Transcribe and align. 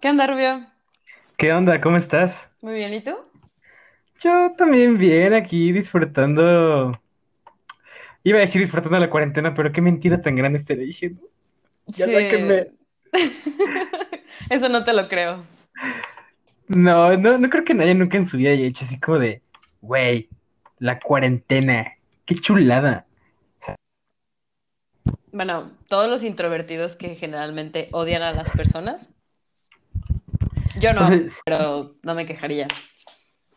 ¿Qué 0.00 0.10
onda, 0.10 0.26
Rubio? 0.26 0.66
¿Qué 1.38 1.52
onda? 1.52 1.80
¿Cómo 1.80 1.96
estás? 1.96 2.48
Muy 2.60 2.74
bien, 2.74 2.92
¿y 2.92 3.00
tú? 3.00 3.16
Yo 4.20 4.52
también 4.58 4.98
bien, 4.98 5.32
aquí 5.32 5.72
disfrutando. 5.72 7.00
Iba 8.22 8.38
a 8.38 8.42
decir 8.42 8.60
disfrutando 8.60 8.98
la 8.98 9.08
cuarentena, 9.08 9.54
pero 9.54 9.72
qué 9.72 9.80
mentira 9.80 10.20
tan 10.20 10.36
grande 10.36 10.58
estoy 10.58 10.76
diciendo. 10.76 11.22
Ya 11.86 12.06
sáquenme. 12.06 12.68
Sí. 13.14 13.42
Eso 14.50 14.68
no 14.68 14.84
te 14.84 14.92
lo 14.92 15.08
creo. 15.08 15.44
No, 16.68 17.16
no, 17.16 17.38
no 17.38 17.48
creo 17.48 17.64
que 17.64 17.74
nadie 17.74 17.94
nunca 17.94 18.18
en 18.18 18.26
su 18.26 18.36
vida 18.36 18.50
haya 18.50 18.66
hecho 18.66 18.84
así 18.84 19.00
como 19.00 19.18
de, 19.18 19.40
güey, 19.80 20.28
la 20.78 21.00
cuarentena, 21.00 21.94
qué 22.26 22.34
chulada. 22.34 23.06
Bueno, 25.32 25.70
todos 25.88 26.10
los 26.10 26.22
introvertidos 26.22 26.96
que 26.96 27.14
generalmente 27.14 27.88
odian 27.92 28.22
a 28.22 28.32
las 28.32 28.50
personas. 28.50 29.08
Yo 30.76 30.92
no, 30.92 31.00
Entonces, 31.00 31.40
pero 31.44 31.96
no 32.02 32.14
me 32.14 32.26
quejaría. 32.26 32.68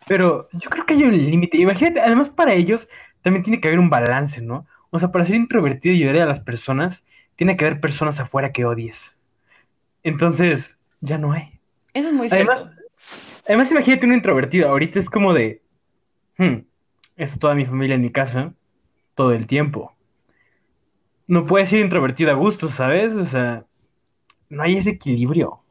pero 0.08 0.50
yo 0.54 0.70
creo 0.70 0.86
que 0.86 0.94
hay 0.96 1.04
un 1.04 1.18
límite. 1.18 1.58
Imagínate, 1.58 2.00
además 2.02 2.30
para 2.30 2.54
ellos 2.54 2.88
también 3.22 3.44
tiene 3.44 3.62
que 3.62 3.68
haber 3.68 3.80
un 3.80 3.90
balance, 3.90 4.42
¿no? 4.42 4.66
O 4.92 5.00
sea, 5.00 5.12
para 5.12 5.26
ser 5.26 5.36
introvertido 5.36 5.94
y 5.96 6.04
ayudar 6.04 6.24
a 6.24 6.26
las 6.28 6.40
personas, 6.40 7.06
tiene 7.36 7.58
que 7.58 7.66
haber 7.66 7.80
personas 7.82 8.20
afuera 8.20 8.52
que 8.52 8.66
odies. 8.66 9.16
Entonces, 10.04 10.80
ya 11.02 11.18
no 11.18 11.34
hay. 11.34 11.60
Eso 11.94 12.10
es 12.10 12.14
muy 12.14 12.30
Además, 12.32 12.60
cierto. 12.60 12.82
además 13.48 13.72
imagínate 13.72 14.06
un 14.06 14.14
introvertido. 14.14 14.70
Ahorita 14.70 15.00
es 15.00 15.10
como 15.10 15.34
de, 15.34 15.62
hmm, 16.38 16.58
está 17.18 17.38
toda 17.40 17.56
mi 17.56 17.66
familia 17.66 17.96
en 17.96 18.02
mi 18.02 18.12
casa 18.12 18.54
todo 19.16 19.34
el 19.34 19.48
tiempo. 19.48 19.94
No 21.28 21.46
puedes 21.46 21.70
ser 21.70 21.80
introvertido 21.80 22.32
a 22.32 22.34
gusto, 22.34 22.70
¿sabes? 22.70 23.14
O 23.14 23.26
sea, 23.26 23.66
no 24.50 24.64
hay 24.64 24.78
ese 24.78 24.92
equilibrio. 24.92 25.62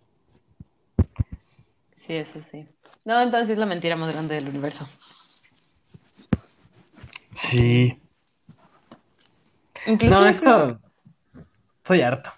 Sí, 2.08 2.16
eso 2.16 2.40
sí. 2.50 2.66
No, 3.04 3.20
entonces 3.20 3.50
es 3.50 3.58
la 3.58 3.66
mentira 3.66 3.94
más 3.94 4.10
grande 4.10 4.34
del 4.34 4.48
universo. 4.48 4.88
Sí. 7.34 8.00
Incluso 9.86 10.14
No, 10.14 10.30
yo 10.30 10.40
creo, 10.40 10.70
esto, 10.70 10.80
estoy 11.76 12.00
harto. 12.00 12.32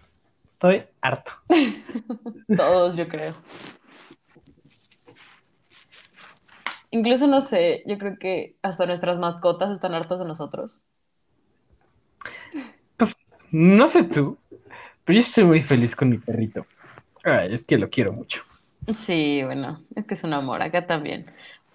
Estoy 0.51 0.85
harto. 1.01 1.31
todos, 2.57 2.97
yo 2.97 3.07
creo. 3.07 3.33
Incluso 6.91 7.29
no 7.29 7.41
sé, 7.41 7.85
yo 7.87 7.97
creo 7.97 8.19
que 8.19 8.57
hasta 8.63 8.87
nuestras 8.87 9.21
mascotas 9.21 9.71
están 9.71 9.95
hartos 9.95 10.19
de 10.19 10.25
nosotros. 10.25 10.77
Pues, 12.97 13.15
no 13.53 13.87
sé 13.87 14.03
tú, 14.03 14.37
pero 15.05 15.17
yo 15.17 15.21
estoy 15.21 15.45
muy 15.45 15.61
feliz 15.61 15.95
con 15.95 16.11
mi 16.11 16.19
perrito. 16.19 16.67
Ay, 17.23 17.55
es 17.55 17.63
que 17.63 17.79
lo 17.79 17.89
quiero 17.89 18.13
mucho. 18.13 18.43
Sí, 18.95 19.43
bueno, 19.45 19.87
es 19.95 20.05
que 20.07 20.15
es 20.15 20.25
un 20.25 20.33
amor, 20.33 20.63
acá 20.63 20.87
también. 20.87 21.33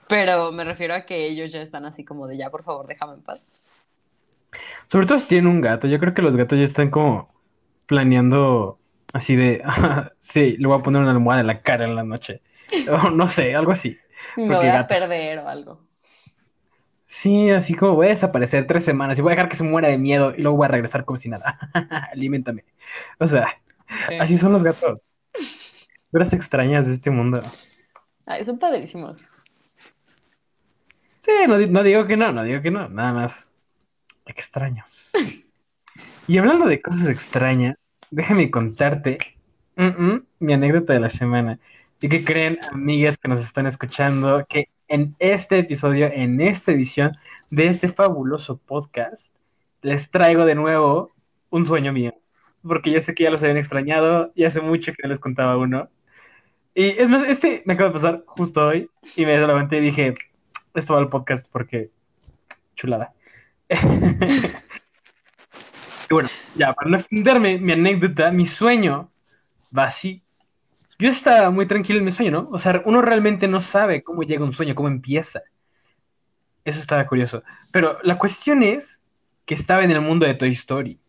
Pero 0.07 0.51
me 0.51 0.63
refiero 0.65 0.93
a 0.93 1.05
que 1.05 1.27
ellos 1.27 1.51
ya 1.51 1.61
están 1.61 1.85
así 1.85 2.03
como 2.05 2.27
de 2.27 2.37
ya, 2.37 2.49
por 2.51 2.63
favor, 2.63 2.87
déjame 2.87 3.13
en 3.15 3.23
paz. 3.23 3.41
Sobre 4.91 5.05
todo 5.07 5.19
si 5.19 5.27
tienen 5.27 5.47
un 5.51 5.61
gato. 5.61 5.87
Yo 5.87 5.99
creo 5.99 6.13
que 6.13 6.21
los 6.21 6.35
gatos 6.35 6.59
ya 6.59 6.65
están 6.65 6.89
como 6.91 7.33
planeando 7.87 8.79
así 9.13 9.35
de, 9.35 9.63
sí, 10.19 10.57
le 10.57 10.67
voy 10.67 10.79
a 10.79 10.83
poner 10.83 11.01
una 11.01 11.11
almohada 11.11 11.41
en 11.41 11.47
la 11.47 11.61
cara 11.61 11.85
en 11.85 11.95
la 11.95 12.03
noche. 12.03 12.41
O 12.91 13.11
no 13.11 13.29
sé, 13.29 13.55
algo 13.55 13.71
así. 13.71 13.97
Me 14.35 14.55
voy 14.55 14.69
a 14.69 14.81
gatos. 14.81 14.85
perder 14.85 15.39
o 15.39 15.47
algo. 15.49 15.87
Sí, 17.07 17.49
así 17.51 17.75
como 17.75 17.95
voy 17.95 18.07
a 18.07 18.09
desaparecer 18.09 18.67
tres 18.67 18.83
semanas 18.83 19.17
y 19.17 19.21
voy 19.21 19.31
a 19.33 19.35
dejar 19.35 19.49
que 19.49 19.55
se 19.55 19.63
muera 19.63 19.87
de 19.87 19.97
miedo 19.97 20.33
y 20.35 20.41
luego 20.41 20.57
voy 20.57 20.65
a 20.65 20.69
regresar 20.69 21.05
como 21.05 21.19
si 21.19 21.29
nada. 21.29 21.59
Aliméntame. 22.11 22.65
O 23.19 23.27
sea, 23.27 23.47
Sí. 24.07 24.15
así 24.17 24.37
son 24.37 24.53
los 24.53 24.63
gatos. 24.63 24.99
Horas 26.15 26.31
extrañas 26.31 26.87
de 26.87 26.93
este 26.93 27.09
mundo. 27.11 27.41
Ay, 28.25 28.45
son 28.45 28.57
padrísimos. 28.57 29.21
Sí, 31.21 31.31
no, 31.45 31.57
di- 31.57 31.67
no 31.67 31.83
digo 31.83 32.07
que 32.07 32.15
no, 32.15 32.31
no 32.31 32.43
digo 32.43 32.61
que 32.61 32.71
no, 32.71 32.87
nada 32.87 33.11
más 33.13 33.49
extraños. 34.25 34.85
Y 36.27 36.39
hablando 36.39 36.65
de 36.65 36.81
cosas 36.81 37.07
extrañas, 37.07 37.77
déjame 38.09 38.49
contarte 38.49 39.19
mi 40.39 40.53
anécdota 40.53 40.93
de 40.93 40.99
la 40.99 41.11
semana. 41.11 41.59
¿Y 42.01 42.09
qué 42.09 42.23
creen, 42.25 42.57
amigas 42.71 43.15
que 43.17 43.27
nos 43.27 43.41
están 43.41 43.67
escuchando? 43.67 44.43
Que 44.49 44.69
en 44.87 45.15
este 45.19 45.59
episodio, 45.59 46.07
en 46.07 46.41
esta 46.41 46.71
edición 46.71 47.15
de 47.51 47.67
este 47.67 47.89
fabuloso 47.89 48.57
podcast, 48.57 49.35
les 49.83 50.09
traigo 50.09 50.45
de 50.45 50.55
nuevo 50.55 51.11
un 51.51 51.67
sueño 51.67 51.93
mío. 51.93 52.13
Porque 52.67 52.89
yo 52.89 52.99
sé 53.01 53.13
que 53.13 53.25
ya 53.25 53.29
los 53.29 53.43
habían 53.43 53.57
extrañado 53.57 54.31
y 54.33 54.45
hace 54.45 54.61
mucho 54.61 54.93
que 54.93 55.03
no 55.03 55.09
les 55.09 55.19
contaba 55.19 55.57
uno. 55.57 55.89
Y 56.75 56.89
es 56.89 57.07
más, 57.07 57.27
este 57.27 57.63
me 57.65 57.73
acaba 57.73 57.89
de 57.89 57.93
pasar 57.93 58.23
justo 58.27 58.67
hoy 58.67 58.89
y 59.15 59.25
me 59.25 59.33
y 59.33 59.79
dije, 59.79 60.13
esto 60.73 60.93
va 60.93 60.99
al 60.99 61.09
podcast 61.09 61.51
porque 61.51 61.87
chulada. 62.75 63.13
Y 66.09 66.13
bueno, 66.13 66.29
ya, 66.55 66.73
para 66.73 66.89
no 66.89 66.97
extenderme 66.97 67.57
mi 67.57 67.71
anécdota, 67.71 68.29
mi 68.31 68.45
sueño 68.45 69.09
va 69.75 69.85
así. 69.85 70.21
Yo 70.99 71.09
estaba 71.09 71.49
muy 71.49 71.67
tranquilo 71.67 71.99
en 71.99 72.05
mi 72.05 72.11
sueño, 72.11 72.31
¿no? 72.31 72.47
O 72.51 72.59
sea, 72.59 72.81
uno 72.85 73.01
realmente 73.01 73.47
no 73.47 73.61
sabe 73.61 74.03
cómo 74.03 74.21
llega 74.23 74.43
un 74.43 74.53
sueño, 74.53 74.75
cómo 74.75 74.87
empieza. 74.87 75.41
Eso 76.63 76.79
estaba 76.79 77.05
curioso. 77.07 77.43
Pero 77.71 77.97
la 78.03 78.17
cuestión 78.17 78.63
es 78.63 78.99
que 79.45 79.55
estaba 79.55 79.83
en 79.83 79.91
el 79.91 80.01
mundo 80.01 80.25
de 80.25 80.35
Toy 80.35 80.51
Story. 80.51 80.99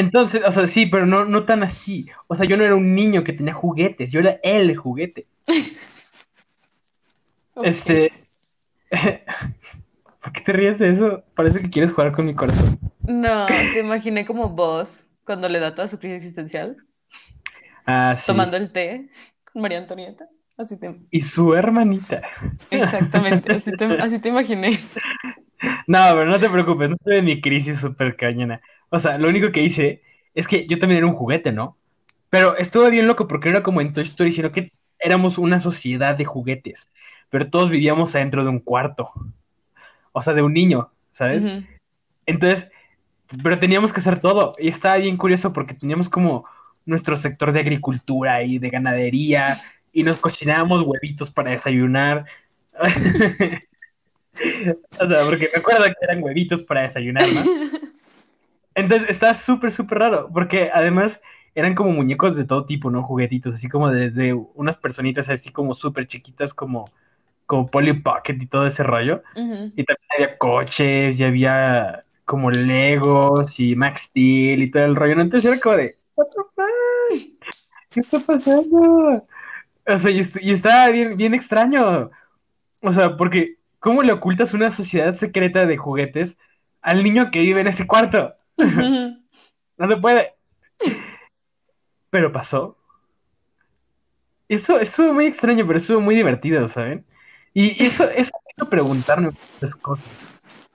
Entonces, 0.00 0.42
o 0.46 0.52
sea, 0.52 0.66
sí, 0.66 0.86
pero 0.86 1.06
no, 1.06 1.24
no 1.26 1.44
tan 1.44 1.62
así. 1.62 2.06
O 2.26 2.36
sea, 2.36 2.46
yo 2.46 2.56
no 2.56 2.64
era 2.64 2.74
un 2.74 2.94
niño 2.94 3.22
que 3.24 3.32
tenía 3.34 3.54
juguetes, 3.54 4.10
yo 4.10 4.20
era 4.20 4.38
el 4.42 4.76
juguete. 4.76 5.26
Este, 7.62 8.10
¿por 10.22 10.32
qué 10.32 10.40
te 10.42 10.52
ríes 10.52 10.78
de 10.78 10.90
eso? 10.92 11.24
Parece 11.34 11.60
que 11.60 11.70
quieres 11.70 11.92
jugar 11.92 12.12
con 12.12 12.26
mi 12.26 12.34
corazón. 12.34 12.78
No, 13.06 13.46
te 13.46 13.80
imaginé 13.80 14.26
como 14.26 14.48
vos 14.50 15.04
cuando 15.24 15.48
le 15.48 15.60
da 15.60 15.74
toda 15.74 15.88
su 15.88 15.98
crisis 15.98 16.18
existencial, 16.18 16.76
Ah, 17.86 18.16
sí. 18.16 18.26
tomando 18.26 18.56
el 18.56 18.72
té 18.72 19.08
con 19.52 19.62
María 19.62 19.78
Antonieta. 19.78 20.26
Así 20.56 20.78
te... 20.78 20.94
Y 21.10 21.22
su 21.22 21.54
hermanita. 21.54 22.22
Exactamente, 22.70 23.52
así 23.52 23.72
te, 23.72 23.84
así 23.98 24.18
te 24.20 24.28
imaginé. 24.28 24.78
No, 25.86 25.98
pero 26.12 26.26
no 26.26 26.38
te 26.38 26.48
preocupes, 26.48 26.88
no 26.90 26.96
estoy 26.96 27.16
en 27.18 27.24
mi 27.24 27.40
crisis 27.40 27.78
súper 27.80 28.16
cañona. 28.16 28.60
O 28.90 29.00
sea, 29.00 29.18
lo 29.18 29.28
único 29.28 29.52
que 29.52 29.62
hice 29.62 30.02
es 30.34 30.46
que 30.46 30.66
yo 30.66 30.78
también 30.78 30.98
era 30.98 31.06
un 31.06 31.14
juguete, 31.14 31.52
¿no? 31.52 31.76
Pero 32.28 32.56
estuvo 32.56 32.88
bien 32.90 33.06
loco 33.06 33.26
porque 33.26 33.48
era 33.48 33.62
como 33.62 33.80
en 33.80 33.92
Toy 33.92 34.04
Story, 34.04 34.32
sino 34.32 34.52
que 34.52 34.72
éramos 34.98 35.38
una 35.38 35.60
sociedad 35.60 36.16
de 36.16 36.24
juguetes. 36.24 36.90
Pero 37.28 37.48
todos 37.50 37.70
vivíamos 37.70 38.14
adentro 38.14 38.44
de 38.44 38.50
un 38.50 38.60
cuarto. 38.60 39.10
O 40.12 40.22
sea, 40.22 40.34
de 40.34 40.42
un 40.42 40.52
niño, 40.52 40.90
¿sabes? 41.12 41.44
Entonces, 42.26 42.68
pero 43.42 43.58
teníamos 43.58 43.92
que 43.92 44.00
hacer 44.00 44.20
todo. 44.20 44.54
Y 44.58 44.68
estaba 44.68 44.96
bien 44.96 45.16
curioso 45.16 45.52
porque 45.52 45.74
teníamos 45.74 46.08
como 46.08 46.44
nuestro 46.84 47.16
sector 47.16 47.52
de 47.52 47.60
agricultura 47.60 48.42
y 48.42 48.58
de 48.58 48.70
ganadería. 48.70 49.60
Y 49.92 50.02
nos 50.02 50.18
cocinábamos 50.20 50.82
huevitos 50.82 51.30
para 51.30 51.50
desayunar. 51.50 52.26
O 54.98 55.06
sea, 55.06 55.24
porque 55.24 55.50
me 55.52 55.58
acuerdo 55.60 55.84
que 55.84 55.94
eran 56.00 56.22
huevitos 56.22 56.62
para 56.62 56.82
desayunar, 56.82 57.28
¿no? 57.30 57.44
Entonces 58.74 59.08
estaba 59.10 59.34
súper, 59.34 59.72
súper 59.72 59.98
raro, 59.98 60.30
porque 60.32 60.70
además 60.72 61.20
eran 61.54 61.74
como 61.74 61.92
muñecos 61.92 62.36
de 62.36 62.44
todo 62.44 62.66
tipo, 62.66 62.90
¿no? 62.90 63.02
Juguetitos, 63.02 63.54
así 63.54 63.68
como 63.68 63.90
desde 63.90 64.32
unas 64.32 64.78
personitas 64.78 65.28
así 65.28 65.50
como 65.50 65.74
súper 65.74 66.06
chiquitas, 66.06 66.54
como, 66.54 66.84
como 67.46 67.66
Polly 67.68 67.94
Pocket 67.94 68.36
y 68.40 68.46
todo 68.46 68.66
ese 68.66 68.82
rollo. 68.82 69.22
Y 69.34 69.84
también 69.84 70.08
había 70.16 70.38
coches, 70.38 71.18
y 71.18 71.24
había 71.24 72.04
como 72.24 72.50
Legos 72.50 73.58
y 73.58 73.74
Max 73.74 74.02
Steel 74.02 74.62
y 74.62 74.70
todo 74.70 74.84
el 74.84 74.96
rollo. 74.96 75.16
¿no? 75.16 75.22
Entonces 75.22 75.50
era 75.50 75.60
como 75.60 75.76
de, 75.76 75.96
¿What 76.14 76.26
the 76.28 76.42
fuck? 76.54 77.44
¿Qué 77.90 78.00
está 78.00 78.20
pasando? 78.20 79.26
O 79.86 79.98
sea, 79.98 80.10
y, 80.10 80.22
y 80.40 80.52
estaba 80.52 80.88
bien, 80.90 81.16
bien 81.16 81.34
extraño. 81.34 82.10
O 82.82 82.92
sea, 82.92 83.16
porque 83.16 83.56
¿cómo 83.80 84.02
le 84.02 84.12
ocultas 84.12 84.54
una 84.54 84.70
sociedad 84.70 85.14
secreta 85.14 85.66
de 85.66 85.76
juguetes 85.76 86.36
al 86.82 87.02
niño 87.02 87.30
que 87.30 87.40
vive 87.40 87.60
en 87.60 87.68
ese 87.68 87.86
cuarto? 87.86 88.34
No 89.78 89.88
se 89.88 89.96
puede. 89.96 90.34
Pero 92.10 92.32
pasó. 92.32 92.76
Eso 94.48 94.80
estuvo 94.80 95.12
muy 95.12 95.26
extraño, 95.26 95.66
pero 95.66 95.78
estuvo 95.78 96.00
muy 96.00 96.14
divertido, 96.16 96.68
¿saben? 96.68 97.06
Y 97.54 97.84
eso, 97.84 98.04
eso 98.10 98.32
me 98.44 98.52
hizo 98.56 98.68
preguntarme 98.70 99.30
muchas 99.60 99.74
cosas. 99.76 100.12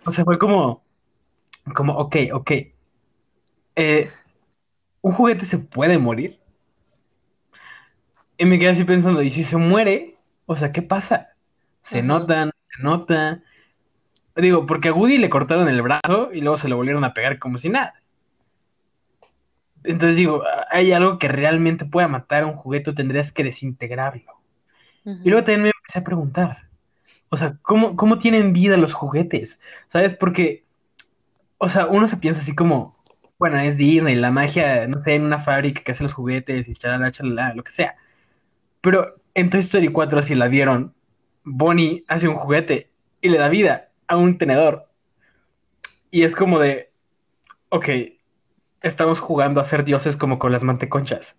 O 0.06 0.12
sea, 0.12 0.24
fue 0.26 0.40
como, 0.40 0.84
como, 1.76 1.96
ok, 1.98 2.16
ok. 2.34 2.52
eh, 3.76 4.10
¿un 5.02 5.14
juguete 5.14 5.46
se 5.46 5.60
puede 5.60 5.98
morir? 5.98 6.40
Y 8.38 8.46
me 8.46 8.60
quedé 8.60 8.70
así 8.70 8.84
pensando, 8.84 9.22
¿y 9.22 9.30
si 9.30 9.44
se 9.44 9.58
muere? 9.58 10.18
O 10.46 10.56
sea, 10.56 10.72
¿qué 10.72 10.82
pasa? 10.82 11.30
¿Se 11.84 12.00
Ajá. 12.00 12.08
nota? 12.08 12.46
¿No 12.46 12.52
se 12.76 12.84
nota? 12.84 13.44
Digo, 14.36 14.66
porque 14.66 14.90
a 14.90 14.94
Woody 14.94 15.18
le 15.18 15.30
cortaron 15.30 15.70
el 15.70 15.82
brazo 15.82 16.30
y 16.34 16.42
luego 16.42 16.58
se 16.58 16.68
lo 16.68 16.76
volvieron 16.76 17.04
a 17.06 17.14
pegar 17.14 17.40
como 17.40 17.58
si 17.58 17.70
nada. 17.70 17.94
Entonces 19.84 20.18
digo, 20.18 20.44
hay 20.72 20.92
algo 20.92 21.20
que 21.20 21.28
realmente 21.28 21.86
pueda 21.86 22.08
matar 22.08 22.44
a 22.44 22.48
un 22.48 22.56
juguete, 22.56 22.92
tendrías 22.94 23.32
que 23.32 23.44
desintegrarlo. 23.44 24.34
Y 25.06 25.30
luego 25.30 25.46
también 25.46 25.62
me 25.62 25.72
empecé 25.78 26.00
a 26.00 26.04
preguntar, 26.04 26.68
o 27.30 27.38
sea, 27.38 27.58
¿cómo, 27.62 27.96
cómo 27.96 28.18
tienen 28.18 28.54
vida 28.54 28.76
los 28.76 28.94
juguetes? 28.94 29.60
¿Sabes? 29.88 30.16
Porque, 30.16 30.64
o 31.60 31.70
sea, 31.70 31.86
uno 31.86 32.08
se 32.08 32.18
piensa 32.18 32.42
así 32.42 32.56
como, 32.56 32.98
bueno, 33.38 33.60
es 33.60 33.78
Disney, 33.78 34.16
la 34.16 34.32
magia, 34.32 34.88
no 34.88 35.00
sé, 35.00 35.14
en 35.14 35.24
una 35.24 35.40
fábrica 35.40 35.84
que 35.84 35.92
hace 35.92 36.04
los 36.04 36.14
juguetes 36.14 36.68
y 36.68 36.74
chalala, 36.74 37.12
chalala, 37.12 37.54
lo 37.54 37.64
que 37.64 37.72
sea. 37.72 37.96
Pero 38.82 39.16
en 39.36 39.52
Toy 39.52 39.60
Story 39.62 39.90
4, 39.90 40.24
si 40.24 40.34
la 40.34 40.48
vieron, 40.48 40.94
Bonnie 41.44 42.04
hace 42.08 42.28
un 42.28 42.36
juguete 42.36 42.90
y 43.22 43.30
le 43.30 43.38
da 43.38 43.50
vida 43.50 43.90
a 44.08 44.18
un 44.18 44.38
tenedor. 44.38 44.88
Y 46.12 46.24
es 46.24 46.36
como 46.36 46.60
de, 46.60 46.92
ok, 47.70 47.90
estamos 48.82 49.20
jugando 49.20 49.60
a 49.60 49.66
ser 49.66 49.84
dioses 49.84 50.16
como 50.16 50.40
con 50.40 50.52
las 50.52 50.64
manteconchas. 50.64 51.36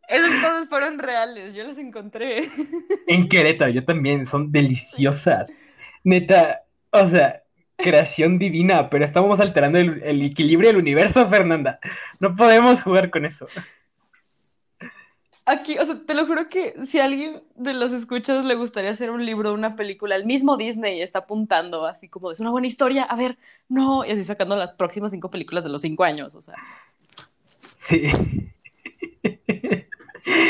Esas 0.08 0.42
cosas 0.42 0.68
fueron 0.68 1.00
reales, 1.00 1.54
yo 1.54 1.64
las 1.64 1.78
encontré. 1.78 2.50
En 3.08 3.30
Querétaro, 3.30 3.72
yo 3.72 3.86
también, 3.86 4.26
son 4.26 4.52
deliciosas. 4.52 5.50
Neta, 6.04 6.64
o 6.92 7.08
sea, 7.08 7.44
creación 7.78 8.40
divina, 8.40 8.90
pero 8.90 9.06
estamos 9.06 9.40
alterando 9.40 9.78
el, 9.78 10.02
el 10.04 10.22
equilibrio 10.22 10.70
del 10.70 10.80
universo, 10.80 11.30
Fernanda. 11.30 11.80
No 12.20 12.36
podemos 12.36 12.82
jugar 12.82 13.10
con 13.10 13.26
eso. 13.26 13.48
Aquí, 15.46 15.78
o 15.80 15.86
sea, 15.86 16.00
te 16.06 16.14
lo 16.14 16.28
juro 16.28 16.50
que 16.50 16.76
si 16.86 17.00
a 17.00 17.06
alguien 17.06 17.42
de 17.56 17.74
los 17.74 17.92
escuchas 17.94 18.46
le 18.46 18.56
gustaría 18.56 18.92
hacer 18.92 19.10
un 19.10 19.26
libro, 19.26 19.54
una 19.54 19.76
película, 19.76 20.16
el 20.16 20.26
mismo 20.26 20.56
Disney 20.56 21.02
está 21.02 21.20
apuntando 21.20 21.86
así 21.86 22.08
como 22.08 22.32
es 22.32 22.40
una 22.40 22.52
buena 22.52 22.68
historia, 22.68 23.04
a 23.04 23.16
ver, 23.16 23.38
no, 23.68 24.06
y 24.06 24.12
así 24.12 24.24
sacando 24.24 24.56
las 24.56 24.72
próximas 24.72 25.12
cinco 25.12 25.32
películas 25.32 25.64
de 25.64 25.72
los 25.72 25.82
cinco 25.82 26.04
años, 26.04 26.34
o 26.36 26.42
sea. 26.42 26.56
Sí. 27.80 28.04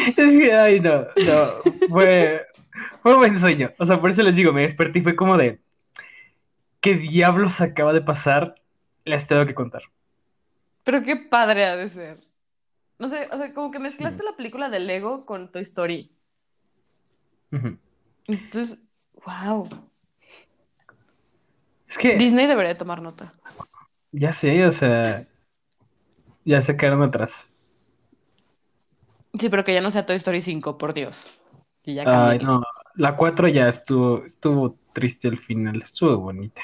Es 0.07 0.15
que, 0.15 0.53
ay, 0.53 0.79
no, 0.79 1.01
no, 1.01 1.87
fue, 1.89 2.45
fue 3.01 3.13
un 3.13 3.19
buen 3.19 3.39
sueño. 3.39 3.71
O 3.79 3.85
sea, 3.85 3.99
por 3.99 4.11
eso 4.11 4.21
les 4.23 4.35
digo, 4.35 4.51
me 4.51 4.61
desperté 4.61 4.99
y 4.99 5.03
fue 5.03 5.15
como 5.15 5.37
de, 5.37 5.59
¿qué 6.81 6.95
diablos 6.95 7.61
acaba 7.61 7.93
de 7.93 8.01
pasar? 8.01 8.55
Les 9.05 9.25
tengo 9.27 9.45
que 9.45 9.55
contar. 9.55 9.83
Pero 10.83 11.03
qué 11.03 11.15
padre 11.15 11.65
ha 11.65 11.75
de 11.75 11.89
ser. 11.89 12.17
No 13.01 13.09
sé, 13.09 13.27
o 13.31 13.37
sea, 13.39 13.51
como 13.51 13.71
que 13.71 13.79
mezclaste 13.79 14.23
la 14.23 14.35
película 14.35 14.69
de 14.69 14.79
Lego 14.79 15.25
con 15.25 15.51
Toy 15.51 15.63
Story. 15.63 16.07
Entonces, 18.27 18.87
wow. 19.25 19.67
Es 21.87 21.97
que, 21.97 22.15
Disney 22.15 22.45
debería 22.45 22.77
tomar 22.77 23.01
nota. 23.01 23.33
ya 24.11 24.31
sé, 24.33 24.67
o 24.67 24.71
sea, 24.71 25.25
ya 26.45 26.61
se 26.61 26.77
quedaron 26.77 27.01
atrás. 27.01 27.33
Sí, 29.33 29.49
pero 29.49 29.63
que 29.63 29.73
ya 29.73 29.81
no 29.81 29.89
sea 29.89 30.05
Toy 30.05 30.17
Story 30.17 30.41
5, 30.41 30.77
por 30.77 30.93
Dios. 30.93 31.41
Y 31.83 31.95
ya 31.95 32.03
Ay, 32.05 32.37
no, 32.37 32.61
la 32.93 33.17
4 33.17 33.47
ya 33.47 33.67
estuvo, 33.67 34.23
estuvo 34.27 34.77
triste 34.93 35.27
al 35.27 35.39
final, 35.39 35.81
estuvo 35.81 36.17
bonita. 36.17 36.61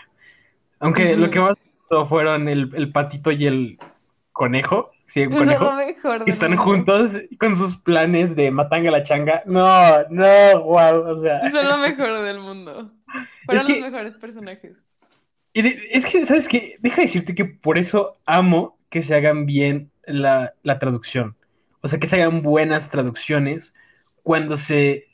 Aunque 0.82 1.18
lo 1.18 1.32
que 1.32 1.40
más 1.40 1.56
gustó 1.80 2.08
fueron 2.08 2.48
el, 2.48 2.76
el 2.76 2.92
patito 2.92 3.32
y 3.32 3.48
el 3.48 3.80
conejo, 4.32 4.92
sí, 5.08 5.26
un 5.26 5.34
Eso 5.34 5.52
es 5.52 5.60
lo 5.60 5.74
mejor 5.74 6.26
del 6.26 6.30
están 6.34 6.52
mundo. 6.52 6.64
juntos 6.64 7.12
con 7.40 7.56
sus 7.56 7.78
planes 7.78 8.36
de 8.36 8.52
matanga 8.52 8.92
la 8.92 9.04
changa. 9.04 9.42
No, 9.46 10.04
no, 10.10 10.62
wow, 10.64 11.00
o 11.10 11.20
sea, 11.22 11.50
Son 11.52 11.66
lo 11.68 11.78
mejor 11.78 12.22
del 12.24 12.40
mundo. 12.40 12.92
es 13.14 13.28
Fueron 13.46 13.68
los 13.68 13.76
que, 13.76 13.82
mejores 13.82 14.16
personajes. 14.18 14.78
y 15.54 15.62
de- 15.62 15.80
es 15.92 16.06
que, 16.06 16.26
¿sabes 16.26 16.48
qué? 16.48 16.76
Deja 16.80 16.98
de 16.98 17.02
decirte 17.04 17.36
que 17.36 17.46
por 17.46 17.80
eso 17.80 18.18
amo 18.26 18.78
que 18.90 19.04
se 19.04 19.16
hagan 19.16 19.46
bien 19.46 19.92
la, 20.06 20.54
la 20.64 20.80
traducción. 20.80 21.36
O 21.82 21.88
sea, 21.88 22.00
que 22.00 22.08
se 22.08 22.16
hagan 22.22 22.42
buenas 22.42 22.90
traducciones 22.90 23.74
cuando 24.24 24.58
se 24.58 25.08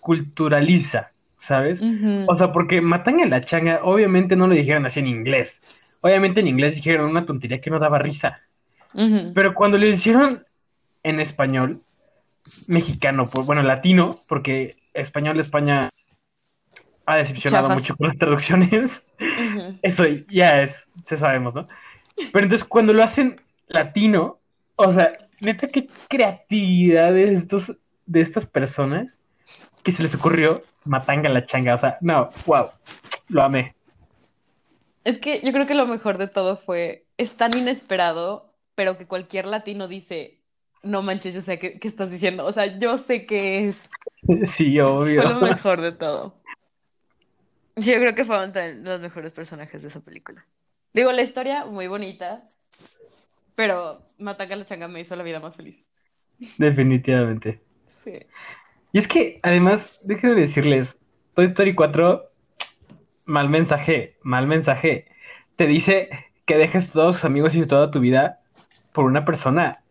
culturaliza, 0.00 1.12
¿sabes? 1.40 1.80
O 2.26 2.36
sea, 2.36 2.52
porque 2.52 2.80
Matanga 2.80 3.26
la 3.26 3.40
changa, 3.40 3.80
obviamente 3.82 4.36
no 4.36 4.46
lo 4.46 4.54
dijeron 4.54 4.86
así 4.86 5.00
en 5.00 5.06
inglés. 5.08 5.98
Obviamente 6.00 6.40
en 6.40 6.48
inglés 6.48 6.74
dijeron 6.76 7.10
una 7.10 7.26
tontería 7.26 7.60
que 7.60 7.70
no 7.70 7.78
daba 7.78 7.98
risa. 7.98 8.40
Pero 8.94 9.54
cuando 9.54 9.76
lo 9.76 9.86
hicieron 9.86 10.44
en 11.02 11.20
español, 11.20 11.82
mexicano, 12.68 13.28
pues, 13.32 13.46
bueno, 13.46 13.62
latino, 13.62 14.16
porque 14.28 14.76
español 14.92 15.34
de 15.36 15.42
España 15.42 15.90
ha 17.06 17.16
decepcionado 17.18 17.68
Chafas. 17.68 17.82
mucho 17.82 17.96
con 17.96 18.08
las 18.08 18.18
traducciones. 18.18 19.02
Eso 19.82 20.04
ya 20.30 20.62
es, 20.62 20.86
se 21.06 21.18
sabemos, 21.18 21.54
¿no? 21.54 21.68
Pero 22.32 22.44
entonces 22.44 22.66
cuando 22.66 22.92
lo 22.92 23.02
hacen 23.02 23.40
latino, 23.66 24.38
o 24.76 24.92
sea, 24.92 25.16
neta, 25.40 25.68
qué 25.68 25.88
creatividad 26.08 27.12
de 27.12 27.34
estos, 27.34 27.72
de 28.06 28.20
estas 28.20 28.46
personas 28.46 29.16
que 29.82 29.92
se 29.92 30.02
les 30.02 30.14
ocurrió 30.14 30.62
Matanga 30.84 31.28
la 31.28 31.46
changa. 31.46 31.74
O 31.74 31.78
sea, 31.78 31.98
no, 32.00 32.28
wow, 32.46 32.68
lo 33.28 33.42
amé. 33.42 33.74
Es 35.04 35.18
que 35.18 35.40
yo 35.42 35.52
creo 35.52 35.66
que 35.66 35.74
lo 35.74 35.86
mejor 35.86 36.16
de 36.16 36.28
todo 36.28 36.56
fue, 36.56 37.04
es 37.18 37.32
tan 37.32 37.56
inesperado, 37.56 38.43
pero 38.74 38.98
que 38.98 39.06
cualquier 39.06 39.46
latino 39.46 39.88
dice, 39.88 40.40
no 40.82 41.02
manches, 41.02 41.34
yo 41.34 41.42
sé 41.42 41.58
qué, 41.58 41.78
qué 41.78 41.88
estás 41.88 42.10
diciendo. 42.10 42.44
O 42.44 42.52
sea, 42.52 42.78
yo 42.78 42.98
sé 42.98 43.26
qué 43.26 43.68
es. 43.68 43.88
Sí, 44.56 44.72
Fue 44.76 44.82
obvio. 44.82 45.22
lo 45.22 45.40
mejor 45.40 45.82
de 45.82 45.92
todo. 45.92 46.40
Sí, 47.76 47.92
yo 47.92 47.98
creo 47.98 48.14
que 48.14 48.24
fueron 48.24 48.52
los 48.84 49.00
mejores 49.00 49.32
personajes 49.32 49.82
de 49.82 49.88
esa 49.88 50.00
película. 50.00 50.46
Digo, 50.94 51.12
la 51.12 51.22
historia 51.22 51.64
muy 51.66 51.88
bonita, 51.88 52.42
pero 53.54 54.00
Matanga 54.18 54.56
la 54.56 54.64
changa 54.64 54.88
me 54.88 55.00
hizo 55.00 55.14
la 55.16 55.24
vida 55.24 55.40
más 55.40 55.56
feliz. 55.56 55.84
Definitivamente. 56.56 57.60
Sí. 57.88 58.20
Y 58.92 58.98
es 58.98 59.08
que, 59.08 59.40
además, 59.42 60.00
déjenme 60.06 60.40
decirles, 60.40 60.98
Toy 61.34 61.46
Story 61.46 61.74
4, 61.74 62.30
mal 63.26 63.48
mensaje, 63.48 64.16
mal 64.22 64.46
mensaje. 64.46 65.08
Te 65.56 65.66
dice 65.66 66.08
que 66.46 66.56
dejes 66.56 66.92
todos 66.92 67.16
tus 67.16 67.24
amigos 67.24 67.54
y 67.54 67.66
toda 67.66 67.90
tu 67.90 68.00
vida 68.00 68.40
por 68.94 69.04
una 69.04 69.24
persona. 69.24 69.82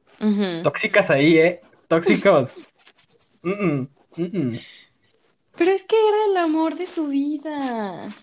Tóxicas 0.63 1.11
ahí, 1.11 1.37
¿eh? 1.37 1.61
Tóxicos. 1.87 2.55
Mm, 3.45 3.87
mm, 4.15 4.37
mm. 4.37 4.59
Pero 5.57 5.71
es 5.71 5.83
que 5.83 5.97
era 5.97 6.17
el 6.31 6.37
amor 6.37 6.77
de 6.77 6.87
su 6.87 7.07
vida. 7.07 8.15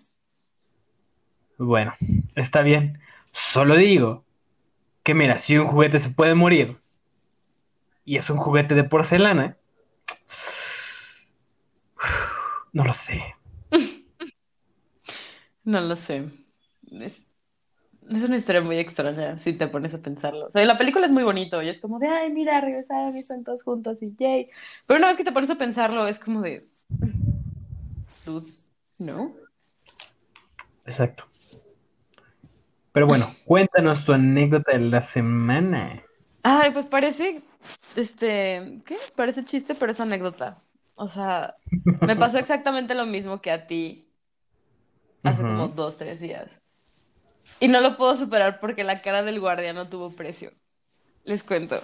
Bueno, 1.58 1.94
está 2.36 2.62
bien. 2.62 2.98
Solo 3.34 3.76
digo 3.76 4.24
que, 5.02 5.12
mira, 5.12 5.38
si 5.38 5.58
un 5.58 5.66
juguete 5.66 5.98
se 5.98 6.08
puede 6.08 6.34
morir 6.34 6.74
y 8.06 8.16
es 8.16 8.30
un 8.30 8.38
juguete 8.38 8.74
de 8.74 8.84
porcelana, 8.84 9.58
no 12.72 12.84
lo 12.84 12.94
sé. 12.94 13.34
No 15.62 15.82
lo 15.82 15.94
sé. 15.94 16.24
Es, 18.10 18.24
una 18.24 18.36
historia 18.36 18.60
muy 18.60 18.76
extraña 18.78 19.38
si 19.38 19.52
te 19.52 19.68
pones 19.68 19.94
a 19.94 19.98
pensarlo. 19.98 20.46
O 20.46 20.50
sea, 20.50 20.64
la 20.64 20.76
película 20.76 21.06
es 21.06 21.12
muy 21.12 21.22
bonito 21.22 21.62
y 21.62 21.68
es 21.68 21.80
como 21.80 21.98
de, 21.98 22.08
ay, 22.08 22.30
mira, 22.32 22.60
regresaron 22.60 23.16
y 23.16 23.20
están 23.20 23.44
todos 23.44 23.62
juntos 23.62 23.98
y 24.02 24.14
yay. 24.18 24.46
Pero 24.86 24.98
una 24.98 25.06
vez 25.06 25.16
que 25.16 25.24
te 25.24 25.32
pones 25.32 25.50
a 25.50 25.54
pensarlo, 25.54 26.08
es 26.08 26.18
como 26.18 26.40
de, 26.40 26.64
dude, 28.26 28.50
¿no? 28.98 29.32
Exacto. 30.84 31.24
Pero 32.92 33.06
bueno, 33.06 33.32
cuéntanos 33.44 34.04
tu 34.04 34.12
anécdota 34.12 34.72
de 34.72 34.80
la 34.80 35.02
semana. 35.02 36.02
Ay, 36.42 36.72
pues 36.72 36.86
parece, 36.86 37.42
este, 37.94 38.82
¿qué? 38.84 38.96
Parece 39.14 39.44
chiste, 39.44 39.76
pero 39.76 39.92
es 39.92 40.00
anécdota. 40.00 40.58
O 40.96 41.06
sea, 41.06 41.54
me 42.00 42.16
pasó 42.16 42.38
exactamente 42.38 42.94
lo 42.94 43.06
mismo 43.06 43.40
que 43.40 43.52
a 43.52 43.68
ti 43.68 44.12
hace 45.22 45.42
como 45.42 45.68
dos, 45.68 45.96
tres 45.96 46.18
días. 46.18 46.59
Y 47.60 47.68
no 47.68 47.80
lo 47.80 47.96
puedo 47.96 48.16
superar 48.16 48.58
porque 48.58 48.84
la 48.84 49.02
cara 49.02 49.22
del 49.22 49.38
guardia 49.38 49.72
no 49.72 49.88
tuvo 49.88 50.10
precio. 50.10 50.52
Les 51.24 51.42
cuento. 51.42 51.80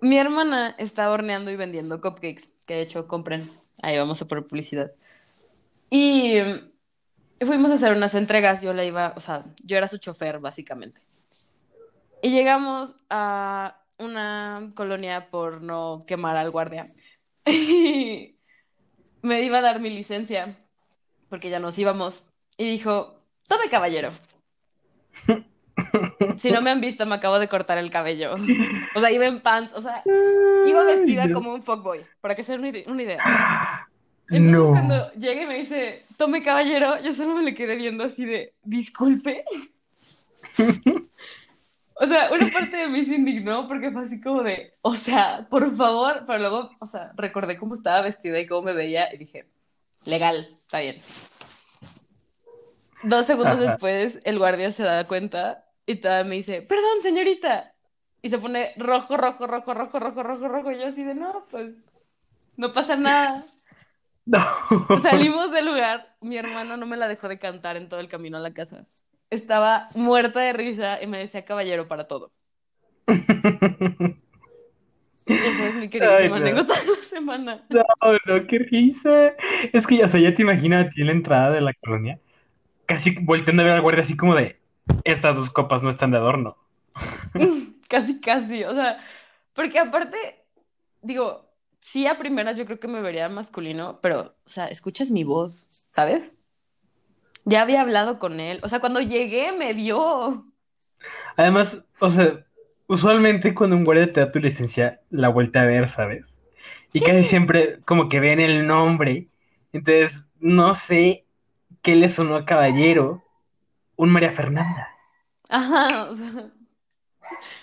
Mi 0.00 0.18
hermana 0.18 0.74
está 0.78 1.10
horneando 1.10 1.50
y 1.50 1.56
vendiendo 1.56 2.00
cupcakes, 2.00 2.50
que 2.66 2.74
de 2.74 2.82
hecho 2.82 3.06
compren. 3.06 3.48
Ahí 3.82 3.96
vamos 3.96 4.20
a 4.20 4.26
por 4.26 4.46
publicidad. 4.46 4.90
Y 5.88 6.38
fuimos 7.40 7.70
a 7.70 7.74
hacer 7.74 7.96
unas 7.96 8.14
entregas, 8.14 8.60
yo 8.60 8.72
la 8.72 8.84
iba, 8.84 9.14
o 9.16 9.20
sea, 9.20 9.44
yo 9.62 9.76
era 9.76 9.88
su 9.88 9.98
chofer, 9.98 10.40
básicamente. 10.40 11.00
Y 12.22 12.30
llegamos 12.30 12.96
a 13.08 13.82
una 13.98 14.72
colonia 14.74 15.30
por 15.30 15.62
no 15.62 16.04
quemar 16.06 16.36
al 16.36 16.50
guardia. 16.50 16.86
Y 17.48 18.36
me 19.22 19.42
iba 19.42 19.58
a 19.58 19.62
dar 19.62 19.80
mi 19.80 19.90
licencia, 19.90 20.56
porque 21.28 21.50
ya 21.50 21.60
nos 21.60 21.78
íbamos. 21.78 22.24
Y 22.56 22.64
dijo, 22.64 23.22
tome 23.48 23.68
caballero. 23.70 24.10
Si 26.38 26.50
no 26.50 26.60
me 26.62 26.70
han 26.70 26.80
visto, 26.80 27.04
me 27.06 27.14
acabo 27.14 27.38
de 27.38 27.48
cortar 27.48 27.78
el 27.78 27.90
cabello. 27.90 28.34
O 28.94 29.00
sea, 29.00 29.10
iba 29.10 29.26
en 29.26 29.40
pants, 29.40 29.72
o 29.74 29.82
sea, 29.82 30.02
iba 30.66 30.84
vestida 30.84 31.26
no. 31.26 31.34
como 31.34 31.54
un 31.54 31.62
fuckboy, 31.62 32.00
para 32.20 32.34
que 32.34 32.44
se 32.44 32.52
den 32.56 32.60
una 32.64 32.92
una 32.92 33.02
idea. 33.02 33.22
Entonces 34.28 34.52
No. 34.52 34.70
cuando 34.70 35.12
llega 35.12 35.42
y 35.42 35.46
me 35.46 35.58
dice, 35.58 36.04
tome 36.16 36.42
caballero, 36.42 37.00
yo 37.02 37.14
solo 37.14 37.34
me 37.34 37.42
le 37.42 37.54
quedé 37.54 37.76
viendo 37.76 38.04
así 38.04 38.24
de, 38.24 38.54
disculpe. 38.64 39.44
O 41.98 42.06
sea, 42.06 42.30
una 42.30 42.52
parte 42.52 42.76
de 42.76 42.88
mí 42.88 43.06
se 43.06 43.14
indignó 43.14 43.66
porque 43.66 43.90
fue 43.90 44.04
así 44.04 44.20
como 44.20 44.42
de, 44.42 44.74
o 44.82 44.94
sea, 44.94 45.46
por 45.48 45.74
favor, 45.76 46.24
pero 46.26 46.38
luego, 46.40 46.70
o 46.78 46.84
sea, 46.86 47.10
recordé 47.16 47.56
cómo 47.56 47.74
estaba 47.74 48.02
vestida 48.02 48.38
y 48.38 48.46
cómo 48.46 48.60
me 48.62 48.74
veía 48.74 49.12
y 49.14 49.16
dije, 49.16 49.46
legal, 50.04 50.46
está 50.58 50.80
bien. 50.80 50.96
Dos 53.08 53.26
segundos 53.26 53.54
Ajá. 53.54 53.70
después, 53.70 54.20
el 54.24 54.38
guardia 54.38 54.72
se 54.72 54.82
da 54.82 55.06
cuenta 55.06 55.64
y 55.86 55.96
todavía 55.96 56.28
me 56.28 56.34
dice, 56.36 56.60
perdón, 56.62 57.02
señorita. 57.02 57.72
Y 58.20 58.30
se 58.30 58.38
pone 58.38 58.72
rojo, 58.76 59.16
rojo, 59.16 59.46
rojo, 59.46 59.74
rojo, 59.74 59.98
rojo, 60.00 60.22
rojo, 60.24 60.48
rojo. 60.48 60.72
Y 60.72 60.78
yo 60.80 60.86
así 60.88 61.04
de, 61.04 61.14
no, 61.14 61.44
pues, 61.50 61.74
no 62.56 62.72
pasa 62.72 62.96
nada. 62.96 63.44
No. 64.28 64.40
Salimos 65.02 65.52
del 65.52 65.66
lugar, 65.66 66.16
mi 66.20 66.36
hermano 66.36 66.76
no 66.76 66.84
me 66.84 66.96
la 66.96 67.06
dejó 67.06 67.28
de 67.28 67.38
cantar 67.38 67.76
en 67.76 67.88
todo 67.88 68.00
el 68.00 68.08
camino 68.08 68.38
a 68.38 68.40
la 68.40 68.52
casa. 68.52 68.84
Estaba 69.30 69.86
muerta 69.94 70.40
de 70.40 70.52
risa 70.52 71.00
y 71.00 71.06
me 71.06 71.18
decía 71.18 71.44
caballero 71.44 71.86
para 71.86 72.08
todo. 72.08 72.32
Esa 75.26 75.68
es 75.68 75.74
mi 75.76 75.88
queridísima 75.88 76.38
Ay, 76.38 76.42
no. 76.42 76.48
anécdota 76.48 76.74
de 76.74 76.86
la 76.88 77.04
semana. 77.08 77.66
No, 77.68 77.82
no, 78.26 78.46
qué 78.48 78.58
risa. 78.58 79.28
Es 79.72 79.86
que 79.86 79.98
ya, 79.98 80.06
o 80.06 80.08
sea, 80.08 80.20
ya 80.20 80.34
te 80.34 80.42
imaginas 80.42 80.86
a 80.86 80.90
ti 80.90 81.02
en 81.02 81.06
la 81.06 81.12
entrada 81.12 81.50
de 81.52 81.60
la 81.60 81.72
colonia, 81.74 82.20
casi 82.86 83.16
volteando 83.20 83.62
a 83.62 83.66
ver 83.66 83.74
al 83.74 83.82
guardia 83.82 84.02
así 84.02 84.16
como 84.16 84.34
de, 84.34 84.60
estas 85.04 85.36
dos 85.36 85.50
copas 85.50 85.82
no 85.82 85.90
están 85.90 86.10
de 86.10 86.18
adorno. 86.18 86.56
Casi, 87.88 88.18
casi. 88.20 88.64
O 88.64 88.74
sea, 88.74 88.98
porque 89.52 89.78
aparte, 89.78 90.16
digo, 91.02 91.48
sí 91.80 92.06
a 92.08 92.18
primeras 92.18 92.56
yo 92.56 92.64
creo 92.66 92.80
que 92.80 92.88
me 92.88 93.00
vería 93.00 93.28
masculino, 93.28 94.00
pero, 94.02 94.34
o 94.44 94.48
sea, 94.48 94.66
escuchas 94.66 95.12
mi 95.12 95.22
voz, 95.22 95.64
¿sabes? 95.68 96.34
Ya 97.44 97.62
había 97.62 97.82
hablado 97.82 98.18
con 98.18 98.40
él. 98.40 98.58
O 98.64 98.68
sea, 98.68 98.80
cuando 98.80 99.00
llegué 99.00 99.52
me 99.52 99.72
vio. 99.72 100.46
Además, 101.36 101.80
o 102.00 102.08
sea, 102.08 102.44
usualmente 102.88 103.54
cuando 103.54 103.76
un 103.76 103.84
guardia 103.84 104.12
te 104.12 104.18
da 104.18 104.32
tu 104.32 104.40
licencia, 104.40 105.00
la 105.10 105.28
vuelta 105.28 105.62
a 105.62 105.66
ver, 105.66 105.88
¿sabes? 105.88 106.34
Y 106.92 107.00
casi 107.00 107.22
siempre 107.22 107.78
como 107.84 108.08
que 108.08 108.18
ven 108.18 108.40
el 108.40 108.66
nombre. 108.66 109.28
Entonces, 109.72 110.26
no 110.40 110.74
sé 110.74 111.25
qué 111.86 111.94
le 111.94 112.08
sonó 112.08 112.34
a 112.34 112.44
caballero. 112.44 113.22
Un 113.96 114.10
María 114.10 114.32
Fernanda. 114.32 114.88
Ajá, 115.48 116.10
o 116.10 116.16
sea, 116.16 116.50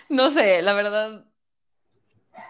no 0.09 0.29
sé, 0.31 0.61
la 0.61 0.73
verdad, 0.73 1.25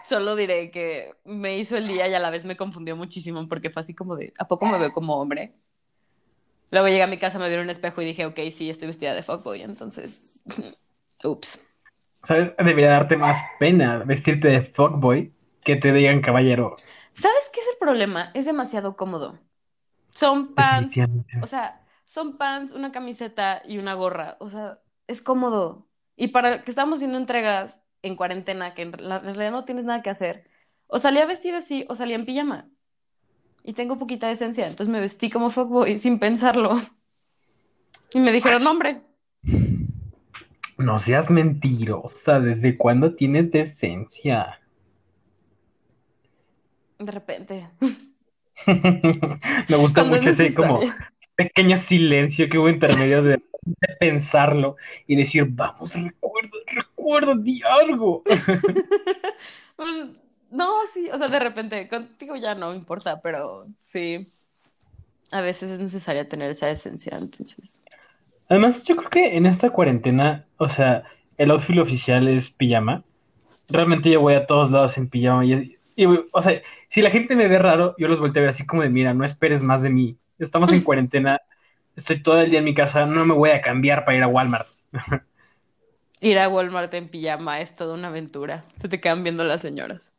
solo 0.03 0.35
diré 0.35 0.71
que 0.71 1.13
me 1.25 1.57
hizo 1.57 1.75
el 1.77 1.87
día 1.87 2.07
y 2.07 2.13
a 2.13 2.19
la 2.19 2.29
vez 2.29 2.45
me 2.45 2.57
confundió 2.57 2.95
muchísimo 2.95 3.47
porque 3.47 3.69
fue 3.69 3.81
así 3.81 3.93
como 3.95 4.15
de, 4.15 4.33
¿a 4.37 4.47
poco 4.47 4.65
me 4.65 4.79
veo 4.79 4.91
como 4.91 5.19
hombre? 5.19 5.53
Luego 6.71 6.87
llegué 6.87 7.03
a 7.03 7.07
mi 7.07 7.17
casa, 7.19 7.37
me 7.39 7.47
vi 7.49 7.55
en 7.55 7.61
un 7.61 7.69
espejo 7.69 8.01
y 8.01 8.05
dije, 8.05 8.25
ok, 8.25 8.39
sí, 8.51 8.69
estoy 8.69 8.87
vestida 8.87 9.13
de 9.13 9.23
fuckboy, 9.23 9.61
entonces, 9.61 10.41
ups. 11.23 11.61
¿Sabes? 12.23 12.53
Debería 12.57 12.89
darte 12.89 13.17
más 13.17 13.37
pena 13.59 13.99
vestirte 14.05 14.47
de 14.47 14.61
fuckboy 14.63 15.33
que 15.63 15.75
te 15.75 15.91
digan 15.93 16.21
caballero. 16.21 16.77
¿Sabes 17.15 17.49
qué 17.51 17.59
es 17.61 17.67
el 17.67 17.77
problema? 17.79 18.31
Es 18.33 18.45
demasiado 18.45 18.95
cómodo. 18.95 19.39
Son 20.13 20.53
pants, 20.53 20.95
o 21.41 21.47
sea, 21.47 21.81
son 22.05 22.37
pants, 22.37 22.73
una 22.73 22.91
camiseta 22.91 23.63
y 23.65 23.79
una 23.79 23.95
gorra, 23.95 24.37
o 24.39 24.49
sea, 24.49 24.79
es 25.07 25.21
cómodo. 25.21 25.87
Y 26.15 26.27
para 26.27 26.63
que 26.63 26.69
estamos 26.69 26.97
haciendo 26.97 27.17
entregas 27.17 27.81
en 28.03 28.15
cuarentena, 28.15 28.75
que 28.75 28.83
en 28.83 28.91
la- 28.99 29.17
en 29.17 29.23
realidad 29.23 29.51
no 29.51 29.65
tienes 29.65 29.85
nada 29.85 30.03
que 30.03 30.11
hacer, 30.11 30.47
o 30.87 30.99
salía 30.99 31.25
vestida 31.25 31.57
así 31.57 31.85
o 31.89 31.95
salía 31.95 32.15
en 32.15 32.25
pijama. 32.25 32.69
Y 33.63 33.73
tengo 33.73 33.97
poquita 33.97 34.29
esencia, 34.29 34.65
entonces 34.67 34.89
me 34.89 34.99
vestí 34.99 35.29
como 35.31 35.49
fuckboy 35.49 35.97
sin 35.97 36.19
pensarlo. 36.19 36.75
Y 38.13 38.19
me 38.19 38.31
dijeron, 38.31 38.65
hombre, 38.67 39.01
No 40.77 40.99
seas 40.99 41.29
mentirosa. 41.29 42.39
¿Desde 42.39 42.77
cuándo 42.77 43.15
tienes 43.15 43.51
decencia? 43.51 44.59
de 46.99 47.11
repente. 47.11 47.69
Me 49.67 49.75
gusta 49.77 50.03
mucho 50.03 50.29
ese 50.29 50.53
como 50.53 50.81
pequeño 51.35 51.77
silencio 51.77 52.47
que 52.49 52.57
hubo 52.57 52.69
intermedio 52.69 53.23
de, 53.23 53.41
de 53.65 53.95
pensarlo 53.99 54.75
y 55.07 55.15
decir, 55.15 55.45
vamos, 55.49 55.93
recuerda, 55.93 56.57
recuerda, 56.67 57.35
di 57.35 57.61
algo. 57.63 58.23
Pues, 59.75 59.89
no, 60.51 60.71
sí, 60.93 61.09
o 61.11 61.17
sea, 61.17 61.29
de 61.29 61.39
repente, 61.39 61.89
contigo 61.89 62.35
ya 62.35 62.53
no 62.53 62.75
importa, 62.75 63.19
pero 63.21 63.65
sí, 63.81 64.29
a 65.31 65.41
veces 65.41 65.71
es 65.71 65.79
necesaria 65.79 66.29
tener 66.29 66.51
esa 66.51 66.69
esencia, 66.69 67.17
entonces. 67.17 67.79
Además, 68.49 68.83
yo 68.83 68.95
creo 68.95 69.09
que 69.09 69.35
en 69.35 69.47
esta 69.47 69.71
cuarentena, 69.71 70.45
o 70.57 70.69
sea, 70.69 71.05
el 71.37 71.49
outfit 71.49 71.79
oficial 71.79 72.27
es 72.27 72.51
pijama. 72.51 73.03
Realmente 73.67 74.11
yo 74.11 74.21
voy 74.21 74.35
a 74.35 74.45
todos 74.45 74.69
lados 74.69 74.95
en 74.99 75.09
pijama 75.09 75.43
y, 75.43 75.75
y, 75.95 76.05
o 76.05 76.41
sea, 76.41 76.61
si 76.89 77.01
la 77.01 77.09
gente 77.09 77.35
me 77.35 77.47
ve 77.47 77.59
raro, 77.59 77.95
yo 77.97 78.07
los 78.07 78.19
volteo 78.19 78.41
a 78.41 78.43
ver 78.43 78.49
así 78.51 78.65
como 78.65 78.81
de, 78.81 78.89
mira, 78.89 79.13
no 79.13 79.25
esperes 79.25 79.63
más 79.63 79.83
de 79.83 79.89
mí. 79.89 80.17
Estamos 80.39 80.71
en 80.71 80.81
cuarentena, 80.83 81.41
estoy 81.95 82.21
todo 82.21 82.39
el 82.39 82.49
día 82.49 82.59
en 82.59 82.65
mi 82.65 82.73
casa, 82.73 83.05
no 83.05 83.25
me 83.25 83.33
voy 83.33 83.51
a 83.51 83.61
cambiar 83.61 84.05
para 84.05 84.17
ir 84.17 84.23
a 84.23 84.27
Walmart. 84.27 84.67
Ir 86.21 86.39
a 86.39 86.47
Walmart 86.47 86.93
en 86.93 87.09
pijama 87.09 87.59
es 87.59 87.75
toda 87.75 87.95
una 87.95 88.07
aventura. 88.07 88.63
Se 88.79 88.87
te 88.87 89.01
quedan 89.01 89.23
viendo 89.23 89.43
las 89.43 89.59
señoras. 89.59 90.13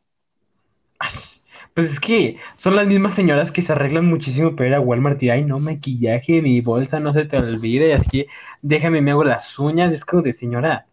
Pues 1.73 1.91
es 1.91 1.99
que 1.99 2.37
son 2.55 2.75
las 2.75 2.87
mismas 2.87 3.15
señoras 3.15 3.51
que 3.51 3.61
se 3.61 3.73
arreglan 3.73 4.05
muchísimo 4.05 4.55
para 4.55 4.69
ir 4.69 4.75
a 4.75 4.79
Walmart 4.79 5.21
y, 5.23 5.29
ay, 5.29 5.43
no, 5.43 5.59
maquillaje, 5.59 6.41
mi 6.41 6.61
bolsa, 6.61 6.99
no 6.99 7.11
se 7.11 7.25
te 7.25 7.37
olvide, 7.37 7.89
y 7.89 7.91
así, 7.91 8.27
déjame, 8.61 9.01
me 9.01 9.11
hago 9.11 9.23
las 9.23 9.57
uñas, 9.59 9.91
es 9.91 10.05
como 10.05 10.21
de, 10.21 10.31
señora, 10.31 10.85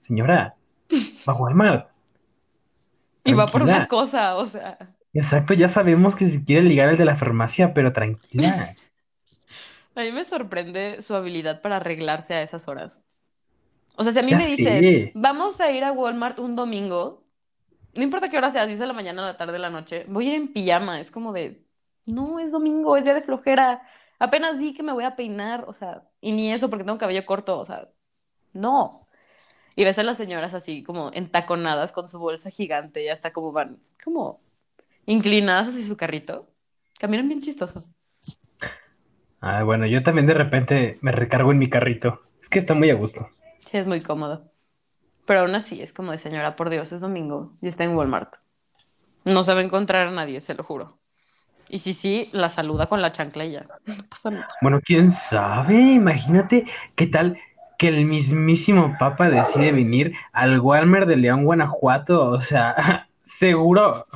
señora, 0.00 0.56
va 1.26 1.32
a 1.32 1.36
Walmart. 1.36 1.95
Y 3.26 3.34
va 3.34 3.50
por 3.50 3.62
una 3.62 3.86
cosa, 3.88 4.36
o 4.36 4.46
sea. 4.46 4.96
Exacto, 5.12 5.54
ya 5.54 5.68
sabemos 5.68 6.14
que 6.14 6.28
se 6.28 6.44
quiere 6.44 6.62
ligar 6.62 6.88
al 6.90 6.96
de 6.98 7.04
la 7.04 7.16
farmacia, 7.16 7.74
pero 7.74 7.92
tranquila. 7.92 8.76
A 9.94 10.02
mí 10.02 10.12
me 10.12 10.24
sorprende 10.24 11.00
su 11.02 11.14
habilidad 11.14 11.62
para 11.62 11.76
arreglarse 11.76 12.34
a 12.34 12.42
esas 12.42 12.68
horas. 12.68 13.00
O 13.96 14.04
sea, 14.04 14.12
si 14.12 14.18
a 14.20 14.22
mí 14.22 14.34
Ya 14.34 14.36
me 14.36 14.46
dices, 14.46 14.90
sé. 14.90 15.12
vamos 15.14 15.60
a 15.60 15.70
ir 15.72 15.84
a 15.84 15.92
Walmart 15.92 16.38
un 16.40 16.56
domingo, 16.56 17.24
no 17.94 18.02
importa 18.04 18.28
qué 18.30 18.38
hora 18.38 18.50
sea, 18.52 18.66
10 18.66 18.78
de 18.80 18.86
la 18.86 18.92
mañana, 18.94 19.22
la 19.26 19.36
tarde, 19.38 19.58
la 19.58 19.70
noche, 19.70 20.06
voy 20.08 20.26
a 20.28 20.30
ir 20.30 20.36
en 20.36 20.52
pijama. 20.52 21.00
Es 21.00 21.10
como 21.10 21.32
de, 21.32 21.66
no, 22.06 22.40
es 22.40 22.52
domingo, 22.52 22.96
es 22.96 23.04
día 23.04 23.14
de 23.14 23.22
flojera. 23.22 23.82
Apenas 24.20 24.58
di 24.58 24.74
que 24.74 24.82
me 24.84 24.92
voy 24.92 25.04
a 25.04 25.16
peinar, 25.16 25.64
o 25.68 25.72
sea, 25.74 26.04
y 26.20 26.32
ni 26.32 26.52
eso 26.52 26.70
porque 26.70 26.84
tengo 26.84 26.98
cabello 26.98 27.26
corto, 27.26 27.58
o 27.60 27.66
sea, 27.66 27.90
no. 28.54 29.05
Y 29.76 29.84
ves 29.84 29.98
a 29.98 30.02
las 30.02 30.16
señoras 30.16 30.54
así 30.54 30.82
como 30.82 31.10
entaconadas 31.12 31.92
con 31.92 32.08
su 32.08 32.18
bolsa 32.18 32.50
gigante 32.50 33.04
y 33.04 33.08
hasta 33.08 33.32
como 33.32 33.52
van, 33.52 33.78
como 34.02 34.40
inclinadas 35.04 35.68
hacia 35.68 35.86
su 35.86 35.98
carrito. 35.98 36.48
Caminan 36.98 37.28
bien 37.28 37.42
chistoso. 37.42 37.82
Ah, 39.42 39.62
bueno, 39.64 39.86
yo 39.86 40.02
también 40.02 40.26
de 40.26 40.32
repente 40.32 40.96
me 41.02 41.12
recargo 41.12 41.52
en 41.52 41.58
mi 41.58 41.68
carrito. 41.68 42.18
Es 42.42 42.48
que 42.48 42.58
está 42.58 42.72
muy 42.72 42.88
a 42.88 42.94
gusto. 42.94 43.28
Sí, 43.58 43.76
es 43.76 43.86
muy 43.86 44.00
cómodo. 44.00 44.50
Pero 45.26 45.40
aún 45.40 45.54
así, 45.54 45.82
es 45.82 45.92
como 45.92 46.12
de 46.12 46.18
señora, 46.18 46.56
por 46.56 46.70
Dios, 46.70 46.90
es 46.92 47.02
domingo 47.02 47.52
y 47.60 47.66
está 47.66 47.84
en 47.84 47.94
Walmart. 47.94 48.34
No 49.24 49.44
se 49.44 49.52
va 49.52 49.60
a 49.60 49.64
encontrar 49.64 50.06
a 50.06 50.10
nadie, 50.10 50.40
se 50.40 50.54
lo 50.54 50.64
juro. 50.64 50.98
Y 51.68 51.80
si 51.80 51.92
sí, 51.92 52.30
la 52.32 52.48
saluda 52.48 52.86
con 52.86 53.02
la 53.02 53.12
chancla 53.12 53.44
y 53.44 53.52
ya. 53.52 53.66
No 53.84 53.94
pasa 54.08 54.30
nada. 54.30 54.48
Bueno, 54.62 54.80
quién 54.82 55.10
sabe, 55.10 55.74
imagínate 55.74 56.64
qué 56.94 57.08
tal 57.08 57.36
que 57.78 57.88
el 57.88 58.04
mismísimo 58.06 58.96
Papa 58.98 59.28
decide 59.28 59.72
venir 59.72 60.14
al 60.32 60.60
Walmart 60.60 61.06
de 61.08 61.16
León, 61.16 61.44
Guanajuato. 61.44 62.30
O 62.30 62.40
sea, 62.40 63.08
seguro. 63.24 64.06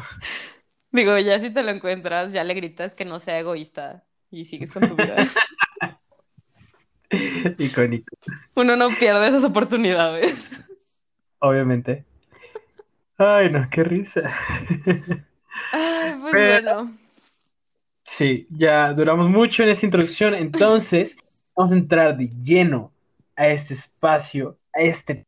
Digo, 0.93 1.17
ya 1.19 1.39
si 1.39 1.51
te 1.51 1.63
lo 1.63 1.71
encuentras, 1.71 2.33
ya 2.33 2.43
le 2.45 2.55
gritas 2.55 2.95
que 2.95 3.05
no 3.05 3.19
sea 3.21 3.39
egoísta 3.39 4.05
y 4.31 4.45
sigues 4.47 4.73
con 4.73 4.89
tu 4.89 4.97
vida. 4.97 5.17
Icónico, 7.59 8.17
Uno 8.55 8.77
no 8.77 8.91
pierde 8.97 9.29
esas 9.29 9.45
oportunidades. 9.45 10.35
obviamente. 11.41 12.05
Ay, 13.19 13.51
no, 13.51 13.69
qué 13.71 13.83
risa. 13.85 14.23
Ay, 15.73 16.15
pues 16.21 16.33
Pero- 16.33 16.75
bueno. 16.75 16.97
Sí, 18.05 18.47
ya 18.51 18.93
duramos 18.93 19.29
mucho 19.29 19.63
en 19.63 19.69
esta 19.69 19.87
introducción, 19.87 20.35
entonces 20.35 21.17
vamos 21.55 21.73
a 21.73 21.77
entrar 21.77 22.17
de 22.17 22.29
lleno 22.43 22.91
a 23.41 23.49
este 23.49 23.73
espacio, 23.73 24.59
a 24.75 24.83
este... 24.83 25.27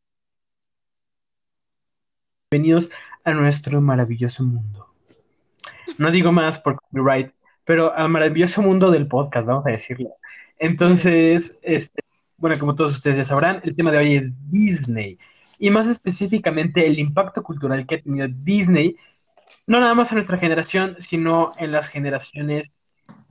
Bienvenidos 2.51 2.91
a 3.23 3.33
nuestro 3.33 3.81
maravilloso 3.81 4.43
mundo. 4.43 4.93
No 5.97 6.11
digo 6.11 6.31
más 6.31 6.59
por 6.59 6.75
copyright, 6.75 7.33
pero 7.65 7.91
al 7.91 8.09
maravilloso 8.09 8.61
mundo 8.61 8.91
del 8.91 9.07
podcast, 9.07 9.47
vamos 9.47 9.65
a 9.65 9.71
decirlo. 9.71 10.11
Entonces, 10.59 11.57
este, 11.63 12.03
bueno, 12.37 12.59
como 12.59 12.75
todos 12.75 12.91
ustedes 12.91 13.17
ya 13.17 13.25
sabrán, 13.25 13.61
el 13.63 13.75
tema 13.75 13.89
de 13.89 13.97
hoy 13.97 14.15
es 14.17 14.31
Disney 14.51 15.17
y 15.57 15.71
más 15.71 15.87
específicamente 15.87 16.85
el 16.85 16.99
impacto 16.99 17.41
cultural 17.41 17.87
que 17.87 17.95
ha 17.95 18.01
tenido 18.03 18.27
Disney, 18.29 18.95
no 19.65 19.79
nada 19.79 19.95
más 19.95 20.11
en 20.11 20.17
nuestra 20.17 20.37
generación, 20.37 20.97
sino 20.99 21.53
en 21.57 21.71
las 21.71 21.89
generaciones 21.89 22.71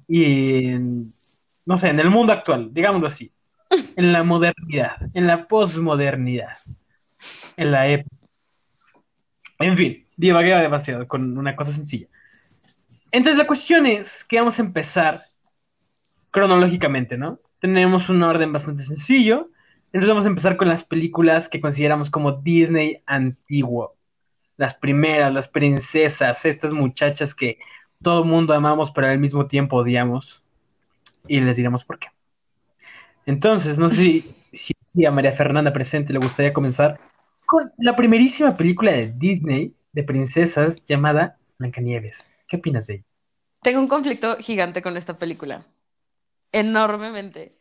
y 0.08 0.64
en, 0.70 1.04
no 1.66 1.78
sé, 1.78 1.90
en 1.90 2.00
el 2.00 2.10
mundo 2.10 2.32
actual, 2.32 2.74
digámoslo 2.74 3.06
así, 3.06 3.32
en 3.96 4.12
la 4.12 4.22
modernidad, 4.22 4.96
en 5.14 5.26
la 5.26 5.46
posmodernidad, 5.46 6.58
en 7.56 7.70
la 7.70 7.88
época. 7.88 8.16
En 9.58 9.76
fin, 9.76 10.06
divagué 10.16 10.54
demasiado 10.56 11.06
con 11.06 11.38
una 11.38 11.54
cosa 11.56 11.72
sencilla. 11.72 12.06
Entonces 13.12 13.38
la 13.38 13.46
cuestión 13.46 13.86
es 13.86 14.24
que 14.24 14.38
vamos 14.38 14.58
a 14.58 14.62
empezar 14.62 15.24
cronológicamente, 16.30 17.16
¿no? 17.16 17.38
Tenemos 17.60 18.08
un 18.08 18.22
orden 18.22 18.52
bastante 18.52 18.82
sencillo. 18.82 19.50
Entonces 19.86 20.08
vamos 20.08 20.24
a 20.24 20.28
empezar 20.28 20.56
con 20.56 20.68
las 20.68 20.84
películas 20.84 21.48
que 21.48 21.60
consideramos 21.60 22.10
como 22.10 22.32
Disney 22.32 23.02
antiguo. 23.06 23.94
Las 24.56 24.74
primeras, 24.74 25.32
las 25.32 25.48
princesas, 25.48 26.44
estas 26.44 26.72
muchachas 26.72 27.34
que 27.34 27.58
todo 28.02 28.24
mundo 28.24 28.54
amamos, 28.54 28.90
pero 28.90 29.08
al 29.08 29.18
mismo 29.18 29.46
tiempo 29.46 29.76
odiamos. 29.76 30.42
Y 31.28 31.40
les 31.40 31.56
diremos 31.56 31.84
por 31.84 31.98
qué. 31.98 32.11
Entonces, 33.26 33.78
no 33.78 33.88
sé 33.88 34.24
si, 34.52 34.74
a 35.06 35.10
María 35.10 35.32
Fernanda 35.32 35.72
presente 35.72 36.12
le 36.12 36.18
gustaría 36.18 36.52
comenzar 36.52 37.00
con 37.46 37.72
la 37.78 37.96
primerísima 37.96 38.56
película 38.56 38.92
de 38.92 39.12
Disney 39.12 39.74
de 39.92 40.02
princesas 40.02 40.84
llamada 40.84 41.38
Blancanieves. 41.58 42.32
¿Qué 42.48 42.56
opinas 42.56 42.86
de 42.86 42.94
ella? 42.94 43.04
Tengo 43.62 43.80
un 43.80 43.88
conflicto 43.88 44.36
gigante 44.38 44.82
con 44.82 44.96
esta 44.96 45.18
película. 45.18 45.64
Enormemente. 46.50 47.56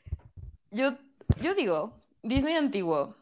Yo, 0.72 0.98
yo 1.41 1.53
digo, 1.53 1.94
Disney 2.24 2.56
antiguo 2.56 3.15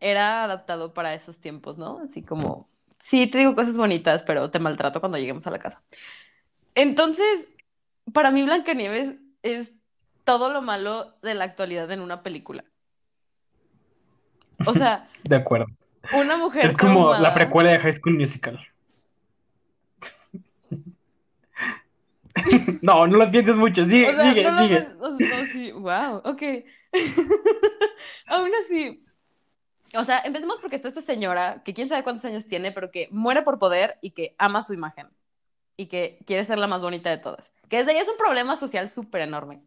era 0.00 0.44
adaptado 0.44 0.94
para 0.94 1.14
esos 1.14 1.38
tiempos, 1.38 1.78
¿no? 1.78 2.00
Así 2.00 2.22
como, 2.22 2.68
sí, 2.98 3.26
te 3.28 3.38
digo 3.38 3.54
cosas 3.54 3.76
bonitas, 3.76 4.22
pero 4.22 4.50
te 4.50 4.58
maltrato 4.58 5.00
cuando 5.00 5.18
lleguemos 5.18 5.46
a 5.46 5.50
la 5.50 5.58
casa. 5.58 5.84
Entonces, 6.74 7.46
para 8.12 8.30
mí 8.30 8.42
Blancanieves 8.42 9.16
es 9.42 9.70
todo 10.24 10.50
lo 10.52 10.62
malo 10.62 11.14
de 11.22 11.34
la 11.34 11.44
actualidad 11.44 11.90
en 11.90 12.00
una 12.00 12.22
película. 12.22 12.64
O 14.66 14.74
sea, 14.74 15.08
De 15.24 15.36
acuerdo. 15.36 15.66
una 16.12 16.36
mujer 16.36 16.66
Es 16.66 16.76
como 16.76 17.14
la 17.14 17.34
precuela 17.34 17.70
de 17.70 17.80
High 17.80 17.92
School 17.94 18.18
Musical. 18.18 18.58
No, 22.82 23.06
no 23.06 23.18
lo 23.18 23.30
pienses 23.30 23.56
mucho. 23.56 23.86
Sigue, 23.86 24.08
O 24.08 24.14
sea, 24.14 24.24
sigue, 24.24 24.42
no 24.42 24.50
lo 24.52 24.62
sigue. 24.62 24.74
ves- 24.80 24.88
o 25.00 25.16
sea, 25.18 25.28
no, 25.28 25.52
sí, 25.52 25.72
wow, 25.72 26.16
ok. 26.24 26.42
Aún 28.26 28.50
así, 28.64 29.04
o 29.94 30.04
sea, 30.04 30.20
empecemos 30.24 30.58
porque 30.60 30.76
está 30.76 30.88
esta 30.88 31.02
señora 31.02 31.62
que 31.64 31.74
quién 31.74 31.88
sabe 31.88 32.02
cuántos 32.02 32.24
años 32.24 32.46
tiene, 32.46 32.72
pero 32.72 32.90
que 32.90 33.08
muere 33.10 33.42
por 33.42 33.58
poder 33.58 33.98
y 34.00 34.12
que 34.12 34.34
ama 34.38 34.62
su 34.62 34.72
imagen 34.72 35.08
y 35.76 35.86
que 35.86 36.18
quiere 36.26 36.44
ser 36.46 36.58
la 36.58 36.66
más 36.66 36.80
bonita 36.80 37.10
de 37.10 37.18
todas. 37.18 37.52
Que 37.68 37.78
desde 37.78 37.92
ahí 37.92 37.98
es 37.98 38.08
un 38.08 38.16
problema 38.16 38.56
social 38.56 38.88
súper 38.90 39.22
enorme. 39.22 39.60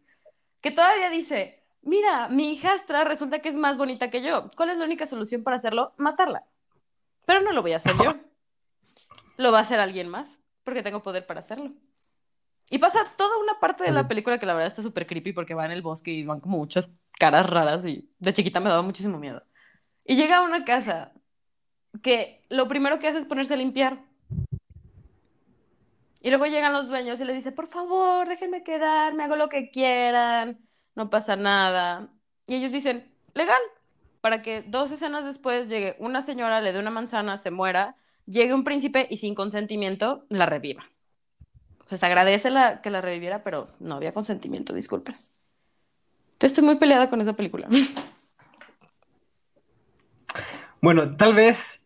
Que 0.66 0.72
todavía 0.72 1.10
dice, 1.10 1.62
mira, 1.82 2.26
mi 2.26 2.52
hijastra 2.52 3.04
resulta 3.04 3.38
que 3.38 3.50
es 3.50 3.54
más 3.54 3.78
bonita 3.78 4.10
que 4.10 4.20
yo. 4.20 4.50
¿Cuál 4.56 4.70
es 4.70 4.78
la 4.78 4.84
única 4.84 5.06
solución 5.06 5.44
para 5.44 5.58
hacerlo? 5.58 5.94
Matarla. 5.96 6.42
Pero 7.24 7.40
no 7.40 7.52
lo 7.52 7.62
voy 7.62 7.74
a 7.74 7.76
hacer 7.76 7.94
yo. 8.02 8.16
Lo 9.36 9.52
va 9.52 9.60
a 9.60 9.62
hacer 9.62 9.78
alguien 9.78 10.08
más, 10.08 10.28
porque 10.64 10.82
tengo 10.82 11.04
poder 11.04 11.24
para 11.24 11.38
hacerlo. 11.38 11.70
Y 12.68 12.78
pasa 12.78 13.12
toda 13.16 13.38
una 13.38 13.60
parte 13.60 13.84
de 13.84 13.92
la 13.92 14.08
película 14.08 14.40
que 14.40 14.46
la 14.46 14.54
verdad 14.54 14.66
está 14.66 14.82
súper 14.82 15.06
creepy 15.06 15.32
porque 15.32 15.54
va 15.54 15.66
en 15.66 15.70
el 15.70 15.82
bosque 15.82 16.10
y 16.10 16.24
van 16.24 16.40
como 16.40 16.58
muchas 16.58 16.88
caras 17.12 17.48
raras 17.48 17.86
y 17.86 18.10
de 18.18 18.32
chiquita 18.32 18.58
me 18.58 18.68
daba 18.68 18.82
muchísimo 18.82 19.18
miedo. 19.20 19.44
Y 20.04 20.16
llega 20.16 20.38
a 20.38 20.42
una 20.42 20.64
casa 20.64 21.12
que 22.02 22.44
lo 22.48 22.66
primero 22.66 22.98
que 22.98 23.06
hace 23.06 23.20
es 23.20 23.26
ponerse 23.26 23.54
a 23.54 23.58
limpiar. 23.58 24.00
Y 26.26 26.30
luego 26.30 26.46
llegan 26.46 26.72
los 26.72 26.88
dueños 26.88 27.20
y 27.20 27.24
le 27.24 27.32
dice, 27.32 27.52
por 27.52 27.68
favor, 27.68 28.28
déjenme 28.28 28.64
quedarme, 28.64 29.22
hago 29.22 29.36
lo 29.36 29.48
que 29.48 29.70
quieran, 29.70 30.58
no 30.96 31.08
pasa 31.08 31.36
nada. 31.36 32.08
Y 32.48 32.56
ellos 32.56 32.72
dicen, 32.72 33.08
legal, 33.32 33.60
para 34.20 34.42
que 34.42 34.62
dos 34.62 34.90
escenas 34.90 35.24
después 35.24 35.68
llegue 35.68 35.94
una 36.00 36.22
señora, 36.22 36.60
le 36.60 36.72
dé 36.72 36.80
una 36.80 36.90
manzana, 36.90 37.38
se 37.38 37.52
muera, 37.52 37.94
llegue 38.26 38.54
un 38.54 38.64
príncipe 38.64 39.06
y 39.08 39.18
sin 39.18 39.36
consentimiento 39.36 40.26
la 40.28 40.46
reviva. 40.46 40.90
Se 41.86 42.04
agradece 42.04 42.50
que 42.82 42.90
la 42.90 43.00
reviviera, 43.00 43.44
pero 43.44 43.68
no 43.78 43.94
había 43.94 44.12
consentimiento, 44.12 44.72
disculpen. 44.72 45.14
Entonces 45.14 46.50
estoy 46.50 46.64
muy 46.64 46.74
peleada 46.74 47.08
con 47.08 47.20
esa 47.20 47.34
película. 47.34 47.68
Bueno, 50.80 51.16
tal 51.16 51.34
vez 51.34 51.80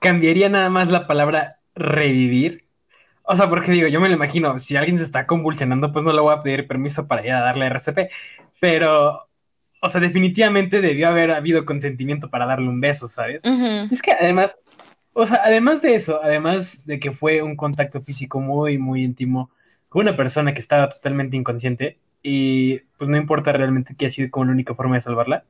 cambiaría 0.00 0.48
nada 0.48 0.68
más 0.68 0.90
la 0.90 1.06
palabra 1.06 1.60
revivir. 1.76 2.67
O 3.30 3.36
sea, 3.36 3.50
porque 3.50 3.72
digo, 3.72 3.88
yo 3.88 4.00
me 4.00 4.08
lo 4.08 4.14
imagino, 4.14 4.58
si 4.58 4.74
alguien 4.74 4.96
se 4.96 5.04
está 5.04 5.26
convulsionando, 5.26 5.92
pues 5.92 6.02
no 6.02 6.14
le 6.14 6.20
voy 6.22 6.34
a 6.34 6.42
pedir 6.42 6.66
permiso 6.66 7.06
para 7.06 7.22
ir 7.26 7.32
a 7.32 7.42
darle 7.42 7.66
RCP. 7.66 8.10
Pero, 8.58 9.28
o 9.82 9.90
sea, 9.90 10.00
definitivamente 10.00 10.80
debió 10.80 11.08
haber 11.08 11.32
habido 11.32 11.66
consentimiento 11.66 12.30
para 12.30 12.46
darle 12.46 12.70
un 12.70 12.80
beso, 12.80 13.06
¿sabes? 13.06 13.42
Es 13.90 14.00
que 14.00 14.12
además, 14.12 14.58
o 15.12 15.26
sea, 15.26 15.42
además 15.44 15.82
de 15.82 15.94
eso, 15.94 16.20
además 16.22 16.86
de 16.86 16.98
que 16.98 17.12
fue 17.12 17.42
un 17.42 17.54
contacto 17.54 18.00
físico 18.00 18.40
muy, 18.40 18.78
muy 18.78 19.04
íntimo 19.04 19.50
con 19.90 20.06
una 20.06 20.16
persona 20.16 20.54
que 20.54 20.60
estaba 20.60 20.88
totalmente 20.88 21.36
inconsciente 21.36 21.98
y 22.22 22.78
pues 22.96 23.10
no 23.10 23.18
importa 23.18 23.52
realmente 23.52 23.94
que 23.94 24.06
ha 24.06 24.10
sido 24.10 24.30
como 24.30 24.46
la 24.46 24.52
única 24.52 24.74
forma 24.74 24.96
de 24.96 25.02
salvarla, 25.02 25.44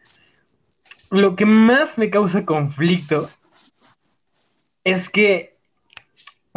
lo 1.10 1.36
que 1.36 1.46
más 1.46 1.96
me 1.96 2.10
causa 2.10 2.44
conflicto 2.44 3.30
es 4.82 5.08
que, 5.08 5.57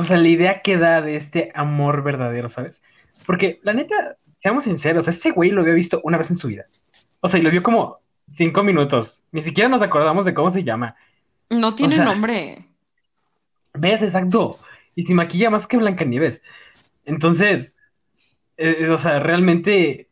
o 0.02 0.04
sea, 0.04 0.18
la 0.18 0.28
idea 0.28 0.62
que 0.62 0.78
da 0.78 1.02
de 1.02 1.16
este 1.16 1.52
amor 1.54 2.04
verdadero, 2.04 2.50
¿sabes? 2.50 2.82
Porque 3.26 3.60
la 3.64 3.74
neta, 3.74 4.18
seamos 4.42 4.64
sinceros, 4.64 5.08
este 5.08 5.32
güey 5.32 5.52
lo 5.52 5.62
había 5.62 5.74
visto 5.74 6.02
una 6.04 6.18
vez 6.18 6.32
en 6.32 6.38
su 6.38 6.48
vida. 6.48 6.66
O 7.20 7.30
sea, 7.30 7.40
y 7.40 7.44
lo 7.44 7.52
vio 7.52 7.62
como 7.62 8.00
cinco 8.36 8.64
minutos. 8.64 9.20
Ni 9.32 9.44
siquiera 9.44 9.70
nos 9.70 9.82
acordamos 9.82 10.26
de 10.26 10.34
cómo 10.34 10.50
se 10.50 10.64
llama. 10.64 10.96
No 11.50 11.76
tiene 11.76 11.96
sea, 11.98 12.06
nombre. 12.06 12.66
¿Ves? 13.74 14.02
Exacto. 14.02 14.58
Y 14.96 15.04
se 15.04 15.14
maquilla 15.14 15.52
más 15.52 15.68
que 15.68 15.78
Blancanieves. 15.78 16.42
Entonces, 17.06 17.76
eh, 18.58 18.90
o 18.90 18.98
sea, 18.98 19.20
realmente 19.20 20.10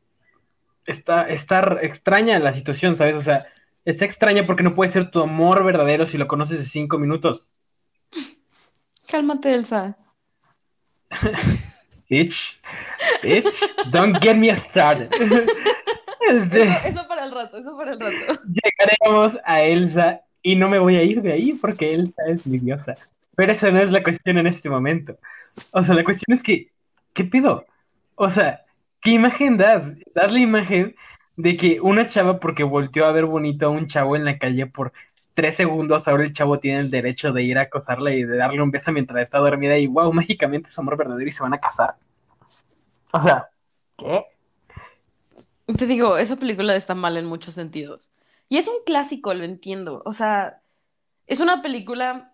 está, 0.86 1.28
está 1.28 1.80
extraña 1.82 2.38
la 2.38 2.54
situación, 2.54 2.96
¿sabes? 2.96 3.16
O 3.16 3.22
sea, 3.24 3.48
está 3.86 4.06
extraña 4.06 4.46
porque 4.46 4.64
no 4.64 4.76
puede 4.76 4.92
ser 4.92 5.10
tu 5.10 5.20
amor 5.22 5.64
verdadero 5.64 6.06
si 6.06 6.20
lo 6.20 6.28
conoces 6.28 6.60
de 6.60 6.66
cinco 6.66 7.00
minutos. 7.00 7.48
Cálmate, 9.10 9.54
Elsa. 9.54 9.96
Bitch. 12.10 12.56
Bitch. 13.22 13.92
Don't 13.92 14.20
get 14.22 14.38
me 14.38 14.56
started. 14.56 15.12
Este, 16.30 16.62
Eso, 16.62 16.80
eso 16.86 17.08
para 17.08 17.26
el 17.26 17.32
rato, 17.32 17.58
eso 17.58 17.76
para 17.76 17.94
el 17.94 18.00
rato. 18.00 18.42
llegaremos 18.54 19.36
a 19.46 19.62
Elsa 19.62 20.22
y 20.44 20.56
no 20.56 20.70
me 20.70 20.78
voy 20.78 20.96
a 20.98 21.02
ir 21.02 21.24
de 21.24 21.32
ahí 21.34 21.54
porque 21.54 21.96
Elsa 21.96 22.22
es 22.28 22.46
mi 22.46 22.60
diosa. 22.60 22.94
Pero 23.36 23.52
esa 23.52 23.72
no 23.72 23.82
es 23.82 23.90
la 23.92 24.04
cuestión 24.04 24.38
en 24.38 24.46
este 24.46 24.70
momento. 24.70 25.18
O 25.72 25.82
sea, 25.82 25.96
la 25.96 26.04
cuestión 26.04 26.36
es 26.38 26.44
que, 26.44 26.68
¿qué 27.14 27.24
pido? 27.24 27.66
O 28.14 28.30
sea, 28.30 28.62
¿qué 29.02 29.12
imagen 29.12 29.58
das? 29.58 29.92
Das 30.14 30.32
la 30.32 30.40
imagen 30.40 30.94
de 31.36 31.58
que 31.58 31.82
una 31.82 32.08
chava 32.10 32.40
porque 32.40 32.64
volteó 32.64 33.06
a 33.06 33.12
ver 33.12 33.26
bonito 33.26 33.66
a 33.66 33.70
un 33.70 33.88
chavo 33.88 34.16
en 34.16 34.26
la 34.26 34.38
calle 34.38 34.68
por 34.68 34.92
tres 35.40 35.56
segundos, 35.56 36.06
ahora 36.06 36.26
el 36.26 36.34
chavo 36.34 36.60
tiene 36.60 36.82
el 36.82 36.92
derecho 36.92 37.32
de 37.32 37.44
ir 37.44 37.58
a 37.58 37.62
acosarla 37.62 38.12
y 38.14 38.24
de 38.24 38.36
darle 38.36 38.62
un 38.62 38.72
beso 38.72 38.92
mientras 38.92 39.22
está 39.22 39.38
dormida 39.38 39.78
y 39.78 39.88
wow, 39.88 40.12
mágicamente 40.12 40.68
es 40.68 40.78
amor 40.78 40.98
verdadero 40.98 41.30
y 41.30 41.32
se 41.32 41.42
van 41.42 41.54
a 41.54 41.62
casar. 41.62 41.96
O 43.14 43.22
sea, 43.22 43.48
¿qué? 43.96 44.26
Te 45.78 45.86
digo, 45.86 46.18
esa 46.18 46.36
película 46.36 46.76
está 46.76 46.94
mal 46.94 47.16
en 47.16 47.26
muchos 47.26 47.54
sentidos. 47.54 48.12
Y 48.50 48.58
es 48.58 48.68
un 48.68 48.84
clásico, 48.86 49.34
lo 49.34 49.46
entiendo. 49.46 50.02
O 50.06 50.14
sea, 50.14 50.62
es 51.26 51.40
una 51.40 51.62
película 51.62 52.34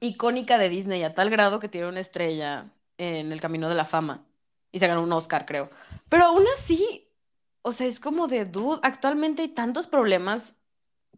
icónica 0.00 0.56
de 0.56 0.70
Disney 0.70 1.02
a 1.02 1.14
tal 1.14 1.28
grado 1.28 1.60
que 1.60 1.68
tiene 1.68 1.88
una 1.88 2.00
estrella 2.00 2.72
en 2.96 3.30
el 3.30 3.42
Camino 3.42 3.68
de 3.68 3.74
la 3.74 3.84
Fama. 3.84 4.24
Y 4.70 4.78
se 4.78 4.86
ganó 4.86 5.02
un 5.02 5.12
Oscar, 5.12 5.44
creo. 5.44 5.68
Pero 6.08 6.24
aún 6.24 6.44
así, 6.56 7.10
o 7.60 7.72
sea, 7.72 7.86
es 7.86 8.00
como 8.00 8.26
de 8.26 8.46
dude. 8.46 8.80
Actualmente 8.82 9.42
hay 9.42 9.48
tantos 9.48 9.86
problemas 9.86 10.54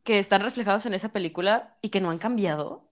que 0.04 0.18
están 0.18 0.42
reflejados 0.42 0.86
en 0.86 0.94
esa 0.94 1.08
película 1.08 1.76
y 1.82 1.88
que 1.88 2.00
no 2.00 2.10
han 2.10 2.18
cambiado. 2.18 2.84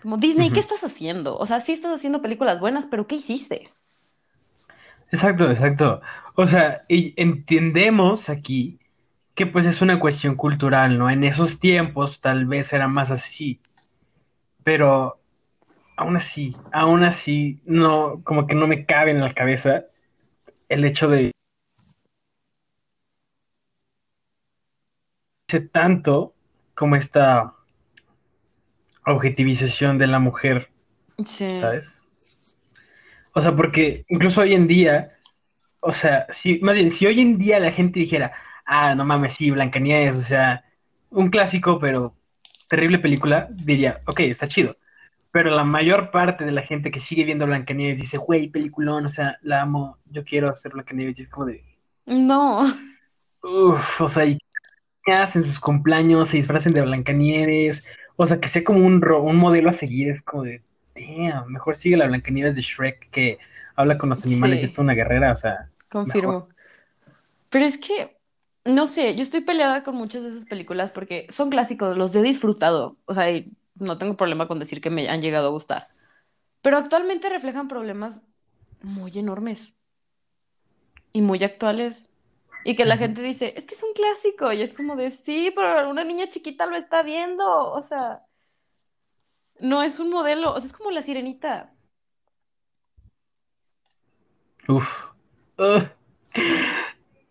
Como 0.00 0.16
Disney, 0.16 0.50
¿qué 0.50 0.60
estás 0.60 0.84
haciendo? 0.84 1.36
O 1.36 1.46
sea, 1.46 1.60
sí 1.60 1.72
estás 1.72 1.92
haciendo 1.94 2.22
películas 2.22 2.60
buenas, 2.60 2.86
pero 2.90 3.06
¿qué 3.06 3.16
hiciste? 3.16 3.70
Exacto, 5.10 5.50
exacto. 5.50 6.00
O 6.36 6.46
sea, 6.46 6.84
entendemos 6.88 8.28
aquí 8.28 8.78
que 9.34 9.46
pues 9.46 9.66
es 9.66 9.82
una 9.82 9.98
cuestión 9.98 10.36
cultural, 10.36 10.98
¿no? 10.98 11.10
En 11.10 11.24
esos 11.24 11.58
tiempos 11.58 12.20
tal 12.20 12.46
vez 12.46 12.72
era 12.72 12.86
más 12.86 13.10
así, 13.10 13.60
pero 14.62 15.18
aún 15.96 16.16
así, 16.16 16.56
aún 16.72 17.04
así, 17.04 17.60
no, 17.64 18.20
como 18.24 18.46
que 18.46 18.54
no 18.54 18.66
me 18.66 18.84
cabe 18.86 19.10
en 19.10 19.20
la 19.20 19.32
cabeza 19.32 19.84
el 20.68 20.84
hecho 20.84 21.08
de 21.08 21.32
tanto 25.60 26.34
como 26.74 26.96
esta 26.96 27.54
objetivización 29.06 29.98
de 29.98 30.06
la 30.06 30.18
mujer 30.18 30.70
Sí. 31.24 31.48
¿sabes? 31.60 31.84
O 33.32 33.42
sea, 33.42 33.54
porque 33.54 34.04
incluso 34.08 34.40
hoy 34.42 34.54
en 34.54 34.66
día, 34.66 35.12
o 35.80 35.92
sea, 35.92 36.26
si, 36.32 36.58
más 36.60 36.74
bien, 36.76 36.90
si 36.90 37.06
hoy 37.06 37.20
en 37.20 37.38
día 37.38 37.58
la 37.58 37.72
gente 37.72 38.00
dijera, 38.00 38.32
ah, 38.64 38.94
no 38.94 39.04
mames, 39.04 39.34
sí, 39.34 39.50
Blancanieves, 39.50 40.16
o 40.16 40.22
sea, 40.22 40.64
un 41.10 41.30
clásico, 41.30 41.78
pero 41.78 42.14
terrible 42.68 42.98
película, 42.98 43.48
diría, 43.50 44.00
ok, 44.06 44.20
está 44.20 44.46
chido. 44.46 44.76
Pero 45.32 45.50
la 45.50 45.64
mayor 45.64 46.12
parte 46.12 46.44
de 46.44 46.52
la 46.52 46.62
gente 46.62 46.92
que 46.92 47.00
sigue 47.00 47.24
viendo 47.24 47.46
Blancanieves 47.46 47.98
dice, 48.00 48.18
güey, 48.18 48.48
peliculón, 48.48 49.06
o 49.06 49.10
sea, 49.10 49.36
la 49.42 49.62
amo, 49.62 49.98
yo 50.06 50.24
quiero 50.24 50.48
hacer 50.50 50.72
Blancanieves, 50.72 51.18
y 51.18 51.22
es 51.22 51.28
como 51.28 51.46
de, 51.46 51.64
No, 52.06 52.62
uff, 53.42 54.00
o 54.00 54.08
sea, 54.08 54.24
y 54.26 54.38
que 55.04 55.12
hacen 55.12 55.44
sus 55.44 55.60
cumpleaños, 55.60 56.28
se 56.30 56.38
disfracen 56.38 56.72
de 56.72 56.82
Blancanieves, 56.82 57.84
o 58.16 58.26
sea, 58.26 58.40
que 58.40 58.48
sea 58.48 58.64
como 58.64 58.86
un, 58.86 59.02
ro- 59.02 59.22
un 59.22 59.36
modelo 59.36 59.70
a 59.70 59.72
seguir, 59.72 60.08
es 60.08 60.22
como 60.22 60.44
de, 60.44 60.62
damn, 60.94 61.52
mejor 61.52 61.76
sigue 61.76 61.96
la 61.96 62.06
Blancanieves 62.06 62.54
de 62.56 62.62
Shrek 62.62 63.10
que 63.10 63.38
habla 63.76 63.98
con 63.98 64.10
los 64.10 64.24
animales 64.24 64.62
y 64.62 64.66
es 64.66 64.78
una 64.78 64.94
guerrera, 64.94 65.32
o 65.32 65.36
sea, 65.36 65.70
mejor. 66.02 66.36
confirmo. 66.36 66.48
Pero 67.50 67.64
es 67.64 67.78
que, 67.78 68.18
no 68.64 68.86
sé, 68.86 69.14
yo 69.16 69.22
estoy 69.22 69.42
peleada 69.42 69.82
con 69.82 69.96
muchas 69.96 70.22
de 70.22 70.30
esas 70.30 70.46
películas 70.46 70.92
porque 70.92 71.26
son 71.30 71.50
clásicos, 71.50 71.96
los 71.96 72.14
he 72.14 72.22
disfrutado. 72.22 72.98
O 73.06 73.14
sea, 73.14 73.30
y 73.30 73.52
no 73.76 73.98
tengo 73.98 74.16
problema 74.16 74.48
con 74.48 74.58
decir 74.58 74.80
que 74.80 74.90
me 74.90 75.08
han 75.08 75.22
llegado 75.22 75.48
a 75.48 75.50
gustar. 75.50 75.88
Pero 76.62 76.78
actualmente 76.78 77.28
reflejan 77.30 77.68
problemas 77.68 78.22
muy 78.82 79.18
enormes 79.18 79.74
y 81.12 81.22
muy 81.22 81.42
actuales. 81.44 82.08
Y 82.64 82.76
que 82.76 82.84
la 82.86 82.96
gente 82.96 83.22
dice, 83.22 83.54
es 83.56 83.66
que 83.66 83.74
es 83.74 83.82
un 83.82 83.92
clásico. 83.94 84.52
Y 84.52 84.62
es 84.62 84.74
como 84.74 84.96
de, 84.96 85.10
sí, 85.10 85.52
pero 85.54 85.88
una 85.90 86.04
niña 86.04 86.28
chiquita 86.28 86.66
lo 86.66 86.76
está 86.76 87.02
viendo. 87.02 87.44
O 87.72 87.82
sea, 87.82 88.22
no 89.60 89.82
es 89.82 89.98
un 89.98 90.10
modelo. 90.10 90.52
O 90.52 90.60
sea, 90.60 90.66
es 90.66 90.72
como 90.72 90.90
la 90.90 91.02
sirenita. 91.02 91.74
Uf. 94.68 95.12
Ugh. 95.58 95.88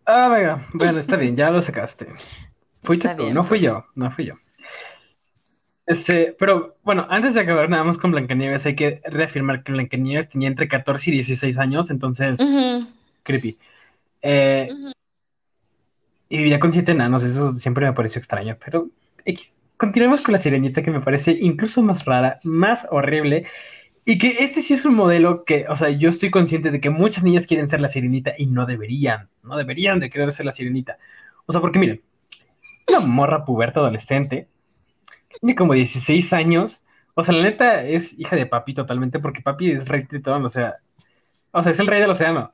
Ah, 0.05 0.27
venga, 0.29 0.67
bueno, 0.73 0.99
está 0.99 1.15
bien, 1.17 1.35
ya 1.37 1.49
lo 1.49 1.61
sacaste. 1.61 2.07
Fuiste 2.83 3.07
Está 3.07 3.15
tú, 3.15 3.23
bien, 3.23 3.33
no 3.33 3.43
fui 3.45 3.59
pues. 3.59 3.61
yo, 3.61 3.85
no 3.95 4.11
fui 4.11 4.25
yo. 4.25 4.35
Este, 5.85 6.35
pero 6.39 6.77
bueno, 6.83 7.05
antes 7.09 7.33
de 7.33 7.41
acabar 7.41 7.69
nada 7.69 7.83
más 7.83 7.97
con 7.97 8.11
Blancanieves, 8.11 8.65
hay 8.65 8.75
que 8.75 9.01
reafirmar 9.05 9.63
que 9.63 9.71
Blancanieves 9.73 10.29
tenía 10.29 10.47
entre 10.47 10.67
14 10.67 11.09
y 11.09 11.13
16 11.13 11.57
años, 11.57 11.89
entonces, 11.89 12.39
creepy. 13.23 13.57
Eh. 14.21 14.69
Y 16.33 16.37
vivía 16.37 16.59
con 16.59 16.71
siete 16.73 16.93
enanos, 16.93 17.21
eso 17.21 17.53
siempre 17.53 17.85
me 17.85 17.93
pareció 17.93 18.17
extraño, 18.17 18.57
pero 18.65 18.89
X. 19.23 19.55
Continuemos 19.77 20.21
con 20.21 20.31
la 20.33 20.39
sirenita 20.39 20.81
que 20.81 20.89
me 20.89 20.99
parece 20.99 21.31
incluso 21.31 21.83
más 21.83 22.05
rara, 22.05 22.39
más 22.43 22.87
horrible, 22.89 23.45
y 24.03 24.17
que 24.17 24.37
este 24.39 24.63
sí 24.63 24.73
es 24.73 24.83
un 24.83 24.95
modelo 24.95 25.45
que, 25.45 25.67
o 25.69 25.75
sea, 25.75 25.89
yo 25.89 26.09
estoy 26.09 26.31
consciente 26.31 26.71
de 26.71 26.81
que 26.81 26.89
muchas 26.89 27.23
niñas 27.23 27.45
quieren 27.45 27.69
ser 27.69 27.81
la 27.81 27.87
sirenita 27.87 28.33
y 28.35 28.47
no 28.47 28.65
deberían, 28.65 29.29
no 29.43 29.57
deberían 29.57 29.99
de 29.99 30.09
querer 30.09 30.31
ser 30.31 30.47
la 30.47 30.51
sirenita. 30.53 30.97
O 31.45 31.51
sea, 31.51 31.61
porque 31.61 31.77
miren, 31.77 32.01
una 32.87 32.99
morra 33.01 33.45
puberta 33.45 33.79
adolescente 33.79 34.47
Tiene 35.39 35.55
como 35.55 35.73
16 35.73 36.33
años. 36.33 36.81
O 37.15 37.23
sea, 37.23 37.35
la 37.35 37.43
neta 37.43 37.83
es 37.85 38.17
hija 38.19 38.35
de 38.35 38.47
papi 38.47 38.73
totalmente, 38.73 39.19
porque 39.19 39.41
papi 39.41 39.71
es 39.71 39.87
rey 39.87 40.05
tritón, 40.07 40.45
o 40.45 40.49
sea, 40.49 40.77
o 41.51 41.61
sea, 41.63 41.71
es 41.71 41.79
el 41.79 41.87
rey 41.87 42.01
del 42.01 42.11
océano. 42.11 42.51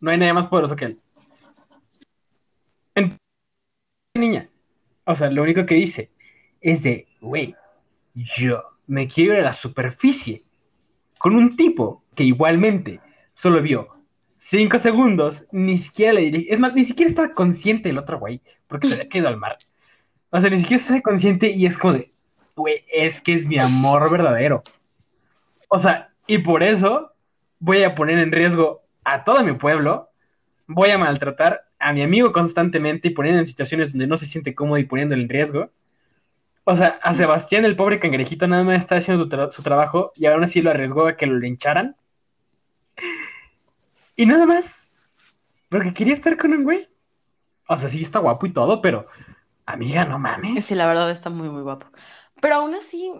No 0.00 0.10
hay 0.10 0.18
nadie 0.18 0.34
más 0.34 0.48
poderoso 0.48 0.76
que 0.76 0.86
él. 0.86 1.00
Entonces, 2.94 3.18
niña, 4.14 4.48
o 5.04 5.16
sea, 5.16 5.30
lo 5.30 5.42
único 5.42 5.64
que 5.64 5.74
dice 5.74 6.10
es 6.60 6.82
de, 6.82 7.06
güey, 7.20 7.54
yo 8.14 8.62
me 8.86 9.08
quiero 9.08 9.34
ir 9.34 9.40
a 9.40 9.44
la 9.44 9.54
superficie 9.54 10.42
con 11.18 11.34
un 11.34 11.56
tipo 11.56 12.04
que 12.14 12.24
igualmente 12.24 13.00
solo 13.34 13.62
vio 13.62 13.88
5 14.38 14.78
segundos, 14.80 15.44
ni 15.50 15.78
siquiera 15.78 16.12
le 16.12 16.22
dirige, 16.22 16.52
es 16.52 16.60
más, 16.60 16.74
ni 16.74 16.84
siquiera 16.84 17.08
estaba 17.08 17.32
consciente 17.32 17.88
el 17.88 17.98
otro 17.98 18.18
güey, 18.18 18.42
porque 18.66 18.88
se 18.88 18.94
había 18.94 19.08
caído 19.08 19.28
al 19.28 19.38
mar. 19.38 19.56
O 20.30 20.40
sea, 20.40 20.50
ni 20.50 20.58
siquiera 20.58 20.80
estaba 20.80 21.00
consciente 21.00 21.48
y 21.48 21.64
es 21.64 21.78
como 21.78 21.94
de, 21.94 22.10
güey, 22.54 22.84
es 22.92 23.20
que 23.20 23.32
es 23.32 23.46
mi 23.46 23.58
amor 23.58 24.10
verdadero. 24.10 24.62
O 25.68 25.78
sea, 25.78 26.10
y 26.26 26.38
por 26.38 26.62
eso 26.62 27.12
voy 27.60 27.82
a 27.82 27.94
poner 27.94 28.18
en 28.18 28.32
riesgo 28.32 28.82
a 29.04 29.24
todo 29.24 29.42
mi 29.42 29.54
pueblo, 29.54 30.10
voy 30.66 30.90
a 30.90 30.98
maltratar 30.98 31.62
a 31.82 31.92
mi 31.94 32.02
amigo 32.02 32.32
constantemente 32.32 33.08
y 33.08 33.10
poniendo 33.12 33.40
en 33.42 33.46
situaciones 33.48 33.92
donde 33.92 34.06
no 34.08 34.18
se 34.18 34.26
siente 34.26 34.54
cómodo 34.54 34.78
y 34.78 34.84
poniéndole 34.86 35.22
en 35.24 35.28
riesgo. 35.28 35.70
O 36.64 36.76
sea, 36.76 37.00
a 37.02 37.14
Sebastián, 37.14 37.64
el 37.64 37.76
pobre 37.76 38.00
cangrejito, 38.00 38.46
nada 38.48 38.64
más 38.64 38.80
está 38.80 38.96
haciendo 38.96 39.24
su, 39.26 39.52
su 39.52 39.62
trabajo 39.62 40.12
y 40.16 40.26
aún 40.26 40.44
así 40.44 40.62
lo 40.62 40.70
arriesgó 40.70 41.06
a 41.06 41.16
que 41.16 41.26
lo 41.26 41.38
lincharan. 41.38 41.96
Y 44.16 44.26
nada 44.26 44.46
más, 44.46 44.86
porque 45.70 45.92
quería 45.94 46.14
estar 46.14 46.36
con 46.38 46.52
un 46.54 46.64
güey. 46.64 46.88
O 47.68 47.78
sea, 47.78 47.88
sí 47.88 48.02
está 48.02 48.20
guapo 48.20 48.46
y 48.46 48.52
todo, 48.54 48.80
pero 48.82 49.06
amiga, 49.66 50.04
no 50.06 50.18
Sí, 50.66 50.74
mames. 50.74 50.74
la 50.74 50.86
verdad 50.86 51.10
está 51.10 51.30
muy, 51.30 51.48
muy 51.50 51.62
guapo. 51.62 51.86
Pero 52.40 52.56
aún 52.56 52.74
así, 52.74 53.10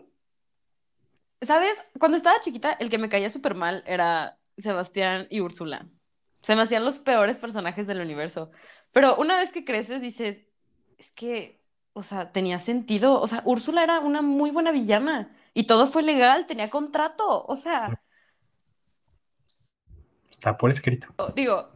¿sabes? 1.42 1.76
Cuando 1.98 2.16
estaba 2.16 2.40
chiquita, 2.40 2.72
el 2.74 2.90
que 2.90 2.98
me 2.98 3.08
caía 3.08 3.30
súper 3.30 3.54
mal 3.54 3.82
era 3.86 4.38
Sebastián 4.56 5.26
y 5.30 5.40
Úrsula. 5.40 5.88
Se 6.42 6.56
me 6.56 6.62
hacían 6.62 6.84
los 6.84 6.98
peores 6.98 7.38
personajes 7.38 7.86
del 7.86 8.00
universo. 8.00 8.50
Pero 8.92 9.16
una 9.16 9.38
vez 9.38 9.52
que 9.52 9.64
creces, 9.64 10.00
dices, 10.02 10.46
es 10.98 11.12
que, 11.12 11.62
o 11.92 12.02
sea, 12.02 12.32
tenía 12.32 12.58
sentido. 12.58 13.20
O 13.20 13.26
sea, 13.28 13.42
Úrsula 13.44 13.82
era 13.84 14.00
una 14.00 14.22
muy 14.22 14.50
buena 14.50 14.72
villana 14.72 15.34
y 15.54 15.66
todo 15.66 15.86
fue 15.86 16.02
legal, 16.02 16.46
tenía 16.46 16.70
contrato. 16.70 17.44
O 17.46 17.56
sea, 17.56 18.00
Está 20.30 20.56
por 20.56 20.70
escrito. 20.72 21.06
digo, 21.36 21.68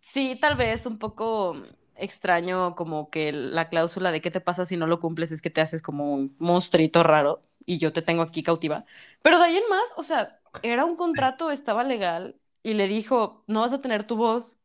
sí, 0.00 0.38
tal 0.40 0.56
vez 0.56 0.86
un 0.86 0.98
poco 0.98 1.56
extraño 1.96 2.74
como 2.76 3.08
que 3.08 3.32
la 3.32 3.68
cláusula 3.68 4.12
de 4.12 4.20
qué 4.20 4.30
te 4.30 4.40
pasa 4.40 4.66
si 4.66 4.76
no 4.76 4.86
lo 4.86 5.00
cumples 5.00 5.32
es 5.32 5.42
que 5.42 5.50
te 5.50 5.60
haces 5.60 5.82
como 5.82 6.12
un 6.14 6.36
monstruito 6.38 7.02
raro 7.02 7.42
y 7.64 7.78
yo 7.78 7.92
te 7.92 8.02
tengo 8.02 8.22
aquí 8.22 8.42
cautiva. 8.42 8.84
Pero 9.22 9.38
de 9.38 9.44
ahí 9.46 9.56
en 9.56 9.68
más, 9.68 9.84
o 9.96 10.04
sea, 10.04 10.38
era 10.62 10.84
un 10.84 10.96
contrato, 10.96 11.50
estaba 11.50 11.82
legal 11.84 12.36
y 12.66 12.74
le 12.74 12.88
dijo, 12.88 13.44
no 13.46 13.60
vas 13.60 13.72
a 13.72 13.80
tener 13.80 14.04
tu 14.06 14.16
voz. 14.16 14.58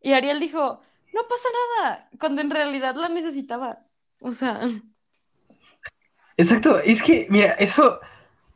Y 0.00 0.12
Ariel 0.12 0.40
dijo, 0.40 0.80
no 1.12 1.22
pasa 1.28 1.48
nada, 1.82 2.08
cuando 2.20 2.40
en 2.40 2.50
realidad 2.50 2.94
la 2.96 3.08
necesitaba. 3.08 3.80
O 4.20 4.32
sea, 4.32 4.60
Exacto, 6.36 6.78
es 6.78 7.02
que, 7.02 7.26
mira, 7.30 7.52
eso, 7.54 8.00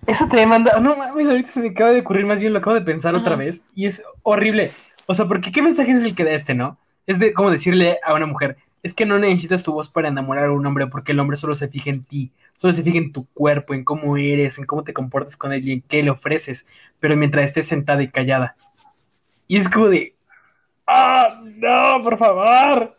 Eso 0.06 0.28
te 0.28 0.46
manda. 0.46 0.80
No 0.80 0.96
mames, 0.96 1.28
ahorita 1.28 1.50
se 1.50 1.60
me 1.60 1.70
acaba 1.70 1.92
de 1.92 2.00
ocurrir, 2.00 2.26
más 2.26 2.40
bien 2.40 2.52
lo 2.52 2.60
acabo 2.60 2.74
de 2.76 2.82
pensar 2.82 3.14
otra 3.14 3.36
vez. 3.36 3.62
Y 3.74 3.86
es 3.86 4.02
horrible. 4.22 4.72
O 5.06 5.14
sea, 5.14 5.26
porque 5.28 5.52
¿qué 5.52 5.62
mensaje 5.62 5.92
es 5.92 6.02
el 6.04 6.14
que 6.16 6.24
da 6.24 6.32
este, 6.32 6.54
no? 6.54 6.78
Es 7.06 7.18
de 7.18 7.32
como 7.34 7.50
decirle 7.50 7.98
a 8.04 8.14
una 8.14 8.26
mujer: 8.26 8.58
es 8.82 8.94
que 8.94 9.06
no 9.06 9.18
necesitas 9.18 9.62
tu 9.62 9.72
voz 9.72 9.90
para 9.90 10.08
enamorar 10.08 10.46
a 10.46 10.52
un 10.52 10.66
hombre, 10.66 10.88
porque 10.88 11.12
el 11.12 11.20
hombre 11.20 11.36
solo 11.36 11.54
se 11.54 11.68
fija 11.68 11.90
en 11.90 12.04
ti, 12.04 12.32
solo 12.56 12.72
se 12.74 12.82
fija 12.82 12.98
en 12.98 13.12
tu 13.12 13.26
cuerpo, 13.34 13.74
en 13.74 13.84
cómo 13.84 14.16
eres, 14.16 14.58
en 14.58 14.66
cómo 14.66 14.84
te 14.84 14.92
comportas 14.94 15.36
con 15.36 15.52
él 15.52 15.68
y 15.68 15.72
en 15.74 15.82
qué 15.82 16.02
le 16.02 16.10
ofreces. 16.10 16.66
Pero 17.00 17.16
mientras 17.16 17.46
estés 17.46 17.68
sentada 17.68 18.02
y 18.02 18.10
callada. 18.10 18.56
Y 19.52 19.58
es 19.58 19.68
como 19.68 19.88
de. 19.88 20.16
¡Ah! 20.86 21.42
¡No, 21.44 22.02
por 22.02 22.16
favor! 22.16 22.96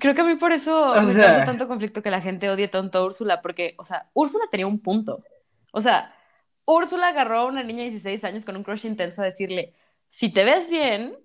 Creo 0.00 0.14
que 0.14 0.20
a 0.22 0.24
mí 0.24 0.36
por 0.36 0.50
eso 0.50 0.92
O 0.92 1.02
me 1.02 1.12
causa 1.12 1.36
sea, 1.36 1.44
tanto 1.44 1.68
conflicto 1.68 2.00
que 2.00 2.10
la 2.10 2.22
gente 2.22 2.48
odie 2.48 2.68
tanto 2.68 2.96
a 2.96 3.04
Úrsula, 3.04 3.42
porque, 3.42 3.74
o 3.76 3.84
sea, 3.84 4.08
Úrsula 4.14 4.46
tenía 4.50 4.66
un 4.66 4.80
punto. 4.80 5.22
O 5.72 5.82
sea, 5.82 6.16
Úrsula 6.64 7.08
agarró 7.08 7.40
a 7.40 7.44
una 7.44 7.62
niña 7.62 7.84
de 7.84 7.90
16 7.90 8.24
años 8.24 8.46
con 8.46 8.56
un 8.56 8.62
crush 8.62 8.86
intenso 8.86 9.20
a 9.20 9.26
decirle, 9.26 9.74
si 10.08 10.32
te 10.32 10.42
ves 10.44 10.70
bien, 10.70 11.18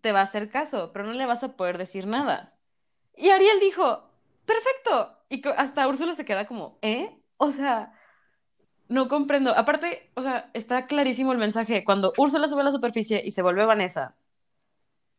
te 0.00 0.12
va 0.12 0.20
a 0.20 0.24
hacer 0.24 0.48
caso, 0.48 0.92
pero 0.94 1.04
no 1.04 1.12
le 1.12 1.26
vas 1.26 1.44
a 1.44 1.54
poder 1.54 1.76
decir 1.76 2.06
nada. 2.06 2.54
Y 3.18 3.28
Ariel 3.28 3.60
dijo, 3.60 4.10
perfecto. 4.46 5.14
Y 5.28 5.46
hasta 5.58 5.86
Úrsula 5.86 6.14
se 6.14 6.24
queda 6.24 6.46
como, 6.46 6.78
¿eh? 6.80 7.14
O 7.36 7.50
sea, 7.50 7.92
no 8.90 9.08
comprendo. 9.08 9.56
Aparte, 9.56 10.10
o 10.14 10.22
sea, 10.22 10.50
está 10.52 10.86
clarísimo 10.86 11.32
el 11.32 11.38
mensaje. 11.38 11.84
Cuando 11.84 12.12
Úrsula 12.18 12.48
sube 12.48 12.60
a 12.60 12.64
la 12.64 12.72
superficie 12.72 13.22
y 13.24 13.30
se 13.30 13.40
vuelve 13.40 13.64
Vanessa, 13.64 14.16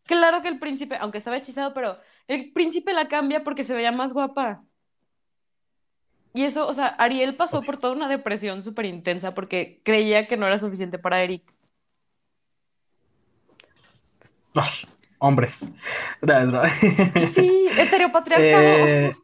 claro 0.03 0.41
que 0.41 0.49
el 0.49 0.59
príncipe, 0.59 0.97
aunque 0.99 1.17
estaba 1.17 1.37
hechizado, 1.37 1.73
pero 1.73 1.97
el 2.27 2.51
príncipe 2.51 2.93
la 2.93 3.07
cambia 3.07 3.43
porque 3.43 3.63
se 3.63 3.73
veía 3.73 3.91
más 3.91 4.13
guapa. 4.13 4.61
Y 6.33 6.43
eso, 6.43 6.67
o 6.67 6.73
sea, 6.73 6.87
Ariel 6.87 7.35
pasó 7.35 7.61
por 7.61 7.77
toda 7.77 7.93
una 7.93 8.07
depresión 8.07 8.61
súper 8.61 8.85
intensa 8.85 9.33
porque 9.33 9.81
creía 9.83 10.27
que 10.27 10.37
no 10.37 10.47
era 10.47 10.59
suficiente 10.59 10.99
para 10.99 11.23
Eric. 11.23 11.43
ay, 14.55 14.71
hombres. 15.19 15.65
Sí, 17.33 17.69
heteropatriarcado. 17.77 18.87
eh, 18.87 19.15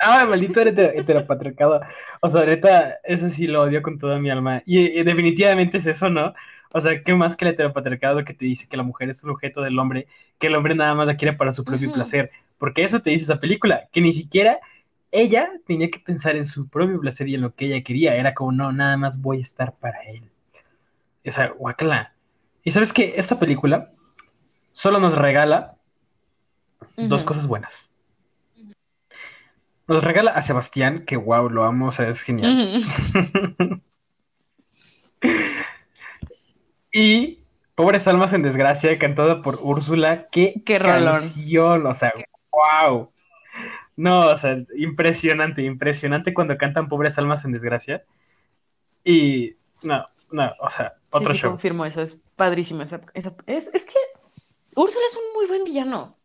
Ah, 0.00 0.26
maldito 0.26 0.60
hetero- 0.60 0.92
heteropatriarcado. 0.94 1.80
O 2.20 2.28
sea, 2.30 2.44
neta, 2.44 2.98
eso 3.04 3.30
sí 3.30 3.46
lo 3.46 3.62
odio 3.62 3.82
con 3.82 3.98
toda 3.98 4.18
mi 4.18 4.30
alma. 4.30 4.62
Y, 4.66 4.78
y 4.98 5.02
definitivamente 5.02 5.78
es 5.78 5.86
eso, 5.86 6.08
¿no? 6.10 6.34
O 6.72 6.80
sea, 6.80 7.02
¿qué 7.02 7.14
más 7.14 7.36
que 7.36 7.44
el 7.46 7.52
heteropatriarcado 7.52 8.24
que 8.24 8.34
te 8.34 8.44
dice 8.44 8.68
que 8.68 8.76
la 8.76 8.82
mujer 8.82 9.08
es 9.10 9.22
un 9.24 9.30
objeto 9.30 9.62
del 9.62 9.78
hombre, 9.78 10.06
que 10.38 10.48
el 10.48 10.54
hombre 10.54 10.74
nada 10.74 10.94
más 10.94 11.06
la 11.06 11.16
quiere 11.16 11.34
para 11.36 11.52
su 11.52 11.64
propio 11.64 11.92
placer? 11.92 12.30
Porque 12.58 12.82
eso 12.84 13.00
te 13.00 13.10
dice 13.10 13.24
esa 13.24 13.40
película, 13.40 13.88
que 13.92 14.00
ni 14.00 14.12
siquiera 14.12 14.58
ella 15.10 15.50
tenía 15.66 15.90
que 15.90 15.98
pensar 16.00 16.36
en 16.36 16.44
su 16.44 16.68
propio 16.68 17.00
placer 17.00 17.28
y 17.28 17.34
en 17.36 17.40
lo 17.40 17.54
que 17.54 17.66
ella 17.66 17.82
quería. 17.82 18.14
Era 18.16 18.34
como, 18.34 18.52
no, 18.52 18.72
nada 18.72 18.96
más 18.96 19.20
voy 19.20 19.38
a 19.38 19.42
estar 19.42 19.72
para 19.76 20.02
él. 20.04 20.22
O 21.26 21.30
sea, 21.30 21.48
guacala. 21.56 22.12
Y 22.64 22.70
sabes 22.72 22.92
que 22.92 23.14
esta 23.16 23.38
película 23.38 23.92
solo 24.72 24.98
nos 25.00 25.16
regala 25.16 25.76
dos 26.96 27.24
cosas 27.24 27.46
buenas. 27.46 27.87
Nos 29.88 30.04
regala 30.04 30.32
a 30.32 30.42
Sebastián, 30.42 31.04
que 31.06 31.16
wow, 31.16 31.48
lo 31.48 31.64
amo, 31.64 31.88
o 31.88 31.92
sea, 31.92 32.08
es 32.08 32.20
genial. 32.20 32.82
Y 36.92 37.38
Pobres 37.74 38.06
Almas 38.08 38.32
en 38.32 38.42
Desgracia, 38.42 38.98
cantada 38.98 39.42
por 39.42 39.58
Úrsula. 39.62 40.28
Qué, 40.30 40.62
Qué 40.64 40.78
canción, 40.78 41.86
o 41.86 41.94
sea, 41.94 42.12
wow. 42.50 43.12
No, 43.96 44.20
o 44.20 44.36
sea, 44.36 44.56
impresionante, 44.76 45.62
impresionante 45.62 46.32
cuando 46.34 46.56
cantan 46.56 46.88
Pobres 46.88 47.18
Almas 47.18 47.44
en 47.44 47.52
Desgracia. 47.52 48.04
Y 49.04 49.54
no, 49.82 50.06
no, 50.30 50.52
o 50.60 50.70
sea, 50.70 50.94
otro 51.10 51.30
sí, 51.32 51.36
sí, 51.36 51.42
show. 51.42 51.50
confirmo 51.52 51.84
eso, 51.84 52.02
es 52.02 52.22
padrísimo. 52.36 52.82
esa- 52.82 53.00
esa- 53.14 53.34
es, 53.46 53.68
es 53.74 53.84
que 53.84 53.94
Úrsula 54.74 55.04
es 55.10 55.16
un 55.16 55.34
muy 55.34 55.46
buen 55.46 55.64
villano. 55.64 56.16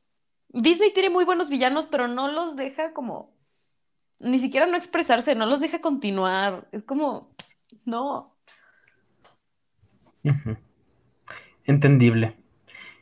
Disney 0.50 0.94
tiene 0.94 1.10
muy 1.10 1.26
buenos 1.26 1.50
villanos, 1.50 1.88
pero 1.88 2.08
no 2.08 2.32
los 2.32 2.56
deja 2.56 2.94
como, 2.94 3.33
ni 4.24 4.40
siquiera 4.40 4.66
no 4.66 4.78
expresarse, 4.78 5.36
no 5.36 5.46
los 5.46 5.60
deja 5.60 5.82
continuar. 5.82 6.68
Es 6.72 6.84
como, 6.84 7.30
no. 7.86 8.36
Entendible. 11.66 12.36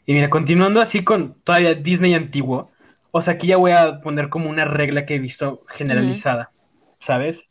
Y 0.06 0.14
mira, 0.14 0.30
continuando 0.30 0.82
así 0.82 1.04
con 1.04 1.36
todavía 1.44 1.76
Disney 1.76 2.14
antiguo, 2.14 2.72
o 3.12 3.22
sea, 3.22 3.34
aquí 3.34 3.48
ya 3.48 3.58
voy 3.58 3.72
a 3.72 4.02
poner 4.02 4.30
como 4.30 4.50
una 4.50 4.66
regla 4.66 5.06
que 5.06 5.16
he 5.16 5.20
visto 5.20 5.60
generalizada, 5.70 6.52
¿sabes? 7.00 7.48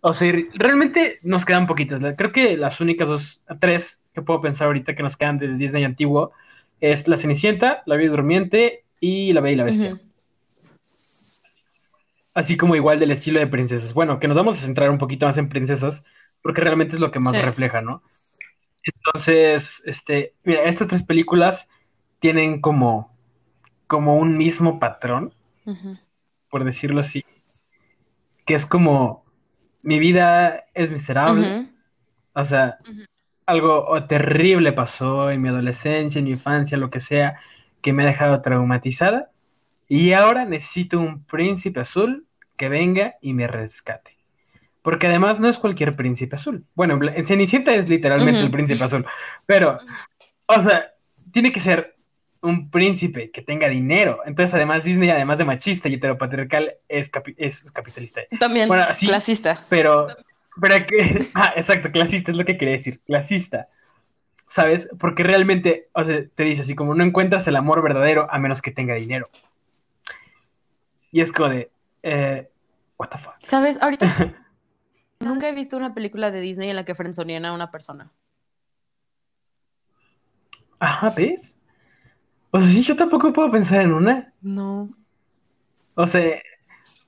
O 0.00 0.12
sea, 0.12 0.32
realmente 0.54 1.18
nos 1.22 1.44
quedan 1.44 1.66
poquitas. 1.66 2.00
Creo 2.16 2.32
que 2.32 2.56
las 2.56 2.80
únicas 2.80 3.08
dos, 3.08 3.40
tres 3.60 4.00
que 4.12 4.22
puedo 4.22 4.40
pensar 4.40 4.66
ahorita 4.66 4.94
que 4.94 5.02
nos 5.02 5.16
quedan 5.16 5.38
de 5.38 5.56
Disney 5.56 5.84
antiguo 5.84 6.32
es 6.80 7.08
La 7.08 7.16
Cenicienta, 7.16 7.82
La 7.86 7.96
Bella 7.96 8.10
Durmiente 8.10 8.84
y 9.00 9.32
La 9.32 9.40
Bella 9.40 9.52
y 9.52 9.56
la 9.56 9.64
Bestia. 9.64 10.00
Así 12.34 12.56
como 12.56 12.74
igual 12.76 12.98
del 12.98 13.12
estilo 13.12 13.38
de 13.40 13.46
princesas. 13.46 13.94
Bueno, 13.94 14.18
que 14.18 14.28
nos 14.28 14.36
vamos 14.36 14.58
a 14.58 14.66
centrar 14.66 14.90
un 14.90 14.98
poquito 14.98 15.26
más 15.26 15.38
en 15.38 15.48
princesas, 15.48 16.02
porque 16.42 16.60
realmente 16.60 16.96
es 16.96 17.00
lo 17.00 17.10
que 17.10 17.20
más 17.20 17.36
Sí. 17.36 17.42
refleja, 17.42 17.80
¿no? 17.80 18.02
Entonces, 18.82 19.82
este, 19.86 20.34
mira, 20.42 20.64
estas 20.64 20.88
tres 20.88 21.04
películas 21.04 21.68
tienen 22.18 22.60
como, 22.60 23.16
como 23.86 24.16
un 24.16 24.36
mismo 24.36 24.78
patrón, 24.78 25.32
por 26.50 26.64
decirlo 26.64 27.00
así, 27.00 27.24
que 28.44 28.54
es 28.54 28.66
como 28.66 29.24
mi 29.82 29.98
vida 29.98 30.64
es 30.74 30.90
miserable, 30.90 31.68
o 32.34 32.44
sea, 32.44 32.78
algo 33.46 34.04
terrible 34.06 34.72
pasó 34.72 35.30
en 35.30 35.40
mi 35.40 35.48
adolescencia, 35.48 36.18
en 36.18 36.24
mi 36.24 36.32
infancia, 36.32 36.76
lo 36.78 36.90
que 36.90 37.00
sea, 37.00 37.38
que 37.80 37.92
me 37.92 38.02
ha 38.02 38.06
dejado 38.06 38.40
traumatizada, 38.42 39.30
y 39.94 40.12
ahora 40.12 40.44
necesito 40.44 40.98
un 40.98 41.24
príncipe 41.24 41.80
azul 41.80 42.26
que 42.56 42.68
venga 42.68 43.14
y 43.20 43.32
me 43.32 43.46
rescate. 43.46 44.16
Porque 44.82 45.06
además 45.06 45.40
no 45.40 45.48
es 45.48 45.56
cualquier 45.56 45.94
príncipe 45.96 46.36
azul. 46.36 46.64
Bueno, 46.74 46.98
en 47.14 47.24
Cenicienta 47.26 47.72
es 47.74 47.88
literalmente 47.88 48.40
el 48.40 48.50
príncipe 48.50 48.82
azul, 48.84 49.06
pero, 49.46 49.78
o 50.46 50.60
sea, 50.60 50.90
tiene 51.32 51.52
que 51.52 51.60
ser 51.60 51.94
un 52.42 52.70
príncipe 52.70 53.30
que 53.30 53.40
tenga 53.42 53.68
dinero. 53.68 54.20
Entonces, 54.26 54.52
además, 54.54 54.84
Disney, 54.84 55.10
además 55.10 55.38
de 55.38 55.44
machista 55.44 55.88
y 55.88 55.94
heteropatriarcal, 55.94 56.74
es, 56.88 57.10
capi- 57.10 57.34
es 57.38 57.62
capitalista. 57.72 58.22
También, 58.38 58.68
Bueno, 58.68 58.84
sí. 58.94 59.06
clasista. 59.06 59.64
Pero, 59.70 60.08
pero 60.60 60.86
que, 60.86 61.28
ah, 61.34 61.54
exacto, 61.56 61.90
clasista 61.90 62.32
es 62.32 62.36
lo 62.36 62.44
que 62.44 62.58
quería 62.58 62.74
decir, 62.74 63.00
clasista. 63.06 63.66
¿Sabes? 64.48 64.88
Porque 65.00 65.22
realmente, 65.22 65.88
o 65.94 66.04
sea, 66.04 66.22
te 66.34 66.42
dice 66.44 66.62
así 66.62 66.74
como 66.74 66.94
no 66.94 67.02
encuentras 67.02 67.48
el 67.48 67.56
amor 67.56 67.82
verdadero 67.82 68.28
a 68.30 68.38
menos 68.38 68.60
que 68.60 68.70
tenga 68.70 68.94
dinero. 68.94 69.28
Y 71.14 71.20
es 71.20 71.30
como 71.30 71.50
de, 71.50 71.70
eh, 72.02 72.50
what 72.98 73.08
the 73.08 73.18
fuck. 73.18 73.34
¿Sabes? 73.38 73.80
Ahorita 73.80 74.34
nunca 75.20 75.48
he 75.48 75.54
visto 75.54 75.76
una 75.76 75.94
película 75.94 76.32
de 76.32 76.40
Disney 76.40 76.70
en 76.70 76.74
la 76.74 76.84
que 76.84 76.96
frenzonean 76.96 77.44
a 77.44 77.52
una 77.52 77.70
persona. 77.70 78.10
Ajá, 80.80 81.10
¿ves? 81.10 81.54
O 82.50 82.58
sea, 82.58 82.68
sí, 82.68 82.82
yo 82.82 82.96
tampoco 82.96 83.32
puedo 83.32 83.48
pensar 83.48 83.82
en 83.82 83.92
una. 83.92 84.32
No. 84.40 84.90
O 85.94 86.04
sea, 86.08 86.42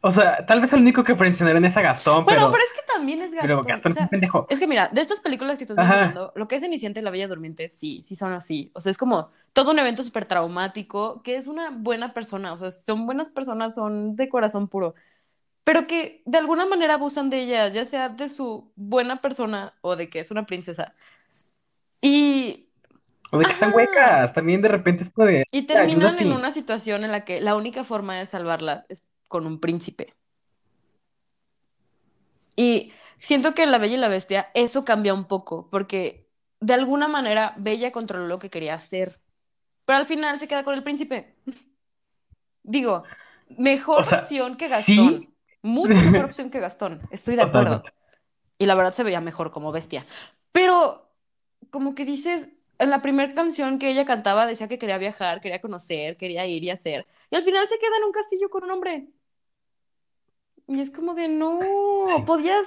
o 0.07 0.13
sea, 0.13 0.47
tal 0.47 0.61
vez 0.61 0.73
el 0.73 0.81
único 0.81 1.05
que 1.05 1.15
mencionaron 1.15 1.65
es 1.65 1.77
a 1.77 1.83
Gastón, 1.83 2.25
Bueno, 2.25 2.41
pero, 2.41 2.53
pero 2.53 2.65
es 2.65 2.73
que 2.73 2.93
también 2.93 3.23
es 3.23 3.31
pero 3.41 3.57
Gastón. 3.63 3.67
Gastón 3.67 3.93
o 3.93 3.95
sea, 3.95 4.03
es 4.03 4.07
un 4.07 4.11
pendejo. 4.11 4.47
Es 4.49 4.59
que 4.59 4.67
mira, 4.67 4.89
de 4.89 5.01
estas 5.01 5.21
películas 5.21 5.59
que 5.59 5.65
estás 5.65 5.77
Ajá. 5.79 5.89
mencionando, 5.89 6.33
lo 6.37 6.49
que 6.49 6.57
es 6.57 6.63
Cenicienta 6.63 7.01
y 7.01 7.03
la 7.03 7.11
Bella 7.11 7.29
Durmiente, 7.29 7.69
sí, 7.69 8.03
sí 8.07 8.15
son 8.15 8.33
así. 8.33 8.71
O 8.75 8.81
sea, 8.81 8.91
es 8.91 8.99
como 8.99 9.31
todo 9.53 9.73
un 9.73 9.79
evento 9.79 10.05
súper 10.05 10.27
traumático, 10.27 11.23
que 11.23 11.37
es 11.37 11.47
una 11.47 11.71
buena 11.71 12.15
persona, 12.15 12.53
o 12.53 12.59
sea, 12.59 12.71
son 12.71 13.07
buenas 13.07 13.31
personas, 13.31 13.75
son 13.75 14.15
de 14.17 14.29
corazón 14.29 14.69
puro, 14.69 14.95
pero 15.65 15.87
que 15.87 16.23
de 16.27 16.39
alguna 16.39 16.67
manera 16.67 16.95
abusan 16.95 17.31
de 17.31 17.41
ellas, 17.41 17.73
ya 17.75 17.85
sea 17.85 18.09
de 18.09 18.29
su 18.29 18.71
buena 18.77 19.17
persona 19.17 19.75
o 19.81 19.97
de 19.97 20.09
que 20.11 20.21
es 20.21 20.31
una 20.31 20.47
princesa. 20.47 20.95
Y, 22.01 22.69
O 23.33 23.39
de 23.39 23.47
que 23.47 23.53
están 23.53 23.71
Ajá. 23.71 23.79
huecas, 23.79 24.33
también 24.35 24.63
de 24.63 24.69
repente 24.69 25.05
es 25.05 25.11
como 25.11 25.27
de, 25.27 25.45
y 25.51 25.63
terminan 25.63 26.19
en 26.19 26.33
una 26.33 26.53
situación 26.53 27.03
en 27.03 27.13
la 27.13 27.25
que 27.25 27.41
la 27.41 27.57
única 27.57 27.83
forma 27.83 28.17
de 28.17 28.27
salvarlas 28.27 28.85
es 28.89 29.03
con 29.29 29.47
un 29.47 29.61
príncipe. 29.61 30.15
Y 32.57 32.93
siento 33.19 33.55
que 33.55 33.63
en 33.63 33.71
La 33.71 33.79
Bella 33.79 33.95
y 33.95 33.99
la 33.99 34.09
Bestia 34.09 34.51
eso 34.55 34.85
cambia 34.85 35.15
un 35.15 35.27
poco, 35.27 35.69
porque 35.71 36.29
de 36.61 36.75
alguna 36.75 37.09
manera 37.09 37.55
Bella 37.59 37.93
controló 37.93 38.27
lo 38.27 38.39
que 38.39 38.51
quería 38.51 38.75
hacer, 38.75 39.21
pero 39.85 39.99
al 39.99 40.07
final 40.07 40.39
se 40.39 40.49
queda 40.49 40.65
con 40.65 40.75
el 40.75 40.83
príncipe. 40.83 41.35
Digo, 42.63 43.05
mejor 43.49 44.01
O 44.01 44.05
sea, 44.05 44.19
opción 44.19 44.57
que 44.57 44.67
sí. 44.83 44.97
Gastón, 44.97 45.35
mucho 45.63 45.95
mejor 45.95 46.25
opción 46.27 46.51
que 46.51 46.61
Gastón, 46.61 47.01
estoy 47.11 47.37
de 47.37 47.43
acuerdo. 47.43 47.83
Y 48.59 48.67
la 48.67 48.75
verdad 48.75 48.95
se 48.95 49.03
veía 49.03 49.21
mejor 49.21 49.53
como 49.53 49.71
bestia. 49.71 50.07
Pero 50.53 51.11
como 51.71 51.95
que 51.95 52.05
dices, 52.05 52.49
en 52.79 52.91
la 52.91 53.03
primera 53.03 53.35
canción 53.35 53.79
que 53.79 53.91
ella 53.91 54.05
cantaba 54.05 54.47
decía 54.47 54.69
que 54.69 54.79
quería 54.79 54.99
viajar, 54.99 55.41
quería 55.41 55.61
conocer, 55.61 56.17
quería 56.17 56.47
ir 56.47 56.65
y 56.65 56.71
hacer. 56.71 57.07
Y 57.31 57.37
al 57.37 57.43
final 57.43 57.67
se 57.69 57.79
queda 57.79 57.97
en 57.99 58.05
un 58.05 58.13
castillo 58.13 58.49
con 58.51 58.65
un 58.65 58.71
hombre. 58.71 59.09
Y 60.69 60.81
es 60.81 60.91
como 60.91 61.15
de, 61.15 61.29
no, 61.29 61.61
Sí. 61.61 62.23
podías... 62.27 62.65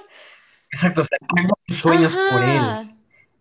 Exacto, 0.72 1.02
o 1.02 1.04
sea, 1.04 1.18
sueños 1.68 2.16
por 2.30 2.42
él. 2.42 2.94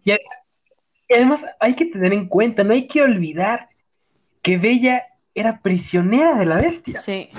Y 0.04 1.16
además 1.16 1.46
hay 1.60 1.76
que 1.76 1.86
tener 1.86 2.14
en 2.14 2.28
cuenta, 2.28 2.64
no 2.64 2.74
hay 2.74 2.88
que 2.88 3.02
olvidar 3.02 3.70
que 4.42 4.58
Bella 4.58 5.04
era 5.34 5.62
prisionera 5.62 6.38
de 6.38 6.46
la 6.46 6.58
bestia. 6.58 7.00
Sí. 7.00 7.30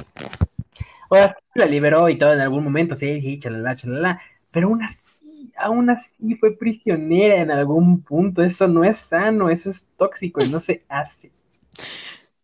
O 1.08 1.16
sea, 1.16 1.34
la 1.54 1.66
liberó 1.66 2.08
y 2.08 2.18
todo 2.18 2.32
en 2.32 2.40
algún 2.40 2.64
momento, 2.64 2.96
sí, 2.96 3.20
sí, 3.20 3.38
chalala, 3.40 3.76
chalala. 3.76 4.20
Pero 4.52 4.68
aún 4.68 4.82
así, 4.82 5.52
aún 5.56 5.90
así 5.90 6.34
fue 6.36 6.56
prisionera 6.56 7.40
en 7.42 7.50
algún 7.50 8.02
punto. 8.02 8.42
Eso 8.42 8.66
no 8.68 8.84
es 8.84 8.96
sano, 8.98 9.50
eso 9.50 9.70
es 9.70 9.86
tóxico 9.96 10.42
y 10.42 10.48
no 10.48 10.60
se 10.60 10.84
hace. 10.88 11.32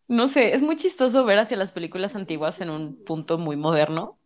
No 0.07 0.27
sé, 0.29 0.53
es 0.53 0.61
muy 0.61 0.77
chistoso 0.77 1.25
ver 1.25 1.39
hacia 1.39 1.57
las 1.57 1.71
películas 1.71 2.15
antiguas 2.15 2.61
en 2.61 2.69
un 2.69 2.95
punto 2.95 3.37
muy 3.37 3.57
moderno. 3.57 4.17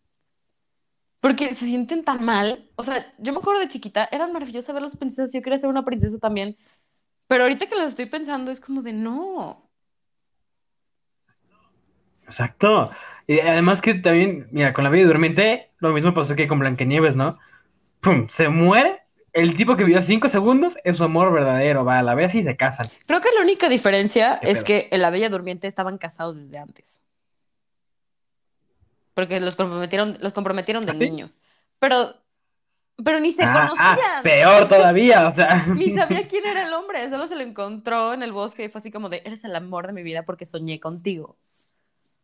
Porque 1.21 1.53
se 1.53 1.65
sienten 1.65 2.03
tan 2.03 2.25
mal. 2.25 2.67
O 2.75 2.83
sea, 2.83 3.13
yo 3.19 3.31
me 3.31 3.39
acuerdo 3.39 3.61
de 3.61 3.69
chiquita, 3.69 4.09
era 4.11 4.27
maravilloso 4.27 4.73
ver 4.73 4.81
las 4.81 4.97
princesas. 4.97 5.31
Yo 5.31 5.41
quería 5.41 5.59
ser 5.59 5.69
una 5.69 5.85
princesa 5.85 6.17
también. 6.17 6.57
Pero 7.27 7.43
ahorita 7.43 7.67
que 7.67 7.75
las 7.75 7.89
estoy 7.89 8.07
pensando, 8.07 8.51
es 8.51 8.59
como 8.59 8.81
de 8.81 8.91
no. 8.91 9.69
Exacto. 12.23 12.91
Y 13.27 13.39
además 13.39 13.81
que 13.81 13.93
también, 13.93 14.47
mira, 14.51 14.73
con 14.73 14.83
la 14.83 14.89
Bella 14.89 15.05
Durmiente, 15.05 15.71
lo 15.77 15.93
mismo 15.93 16.13
pasó 16.13 16.35
que 16.35 16.47
con 16.47 16.59
Blancanieves, 16.59 17.15
¿no? 17.15 17.37
Pum, 18.01 18.27
se 18.29 18.49
muere. 18.49 18.99
El 19.31 19.55
tipo 19.55 19.77
que 19.77 19.85
vivió 19.85 20.01
cinco 20.01 20.27
segundos 20.27 20.77
es 20.83 20.97
su 20.97 21.03
amor 21.03 21.31
verdadero, 21.31 21.85
va 21.85 21.99
a 21.99 22.03
la 22.03 22.15
vez 22.15 22.35
y 22.35 22.43
se 22.43 22.57
casan. 22.57 22.87
Creo 23.05 23.21
que 23.21 23.29
la 23.33 23.43
única 23.43 23.69
diferencia 23.69 24.39
es 24.41 24.63
que 24.63 24.89
en 24.91 25.01
La 25.01 25.09
Bella 25.09 25.29
Durmiente 25.29 25.67
estaban 25.67 25.97
casados 25.97 26.35
desde 26.35 26.57
antes. 26.57 27.01
Porque 29.21 29.39
los 29.39 29.55
comprometieron, 29.55 30.17
los 30.21 30.33
comprometieron 30.33 30.85
de 30.85 30.93
¿Ah, 30.93 30.95
sí? 30.97 30.99
niños. 30.99 31.43
Pero, 31.79 32.15
pero 33.03 33.19
ni 33.19 33.33
se 33.33 33.43
Ah, 33.43 33.71
ah, 33.77 34.01
conocían. 34.01 34.23
peor 34.23 34.67
todavía, 34.67 35.27
o 35.27 35.31
sea. 35.33 35.65
Ni 35.73 35.91
sabía 35.91 36.27
quién 36.27 36.45
era 36.45 36.67
el 36.67 36.73
hombre, 36.73 37.09
solo 37.09 37.27
se 37.27 37.35
lo 37.35 37.43
encontró 37.43 38.13
en 38.13 38.23
el 38.23 38.31
bosque 38.31 38.65
y 38.65 38.69
fue 38.69 38.79
así 38.79 38.91
como 38.91 39.09
de, 39.09 39.21
eres 39.25 39.43
el 39.43 39.55
amor 39.55 39.87
de 39.87 39.93
mi 39.93 40.03
vida 40.03 40.23
porque 40.23 40.45
soñé 40.45 40.79
contigo. 40.79 41.37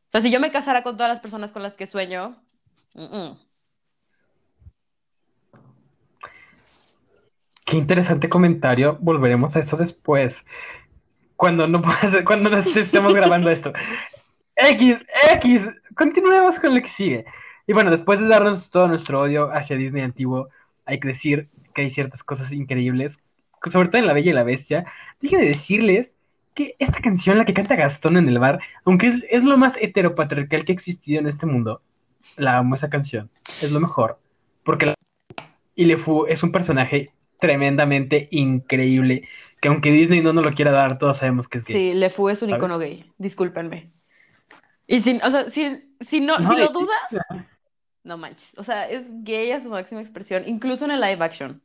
O 0.08 0.12
sea, 0.12 0.22
si 0.22 0.32
yo 0.32 0.40
me 0.40 0.52
casara 0.52 0.84
con 0.84 0.98
todas 0.98 1.10
las 1.12 1.20
personas 1.20 1.52
con 1.52 1.64
las 1.64 1.76
que 1.76 1.88
sueño, 1.88 2.42
mm, 2.94 3.04
mm. 3.18 3.40
Qué 7.66 7.78
interesante 7.78 8.30
comentario. 8.30 8.98
Volveremos 9.02 9.56
a 9.56 9.60
eso 9.60 9.76
después. 9.78 10.46
Cuando 11.36 11.68
no 11.68 11.82
cuando 12.26 12.50
no 12.50 12.58
estemos 12.76 13.14
grabando 13.14 13.50
esto. 13.50 13.74
X, 14.58 15.06
X. 15.34 15.70
Continuemos 15.96 16.60
con 16.60 16.76
lo 16.76 16.82
que 16.82 16.90
sigue. 16.90 17.26
Y 17.68 17.74
bueno, 17.74 17.92
después 17.92 18.20
de 18.20 18.28
darnos 18.28 18.70
todo 18.70 18.88
nuestro 18.88 19.22
odio 19.22 19.52
hacia 19.52 19.78
Disney 19.78 20.02
antiguo, 20.02 20.50
hay 20.86 21.00
que 21.00 21.10
decir 21.10 21.46
que 21.74 21.84
hay 21.84 21.90
ciertas 21.90 22.24
cosas 22.24 22.52
increíbles, 22.52 23.20
sobre 23.72 23.90
todo 23.90 24.00
en 24.00 24.08
La 24.08 24.14
Bella 24.14 24.32
y 24.32 24.34
la 24.34 24.44
Bestia. 24.44 24.86
Déjenme 25.22 25.46
decirles 25.46 26.16
que 26.56 26.76
esta 26.80 27.02
canción, 27.02 27.38
la 27.38 27.46
que 27.46 27.54
canta 27.54 27.76
Gastón 27.76 28.18
en 28.18 28.28
el 28.30 28.40
bar, 28.40 28.60
aunque 28.84 29.08
es, 29.08 29.16
es 29.30 29.44
lo 29.44 29.58
más 29.58 29.76
heteropatriarcal 29.80 30.66
que 30.66 30.72
ha 30.72 30.76
existido 30.76 31.20
en 31.20 31.28
este 31.28 31.46
mundo, 31.46 31.82
la 32.36 32.58
amo 32.58 32.76
esa 32.76 32.90
canción. 32.90 33.30
Es 33.62 33.72
lo 33.72 33.80
mejor. 33.80 34.20
Porque 34.64 34.88
la... 34.88 34.96
y 35.76 35.86
LeFou 35.86 36.26
es 36.26 36.42
un 36.42 36.52
personaje 36.52 37.12
tremendamente 37.40 38.28
increíble. 38.32 39.28
Que 39.62 39.68
aunque 39.68 39.92
Disney 39.92 40.22
no 40.22 40.34
nos 40.34 40.44
lo 40.44 40.54
quiera 40.54 40.72
dar, 40.72 40.98
todos 40.98 41.18
sabemos 41.18 41.48
que 41.48 41.60
es 41.60 41.64
gay. 41.64 41.76
Sí, 41.76 41.94
LeFou 41.94 42.30
es 42.30 42.42
un 42.42 42.50
¿Sabes? 42.50 42.60
icono 42.60 42.80
gay. 42.80 43.06
Discúlpenme. 43.18 43.86
Y 44.88 45.02
si, 45.02 45.20
o 45.22 45.32
sea, 45.32 45.50
si, 45.50 45.96
si 46.00 46.22
no, 46.22 46.38
No, 46.40 46.50
si 46.50 46.56
lo 46.58 46.70
dudas, 46.70 46.98
no 48.04 48.18
manches. 48.18 48.52
O 48.58 48.64
sea, 48.64 48.90
es 48.90 49.06
gay 49.24 49.52
a 49.52 49.60
su 49.60 49.70
máxima 49.70 50.02
expresión, 50.02 50.44
incluso 50.48 50.86
en 50.86 50.92
el 50.92 51.02
live 51.02 51.24
action. 51.24 51.62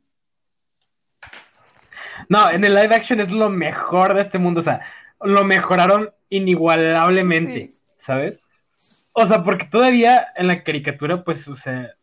No, 2.29 2.49
en 2.49 2.63
el 2.63 2.73
live 2.73 2.95
action 2.95 3.19
es 3.21 3.31
lo 3.31 3.49
mejor 3.49 4.13
de 4.13 4.21
este 4.21 4.37
mundo. 4.37 4.59
O 4.59 4.63
sea, 4.63 4.81
lo 5.21 5.43
mejoraron 5.45 6.11
inigualablemente, 6.29 7.67
Sí. 7.69 7.79
¿sabes? 7.99 8.39
O 9.13 9.25
sea, 9.27 9.43
porque 9.43 9.65
todavía 9.65 10.27
en 10.35 10.47
la 10.47 10.63
caricatura, 10.63 11.23
pues, 11.23 11.47
o 11.47 11.55
sea, 11.55 11.93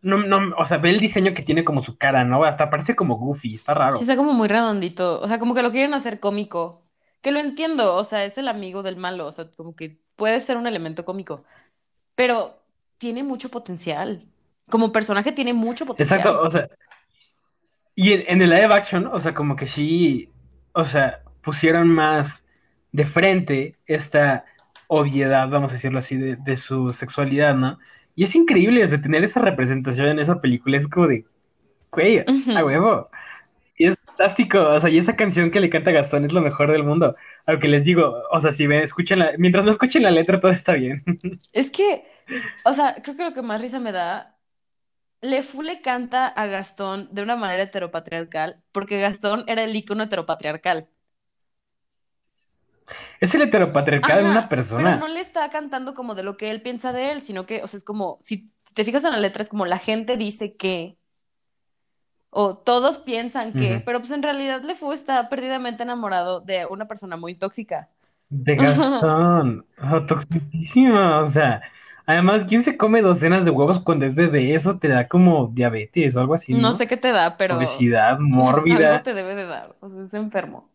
no, 0.00 0.18
no, 0.18 0.54
o 0.56 0.66
sea, 0.66 0.78
ve 0.78 0.90
el 0.90 1.00
diseño 1.00 1.34
que 1.34 1.42
tiene 1.42 1.64
como 1.64 1.82
su 1.82 1.96
cara, 1.96 2.24
¿no? 2.24 2.44
Hasta 2.44 2.70
parece 2.70 2.94
como 2.94 3.16
Goofy, 3.16 3.54
está 3.54 3.74
raro. 3.74 3.96
Sí, 3.96 4.02
está 4.04 4.16
como 4.16 4.32
muy 4.32 4.48
redondito. 4.48 5.20
O 5.20 5.28
sea, 5.28 5.38
como 5.38 5.54
que 5.54 5.62
lo 5.62 5.72
quieren 5.72 5.94
hacer 5.94 6.20
cómico. 6.20 6.82
Que 7.22 7.32
lo 7.32 7.40
entiendo, 7.40 7.96
o 7.96 8.04
sea, 8.04 8.24
es 8.24 8.38
el 8.38 8.48
amigo 8.48 8.82
del 8.82 8.96
malo. 8.96 9.26
O 9.26 9.32
sea, 9.32 9.46
como 9.56 9.74
que 9.74 9.98
puede 10.16 10.40
ser 10.40 10.56
un 10.56 10.66
elemento 10.66 11.04
cómico. 11.04 11.44
Pero 12.14 12.62
tiene 12.98 13.22
mucho 13.22 13.50
potencial. 13.50 14.24
Como 14.70 14.92
personaje 14.92 15.32
tiene 15.32 15.52
mucho 15.52 15.86
potencial. 15.86 16.20
Exacto, 16.20 16.40
o 16.42 16.50
sea, 16.50 16.68
y 17.94 18.12
en, 18.12 18.24
en 18.26 18.42
el 18.42 18.50
live 18.50 18.74
action, 18.74 19.06
o 19.06 19.20
sea, 19.20 19.34
como 19.34 19.56
que 19.56 19.66
sí, 19.66 20.28
o 20.72 20.84
sea, 20.84 21.22
pusieron 21.42 21.88
más 21.88 22.44
de 22.92 23.06
frente 23.06 23.76
esta 23.86 24.44
obviedad, 24.86 25.48
vamos 25.48 25.70
a 25.70 25.74
decirlo 25.74 25.98
así, 25.98 26.16
de, 26.16 26.36
de 26.36 26.56
su 26.56 26.92
sexualidad, 26.92 27.54
¿no? 27.54 27.78
Y 28.16 28.24
es 28.24 28.34
increíble, 28.34 28.84
o 28.84 28.88
sea, 28.88 29.00
tener 29.00 29.24
esa 29.24 29.40
representación 29.40 30.06
en 30.08 30.18
esa 30.18 30.40
película 30.40 30.76
es 30.76 30.88
como 30.88 31.08
de, 31.08 31.24
güey, 31.90 32.24
a 32.56 32.64
huevo. 32.64 33.08
Y 33.76 33.86
es 33.86 33.96
fantástico, 34.06 34.60
o 34.60 34.80
sea, 34.80 34.90
y 34.90 34.98
esa 34.98 35.16
canción 35.16 35.50
que 35.50 35.60
le 35.60 35.70
canta 35.70 35.90
Gastón 35.90 36.24
es 36.24 36.32
lo 36.32 36.40
mejor 36.40 36.70
del 36.70 36.84
mundo. 36.84 37.16
Aunque 37.46 37.68
les 37.68 37.84
digo, 37.84 38.22
o 38.30 38.40
sea, 38.40 38.52
si 38.52 38.66
ven, 38.66 38.82
escuchen 38.82 39.18
la, 39.18 39.32
mientras 39.38 39.64
no 39.64 39.70
escuchen 39.70 40.02
la 40.02 40.10
letra, 40.10 40.40
todo 40.40 40.52
está 40.52 40.74
bien. 40.74 41.02
Es 41.52 41.70
que, 41.70 42.06
o 42.64 42.72
sea, 42.74 42.96
creo 43.02 43.16
que 43.16 43.24
lo 43.24 43.32
que 43.34 43.42
más 43.42 43.60
risa 43.62 43.80
me 43.80 43.92
da, 43.92 44.38
LeFou 45.22 45.62
le 45.62 45.82
canta 45.82 46.28
a 46.28 46.46
Gastón 46.46 47.08
de 47.12 47.22
una 47.22 47.36
manera 47.36 47.64
heteropatriarcal, 47.64 48.62
porque 48.72 49.00
Gastón 49.00 49.44
era 49.48 49.64
el 49.64 49.76
ícono 49.76 50.04
heteropatriarcal. 50.04 50.90
Es 53.20 53.34
el 53.34 53.42
heteropatriarcado 53.42 54.20
en 54.20 54.26
Ajá, 54.26 54.32
una 54.38 54.48
persona. 54.48 54.90
Pero 54.90 54.96
no 54.96 55.08
le 55.08 55.20
está 55.20 55.48
cantando 55.50 55.94
como 55.94 56.14
de 56.14 56.22
lo 56.22 56.36
que 56.36 56.50
él 56.50 56.62
piensa 56.62 56.92
de 56.92 57.12
él, 57.12 57.22
sino 57.22 57.46
que, 57.46 57.62
o 57.62 57.68
sea, 57.68 57.78
es 57.78 57.84
como, 57.84 58.20
si 58.24 58.52
te 58.74 58.84
fijas 58.84 59.04
en 59.04 59.12
la 59.12 59.18
letra, 59.20 59.42
es 59.42 59.48
como 59.48 59.66
la 59.66 59.78
gente 59.78 60.16
dice 60.16 60.56
que, 60.56 60.98
o 62.34 62.56
todos 62.58 62.98
piensan 62.98 63.54
que, 63.54 63.80
pero 63.80 64.00
pues 64.00 64.10
en 64.12 64.22
realidad 64.22 64.62
LeFou 64.62 64.92
está 64.92 65.28
perdidamente 65.28 65.82
enamorado 65.84 66.40
de 66.40 66.66
una 66.66 66.86
persona 66.88 67.16
muy 67.16 67.34
tóxica. 67.36 67.90
De 68.30 68.56
Gastón, 68.56 69.66
oh, 69.82 71.22
o 71.22 71.26
sea, 71.26 71.62
además, 72.06 72.44
¿quién 72.48 72.64
se 72.64 72.76
come 72.76 73.00
docenas 73.02 73.44
de 73.44 73.50
huevos 73.50 73.80
cuando 73.82 74.06
es 74.06 74.14
bebé? 74.14 74.54
Eso 74.54 74.78
te 74.78 74.88
da 74.88 75.08
como 75.08 75.48
diabetes 75.54 76.16
o 76.16 76.20
algo 76.20 76.34
así, 76.34 76.54
No 76.54 76.60
¿no? 76.68 76.72
sé 76.72 76.86
qué 76.86 76.96
te 76.96 77.12
da, 77.12 77.36
pero 77.36 77.54
Obesidad 77.56 78.18
algo 78.68 78.78
mórbida, 78.78 79.02
te 79.02 79.14
debe 79.14 79.34
de 79.34 79.46
dar, 79.46 79.76
o 79.80 79.88
sea, 79.88 80.02
es 80.04 80.14
enfermo. 80.14 80.70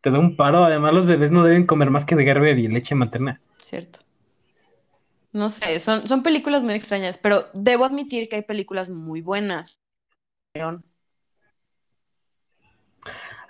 te 0.00 0.10
da 0.10 0.18
un 0.18 0.36
paro, 0.36 0.64
además 0.64 0.94
los 0.94 1.04
bebés 1.06 1.30
no 1.30 1.44
deben 1.44 1.66
comer 1.66 1.90
más 1.90 2.06
que 2.06 2.16
de 2.16 2.24
Gerber 2.24 2.58
y 2.58 2.68
leche 2.68 2.94
materna. 2.94 3.38
Cierto. 3.62 4.00
No 5.32 5.50
sé, 5.50 5.78
son, 5.80 6.08
son 6.08 6.22
películas 6.24 6.62
muy 6.64 6.74
extrañas, 6.74 7.18
pero 7.18 7.46
debo 7.54 7.84
admitir 7.84 8.28
que 8.28 8.36
hay 8.36 8.42
películas 8.42 8.88
muy 8.88 9.20
buenas. 9.20 9.78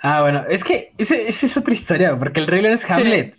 Ah, 0.02 0.22
bueno, 0.22 0.44
es 0.48 0.62
que 0.62 0.92
esa 0.98 1.16
es 1.16 1.56
otra 1.56 1.74
historia, 1.74 2.16
porque 2.18 2.40
el 2.40 2.46
Rey 2.46 2.62
León 2.62 2.74
es 2.74 2.90
Hamlet. 2.90 3.36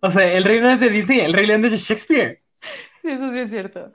O 0.00 0.10
sea, 0.10 0.22
el 0.22 0.44
Rey 0.44 0.58
León 0.58 0.72
es 0.72 0.80
de 0.80 0.90
Disney, 0.90 1.20
el 1.20 1.32
Rey 1.32 1.46
León 1.46 1.64
es 1.64 1.72
de 1.72 1.78
Shakespeare. 1.78 2.42
Sí, 3.02 3.10
eso 3.10 3.30
sí 3.32 3.38
es 3.38 3.50
cierto. 3.50 3.92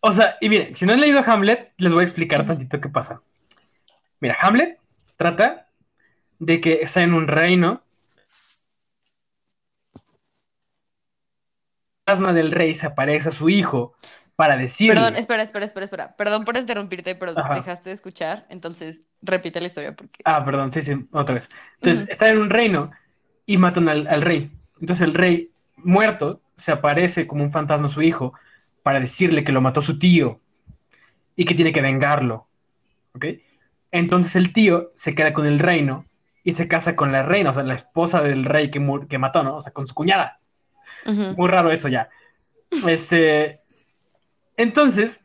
O 0.00 0.12
sea, 0.12 0.36
y 0.40 0.48
miren, 0.48 0.74
si 0.74 0.84
no 0.84 0.92
han 0.92 1.00
leído 1.00 1.22
Hamlet, 1.26 1.72
les 1.78 1.92
voy 1.92 2.02
a 2.02 2.04
explicar 2.04 2.46
tantito 2.46 2.80
qué 2.80 2.88
pasa. 2.88 3.22
Mira, 4.20 4.36
Hamlet 4.40 4.78
trata 5.16 5.68
de 6.38 6.60
que 6.60 6.82
está 6.82 7.02
en 7.02 7.14
un 7.14 7.26
reino. 7.26 7.82
El 12.06 12.12
fantasma 12.12 12.34
del 12.34 12.52
rey 12.52 12.74
se 12.74 12.86
aparece 12.86 13.30
a 13.30 13.32
su 13.32 13.48
hijo 13.48 13.94
para 14.36 14.56
decirle. 14.56 14.94
Perdón, 14.94 15.16
espera, 15.16 15.42
espera, 15.42 15.64
espera, 15.64 15.84
espera. 15.84 16.16
Perdón 16.16 16.44
por 16.44 16.56
interrumpirte, 16.56 17.14
pero 17.14 17.38
Ajá. 17.38 17.54
dejaste 17.54 17.90
de 17.90 17.94
escuchar, 17.94 18.46
entonces 18.48 19.02
repite 19.22 19.60
la 19.60 19.66
historia 19.66 19.94
porque... 19.94 20.22
Ah, 20.24 20.44
perdón, 20.44 20.72
sí, 20.72 20.82
sí, 20.82 20.92
otra 21.12 21.36
vez. 21.36 21.48
Entonces, 21.76 22.02
Ujú. 22.04 22.12
está 22.12 22.28
en 22.28 22.38
un 22.38 22.50
reino 22.50 22.90
y 23.46 23.56
matan 23.58 23.88
al, 23.88 24.06
al 24.06 24.22
rey. 24.22 24.50
Entonces, 24.80 25.06
el 25.06 25.14
rey 25.14 25.50
muerto 25.76 26.40
se 26.56 26.72
aparece 26.72 27.26
como 27.26 27.44
un 27.44 27.52
fantasma 27.52 27.88
a 27.88 27.90
su 27.90 28.02
hijo 28.02 28.32
para 28.82 29.00
decirle 29.00 29.44
que 29.44 29.52
lo 29.52 29.60
mató 29.60 29.82
su 29.82 29.98
tío 29.98 30.40
y 31.36 31.44
que 31.44 31.54
tiene 31.54 31.72
que 31.72 31.80
vengarlo. 31.80 32.48
¿Ok? 33.14 33.26
Entonces, 33.92 34.36
el 34.36 34.52
tío 34.52 34.92
se 34.96 35.14
queda 35.14 35.32
con 35.32 35.46
el 35.46 35.58
reino 35.58 36.06
y 36.42 36.52
se 36.52 36.68
casa 36.68 36.96
con 36.96 37.12
la 37.12 37.22
reina, 37.22 37.50
o 37.50 37.54
sea, 37.54 37.62
la 37.62 37.74
esposa 37.74 38.20
del 38.20 38.44
rey 38.44 38.70
que, 38.70 38.80
que 39.08 39.18
mató, 39.18 39.42
¿no? 39.42 39.56
O 39.56 39.62
sea, 39.62 39.72
con 39.72 39.86
su 39.86 39.94
cuñada. 39.94 40.40
Muy 41.06 41.48
raro 41.48 41.70
eso 41.70 41.88
ya. 41.88 42.08
Este. 42.86 43.60
Entonces, 44.56 45.20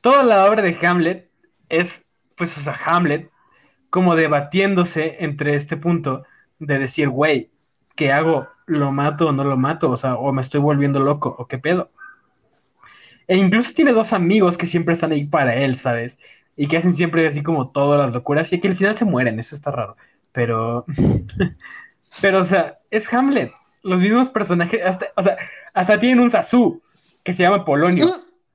toda 0.00 0.22
la 0.22 0.46
obra 0.46 0.62
de 0.62 0.76
Hamlet 0.82 1.30
es, 1.68 2.04
pues, 2.36 2.56
o 2.58 2.60
sea, 2.60 2.78
Hamlet 2.84 3.30
como 3.90 4.14
debatiéndose 4.14 5.16
entre 5.20 5.56
este 5.56 5.76
punto 5.76 6.24
de 6.58 6.78
decir, 6.78 7.08
güey, 7.08 7.50
¿qué 7.96 8.12
hago? 8.12 8.48
¿Lo 8.66 8.92
mato 8.92 9.28
o 9.28 9.32
no 9.32 9.44
lo 9.44 9.56
mato? 9.56 9.90
O 9.90 9.96
sea, 9.96 10.14
o 10.14 10.32
me 10.32 10.42
estoy 10.42 10.60
volviendo 10.60 11.00
loco, 11.00 11.34
o 11.38 11.46
qué 11.46 11.58
pedo. 11.58 11.90
E 13.26 13.36
incluso 13.36 13.72
tiene 13.74 13.92
dos 13.92 14.12
amigos 14.12 14.56
que 14.56 14.66
siempre 14.66 14.94
están 14.94 15.12
ahí 15.12 15.24
para 15.24 15.54
él, 15.56 15.76
¿sabes? 15.76 16.18
Y 16.56 16.68
que 16.68 16.76
hacen 16.76 16.96
siempre 16.96 17.26
así 17.26 17.42
como 17.42 17.70
todas 17.70 18.00
las 18.00 18.12
locuras 18.12 18.52
y 18.52 18.60
que 18.60 18.68
al 18.68 18.76
final 18.76 18.96
se 18.96 19.04
mueren, 19.04 19.38
eso 19.38 19.54
está 19.56 19.70
raro. 19.70 19.96
Pero, 20.32 20.84
pero, 22.20 22.40
o 22.40 22.44
sea, 22.44 22.78
es 22.90 23.12
Hamlet. 23.12 23.52
Los 23.82 24.00
mismos 24.00 24.28
personajes, 24.30 24.80
hasta, 24.84 25.06
o 25.16 25.22
sea, 25.22 25.36
hasta 25.72 25.98
tienen 25.98 26.20
un 26.20 26.30
Sasu 26.30 26.82
que 27.24 27.32
se 27.32 27.42
llama 27.42 27.64
Polonio, 27.64 28.08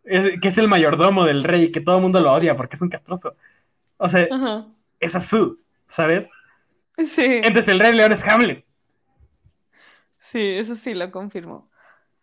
es- 0.05 0.39
que 0.41 0.47
es 0.49 0.57
el 0.57 0.67
mayordomo 0.67 1.25
del 1.25 1.43
rey, 1.43 1.71
que 1.71 1.81
todo 1.81 1.97
el 1.97 2.01
mundo 2.01 2.19
lo 2.19 2.33
odia 2.33 2.55
porque 2.57 2.75
es 2.75 2.81
un 2.81 2.89
castroso. 2.89 3.35
O 3.97 4.09
sea, 4.09 4.27
Ajá. 4.31 4.67
es 4.99 5.11
Sasu, 5.13 5.59
¿sabes? 5.89 6.27
Sí, 6.97 7.41
Entonces 7.43 7.67
el 7.69 7.79
rey 7.79 7.93
león 7.93 8.13
es 8.13 8.23
Hamlet. 8.23 8.65
sí, 10.19 10.39
eso 10.57 10.75
sí 10.75 10.93
lo 10.93 11.11
confirmo. 11.11 11.69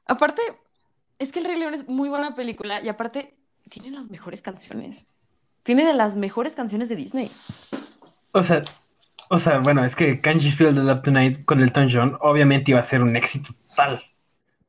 Aparte, 0.07 0.42
es 1.18 1.33
que 1.33 1.38
El 1.40 1.47
Rey 1.47 1.59
León 1.59 1.75
es 1.75 1.88
muy 1.88 2.09
buena 2.09 2.35
película 2.35 2.81
y 2.83 2.88
aparte 2.88 3.37
tiene 3.71 3.90
las 3.92 4.11
mejores 4.11 4.42
canciones. 4.42 5.07
Tiene 5.62 5.85
de 5.85 5.95
las 5.95 6.16
mejores 6.16 6.57
canciones 6.57 6.88
de 6.88 6.97
Disney. 6.97 7.31
O 8.33 8.42
sea, 8.42 8.62
o 9.31 9.38
sea, 9.38 9.59
bueno, 9.59 9.85
es 9.85 9.95
que 9.97 10.21
Can't 10.21 10.40
You 10.40 10.51
Feel 10.53 10.75
the 10.75 10.81
Love 10.83 11.03
Tonight 11.03 11.45
con 11.45 11.61
Elton 11.61 11.88
John 11.92 12.18
obviamente 12.21 12.73
iba 12.73 12.81
a 12.81 12.85
ser 12.85 13.03
un 13.03 13.16
éxito 13.16 13.55
total. 13.68 14.03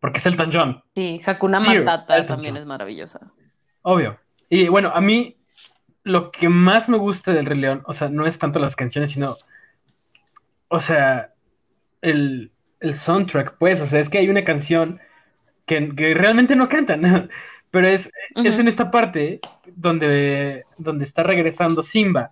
Porque 0.04 0.18
es 0.20 0.26
Elton 0.26 0.50
John, 0.52 0.84
Sí, 0.94 1.22
Hakuna 1.26 1.62
Matata 1.62 2.26
también 2.26 2.56
John. 2.56 2.62
es 2.64 2.68
maravillosa. 2.68 3.32
obvio. 3.84 4.20
Y 4.50 4.68
bueno, 4.68 4.92
a 4.94 5.00
mí 5.00 5.38
lo 6.04 6.30
que 6.30 6.50
más 6.50 6.90
me 6.90 6.98
gusta 6.98 7.32
del 7.32 7.46
Rey 7.46 7.58
León, 7.58 7.84
o 7.86 7.94
sea, 7.94 8.10
no 8.10 8.26
es 8.28 8.38
tanto 8.38 8.60
las 8.60 8.76
canciones, 8.76 9.12
sino, 9.12 9.38
o 10.68 10.80
sea, 10.82 11.34
el, 12.02 12.52
el 12.82 12.96
soundtrack, 12.96 13.58
pues, 13.58 13.80
o 13.82 13.86
sea, 13.86 14.02
es 14.02 14.10
que 14.10 14.18
hay 14.18 14.28
una 14.30 14.44
canción 14.44 15.00
que, 15.66 15.96
que 15.96 16.14
realmente 16.14 16.56
no 16.58 16.70
cantan, 16.70 17.30
pero 17.72 17.88
es, 17.88 18.12
es 18.36 18.60
en 18.60 18.68
esta 18.68 18.92
parte 18.92 19.40
donde, 19.66 20.64
donde 20.78 21.06
está 21.06 21.24
regresando 21.24 21.84
Simba, 21.84 22.32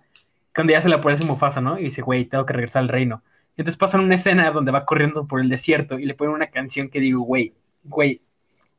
cuando 0.54 0.74
ya 0.74 0.82
se 0.82 0.90
le 0.90 0.96
aparece 0.96 1.24
Mufasa, 1.24 1.62
¿no? 1.62 1.78
Y 1.78 1.84
dice, 1.84 2.02
güey, 2.02 2.26
tengo 2.26 2.44
que 2.46 2.52
regresar 2.52 2.82
al 2.82 2.88
reino. 2.88 3.22
Y 3.56 3.62
entonces 3.62 3.78
pasan 3.78 4.02
una 4.02 4.16
escena 4.16 4.50
donde 4.50 4.72
va 4.72 4.84
corriendo 4.84 5.26
por 5.26 5.40
el 5.40 5.48
desierto 5.48 5.98
y 5.98 6.04
le 6.06 6.14
ponen 6.14 6.34
una 6.34 6.48
canción 6.48 6.90
que 6.90 7.00
digo, 7.00 7.22
güey, 7.22 7.54
güey, 7.84 8.22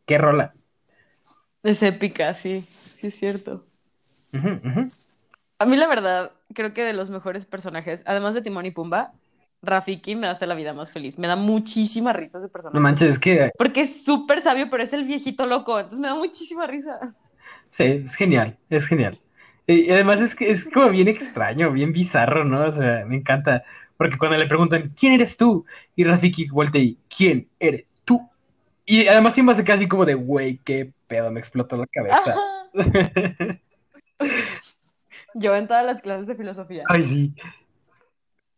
qué 0.05 0.17
rola. 0.17 0.53
Es 1.63 1.81
épica, 1.83 2.33
sí, 2.35 2.63
sí 2.99 3.07
es 3.07 3.15
cierto. 3.19 3.65
A 5.59 5.65
mí 5.65 5.77
la 5.77 5.87
verdad, 5.87 6.33
creo 6.53 6.73
que 6.73 6.83
de 6.83 6.93
los 6.93 7.09
mejores 7.09 7.45
personajes, 7.45 8.03
además 8.05 8.33
de 8.33 8.41
Timón 8.41 8.65
y 8.65 8.71
Pumba, 8.71 9.13
Rafiki 9.61 10.15
me 10.15 10.27
hace 10.27 10.45
la 10.47 10.55
vida 10.55 10.73
más 10.73 10.91
feliz. 10.91 11.17
Me 11.17 11.27
da 11.27 11.35
muchísima 11.35 12.11
risa 12.13 12.39
ese 12.39 12.49
No 12.73 12.79
personaje. 12.79 12.81
manches, 12.81 13.11
es 13.11 13.19
que 13.19 13.49
Porque 13.57 13.81
es 13.81 14.03
súper 14.05 14.41
sabio, 14.41 14.69
pero 14.69 14.83
es 14.83 14.93
el 14.93 15.05
viejito 15.05 15.45
loco. 15.45 15.79
Entonces 15.79 15.99
me 15.99 16.07
da 16.09 16.15
muchísima 16.15 16.67
risa. 16.67 17.15
sí, 17.71 17.83
es 17.83 18.15
genial, 18.15 18.57
es 18.69 18.87
genial. 18.87 19.19
Y 19.67 19.89
además 19.91 20.19
es 20.21 20.35
que 20.35 20.51
es 20.51 20.65
como 20.65 20.89
bien 20.89 21.07
extraño, 21.07 21.71
bien 21.71 21.93
bizarro, 21.93 22.43
¿no? 22.43 22.65
O 22.67 22.71
sea, 22.73 23.05
me 23.05 23.15
encanta. 23.17 23.63
Porque 23.97 24.17
cuando 24.17 24.37
le 24.37 24.47
preguntan, 24.47 24.93
¿quién 24.99 25.13
eres 25.13 25.37
tú? 25.37 25.65
Y 25.95 26.03
Rafiki 26.03 26.47
voltea 26.49 26.81
y, 26.81 26.99
¿quién 27.15 27.47
eres? 27.59 27.85
Y 28.85 29.07
además 29.07 29.33
siempre 29.33 29.53
hace 29.53 29.63
casi 29.63 29.87
como 29.87 30.05
de, 30.05 30.13
güey, 30.15 30.57
qué 30.63 30.91
pedo, 31.07 31.31
me 31.31 31.39
explotó 31.39 31.77
la 31.77 31.87
cabeza. 31.87 32.35
Yo 35.35 35.55
en 35.55 35.67
todas 35.67 35.85
las 35.85 36.01
clases 36.01 36.27
de 36.27 36.35
filosofía. 36.35 36.83
Ay, 36.87 37.03
sí. 37.03 37.33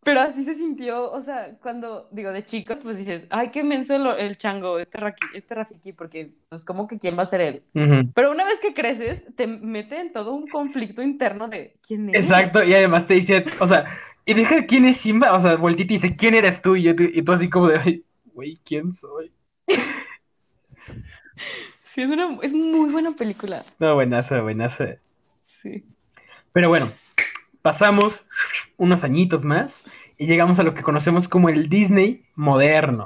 Pero 0.04 0.20
así 0.20 0.44
se 0.44 0.54
sintió, 0.54 1.10
o 1.10 1.20
sea, 1.20 1.56
cuando 1.60 2.08
digo 2.12 2.30
de 2.30 2.44
chicos, 2.44 2.78
pues 2.80 2.96
dices, 2.96 3.26
ay, 3.30 3.50
qué 3.50 3.64
menso 3.64 3.98
lo- 3.98 4.16
el 4.16 4.36
chango, 4.38 4.78
este, 4.78 4.98
Raki- 4.98 5.26
este 5.34 5.54
Rafiki, 5.54 5.92
porque 5.92 6.30
pues 6.48 6.64
como 6.64 6.86
que 6.86 6.96
quién 6.98 7.18
va 7.18 7.22
a 7.24 7.26
ser 7.26 7.40
él. 7.40 7.62
Pero 8.14 8.30
una 8.30 8.44
vez 8.44 8.60
que 8.60 8.72
creces, 8.72 9.24
te 9.34 9.48
mete 9.48 9.98
en 9.98 10.12
todo 10.12 10.32
un 10.32 10.46
conflicto 10.46 11.02
interno 11.02 11.48
de 11.48 11.76
quién 11.84 12.08
es. 12.10 12.20
Exacto, 12.20 12.62
y 12.62 12.72
además 12.74 13.08
te 13.08 13.14
dice, 13.14 13.44
o 13.58 13.66
sea, 13.66 13.84
y 14.24 14.34
deja 14.34 14.64
quién 14.66 14.84
es 14.84 14.98
Simba, 14.98 15.32
o 15.34 15.40
sea, 15.40 15.54
y 15.70 15.74
te 15.76 15.84
dice, 15.84 16.14
¿quién 16.16 16.36
eres 16.36 16.62
tú? 16.62 16.76
Y, 16.76 16.84
yo, 16.84 16.92
y 16.92 17.22
tú 17.22 17.32
así 17.32 17.48
como 17.50 17.66
de, 17.68 17.78
"Ay, 17.78 18.02
güey, 18.32 18.60
¿quién 18.64 18.94
soy? 18.94 19.32
Sí, 21.84 22.02
es 22.02 22.08
una, 22.08 22.38
es 22.42 22.52
muy 22.52 22.90
buena 22.90 23.12
película. 23.12 23.64
No, 23.78 23.94
buenazo, 23.94 24.42
buenazo. 24.42 24.84
Sí. 25.62 25.84
Pero 26.52 26.68
bueno, 26.68 26.92
pasamos 27.62 28.20
unos 28.76 29.02
añitos 29.04 29.44
más 29.44 29.82
y 30.18 30.26
llegamos 30.26 30.58
a 30.58 30.62
lo 30.62 30.74
que 30.74 30.82
conocemos 30.82 31.28
como 31.28 31.48
el 31.48 31.68
Disney 31.68 32.24
moderno. 32.34 33.04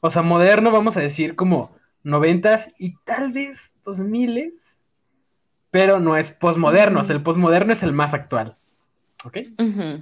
O 0.00 0.10
sea, 0.10 0.22
moderno 0.22 0.70
vamos 0.70 0.96
a 0.96 1.00
decir 1.00 1.36
como 1.36 1.76
noventas 2.02 2.72
y 2.78 2.96
tal 3.04 3.32
vez 3.32 3.74
dos 3.84 3.98
miles, 3.98 4.78
pero 5.70 6.00
no 6.00 6.16
es 6.16 6.30
posmoderno, 6.32 7.00
o 7.00 7.04
sea, 7.04 7.14
el 7.14 7.22
posmoderno 7.22 7.72
es 7.72 7.82
el 7.82 7.92
más 7.92 8.14
actual. 8.14 8.52
¿Ok? 9.24 9.36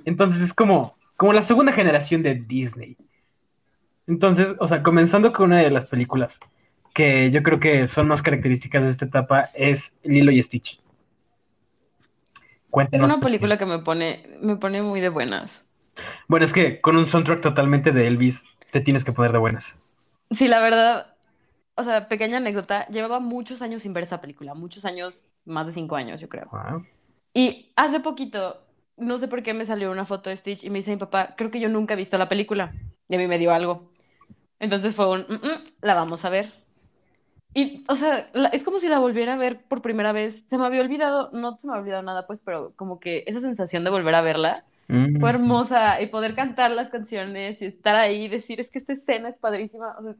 Entonces 0.04 0.42
es 0.42 0.54
como, 0.54 0.96
como 1.16 1.32
la 1.32 1.42
segunda 1.42 1.72
generación 1.72 2.22
de 2.22 2.36
Disney. 2.36 2.96
Entonces, 4.06 4.54
o 4.60 4.68
sea, 4.68 4.82
comenzando 4.82 5.32
con 5.32 5.46
una 5.46 5.58
de 5.58 5.70
las 5.70 5.90
películas 5.90 6.38
que 6.98 7.30
yo 7.30 7.42
creo 7.42 7.60
que 7.60 7.88
son 7.88 8.08
más 8.08 8.22
características 8.22 8.84
de 8.84 8.90
esta 8.90 9.06
etapa 9.06 9.50
es 9.54 9.94
Lilo 10.02 10.32
y 10.32 10.42
Stitch. 10.42 10.78
Es 10.78 10.80
Cuéntanos. 12.70 13.06
una 13.06 13.20
por 13.20 13.20
qué. 13.20 13.26
película 13.26 13.56
que 13.58 13.66
me 13.66 13.78
pone, 13.80 14.38
me 14.40 14.56
pone 14.56 14.82
muy 14.82 15.00
de 15.00 15.08
buenas. 15.08 15.62
Bueno, 16.28 16.44
es 16.46 16.52
que 16.52 16.80
con 16.80 16.96
un 16.96 17.06
soundtrack 17.06 17.40
totalmente 17.40 17.92
de 17.92 18.06
Elvis 18.06 18.44
te 18.70 18.80
tienes 18.80 19.04
que 19.04 19.12
poner 19.12 19.32
de 19.32 19.38
buenas. 19.38 19.66
Sí, 20.30 20.48
la 20.48 20.60
verdad, 20.60 21.16
o 21.76 21.84
sea, 21.84 22.08
pequeña 22.08 22.38
anécdota, 22.38 22.86
llevaba 22.88 23.20
muchos 23.20 23.62
años 23.62 23.82
sin 23.82 23.94
ver 23.94 24.04
esa 24.04 24.20
película, 24.20 24.54
muchos 24.54 24.84
años, 24.84 25.20
más 25.44 25.66
de 25.66 25.72
cinco 25.72 25.96
años, 25.96 26.20
yo 26.20 26.28
creo. 26.28 26.52
Wow. 26.52 26.86
Y 27.34 27.72
hace 27.76 28.00
poquito, 28.00 28.62
no 28.96 29.18
sé 29.18 29.28
por 29.28 29.42
qué 29.42 29.54
me 29.54 29.66
salió 29.66 29.90
una 29.90 30.06
foto 30.06 30.30
de 30.30 30.36
Stitch 30.36 30.64
y 30.64 30.70
me 30.70 30.78
dice 30.78 30.90
mi 30.92 30.96
papá, 30.98 31.34
creo 31.36 31.50
que 31.50 31.60
yo 31.60 31.68
nunca 31.68 31.94
he 31.94 31.96
visto 31.96 32.18
la 32.18 32.28
película. 32.28 32.74
Y 33.08 33.14
a 33.16 33.18
mí 33.18 33.26
me 33.26 33.38
dio 33.38 33.52
algo. 33.52 33.92
Entonces 34.60 34.94
fue 34.94 35.08
un, 35.10 35.20
"Mm, 35.28 35.34
mm, 35.46 35.64
la 35.82 35.94
vamos 35.94 36.24
a 36.24 36.30
ver. 36.30 36.52
Y, 37.58 37.84
o 37.88 37.96
sea, 37.96 38.28
la- 38.34 38.50
es 38.50 38.62
como 38.62 38.78
si 38.78 38.88
la 38.88 38.98
volviera 39.00 39.34
a 39.34 39.36
ver 39.36 39.58
por 39.68 39.82
primera 39.82 40.12
vez. 40.12 40.44
Se 40.48 40.58
me 40.58 40.66
había 40.66 40.80
olvidado, 40.80 41.30
no 41.32 41.56
se 41.58 41.66
me 41.66 41.72
había 41.72 41.80
olvidado 41.82 42.02
nada, 42.04 42.26
pues, 42.26 42.40
pero 42.40 42.72
como 42.76 43.00
que 43.00 43.24
esa 43.26 43.40
sensación 43.40 43.82
de 43.84 43.90
volver 43.90 44.14
a 44.14 44.20
verla 44.20 44.64
Mm. 44.88 45.18
fue 45.20 45.30
hermosa. 45.30 46.00
Y 46.00 46.06
poder 46.06 46.34
cantar 46.34 46.70
las 46.70 46.88
canciones 46.88 47.60
y 47.60 47.66
estar 47.66 47.96
ahí 47.96 48.24
y 48.24 48.28
decir, 48.28 48.60
es 48.60 48.70
que 48.70 48.78
esta 48.78 48.92
escena 48.92 49.28
es 49.28 49.38
padrísima. 49.38 49.96
O 49.98 50.02
sea, 50.02 50.14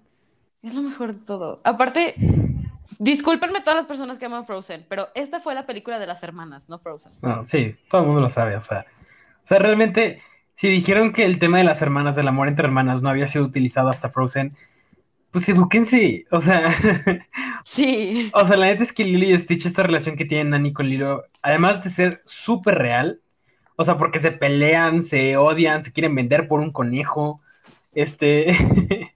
es 0.63 0.75
lo 0.75 0.83
mejor 0.83 1.15
de 1.15 1.25
todo. 1.25 1.61
Aparte, 1.65 2.15
discúlpenme 2.99 3.61
todas 3.61 3.77
las 3.77 3.87
personas 3.87 4.19
que 4.19 4.27
aman 4.27 4.45
Frozen, 4.47 4.85
pero 4.89 5.09
esta 5.15 5.41
fue 5.41 5.55
la 5.55 5.65
película 5.67 5.99
de 5.99 6.07
las 6.07 6.23
hermanas, 6.23 6.69
no 6.69 6.79
Frozen. 6.79 7.13
No, 7.23 7.45
sí, 7.45 7.77
todo 7.91 8.01
el 8.01 8.07
mundo 8.09 8.23
lo 8.23 8.31
sabe, 8.31 8.57
o 8.57 8.63
sea. 8.63 8.85
O 9.45 9.49
sea, 9.49 9.59
realmente, 9.59 10.21
si 10.57 10.69
dijeron 10.69 11.13
que 11.13 11.25
el 11.25 11.39
tema 11.39 11.59
de 11.59 11.65
las 11.65 11.81
hermanas, 11.83 12.17
del 12.17 12.29
amor 12.29 12.49
entre 12.49 12.65
hermanas, 12.67 13.01
no 13.01 13.09
había 13.09 13.29
sido 13.29 13.45
utilizado 13.45 13.89
hasta 13.89 14.09
Frozen, 14.11 14.57
pues 15.31 15.49
edúquense. 15.49 16.27
O 16.31 16.41
sea, 16.41 16.75
Sí. 17.65 18.31
o 18.33 18.47
sea, 18.47 18.57
la 18.57 18.67
neta 18.67 18.83
es 18.83 18.93
que 18.93 19.05
Lilo 19.05 19.27
y 19.27 19.39
Stitch, 19.39 19.67
esta 19.67 19.83
relación 19.83 20.17
que 20.17 20.25
tienen 20.25 20.51
Nani 20.51 20.73
con 20.73 20.89
Lilo, 20.89 21.25
además 21.43 21.85
de 21.85 21.91
ser 21.91 22.23
súper 22.27 22.77
real, 22.79 23.21
o 23.77 23.85
sea, 23.85 23.99
porque 23.99 24.19
se 24.21 24.33
pelean, 24.33 25.03
se 25.03 25.37
odian, 25.37 25.85
se 25.85 25.93
quieren 25.93 26.15
vender 26.15 26.49
por 26.49 26.61
un 26.61 26.73
conejo, 26.73 27.41
este. 27.95 28.49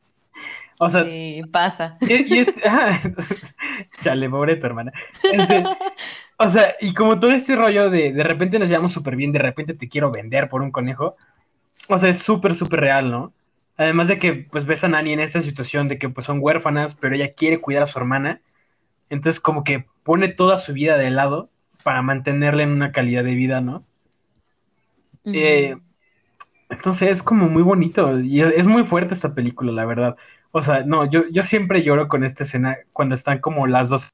o 0.78 0.90
sea, 0.90 1.04
Sí, 1.04 1.42
pasa. 1.52 1.96
y, 2.00 2.34
y 2.34 2.38
es. 2.40 2.54
ah, 2.66 3.00
Chale, 4.02 4.28
pobre 4.30 4.56
tu 4.56 4.66
hermana. 4.66 4.92
Este, 5.30 5.64
o 6.38 6.48
sea, 6.50 6.74
y 6.80 6.94
como 6.94 7.18
todo 7.20 7.30
este 7.32 7.56
rollo 7.56 7.90
de 7.90 8.12
de 8.12 8.22
repente 8.24 8.58
nos 8.58 8.68
llevamos 8.68 8.92
súper 8.92 9.16
bien, 9.16 9.32
de 9.32 9.38
repente 9.38 9.74
te 9.74 9.88
quiero 9.88 10.10
vender 10.10 10.48
por 10.48 10.62
un 10.62 10.70
conejo. 10.72 11.16
O 11.88 11.98
sea, 11.98 12.10
es 12.10 12.18
súper, 12.20 12.54
súper 12.54 12.80
real, 12.80 13.10
¿no? 13.10 13.32
Además 13.77 14.09
de 14.09 14.18
que, 14.18 14.33
pues, 14.51 14.66
ves 14.66 14.85
a 14.85 14.89
Nani 14.89 15.12
en 15.14 15.20
esta 15.20 15.43
situación 15.43 15.89
de 15.89 15.99
que, 15.99 16.09
pues, 16.09 16.27
son 16.27 16.39
huérfanas, 16.41 16.95
pero 16.95 17.14
ella 17.14 17.35
quiere 17.35 17.61
cuidar 17.61 17.85
a 17.85 17.87
su 17.87 17.99
hermana. 17.99 18.41
Entonces, 19.11 19.41
como 19.41 19.64
que 19.64 19.87
pone 20.05 20.29
toda 20.29 20.59
su 20.59 20.73
vida 20.75 20.99
de 20.99 21.11
lado 21.11 21.51
para 21.85 22.03
mantenerla 22.03 22.64
en 22.64 22.70
una 22.70 22.93
calidad 22.93 23.25
de 23.25 23.35
vida, 23.35 23.61
¿no? 23.61 23.85
Eh, 25.25 25.77
entonces 26.70 27.11
es 27.11 27.23
como 27.23 27.49
muy 27.49 27.62
bonito 27.62 28.20
y 28.20 28.43
es 28.43 28.66
muy 28.66 28.85
fuerte 28.85 29.14
esta 29.14 29.35
película, 29.35 29.73
la 29.73 29.85
verdad. 29.85 30.16
O 30.53 30.62
sea, 30.62 30.83
no, 30.85 31.11
yo, 31.11 31.23
yo 31.31 31.43
siempre 31.43 31.83
lloro 31.83 32.09
con 32.09 32.25
esta 32.25 32.45
escena 32.45 32.79
cuando 32.93 33.14
están 33.14 33.41
como 33.41 33.66
las 33.66 33.89
dos 33.89 34.09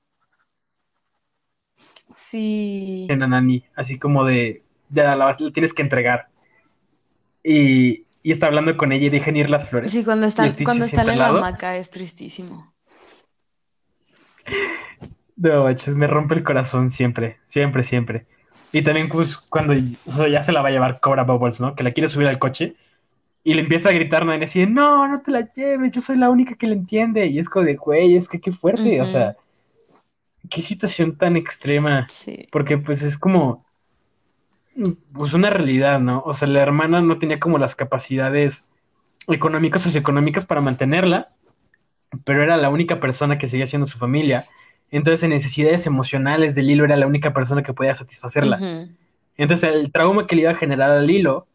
Sí. 2.17 3.07
en 3.09 3.23
Anani, 3.25 3.65
así 3.75 3.99
como 3.99 4.25
de, 4.25 4.63
ya 4.91 5.17
la, 5.17 5.25
vas- 5.27 5.41
la 5.41 5.51
tienes 5.53 5.75
que 5.75 5.83
entregar. 5.83 6.29
Y, 7.43 8.05
y 8.23 8.33
está 8.33 8.47
hablando 8.47 8.77
con 8.77 8.93
ella 8.93 9.07
y 9.07 9.11
dejan 9.11 9.37
ir 9.37 9.51
las 9.51 9.69
flores. 9.69 9.91
Sí, 9.91 10.05
cuando 10.05 10.27
Y 10.27 10.29
están, 10.29 10.53
cuando 10.65 10.85
están 10.85 11.09
en 11.09 11.19
la 11.19 11.29
hamaca 11.29 11.77
es 11.77 11.91
tristísimo. 11.91 12.73
No, 15.37 15.65
manches, 15.65 15.97
me 15.97 16.07
rompe 16.07 16.35
el 16.35 16.43
corazón 16.43 16.91
siempre, 16.91 17.39
siempre, 17.49 17.85
siempre. 17.85 18.27
Y 18.73 18.83
también 18.83 19.09
pues, 19.09 19.37
cuando 19.37 19.73
o 20.07 20.11
sea, 20.11 20.29
ya 20.29 20.43
se 20.43 20.53
la 20.53 20.63
va 20.63 20.69
a 20.69 20.73
llevar 20.73 21.01
Cobra 21.01 21.23
Bubbles, 21.23 21.61
¿no? 21.61 21.75
Que 21.75 21.85
la 21.85 21.93
quiere 21.93 22.09
subir 22.09 22.27
al 22.27 22.39
coche 22.39 22.75
y 23.45 23.55
le 23.55 23.63
empieza 23.63 23.89
a 23.89 23.93
gritar 23.93 24.29
así, 24.29 24.61
de, 24.61 24.67
no, 24.67 25.09
no 25.09 25.23
te 25.23 25.31
la 25.31 25.51
lleves, 25.53 25.93
yo 25.93 26.01
soy 26.01 26.17
la 26.19 26.29
única 26.29 26.55
que 26.57 26.67
la 26.67 26.75
entiende. 26.75 27.27
Y 27.27 27.39
es 27.39 27.49
como 27.49 27.65
de, 27.65 27.77
güey, 27.77 28.17
es 28.17 28.29
que 28.29 28.41
qué 28.41 28.53
fuerte, 28.53 29.01
o 29.01 29.07
sea, 29.07 29.37
qué 30.51 30.61
situación 30.61 31.17
tan 31.17 31.37
extrema. 31.37 32.07
Sí. 32.11 32.49
Porque 32.51 32.77
pues 32.77 33.01
es 33.03 33.17
como, 33.17 33.65
pues 35.13 35.35
una 35.35 35.51
realidad, 35.51 36.01
¿no? 36.01 36.23
O 36.25 36.35
sea, 36.35 36.49
la 36.49 36.61
hermana 36.61 37.01
no 37.01 37.19
tenía 37.19 37.41
como 37.41 37.59
las 37.59 37.75
capacidades 37.75 38.65
económicas, 39.27 39.83
socioeconómicas 39.83 40.47
para 40.47 40.61
mantenerla, 40.61 41.29
pero 42.25 42.43
era 42.43 42.57
la 42.57 42.71
única 42.71 43.01
persona 43.01 43.39
que 43.39 43.47
seguía 43.47 43.67
siendo 43.67 43.87
su 43.87 43.99
familia. 43.99 44.47
Entonces, 44.91 45.23
en 45.23 45.31
necesidades 45.31 45.87
emocionales 45.87 46.55
de 46.55 46.63
Lilo 46.63 46.85
era 46.85 46.97
la 46.97 47.07
única 47.07 47.33
persona 47.33 47.63
que 47.63 47.75
podía 47.75 47.95
satisfacerla. 47.95 48.89
Entonces, 49.37 49.71
el 49.71 49.93
trauma 49.93 50.27
que 50.27 50.37
le 50.37 50.43
iba 50.43 50.53
a 50.53 50.57
generar 50.57 50.91
a 50.91 51.01
Lilo, 51.01 51.47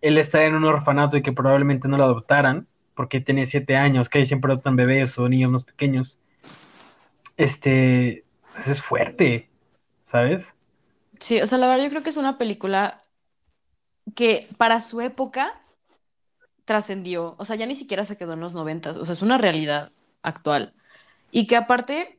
él 0.00 0.18
estar 0.18 0.42
en 0.42 0.54
un 0.54 0.64
orfanato 0.64 1.16
y 1.16 1.22
que 1.22 1.32
probablemente 1.32 1.88
no 1.88 1.96
lo 1.96 2.04
adoptaran, 2.04 2.66
porque 2.94 3.20
tenía 3.20 3.44
siete 3.44 3.76
años, 3.76 4.08
que 4.08 4.18
ahí 4.18 4.26
siempre 4.26 4.52
adoptan 4.52 4.76
bebés 4.76 5.18
o 5.18 5.28
niños 5.28 5.50
más 5.50 5.64
pequeños, 5.64 6.18
este, 7.36 8.24
pues 8.54 8.68
es 8.68 8.82
fuerte, 8.82 9.50
¿sabes? 10.04 10.48
Sí, 11.20 11.40
o 11.40 11.46
sea, 11.46 11.58
la 11.58 11.66
verdad 11.68 11.84
yo 11.84 11.90
creo 11.90 12.02
que 12.02 12.10
es 12.10 12.16
una 12.16 12.38
película 12.38 13.02
que 14.14 14.48
para 14.56 14.80
su 14.80 15.00
época 15.00 15.60
trascendió. 16.64 17.34
O 17.38 17.44
sea, 17.44 17.56
ya 17.56 17.66
ni 17.66 17.74
siquiera 17.74 18.04
se 18.04 18.16
quedó 18.16 18.34
en 18.34 18.40
los 18.40 18.54
noventas. 18.54 18.96
O 18.96 19.04
sea, 19.04 19.14
es 19.14 19.22
una 19.22 19.38
realidad 19.38 19.92
actual. 20.22 20.74
Y 21.30 21.46
que 21.46 21.56
aparte, 21.56 22.18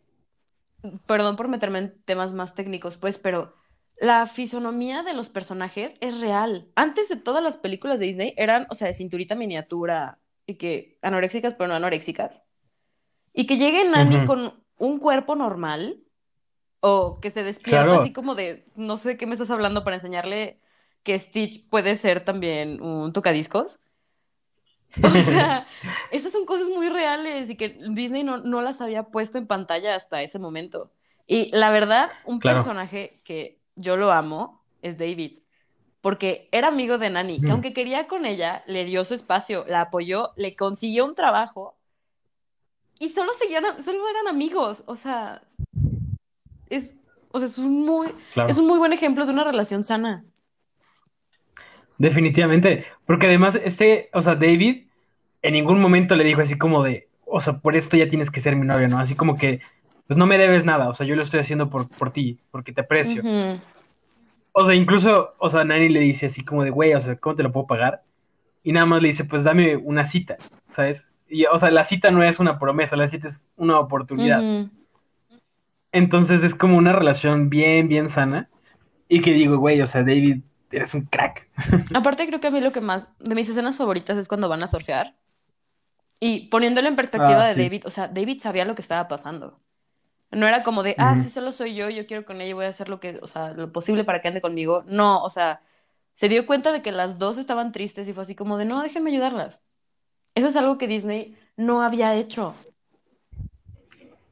perdón 1.05 1.35
por 1.35 1.47
meterme 1.47 1.79
en 1.79 2.01
temas 2.03 2.33
más 2.33 2.55
técnicos, 2.55 2.97
pues, 2.97 3.19
pero 3.19 3.55
la 3.99 4.25
fisonomía 4.27 5.03
de 5.03 5.13
los 5.13 5.29
personajes 5.29 5.95
es 6.01 6.21
real. 6.21 6.67
Antes 6.75 7.09
de 7.09 7.15
todas 7.15 7.43
las 7.43 7.57
películas 7.57 7.99
de 7.99 8.05
Disney 8.05 8.33
eran, 8.37 8.67
o 8.69 8.75
sea, 8.75 8.87
de 8.87 8.93
cinturita 8.93 9.35
miniatura 9.35 10.19
y 10.45 10.55
que 10.55 10.97
anoréxicas, 11.01 11.53
pero 11.53 11.67
no 11.67 11.75
anoréxicas. 11.75 12.41
Y 13.33 13.45
que 13.45 13.57
llegue 13.57 13.85
Nani 13.85 14.25
con 14.25 14.63
un 14.77 14.99
cuerpo 14.99 15.35
normal 15.35 16.03
o 16.89 17.19
que 17.19 17.31
se 17.31 17.43
despierta 17.43 17.79
Claro. 17.79 18.01
así 18.01 18.13
como 18.13 18.35
de, 18.35 18.65
no 18.75 18.97
sé 18.97 19.09
de 19.09 19.17
qué 19.17 19.25
me 19.27 19.33
estás 19.33 19.49
hablando 19.51 19.83
para 19.83 19.97
enseñarle 19.97 20.59
que 21.03 21.19
Stitch 21.19 21.69
puede 21.69 21.95
ser 21.97 22.23
también 22.25 22.81
un 22.81 23.13
tocadiscos. 23.13 23.79
O 25.03 25.09
sea, 25.09 25.67
esas 26.11 26.31
son 26.31 26.45
cosas 26.45 26.67
muy 26.67 26.89
reales 26.89 27.49
y 27.49 27.55
que 27.55 27.69
Disney 27.91 28.23
no, 28.23 28.38
no 28.38 28.61
las 28.61 28.81
había 28.81 29.03
puesto 29.03 29.38
en 29.38 29.47
pantalla 29.47 29.95
hasta 29.95 30.21
ese 30.23 30.39
momento. 30.39 30.91
Y 31.27 31.49
la 31.55 31.69
verdad, 31.71 32.11
un 32.25 32.39
Claro. 32.39 32.59
personaje 32.59 33.17
que 33.23 33.59
yo 33.75 33.97
lo 33.97 34.11
amo 34.11 34.63
es 34.81 34.97
David, 34.97 35.39
porque 36.01 36.49
era 36.51 36.69
amigo 36.69 36.97
de 36.97 37.09
Nani, 37.09 37.39
que 37.39 37.47
Ujú. 37.47 37.51
aunque 37.53 37.73
quería 37.73 38.07
con 38.07 38.25
ella, 38.25 38.63
le 38.67 38.85
dio 38.85 39.05
su 39.05 39.13
espacio, 39.13 39.65
la 39.67 39.81
apoyó, 39.81 40.33
le 40.38 40.55
consiguió 40.55 41.05
un 41.05 41.15
trabajo 41.15 41.77
y 42.99 43.09
solo 43.09 43.33
seguían, 43.33 43.81
solo 43.83 44.07
eran 44.09 44.27
amigos. 44.27 44.83
O 44.88 44.95
sea, 44.95 45.41
es, 46.70 46.95
o 47.32 47.39
sea, 47.39 47.47
es 47.47 47.57
un 47.57 47.86
muy, 47.86 48.07
Claro. 48.34 48.49
es 48.49 48.57
un 48.57 48.68
muy 48.68 48.78
buen 48.78 48.93
ejemplo 48.93 49.26
de 49.26 49.34
una 49.34 49.43
relación 49.43 49.84
sana. 49.84 50.24
Definitivamente. 51.97 52.86
Porque 53.05 53.28
además, 53.28 53.59
este, 53.63 54.09
o 54.13 54.22
sea, 54.22 54.36
David 54.36 54.88
en 55.41 55.53
ningún 55.53 55.80
momento 55.80 56.15
le 56.15 56.24
dijo 56.24 56.41
así 56.41 56.57
como 56.57 56.84
de, 56.84 57.07
o 57.26 57.41
sea, 57.41 57.59
por 57.59 57.76
esto 57.76 57.97
ya 57.97 58.09
tienes 58.09 58.32
que 58.32 58.41
ser 58.41 58.55
mi 58.55 58.65
novio, 58.65 58.88
¿no? 58.88 58.99
Así 58.99 59.15
como 59.15 59.38
que, 59.38 59.61
pues 60.07 60.18
no 60.18 60.26
me 60.26 60.38
debes 60.38 60.63
nada, 60.65 60.89
o 60.89 60.93
sea, 60.93 61.05
yo 61.05 61.15
lo 61.15 61.24
estoy 61.24 61.39
haciendo 61.39 61.70
por, 61.70 61.88
por 61.97 62.11
ti, 62.11 62.39
porque 62.51 62.72
te 62.72 62.82
aprecio. 62.82 63.22
O 64.53 64.65
sea, 64.65 64.74
incluso, 64.74 65.36
o 65.38 65.49
sea, 65.49 65.63
Nani 65.63 65.89
le 65.89 65.99
dice 65.99 66.28
así 66.28 66.43
como 66.43 66.63
de, 66.63 66.70
güey, 66.70 66.93
o 66.93 66.99
sea, 66.99 67.15
¿cómo 67.18 67.36
te 67.36 67.43
lo 67.43 67.51
puedo 67.51 67.68
pagar? 67.68 68.03
Y 68.63 68.72
nada 68.72 68.86
más 68.86 69.01
le 69.01 69.09
dice, 69.09 69.26
pues 69.26 69.43
dame 69.43 69.76
una 69.76 70.05
cita, 70.05 70.38
¿sabes? 70.72 71.07
Y, 71.30 71.45
o 71.45 71.57
sea, 71.57 71.70
la 71.70 71.86
cita 71.86 72.09
no 72.09 72.24
es 72.24 72.39
una 72.39 72.57
promesa, 72.57 72.95
la 72.95 73.07
cita 73.07 73.28
es 73.28 73.49
una 73.57 73.80
oportunidad. 73.80 74.41
Entonces 75.97 76.43
es 76.43 76.55
como 76.55 76.77
una 76.77 76.93
relación 76.93 77.49
bien, 77.49 77.87
bien 77.87 78.09
sana. 78.09 78.49
Y 79.09 79.21
que 79.21 79.31
digo, 79.33 79.57
güey, 79.57 79.81
o 79.81 79.87
sea, 79.87 80.01
David, 80.01 80.41
eres 80.71 80.93
un 80.93 81.05
crack. 81.05 81.47
Aparte, 81.93 82.27
creo 82.27 82.39
que 82.39 82.47
a 82.47 82.51
mí 82.51 82.61
lo 82.61 82.71
que 82.71 82.81
más, 82.81 83.09
de 83.19 83.35
mis 83.35 83.49
escenas 83.49 83.77
favoritas 83.77 84.17
es 84.17 84.27
cuando 84.27 84.49
van 84.49 84.63
a 84.63 84.67
surfear. 84.67 85.15
Y 86.19 86.49
poniéndolo 86.49 86.87
en 86.87 86.95
perspectiva 86.95 87.43
Ah, 87.43 87.47
de 87.47 87.55
sí. 87.55 87.61
David, 87.63 87.83
o 87.85 87.89
sea, 87.89 88.07
David 88.07 88.41
sabía 88.41 88.65
lo 88.65 88.75
que 88.75 88.81
estaba 88.81 89.07
pasando. 89.07 89.59
No 90.31 90.47
era 90.47 90.63
como 90.63 90.83
de, 90.83 90.95
ah, 90.99 91.17
sí, 91.23 91.29
solo 91.29 91.51
soy 91.51 91.75
yo, 91.75 91.89
yo 91.89 92.07
quiero 92.07 92.25
con 92.25 92.41
ella, 92.41 92.55
voy 92.55 92.65
a 92.65 92.69
hacer 92.69 92.89
lo 92.89 92.99
que, 92.99 93.19
o 93.21 93.27
sea, 93.27 93.53
lo 93.53 93.71
posible 93.71 94.03
para 94.05 94.21
que 94.21 94.27
ande 94.29 94.41
conmigo. 94.41 94.83
No, 94.87 95.23
o 95.23 95.29
sea, 95.29 95.61
se 96.13 96.29
dio 96.29 96.45
cuenta 96.47 96.71
de 96.73 96.81
que 96.81 96.91
las 96.91 97.19
dos 97.19 97.37
estaban 97.37 97.71
tristes 97.71 98.07
y 98.09 98.13
fue 98.13 98.23
así 98.23 98.35
como 98.35 98.57
de, 98.57 98.65
no, 98.65 98.81
déjenme 98.83 99.11
ayudarlas. 99.11 99.61
Eso 100.35 100.47
es 100.47 100.55
algo 100.55 100.77
que 100.77 100.87
Disney 100.87 101.37
no 101.57 101.81
había 101.83 102.15
hecho. 102.15 102.55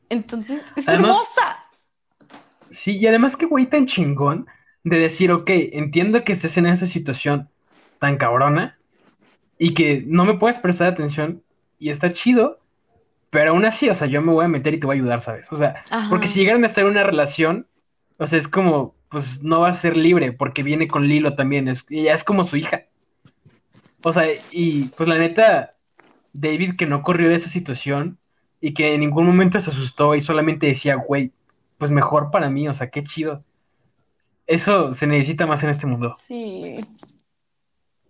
Entonces, 0.10 0.62
es 0.76 0.88
Además- 0.88 1.12
hermosa. 1.12 1.58
Sí, 2.72 2.97
y 2.97 3.08
además 3.08 3.38
que 3.38 3.45
güey 3.45 3.68
tan 3.68 3.86
chingón 3.86 4.47
de 4.84 4.97
decir, 4.99 5.32
ok, 5.32 5.49
entiendo 5.49 6.24
que 6.24 6.34
estés 6.34 6.58
en 6.58 6.66
esa 6.66 6.88
situación 6.88 7.49
tan 7.99 8.18
cabrona 8.18 8.78
y 9.58 9.74
que 9.74 10.03
no 10.06 10.26
me 10.26 10.38
puedes 10.38 10.58
prestar 10.58 10.88
atención 10.89 11.41
y 11.80 11.89
está 11.89 12.12
chido, 12.12 12.60
pero 13.30 13.51
aún 13.53 13.66
así, 13.66 13.89
o 13.89 13.93
sea, 13.93 14.08
yo 14.08 14.22
me 14.22 14.32
voy 14.34 14.45
a 14.45 14.49
meter 14.49 14.74
y 14.74 14.80
te 14.80 14.86
voy 14.86 14.97
a 14.97 14.99
ayudar, 14.99 15.22
¿sabes? 15.22 15.51
O 15.51 15.58
sea, 15.58 15.84
Ajá. 15.89 16.10
porque 16.10 16.28
si 16.28 16.39
llegaran 16.39 16.64
a 16.64 16.68
estar 16.68 16.84
en 16.84 16.91
una 16.91 17.01
relación, 17.01 17.68
o 18.18 18.28
sea, 18.28 18.38
es 18.39 18.47
como, 18.47 18.95
pues 19.10 19.41
no 19.41 19.62
va 19.62 19.70
a 19.70 19.74
ser 19.74 19.95
libre 19.95 20.34
porque 20.34 20.62
viene 20.64 20.88
con 20.88 21.08
Lilo 21.08 21.36
también, 21.36 21.68
es, 21.68 21.84
ella 21.89 22.14
es 22.14 22.24
como 22.24 22.43
su 22.43 22.58
hija. 22.58 22.84
O 24.03 24.14
sea, 24.14 24.26
y 24.51 24.86
pues 24.89 25.08
la 25.10 25.18
neta, 25.18 25.76
David 26.34 26.76
que 26.78 26.86
no 26.86 27.01
corrió 27.01 27.30
de 27.30 27.36
esa 27.36 27.49
situación 27.49 28.18
y 28.62 28.74
que 28.74 28.93
en 28.93 29.01
ningún 29.01 29.26
momento 29.26 29.60
se 29.62 29.70
asustó 29.70 30.16
y 30.16 30.22
solamente 30.22 30.68
decía, 30.68 30.95
güey, 30.95 31.32
pues 31.78 31.91
mejor 31.91 32.32
para 32.32 32.49
mí, 32.49 32.68
o 32.68 32.74
sea, 32.74 32.89
qué 32.89 33.03
chido. 33.03 33.43
Eso 34.47 34.93
se 34.93 35.08
necesita 35.08 35.45
más 35.45 35.64
en 35.64 35.70
este 35.70 35.88
mundo. 35.88 36.14
Sí. 36.16 36.78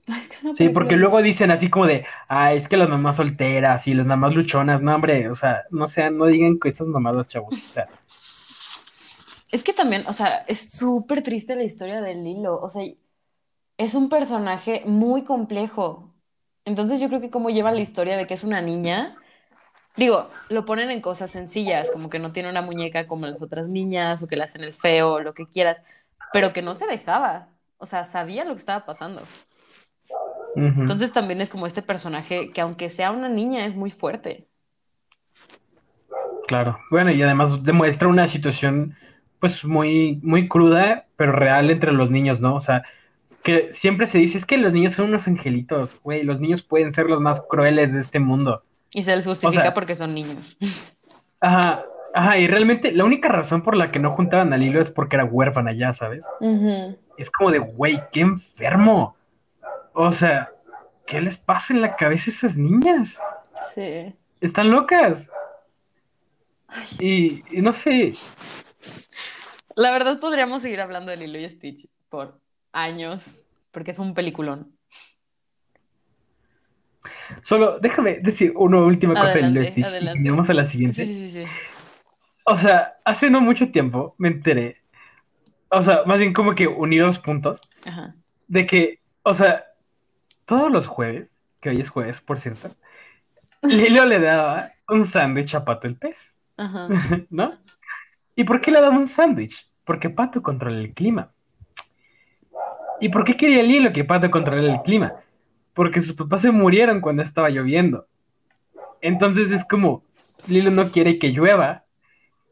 Ay, 0.07 0.23
Sí, 0.53 0.69
porque 0.69 0.95
luego 0.95 1.21
dicen 1.21 1.49
así 1.51 1.69
como 1.69 1.87
de, 1.87 2.05
ah, 2.27 2.53
es 2.53 2.67
que 2.67 2.77
las 2.77 2.89
mamás 2.89 3.15
solteras 3.15 3.87
y 3.87 3.93
las 3.93 4.05
mamás 4.05 4.35
luchonas, 4.35 4.81
no, 4.81 4.93
hombre, 4.93 5.29
o 5.29 5.35
sea, 5.35 5.63
no 5.71 5.87
sean, 5.87 6.17
no 6.17 6.25
digan 6.27 6.59
que 6.59 6.69
esas 6.69 6.87
mamadas, 6.87 7.27
chavos, 7.27 7.55
o 7.55 7.65
sea, 7.65 7.87
Es 9.51 9.63
que 9.63 9.73
también, 9.73 10.05
o 10.07 10.13
sea, 10.13 10.39
es 10.47 10.71
súper 10.71 11.23
triste 11.23 11.55
la 11.55 11.63
historia 11.63 12.01
de 12.01 12.15
Lilo. 12.15 12.59
O 12.61 12.69
sea, 12.69 12.83
es 13.77 13.93
un 13.95 14.09
personaje 14.09 14.83
muy 14.85 15.23
complejo. 15.23 16.13
Entonces 16.65 16.99
yo 16.99 17.07
creo 17.09 17.21
que 17.21 17.29
como 17.29 17.49
lleva 17.49 17.71
la 17.71 17.81
historia 17.81 18.17
de 18.17 18.27
que 18.27 18.33
es 18.33 18.43
una 18.43 18.61
niña, 18.61 19.17
digo, 19.97 20.29
lo 20.49 20.65
ponen 20.65 20.91
en 20.91 21.01
cosas 21.01 21.31
sencillas, 21.31 21.89
como 21.91 22.09
que 22.09 22.19
no 22.19 22.31
tiene 22.31 22.49
una 22.49 22.61
muñeca 22.61 23.07
como 23.07 23.25
las 23.25 23.41
otras 23.41 23.67
niñas, 23.67 24.21
o 24.21 24.27
que 24.27 24.35
le 24.35 24.43
hacen 24.43 24.63
el 24.63 24.73
feo, 24.73 25.19
lo 25.19 25.33
que 25.33 25.45
quieras, 25.45 25.77
pero 26.33 26.53
que 26.53 26.61
no 26.61 26.73
se 26.73 26.87
dejaba. 26.87 27.47
O 27.77 27.85
sea, 27.85 28.05
sabía 28.05 28.45
lo 28.45 28.53
que 28.53 28.59
estaba 28.59 28.85
pasando. 28.85 29.21
Entonces 30.55 31.11
también 31.11 31.41
es 31.41 31.49
como 31.49 31.67
este 31.67 31.81
personaje 31.81 32.51
que 32.53 32.61
aunque 32.61 32.89
sea 32.89 33.11
una 33.11 33.27
niña 33.27 33.65
es 33.65 33.75
muy 33.75 33.91
fuerte. 33.91 34.47
Claro. 36.47 36.77
Bueno, 36.91 37.11
y 37.11 37.21
además 37.21 37.63
demuestra 37.63 38.07
una 38.07 38.27
situación, 38.27 38.95
pues, 39.39 39.65
muy, 39.65 40.19
muy 40.23 40.47
cruda, 40.47 41.07
pero 41.17 41.31
real 41.31 41.71
entre 41.71 41.91
los 41.91 42.11
niños, 42.11 42.39
¿no? 42.39 42.55
O 42.55 42.61
sea, 42.61 42.83
que 43.43 43.73
siempre 43.73 44.07
se 44.07 44.17
dice, 44.17 44.37
es 44.37 44.45
que 44.45 44.57
los 44.57 44.73
niños 44.73 44.93
son 44.93 45.07
unos 45.07 45.27
angelitos, 45.27 45.99
güey, 46.01 46.23
los 46.23 46.39
niños 46.39 46.63
pueden 46.63 46.91
ser 46.93 47.07
los 47.07 47.21
más 47.21 47.41
crueles 47.41 47.93
de 47.93 47.99
este 47.99 48.19
mundo. 48.19 48.63
Y 48.93 49.03
se 49.03 49.15
les 49.15 49.25
justifica 49.25 49.59
O 49.59 49.63
sea- 49.63 49.73
porque 49.73 49.95
son 49.95 50.13
niños. 50.13 50.57
Ajá, 51.41 51.83
ajá, 52.13 52.37
y 52.37 52.47
realmente 52.47 52.91
la 52.91 53.03
única 53.03 53.29
razón 53.29 53.61
por 53.61 53.75
la 53.75 53.91
que 53.91 53.99
no 53.99 54.15
juntaban 54.15 54.53
a 54.53 54.57
Lilo 54.57 54.81
es 54.81 54.89
porque 54.91 55.15
era 55.17 55.25
huérfana 55.25 55.73
ya, 55.73 55.93
¿sabes? 55.93 56.25
Es 57.17 57.29
como 57.29 57.51
de, 57.51 57.59
güey, 57.59 58.01
qué 58.11 58.21
enfermo. 58.21 59.15
O 59.93 60.11
sea, 60.11 60.49
¿qué 61.05 61.21
les 61.21 61.37
pasa 61.37 61.73
en 61.73 61.81
la 61.81 61.95
cabeza 61.95 62.29
a 62.29 62.33
esas 62.33 62.57
niñas? 62.57 63.17
Sí. 63.73 64.13
Están 64.41 64.69
locas. 64.71 65.29
Y, 66.99 67.43
y 67.55 67.61
no 67.61 67.71
sé, 67.73 68.13
La 69.75 69.91
verdad 69.91 70.19
podríamos 70.19 70.61
seguir 70.61 70.81
hablando 70.81 71.11
de 71.11 71.17
Lilo 71.17 71.37
y 71.39 71.49
Stitch 71.49 71.87
por 72.09 72.39
años, 72.73 73.25
porque 73.71 73.91
es 73.91 73.99
un 73.99 74.13
peliculón. 74.13 74.74
Solo 77.43 77.79
déjame 77.79 78.19
decir 78.19 78.53
una 78.55 78.79
última 78.79 79.13
cosa 79.13 79.33
de 79.33 79.43
Lilo 79.43 79.61
y 79.61 79.67
Adelante, 79.67 79.71
Stitch 79.71 79.83
y 79.83 79.87
adelante. 79.87 80.29
vamos 80.29 80.49
a 80.49 80.53
la 80.53 80.65
siguiente. 80.65 81.05
sí, 81.05 81.29
sí, 81.29 81.43
sí. 81.43 81.49
O 82.43 82.57
sea, 82.57 82.97
hace 83.03 83.29
no 83.29 83.41
mucho 83.41 83.71
tiempo 83.71 84.13
me 84.19 84.27
enteré, 84.27 84.77
o 85.69 85.81
sea, 85.81 86.03
más 86.05 86.17
bien 86.17 86.31
como 86.33 86.53
que 86.53 86.67
uní 86.67 86.97
dos 86.97 87.17
puntos, 87.19 87.59
Ajá. 87.85 88.13
de 88.47 88.65
que, 88.67 88.99
o 89.23 89.33
sea, 89.33 89.65
todos 90.45 90.71
los 90.71 90.87
jueves, 90.87 91.27
que 91.59 91.69
hoy 91.69 91.81
es 91.81 91.89
jueves, 91.89 92.21
por 92.21 92.39
cierto, 92.39 92.69
Lilo 93.63 94.05
le 94.05 94.19
daba 94.19 94.71
un 94.87 95.05
sándwich 95.05 95.55
a 95.55 95.65
Pato 95.65 95.87
el 95.87 95.95
pez, 95.95 96.35
Ajá. 96.57 96.87
¿no? 97.31 97.57
¿Y 98.35 98.43
por 98.43 98.61
qué 98.61 98.69
le 98.71 98.79
daba 98.81 98.95
un 98.95 99.07
sándwich? 99.07 99.67
Porque 99.83 100.09
Pato 100.09 100.41
controla 100.43 100.77
el 100.77 100.93
clima. 100.93 101.31
¿Y 102.99 103.09
por 103.09 103.23
qué 103.23 103.35
quería 103.35 103.63
Lilo 103.63 103.91
que 103.91 104.03
Pato 104.03 104.29
controlara 104.29 104.71
el 104.73 104.81
clima? 104.81 105.13
Porque 105.75 106.01
sus 106.01 106.15
papás 106.15 106.41
se 106.41 106.49
murieron 106.49 107.01
cuando 107.01 107.21
estaba 107.21 107.49
lloviendo. 107.49 108.07
Entonces 109.01 109.51
es 109.51 109.63
como, 109.65 110.03
Lilo 110.47 110.71
no 110.71 110.91
quiere 110.91 111.19
que 111.19 111.29
llueva, 111.29 111.83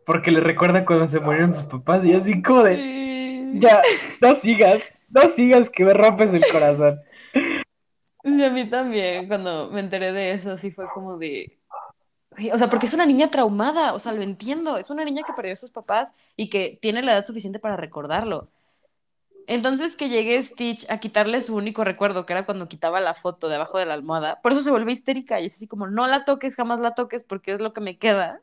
porque 0.05 0.29
le 0.29 0.41
recuerda 0.41 0.85
cuando 0.85 1.07
se 1.07 1.19
murieron 1.19 1.53
sus 1.53 1.63
papás, 1.63 2.05
y 2.05 2.13
así 2.13 2.43
como 2.43 2.61
de, 2.61 3.53
ya, 3.55 3.81
no 4.21 4.35
sigas, 4.35 4.93
no 5.09 5.21
sigas 5.29 5.69
que 5.69 5.85
me 5.85 5.93
rompes 5.93 6.31
el 6.33 6.43
corazón. 6.51 6.99
Sí, 8.23 8.43
a 8.43 8.49
mí 8.49 8.69
también, 8.69 9.27
cuando 9.27 9.69
me 9.71 9.79
enteré 9.79 10.11
de 10.11 10.31
eso, 10.31 10.55
sí 10.57 10.69
fue 10.69 10.85
como 10.93 11.17
de... 11.17 11.57
O 12.51 12.57
sea, 12.57 12.69
porque 12.69 12.87
es 12.87 12.93
una 12.93 13.05
niña 13.05 13.29
traumada, 13.29 13.93
o 13.93 13.99
sea, 13.99 14.11
lo 14.11 14.21
entiendo, 14.21 14.77
es 14.77 14.89
una 14.89 15.05
niña 15.05 15.23
que 15.25 15.33
perdió 15.33 15.53
a 15.53 15.57
sus 15.57 15.71
papás 15.71 16.11
y 16.35 16.49
que 16.49 16.77
tiene 16.81 17.03
la 17.03 17.13
edad 17.13 17.25
suficiente 17.25 17.59
para 17.59 17.77
recordarlo. 17.77 18.49
Entonces 19.47 19.95
que 19.95 20.09
llegue 20.09 20.41
Stitch 20.41 20.89
a 20.89 20.99
quitarle 20.99 21.41
su 21.41 21.55
único 21.55 21.83
recuerdo, 21.83 22.25
que 22.25 22.33
era 22.33 22.45
cuando 22.45 22.69
quitaba 22.69 23.01
la 23.01 23.13
foto 23.13 23.49
de 23.49 23.55
abajo 23.55 23.77
de 23.77 23.85
la 23.85 23.93
almohada, 23.93 24.41
por 24.41 24.53
eso 24.53 24.61
se 24.61 24.71
vuelve 24.71 24.93
histérica 24.93 25.41
y 25.41 25.47
es 25.47 25.55
así 25.55 25.67
como, 25.67 25.87
no 25.87 26.07
la 26.07 26.25
toques, 26.25 26.55
jamás 26.55 26.79
la 26.79 26.95
toques 26.95 27.23
porque 27.23 27.53
es 27.53 27.59
lo 27.59 27.73
que 27.73 27.81
me 27.81 27.97
queda. 27.97 28.41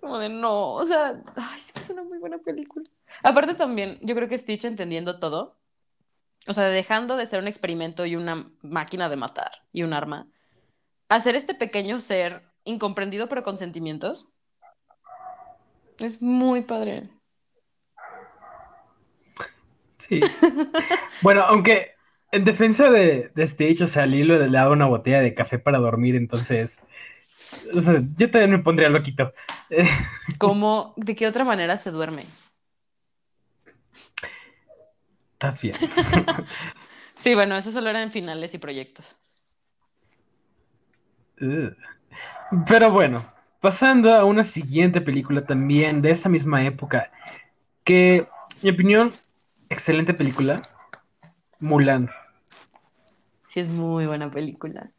Como 0.00 0.18
de 0.18 0.28
no, 0.28 0.72
o 0.74 0.86
sea, 0.86 1.20
ay, 1.36 1.60
es 1.60 1.72
que 1.72 1.80
es 1.80 1.90
una 1.90 2.04
muy 2.04 2.18
buena 2.18 2.38
película. 2.38 2.88
Aparte 3.22 3.54
también, 3.54 3.98
yo 4.02 4.14
creo 4.14 4.28
que 4.28 4.38
Stitch 4.38 4.64
entendiendo 4.64 5.18
todo, 5.18 5.56
o 6.46 6.54
sea, 6.54 6.68
dejando 6.68 7.16
de 7.16 7.26
ser 7.26 7.40
un 7.40 7.48
experimento 7.48 8.06
y 8.06 8.16
una 8.16 8.50
máquina 8.62 9.08
de 9.08 9.16
matar 9.16 9.50
y 9.72 9.82
un 9.82 9.92
arma, 9.92 10.28
hacer 11.08 11.34
este 11.34 11.54
pequeño 11.54 12.00
ser 12.00 12.42
incomprendido 12.64 13.28
pero 13.28 13.42
con 13.42 13.58
sentimientos, 13.58 14.28
es 15.98 16.22
muy 16.22 16.62
padre. 16.62 17.10
Sí. 20.00 20.20
Bueno, 21.22 21.42
aunque 21.42 21.92
en 22.32 22.44
defensa 22.44 22.90
de, 22.90 23.30
de 23.34 23.48
Stitch, 23.48 23.82
o 23.82 23.86
sea, 23.86 24.06
Lilo 24.06 24.38
le 24.38 24.50
daba 24.50 24.72
una 24.72 24.86
botella 24.86 25.20
de 25.20 25.34
café 25.34 25.58
para 25.58 25.78
dormir, 25.78 26.16
entonces, 26.16 26.80
o 27.74 27.80
sea, 27.80 28.02
yo 28.16 28.30
también 28.30 28.50
me 28.50 28.58
pondría 28.58 28.88
loquito. 28.88 29.32
¿Cómo, 30.38 30.94
de 30.96 31.14
qué 31.14 31.26
otra 31.26 31.44
manera 31.44 31.78
se 31.78 31.90
duerme? 31.90 32.24
Estás 35.32 35.60
bien. 35.62 35.76
Sí, 37.20 37.34
bueno, 37.34 37.54
eso 37.54 37.70
solo 37.70 37.90
era 37.90 38.02
en 38.02 38.10
finales 38.10 38.54
y 38.54 38.58
proyectos. 38.58 39.14
Pero 42.66 42.90
bueno, 42.90 43.30
pasando 43.60 44.14
a 44.14 44.24
una 44.24 44.42
siguiente 44.42 45.02
película 45.02 45.44
también 45.44 46.00
de 46.00 46.12
esa 46.12 46.30
misma 46.30 46.64
época, 46.64 47.12
que, 47.84 48.16
en 48.16 48.26
mi 48.62 48.70
opinión, 48.70 49.12
excelente 49.70 50.12
película, 50.14 50.60
Mulan. 51.60 52.10
Sí, 53.48 53.60
es 53.60 53.68
muy 53.68 54.06
buena 54.06 54.30
película. 54.30 54.92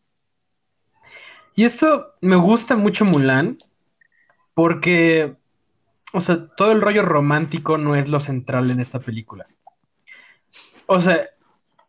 Y 1.55 1.65
esto 1.65 2.15
me 2.21 2.35
gusta 2.35 2.75
mucho 2.75 3.05
Mulan 3.05 3.57
porque, 4.53 5.37
o 6.13 6.21
sea, 6.21 6.47
todo 6.55 6.71
el 6.71 6.81
rollo 6.81 7.03
romántico 7.03 7.77
no 7.77 7.95
es 7.95 8.07
lo 8.09 8.19
central 8.21 8.71
en 8.71 8.79
esta 8.81 8.99
película. 8.99 9.47
O 10.87 10.99
sea, 10.99 11.29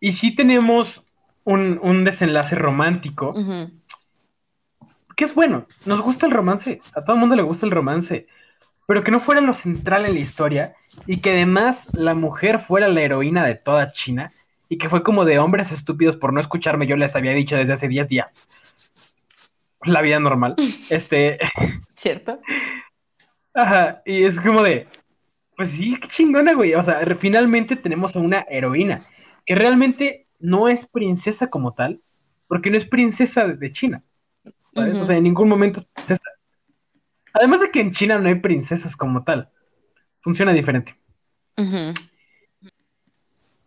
Y 0.01 0.13
sí 0.13 0.35
tenemos 0.37 1.03
un, 1.45 1.81
un 1.83 2.05
desenlace 2.05 2.57
romántico, 2.57 3.43
que 5.17 5.25
es 5.25 5.35
bueno. 5.35 5.67
Nos 5.87 6.01
gusta 6.03 6.27
el 6.27 6.33
romance. 6.33 6.81
A 6.95 7.03
todo 7.03 7.15
el 7.15 7.21
mundo 7.21 7.37
le 7.37 7.43
gusta 7.43 7.67
el 7.67 7.73
romance. 7.73 8.27
Pero 8.87 9.05
que 9.05 9.11
no 9.13 9.21
fuera 9.21 9.41
lo 9.41 9.55
central 9.55 10.07
en 10.07 10.15
la 10.15 10.21
historia. 10.21 10.75
Y 11.07 11.21
que 11.21 11.31
además 11.31 11.89
la 11.95 12.15
mujer 12.15 12.61
fuera 12.61 12.89
la 12.89 13.01
heroína 13.03 13.45
de 13.45 13.55
toda 13.55 13.93
China. 13.93 14.29
Y 14.69 14.79
que 14.79 14.89
fue 14.89 15.03
como 15.03 15.25
de 15.25 15.39
hombres 15.39 15.73
estúpidos 15.73 16.17
por 16.17 16.33
no 16.33 16.41
escucharme. 16.41 16.87
Yo 16.87 16.97
les 16.97 17.15
había 17.17 17.33
dicho 17.33 17.57
desde 17.57 17.75
hace 17.75 17.89
10 17.89 18.09
días. 18.09 18.33
La 19.85 20.01
vida 20.01 20.21
normal. 20.21 20.55
Este. 20.91 21.39
¿Cierto? 21.97 22.41
Ajá. 23.55 24.03
Y 24.07 24.25
es 24.25 24.41
como 24.41 24.63
de. 24.63 24.87
Pues 25.57 25.71
sí, 25.71 25.97
qué 26.01 26.09
chingona, 26.09 26.55
güey. 26.55 26.75
O 26.75 26.83
sea, 26.83 27.01
finalmente 27.19 27.77
tenemos 27.77 28.17
a 28.17 28.21
una 28.21 28.47
heroína. 28.49 29.03
Que 29.45 29.55
realmente 29.55 30.27
no 30.39 30.69
es 30.69 30.87
princesa 30.87 31.49
como 31.49 31.75
tal. 31.75 32.01
Porque 32.47 32.71
no 32.71 32.79
es 32.79 32.87
princesa 32.87 33.47
de- 33.47 33.73
China. 33.73 34.03
O 34.75 35.05
sea, 35.05 35.17
en 35.17 35.25
ningún 35.25 35.49
momento 35.49 35.81
es 35.81 35.87
princesa. 35.87 36.23
Además 37.35 37.61
de 37.61 37.71
que 37.71 37.81
en 37.81 37.93
China 37.93 38.19
no 38.19 38.29
hay 38.29 38.37
princesas 38.37 38.97
como 38.97 39.23
tal. 39.25 39.51
Funciona 40.23 40.53
diferente. 40.53 40.97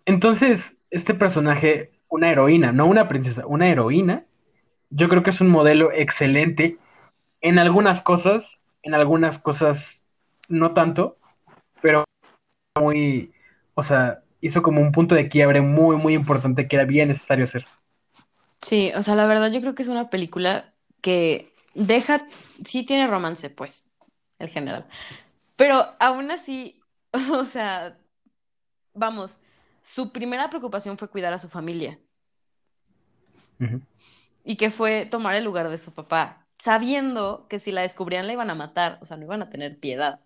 Entonces, 0.05 0.75
este 0.89 1.13
personaje, 1.13 1.91
una 2.09 2.31
heroína, 2.31 2.71
no 2.71 2.85
una 2.85 3.07
princesa, 3.07 3.45
una 3.45 3.69
heroína, 3.69 4.25
yo 4.89 5.09
creo 5.09 5.23
que 5.23 5.31
es 5.31 5.41
un 5.41 5.49
modelo 5.49 5.91
excelente 5.91 6.77
en 7.41 7.59
algunas 7.59 8.01
cosas, 8.01 8.59
en 8.83 8.93
algunas 8.93 9.39
cosas 9.39 10.01
no 10.47 10.73
tanto, 10.73 11.17
pero 11.81 12.03
muy, 12.79 13.31
o 13.73 13.83
sea, 13.83 14.21
hizo 14.41 14.61
como 14.61 14.81
un 14.81 14.91
punto 14.91 15.15
de 15.15 15.27
quiebre 15.27 15.61
muy, 15.61 15.97
muy 15.97 16.13
importante 16.13 16.67
que 16.67 16.75
era 16.75 16.85
bien 16.85 17.09
necesario 17.09 17.43
hacer. 17.43 17.65
Sí, 18.61 18.91
o 18.95 19.03
sea, 19.03 19.15
la 19.15 19.27
verdad 19.27 19.51
yo 19.51 19.61
creo 19.61 19.75
que 19.75 19.83
es 19.83 19.89
una 19.89 20.09
película 20.09 20.73
que 21.01 21.53
deja, 21.73 22.27
sí 22.63 22.85
tiene 22.85 23.07
romance, 23.07 23.49
pues, 23.49 23.87
el 24.39 24.49
general. 24.49 24.85
Pero 25.55 25.95
aún 25.99 26.31
así, 26.31 26.81
o 27.33 27.45
sea, 27.45 27.97
vamos, 28.93 29.31
su 29.83 30.11
primera 30.11 30.49
preocupación 30.49 30.97
fue 30.97 31.09
cuidar 31.09 31.33
a 31.33 31.39
su 31.39 31.49
familia 31.49 31.99
y 34.43 34.57
que 34.57 34.69
fue 34.69 35.05
tomar 35.05 35.35
el 35.35 35.45
lugar 35.45 35.69
de 35.69 35.77
su 35.77 35.93
papá, 35.93 36.45
sabiendo 36.59 37.47
que 37.49 37.59
si 37.59 37.71
la 37.71 37.81
descubrían 37.81 38.27
la 38.27 38.33
iban 38.33 38.49
a 38.49 38.55
matar, 38.55 38.99
o 39.01 39.05
sea, 39.05 39.17
no 39.17 39.23
iban 39.23 39.41
a 39.41 39.49
tener 39.49 39.79
piedad. 39.79 40.19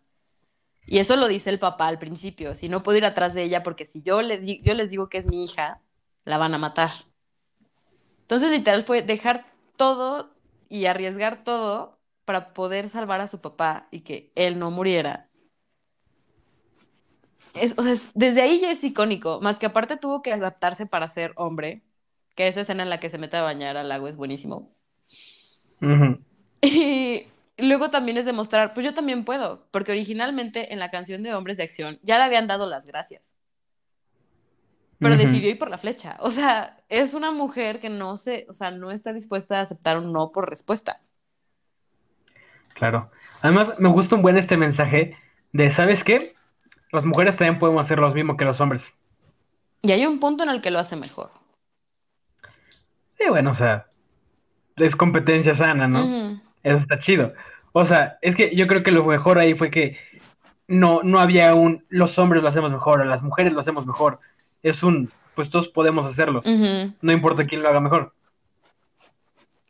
Y 0.85 0.99
eso 0.99 1.15
lo 1.15 1.27
dice 1.27 1.49
el 1.51 1.59
papá 1.59 1.87
al 1.87 1.99
principio, 1.99 2.55
si 2.55 2.69
no 2.69 2.81
puedo 2.81 2.97
ir 2.97 3.05
atrás 3.05 3.33
de 3.33 3.43
ella 3.43 3.61
porque 3.63 3.85
si 3.85 4.01
yo 4.01 4.21
yo 4.21 4.73
les 4.73 4.89
digo 4.89 5.09
que 5.09 5.19
es 5.19 5.25
mi 5.25 5.43
hija, 5.43 5.81
la 6.25 6.37
van 6.37 6.53
a 6.53 6.57
matar. 6.57 6.91
Entonces, 8.21 8.51
literal, 8.51 8.83
fue 8.83 9.01
dejar 9.01 9.45
todo 9.75 10.35
y 10.69 10.85
arriesgar 10.85 11.43
todo 11.43 11.98
para 12.29 12.53
poder 12.53 12.91
salvar 12.91 13.21
a 13.21 13.27
su 13.27 13.41
papá 13.41 13.87
y 13.89 14.01
que 14.01 14.31
él 14.35 14.59
no 14.59 14.69
muriera. 14.69 15.31
Es, 17.55 17.73
o 17.77 17.81
sea, 17.83 17.93
es- 17.93 18.11
desde 18.13 18.41
ahí 18.41 18.59
ya 18.61 18.69
es 18.71 18.83
icónico, 18.83 19.41
más 19.41 19.57
que 19.57 19.65
aparte 19.65 19.97
tuvo 19.97 20.21
que 20.21 20.31
adaptarse 20.31 20.85
para 20.85 21.09
ser 21.09 21.33
hombre, 21.37 21.81
que 22.35 22.47
esa 22.47 22.61
escena 22.61 22.83
en 22.83 22.89
la 22.91 22.99
que 22.99 23.09
se 23.09 23.17
mete 23.17 23.37
a 23.37 23.41
bañar 23.41 23.77
al 23.77 23.89
lago 23.89 24.07
es 24.07 24.15
buenísimo. 24.17 24.75
Y 26.61 27.27
luego 27.57 27.89
también 27.89 28.17
es 28.17 28.25
demostrar, 28.25 28.73
pues 28.73 28.85
yo 28.85 28.93
también 28.93 29.25
puedo, 29.25 29.67
porque 29.71 29.91
originalmente 29.91 30.73
en 30.73 30.79
la 30.79 30.91
canción 30.91 31.23
de 31.23 31.33
Hombres 31.33 31.57
de 31.57 31.63
Acción 31.63 31.99
ya 32.03 32.17
le 32.17 32.23
habían 32.25 32.47
dado 32.47 32.67
las 32.67 32.85
gracias, 32.85 33.33
pero 35.01 35.15
decidió 35.17 35.49
ir 35.49 35.57
por 35.59 35.69
la 35.69 35.77
flecha. 35.77 36.17
O 36.21 36.31
sea, 36.31 36.77
es 36.89 37.13
una 37.13 37.31
mujer 37.31 37.79
que 37.79 37.89
no 37.89 38.17
se, 38.17 38.45
o 38.49 38.53
sea, 38.53 38.71
no 38.71 38.91
está 38.91 39.13
dispuesta 39.13 39.59
a 39.59 39.61
aceptar 39.63 39.97
un 39.97 40.11
no 40.13 40.31
por 40.31 40.49
respuesta. 40.49 41.01
Claro. 42.79 43.11
Además, 43.41 43.73
me 43.77 43.89
gusta 43.89 44.15
un 44.15 44.21
buen 44.21 44.37
este 44.37 44.55
mensaje 44.57 45.17
de, 45.51 45.69
¿sabes 45.69 46.03
qué? 46.03 46.35
Las 46.91 47.05
mujeres 47.05 47.35
también 47.35 47.59
podemos 47.59 47.81
hacer 47.81 47.99
lo 47.99 48.11
mismo 48.13 48.37
que 48.37 48.45
los 48.45 48.59
hombres. 48.61 48.91
Y 49.81 49.91
hay 49.91 50.05
un 50.05 50.19
punto 50.19 50.43
en 50.43 50.49
el 50.49 50.61
que 50.61 50.71
lo 50.71 50.79
hace 50.79 50.95
mejor. 50.95 51.29
Sí, 53.17 53.25
bueno, 53.27 53.51
o 53.51 53.55
sea, 53.55 53.87
es 54.77 54.95
competencia 54.95 55.53
sana, 55.53 55.87
¿no? 55.87 56.41
Eso 56.63 56.77
está 56.77 56.97
chido. 56.99 57.33
O 57.73 57.85
sea, 57.85 58.17
es 58.21 58.35
que 58.35 58.55
yo 58.55 58.65
creo 58.65 58.81
que 58.81 58.91
lo 58.91 59.03
mejor 59.03 59.39
ahí 59.39 59.53
fue 59.53 59.69
que 59.69 59.97
no, 60.67 61.01
no 61.03 61.19
había 61.19 61.53
un 61.55 61.85
los 61.89 62.17
hombres 62.17 62.41
lo 62.41 62.49
hacemos 62.49 62.71
mejor 62.71 63.01
o 63.01 63.05
las 63.05 63.23
mujeres 63.23 63.51
lo 63.51 63.59
hacemos 63.59 63.85
mejor. 63.85 64.19
Es 64.63 64.83
un, 64.83 65.09
pues 65.35 65.49
todos 65.49 65.67
podemos 65.67 66.05
hacerlo. 66.05 66.41
No 67.01 67.11
importa 67.11 67.45
quién 67.45 67.61
lo 67.61 67.69
haga 67.69 67.81
mejor. 67.81 68.13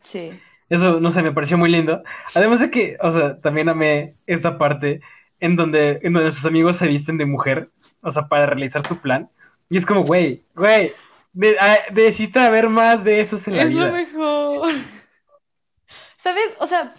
Sí. 0.04 0.32
Eso, 0.70 1.00
no 1.00 1.12
sé, 1.12 1.22
me 1.24 1.32
pareció 1.32 1.58
muy 1.58 1.70
lindo. 1.72 2.04
Además 2.36 2.60
de 2.60 2.70
que, 2.72 2.98
o 3.02 3.12
sea, 3.12 3.40
también 3.40 3.70
amé 3.70 4.12
esta 4.28 4.58
parte 4.58 5.02
en 5.40 5.56
donde, 5.56 6.00
en 6.04 6.14
donde 6.14 6.32
sus 6.32 6.46
amigos 6.46 6.78
se 6.78 6.88
visten 6.88 7.18
de 7.18 7.26
mujer, 7.26 7.72
o 8.02 8.12
sea, 8.12 8.28
para 8.28 8.46
realizar 8.46 8.86
su 8.88 8.98
plan. 8.98 9.30
Y 9.70 9.78
es 9.78 9.86
como, 9.86 10.04
güey, 10.04 10.42
güey, 10.56 10.94
de, 11.34 11.56
necesita 11.94 12.46
haber 12.46 12.70
más 12.70 13.04
de 13.04 13.22
esos 13.22 13.48
en 13.48 13.58
la 13.58 13.64
Es 13.64 13.74
lo 13.74 13.86
vida. 13.86 13.92
mejor. 13.92 14.72
¿Sabes? 16.18 16.52
O 16.60 16.68
sea, 16.68 16.94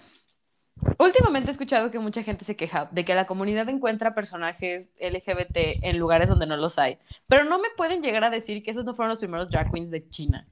últimamente 0.98 1.50
he 1.50 1.52
escuchado 1.52 1.90
que 1.90 1.98
mucha 1.98 2.22
gente 2.22 2.44
se 2.44 2.56
queja 2.56 2.88
de 2.90 3.04
que 3.04 3.14
la 3.14 3.26
comunidad 3.26 3.68
encuentra 3.68 4.14
personajes 4.14 4.90
LGBT 5.00 5.82
en 5.82 5.98
lugares 5.98 6.28
donde 6.28 6.46
no 6.46 6.56
los 6.56 6.78
hay. 6.78 6.98
Pero 7.28 7.44
no 7.44 7.58
me 7.58 7.68
pueden 7.76 8.02
llegar 8.02 8.24
a 8.24 8.30
decir 8.30 8.62
que 8.62 8.70
esos 8.70 8.84
no 8.84 8.94
fueron 8.94 9.10
los 9.10 9.18
primeros 9.18 9.50
drag 9.50 9.70
queens 9.72 9.90
de 9.90 10.08
China. 10.08 10.46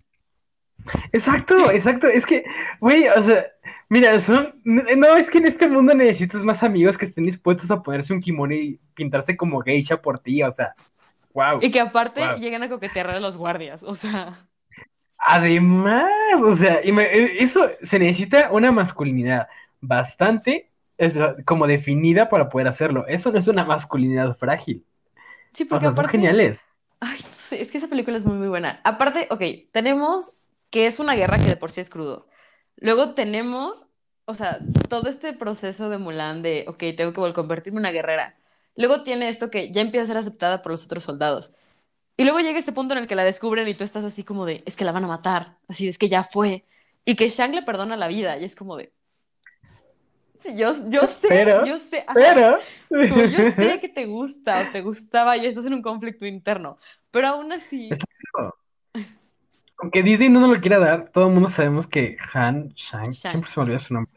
Exacto, 1.12 1.70
exacto. 1.70 2.06
Es 2.08 2.26
que, 2.26 2.44
güey, 2.80 3.08
o 3.08 3.22
sea, 3.22 3.46
mira, 3.88 4.18
son. 4.20 4.60
No, 4.64 5.16
es 5.16 5.30
que 5.30 5.38
en 5.38 5.46
este 5.46 5.68
mundo 5.68 5.94
necesitas 5.94 6.42
más 6.44 6.62
amigos 6.62 6.98
que 6.98 7.04
estén 7.06 7.26
dispuestos 7.26 7.70
a 7.70 7.82
ponerse 7.82 8.12
un 8.12 8.20
kimono 8.20 8.54
y 8.54 8.80
pintarse 8.94 9.36
como 9.36 9.60
geisha 9.60 10.00
por 10.00 10.18
ti, 10.18 10.42
o 10.42 10.50
sea, 10.50 10.74
wow. 11.34 11.58
Y 11.60 11.70
que 11.70 11.80
aparte 11.80 12.20
Wow. 12.20 12.38
llegan 12.38 12.62
a 12.62 12.68
coquetear 12.68 13.10
a 13.10 13.20
los 13.20 13.36
guardias. 13.36 13.82
O 13.82 13.94
sea, 13.94 14.48
Además, 15.18 16.08
o 16.44 16.54
sea, 16.56 16.80
me- 16.92 17.42
eso 17.42 17.70
se 17.82 17.98
necesita 17.98 18.50
una 18.52 18.70
masculinidad 18.72 19.48
bastante 19.80 20.70
es, 20.96 21.18
como 21.44 21.66
definida 21.66 22.28
para 22.28 22.48
poder 22.48 22.68
hacerlo. 22.68 23.06
Eso 23.08 23.30
no 23.32 23.38
es 23.38 23.48
una 23.48 23.64
masculinidad 23.64 24.36
frágil. 24.36 24.84
sí, 25.52 25.64
O 25.70 25.78
porque 25.78 25.80
sea, 25.80 25.92
son 25.92 26.06
aparte. 26.06 26.12
geniales. 26.12 26.64
Ay, 27.00 27.20
no 27.22 27.34
sé, 27.40 27.62
es 27.62 27.70
que 27.70 27.78
esa 27.78 27.88
película 27.88 28.18
es 28.18 28.24
muy, 28.24 28.36
muy 28.38 28.48
buena. 28.48 28.80
Aparte, 28.84 29.28
ok, 29.30 29.42
tenemos 29.72 30.34
que 30.70 30.86
es 30.86 30.98
una 30.98 31.14
guerra 31.14 31.38
que 31.38 31.44
de 31.46 31.56
por 31.56 31.70
sí 31.70 31.80
es 31.80 31.90
crudo. 31.90 32.26
Luego 32.76 33.14
tenemos, 33.14 33.86
o 34.26 34.34
sea, 34.34 34.58
todo 34.88 35.08
este 35.08 35.32
proceso 35.32 35.88
de 35.88 35.98
Mulan 35.98 36.42
de, 36.42 36.64
ok, 36.68 36.78
tengo 36.96 37.12
que 37.12 37.20
vol- 37.20 37.32
convertirme 37.34 37.76
en 37.78 37.80
una 37.82 37.90
guerrera. 37.92 38.36
Luego 38.76 39.02
tiene 39.02 39.28
esto 39.28 39.50
que 39.50 39.72
ya 39.72 39.80
empieza 39.80 40.04
a 40.04 40.06
ser 40.08 40.16
aceptada 40.18 40.62
por 40.62 40.72
los 40.72 40.84
otros 40.84 41.04
soldados. 41.04 41.52
Y 42.16 42.24
luego 42.24 42.40
llega 42.40 42.58
este 42.58 42.72
punto 42.72 42.94
en 42.94 43.00
el 43.00 43.06
que 43.08 43.14
la 43.14 43.24
descubren 43.24 43.66
y 43.68 43.74
tú 43.74 43.84
estás 43.84 44.04
así 44.04 44.24
como 44.24 44.44
de, 44.44 44.62
es 44.66 44.76
que 44.76 44.84
la 44.84 44.92
van 44.92 45.04
a 45.04 45.08
matar, 45.08 45.56
así, 45.68 45.88
es 45.88 45.98
que 45.98 46.08
ya 46.08 46.24
fue. 46.24 46.64
Y 47.04 47.16
que 47.16 47.28
Shang 47.28 47.54
le 47.54 47.62
perdona 47.62 47.96
la 47.96 48.08
vida 48.08 48.36
y 48.38 48.44
es 48.44 48.54
como 48.54 48.76
de... 48.76 48.92
Sí, 50.42 50.56
yo, 50.56 50.74
yo 50.88 51.08
sé, 51.08 51.26
Pero- 51.28 51.66
yo 51.66 51.78
sé, 51.90 52.04
ajá. 52.06 52.14
Pero. 52.14 52.58
Como 53.08 53.24
yo 53.24 53.50
sé 53.52 53.80
que 53.80 53.88
te 53.88 54.06
gusta 54.06 54.68
o 54.68 54.72
te 54.72 54.82
gustaba 54.82 55.36
y 55.36 55.46
estás 55.46 55.66
en 55.66 55.74
un 55.74 55.82
conflicto 55.82 56.26
interno, 56.26 56.78
pero 57.10 57.26
aún 57.28 57.50
así, 57.52 57.88
Está 57.90 58.06
Aunque 59.78 60.02
Disney 60.02 60.28
no 60.28 60.40
nos 60.40 60.50
lo 60.56 60.60
quiera 60.60 60.78
dar, 60.78 61.10
todo 61.12 61.28
el 61.28 61.34
mundo 61.34 61.48
sabemos 61.48 61.86
que 61.86 62.16
Han 62.34 62.70
Shang, 62.74 63.12
Shang. 63.12 63.30
siempre 63.30 63.50
se 63.50 63.60
me 63.60 63.64
olvida 63.64 63.78
su 63.78 63.94
nombre. 63.94 64.12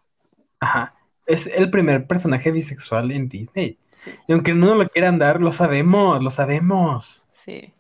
Ajá. 0.60 0.96
Es 1.26 1.48
el 1.48 1.70
primer 1.72 2.08
personaje 2.08 2.52
bisexual 2.52 3.12
en 3.12 3.30
Disney. 3.30 3.78
sí, 3.92 4.12
Y 4.28 4.34
aunque 4.34 4.54
no 4.54 4.68
nos 4.68 4.78
lo 4.78 4.90
quieran 4.90 5.20
dar, 5.20 5.40
lo 5.42 5.54
sabemos, 5.54 6.22
lo 6.24 6.32
sabemos. 6.32 7.24
sí. 7.34 7.74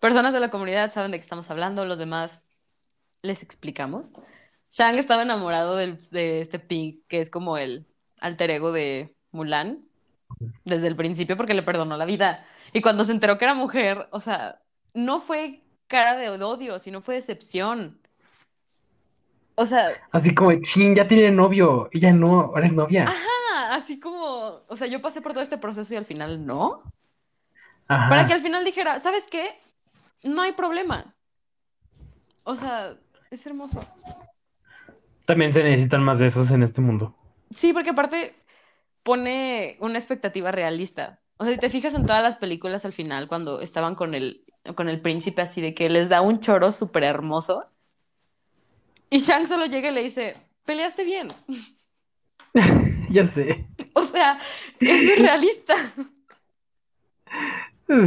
Personas 0.00 0.32
de 0.32 0.40
la 0.40 0.50
comunidad 0.50 0.90
saben 0.90 1.12
de 1.12 1.18
qué 1.18 1.22
estamos 1.22 1.50
hablando, 1.50 1.84
los 1.84 1.98
demás 1.98 2.42
les 3.22 3.42
explicamos. 3.42 4.12
Shang 4.70 4.96
estaba 4.98 5.22
enamorado 5.22 5.76
del- 5.76 5.98
de 6.10 6.40
este 6.40 6.58
Pink, 6.58 7.00
que 7.08 7.20
es 7.20 7.30
como 7.30 7.56
el 7.58 7.86
alter 8.20 8.50
ego 8.50 8.72
de 8.72 9.14
Mulan, 9.30 9.84
desde 10.64 10.88
el 10.88 10.96
principio 10.96 11.36
porque 11.36 11.54
le 11.54 11.62
perdonó 11.62 11.96
la 11.96 12.04
vida. 12.06 12.44
Y 12.72 12.82
cuando 12.82 13.04
se 13.04 13.12
enteró 13.12 13.38
que 13.38 13.44
era 13.44 13.54
mujer, 13.54 14.08
o 14.10 14.20
sea, 14.20 14.60
no 14.94 15.20
fue 15.20 15.62
cara 15.92 16.16
de 16.16 16.30
odio, 16.30 16.78
sino 16.78 17.02
fue 17.02 17.16
decepción. 17.16 17.98
O 19.56 19.66
sea, 19.66 19.92
Así 20.10 20.34
como, 20.34 20.50
chin, 20.62 20.94
ya 20.94 21.06
tiene 21.06 21.30
novio. 21.30 21.90
Ya 21.92 22.12
no, 22.12 22.40
ahora 22.40 22.66
es 22.66 22.72
novia. 22.72 23.04
Ah, 23.06 23.74
así 23.74 24.00
como, 24.00 24.62
o 24.66 24.76
sea, 24.76 24.86
yo 24.86 25.02
pasé 25.02 25.20
por 25.20 25.32
todo 25.32 25.42
este 25.42 25.58
proceso 25.58 25.92
y 25.92 25.98
al 25.98 26.06
final 26.06 26.46
no. 26.46 26.82
Ajá. 27.86 28.08
Para 28.08 28.26
que 28.26 28.32
al 28.32 28.40
final 28.40 28.64
dijera, 28.64 28.98
¿sabes 29.00 29.24
qué? 29.30 29.50
No 30.24 30.40
hay 30.40 30.52
problema. 30.52 31.14
O 32.44 32.56
sea, 32.56 32.96
es 33.30 33.44
hermoso. 33.44 33.80
También 35.26 35.52
se 35.52 35.62
necesitan 35.62 36.02
más 36.02 36.18
de 36.18 36.26
esos 36.26 36.50
en 36.50 36.62
este 36.62 36.80
mundo. 36.80 37.14
Sí, 37.50 37.74
porque 37.74 37.90
aparte 37.90 38.34
pone 39.02 39.76
una 39.80 39.98
expectativa 39.98 40.50
realista. 40.50 41.20
O 41.36 41.44
sea, 41.44 41.52
si 41.52 41.60
te 41.60 41.68
fijas 41.68 41.94
en 41.94 42.06
todas 42.06 42.22
las 42.22 42.36
películas 42.36 42.86
al 42.86 42.94
final, 42.94 43.28
cuando 43.28 43.60
estaban 43.60 43.94
con 43.94 44.14
el 44.14 44.46
con 44.74 44.88
el 44.88 45.00
príncipe 45.00 45.42
así 45.42 45.60
de 45.60 45.74
que 45.74 45.88
les 45.88 46.08
da 46.08 46.20
un 46.20 46.40
choro 46.40 46.72
súper 46.72 47.04
hermoso. 47.04 47.66
Y 49.10 49.18
Shang 49.18 49.46
solo 49.46 49.66
llega 49.66 49.90
y 49.90 49.94
le 49.94 50.02
dice, 50.02 50.36
peleaste 50.64 51.04
bien. 51.04 51.28
ya 53.10 53.26
sé. 53.26 53.66
O 53.94 54.04
sea, 54.04 54.40
es 54.80 55.18
realista. 55.18 55.74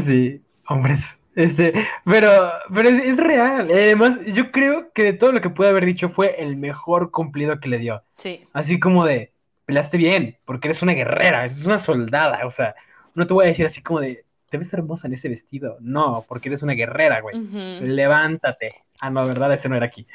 Sí, 0.03 0.41
hombres. 0.67 1.05
Este, 1.35 1.73
pero, 2.05 2.51
pero 2.73 2.89
es, 2.89 3.05
es, 3.05 3.17
real. 3.17 3.69
Además, 3.69 4.17
yo 4.25 4.51
creo 4.51 4.91
que 4.93 5.03
de 5.03 5.13
todo 5.13 5.31
lo 5.31 5.41
que 5.41 5.51
pude 5.51 5.69
haber 5.69 5.85
dicho 5.85 6.09
fue 6.09 6.41
el 6.41 6.55
mejor 6.55 7.11
cumplido 7.11 7.59
que 7.59 7.69
le 7.69 7.77
dio. 7.77 8.01
Sí. 8.15 8.47
Así 8.51 8.79
como 8.79 9.05
de, 9.05 9.31
peleaste 9.65 9.97
bien, 9.97 10.37
porque 10.45 10.69
eres 10.69 10.81
una 10.81 10.93
guerrera, 10.93 11.45
es 11.45 11.63
una 11.65 11.79
soldada. 11.79 12.47
O 12.47 12.51
sea, 12.51 12.73
no 13.13 13.27
te 13.27 13.33
voy 13.33 13.45
a 13.45 13.49
decir 13.49 13.65
así 13.65 13.83
como 13.83 13.99
de, 13.99 14.24
te 14.55 14.59
ves 14.59 14.73
hermosa 14.73 15.07
en 15.07 15.13
ese 15.13 15.27
vestido. 15.27 15.77
No, 15.81 16.23
porque 16.29 16.47
eres 16.47 16.63
una 16.63 16.73
guerrera, 16.73 17.19
güey. 17.19 17.37
Uh 17.37 17.41
-huh. 17.41 17.81
Levántate. 17.81 18.69
Ah, 19.01 19.09
no, 19.09 19.27
verdad, 19.27 19.53
ese 19.53 19.67
no 19.67 19.75
era 19.75 19.87
aquí. 19.87 20.07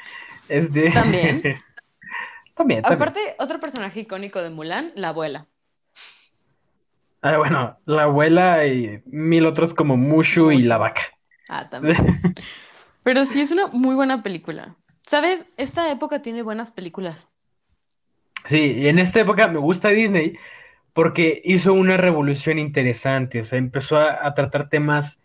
Este... 0.49 0.89
También. 0.89 1.41
también, 2.55 2.81
también. 2.81 2.85
Aparte, 2.85 3.19
otro 3.37 3.59
personaje 3.59 3.99
icónico 3.99 4.41
de 4.41 4.49
Mulan, 4.49 4.93
la 4.95 5.09
abuela. 5.09 5.45
Ah, 7.21 7.37
bueno, 7.37 7.77
la 7.85 8.03
abuela 8.03 8.65
y 8.65 9.03
mil 9.05 9.45
otros 9.45 9.75
como 9.75 9.95
Mushu, 9.95 10.45
Mushu. 10.45 10.51
y 10.51 10.63
la 10.63 10.77
vaca. 10.79 11.03
Ah, 11.47 11.69
también. 11.69 11.97
Pero 13.03 13.25
sí 13.25 13.41
es 13.41 13.51
una 13.51 13.67
muy 13.67 13.93
buena 13.93 14.23
película. 14.23 14.75
¿Sabes? 15.03 15.45
Esta 15.57 15.91
época 15.91 16.23
tiene 16.23 16.41
buenas 16.41 16.71
películas. 16.71 17.27
Sí, 18.47 18.73
y 18.75 18.87
en 18.87 18.97
esta 18.97 19.19
época 19.19 19.47
me 19.47 19.59
gusta 19.59 19.89
Disney 19.89 20.35
porque 20.93 21.41
hizo 21.45 21.73
una 21.73 21.97
revolución 21.97 22.59
interesante, 22.59 23.41
o 23.41 23.45
sea, 23.45 23.57
empezó 23.57 23.97
a, 23.97 24.33
tratar 24.33 24.69
temas 24.69 25.19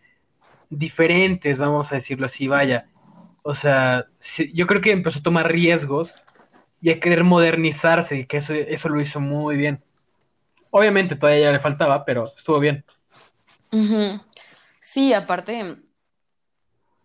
diferentes, 0.70 1.58
vamos 1.58 1.90
a 1.90 1.96
decirlo 1.96 2.26
así, 2.26 2.46
vaya. 2.46 2.88
O 3.42 3.54
sea, 3.54 4.06
yo 4.52 4.66
creo 4.66 4.80
que 4.80 4.90
empezó 4.90 5.20
a 5.20 5.22
tomar 5.22 5.50
riesgos 5.50 6.14
y 6.80 6.90
a 6.90 7.00
querer 7.00 7.24
modernizarse, 7.24 8.18
y 8.18 8.26
que 8.26 8.38
eso, 8.38 8.54
eso 8.54 8.88
lo 8.88 9.00
hizo 9.00 9.20
muy 9.20 9.56
bien. 9.56 9.82
Obviamente 10.70 11.16
todavía 11.16 11.52
le 11.52 11.58
faltaba, 11.58 12.04
pero 12.04 12.32
estuvo 12.36 12.60
bien. 12.60 12.84
Sí, 14.80 15.12
aparte, 15.12 15.76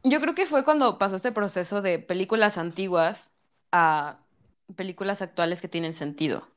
yo 0.03 0.21
creo 0.21 0.35
que 0.35 0.45
fue 0.45 0.63
cuando 0.63 0.97
pasó 0.97 1.15
este 1.15 1.31
proceso 1.31 1.81
de 1.81 1.99
películas 1.99 2.57
antiguas 2.57 3.33
a 3.71 4.19
películas 4.75 5.21
actuales 5.21 5.61
que 5.61 5.67
tienen 5.67 5.93
sentido. 5.93 6.47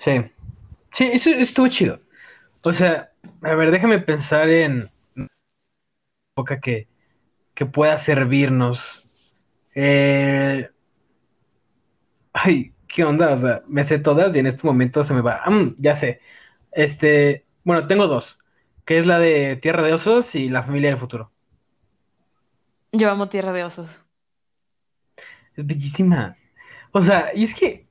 Sí, 0.00 0.12
sí, 0.92 1.10
eso 1.12 1.30
estuvo 1.30 1.68
chido. 1.68 2.00
O 2.62 2.72
sea, 2.72 3.12
a 3.42 3.54
ver, 3.54 3.70
déjame 3.70 4.00
pensar 4.00 4.48
en 4.48 4.88
época 6.32 6.60
que, 6.60 6.88
que 7.54 7.66
pueda 7.66 7.98
servirnos. 7.98 9.08
Eh... 9.74 10.70
Ay, 12.32 12.72
¿qué 12.88 13.04
onda? 13.04 13.32
O 13.32 13.38
sea, 13.38 13.62
me 13.66 13.84
sé 13.84 13.98
todas 13.98 14.34
y 14.34 14.38
en 14.38 14.46
este 14.46 14.66
momento 14.66 15.04
se 15.04 15.14
me 15.14 15.20
va. 15.20 15.42
Mm, 15.46 15.74
ya 15.78 15.96
sé. 15.96 16.20
Este, 16.72 17.46
bueno, 17.64 17.86
tengo 17.86 18.06
dos, 18.06 18.38
que 18.84 18.98
es 18.98 19.06
la 19.06 19.18
de 19.18 19.56
Tierra 19.56 19.82
de 19.82 19.94
Osos 19.94 20.34
y 20.34 20.48
La 20.48 20.62
Familia 20.62 20.90
del 20.90 20.98
Futuro. 20.98 21.32
Yo 22.92 23.10
amo 23.10 23.28
Tierra 23.28 23.52
de 23.52 23.64
Osos. 23.64 23.90
Es 25.56 25.66
bellísima. 25.66 26.36
O 26.92 27.00
sea, 27.00 27.32
y 27.34 27.44
es 27.44 27.54
que, 27.54 27.89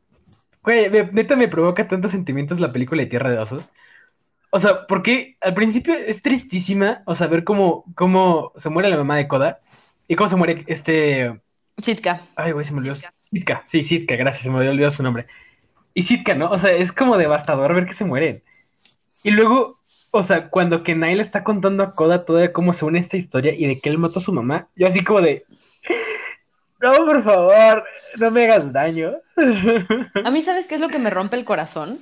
güey, 0.63 0.89
neta 1.11 1.35
me 1.35 1.47
provoca 1.47 1.87
tantos 1.87 2.11
sentimientos 2.11 2.59
la 2.59 2.71
película 2.71 3.01
de 3.01 3.09
Tierra 3.09 3.31
de 3.31 3.39
Osos. 3.39 3.71
O 4.51 4.59
sea, 4.59 4.87
porque 4.87 5.37
al 5.41 5.53
principio 5.53 5.93
es 5.93 6.21
tristísima, 6.21 7.03
o 7.05 7.15
sea, 7.15 7.27
ver 7.27 7.43
cómo, 7.43 7.83
cómo 7.95 8.51
se 8.57 8.69
muere 8.69 8.89
la 8.89 8.97
mamá 8.97 9.15
de 9.15 9.27
Koda 9.27 9.59
y 10.07 10.15
cómo 10.15 10.29
se 10.29 10.35
muere 10.35 10.63
este... 10.67 11.39
Sitka. 11.77 12.21
Ay, 12.35 12.51
güey, 12.51 12.65
se 12.65 12.73
me 12.73 12.79
olvidó. 12.79 12.95
Sitka. 13.31 13.63
Sí, 13.67 13.83
Sitka, 13.83 14.15
gracias, 14.15 14.43
se 14.43 14.49
me 14.49 14.57
había 14.57 14.71
olvidado 14.71 14.91
su 14.91 15.03
nombre. 15.03 15.27
Y 15.93 16.03
Sitka, 16.03 16.33
¿no? 16.33 16.49
O 16.49 16.57
sea, 16.57 16.71
es 16.71 16.91
como 16.91 17.17
devastador 17.17 17.73
ver 17.75 17.85
que 17.85 17.93
se 17.93 18.05
mueren. 18.05 18.41
Y 19.23 19.31
luego, 19.31 19.79
o 20.11 20.23
sea, 20.23 20.49
cuando 20.49 20.83
Kenai 20.83 21.15
le 21.15 21.21
está 21.21 21.43
contando 21.43 21.83
a 21.83 21.93
Koda 21.93 22.25
toda 22.25 22.51
cómo 22.51 22.73
se 22.73 22.85
une 22.85 22.99
esta 22.99 23.17
historia 23.17 23.53
y 23.53 23.67
de 23.67 23.79
que 23.79 23.89
él 23.89 23.97
mató 23.97 24.19
a 24.19 24.23
su 24.23 24.33
mamá, 24.33 24.67
yo 24.75 24.87
así 24.87 25.03
como 25.03 25.21
de... 25.21 25.43
No, 26.81 27.05
por 27.05 27.23
favor, 27.23 27.83
no 28.17 28.31
me 28.31 28.43
hagas 28.43 28.71
daño. 28.71 29.17
A 30.23 30.31
mí, 30.31 30.41
¿sabes 30.41 30.67
qué 30.67 30.75
es 30.75 30.81
lo 30.81 30.89
que 30.89 30.99
me 30.99 31.09
rompe 31.09 31.35
el 31.35 31.45
corazón? 31.45 31.99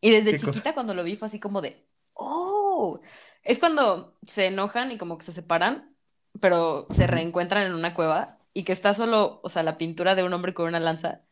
Y 0.00 0.10
desde 0.10 0.38
chiquita 0.38 0.62
cosa? 0.62 0.74
cuando 0.74 0.94
lo 0.94 1.04
vi 1.04 1.16
fue 1.16 1.28
así 1.28 1.40
como 1.40 1.60
de... 1.60 1.84
¡Oh! 2.14 3.00
Es 3.42 3.58
cuando 3.58 4.16
se 4.26 4.46
enojan 4.46 4.92
y 4.92 4.98
como 4.98 5.18
que 5.18 5.24
se 5.24 5.32
separan, 5.32 5.96
pero 6.40 6.86
se 6.90 7.06
reencuentran 7.06 7.66
en 7.66 7.74
una 7.74 7.94
cueva 7.94 8.38
y 8.54 8.64
que 8.64 8.72
está 8.72 8.94
solo, 8.94 9.40
o 9.42 9.48
sea, 9.48 9.62
la 9.62 9.78
pintura 9.78 10.14
de 10.14 10.22
un 10.22 10.32
hombre 10.32 10.54
con 10.54 10.66
una 10.66 10.80
lanza. 10.80 11.22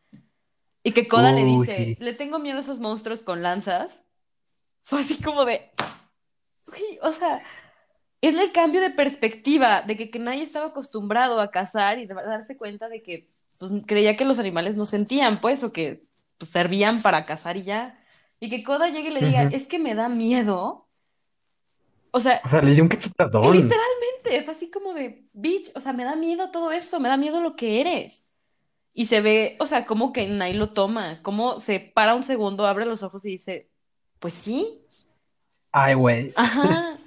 Y 0.83 0.91
que 0.91 1.07
Koda 1.07 1.31
uh, 1.31 1.35
le 1.35 1.43
dice, 1.43 1.75
sí. 1.75 1.97
le 1.99 2.13
tengo 2.13 2.39
miedo 2.39 2.57
a 2.57 2.61
esos 2.61 2.79
monstruos 2.79 3.21
con 3.21 3.43
lanzas. 3.43 4.01
Fue 4.83 5.01
así 5.01 5.21
como 5.21 5.45
de... 5.45 5.71
Uy, 6.67 6.99
o 7.01 7.13
sea, 7.13 7.41
es 8.21 8.35
el 8.35 8.51
cambio 8.51 8.81
de 8.81 8.91
perspectiva, 8.91 9.81
de 9.81 9.97
que, 9.97 10.11
que 10.11 10.19
nadie 10.19 10.43
estaba 10.43 10.67
acostumbrado 10.67 11.41
a 11.41 11.49
cazar 11.49 11.97
y 11.97 12.05
de 12.05 12.13
darse 12.13 12.55
cuenta 12.55 12.87
de 12.87 13.01
que 13.01 13.29
pues, 13.57 13.71
creía 13.87 14.15
que 14.15 14.25
los 14.25 14.37
animales 14.39 14.75
no 14.75 14.85
sentían, 14.85 15.41
pues, 15.41 15.63
o 15.63 15.73
que 15.73 16.03
pues, 16.37 16.51
servían 16.51 17.01
para 17.01 17.25
cazar 17.25 17.57
y 17.57 17.63
ya. 17.63 17.99
Y 18.39 18.49
que 18.49 18.63
Koda 18.63 18.89
llegue 18.89 19.09
y 19.09 19.13
le 19.13 19.25
diga, 19.25 19.43
uh 19.43 19.45
-huh. 19.45 19.55
es 19.55 19.67
que 19.67 19.79
me 19.79 19.95
da 19.95 20.07
miedo. 20.07 20.87
O 22.11 22.19
sea, 22.19 22.41
o 22.43 22.49
sea, 22.49 22.61
le 22.61 22.73
dio 22.73 22.83
un 22.83 22.89
cachetadón. 22.89 23.53
Literalmente, 23.53 24.43
fue 24.43 24.53
así 24.53 24.69
como 24.69 24.93
de, 24.93 25.25
bitch, 25.33 25.71
o 25.75 25.81
sea, 25.81 25.93
me 25.93 26.03
da 26.03 26.15
miedo 26.15 26.51
todo 26.51 26.71
esto, 26.71 26.99
me 26.99 27.09
da 27.09 27.17
miedo 27.17 27.41
lo 27.41 27.55
que 27.55 27.81
eres. 27.81 28.23
Y 28.93 29.05
se 29.05 29.21
ve, 29.21 29.55
o 29.59 29.65
sea, 29.65 29.85
como 29.85 30.11
que 30.11 30.27
Nai 30.27 30.53
lo 30.53 30.73
toma, 30.73 31.21
como 31.23 31.59
se 31.59 31.79
para 31.79 32.13
un 32.13 32.23
segundo, 32.23 32.65
abre 32.65 32.85
los 32.85 33.03
ojos 33.03 33.23
y 33.25 33.29
dice, 33.29 33.69
pues 34.19 34.33
sí. 34.33 34.81
Ay, 35.71 35.93
güey. 35.93 36.33
Ajá. 36.35 36.97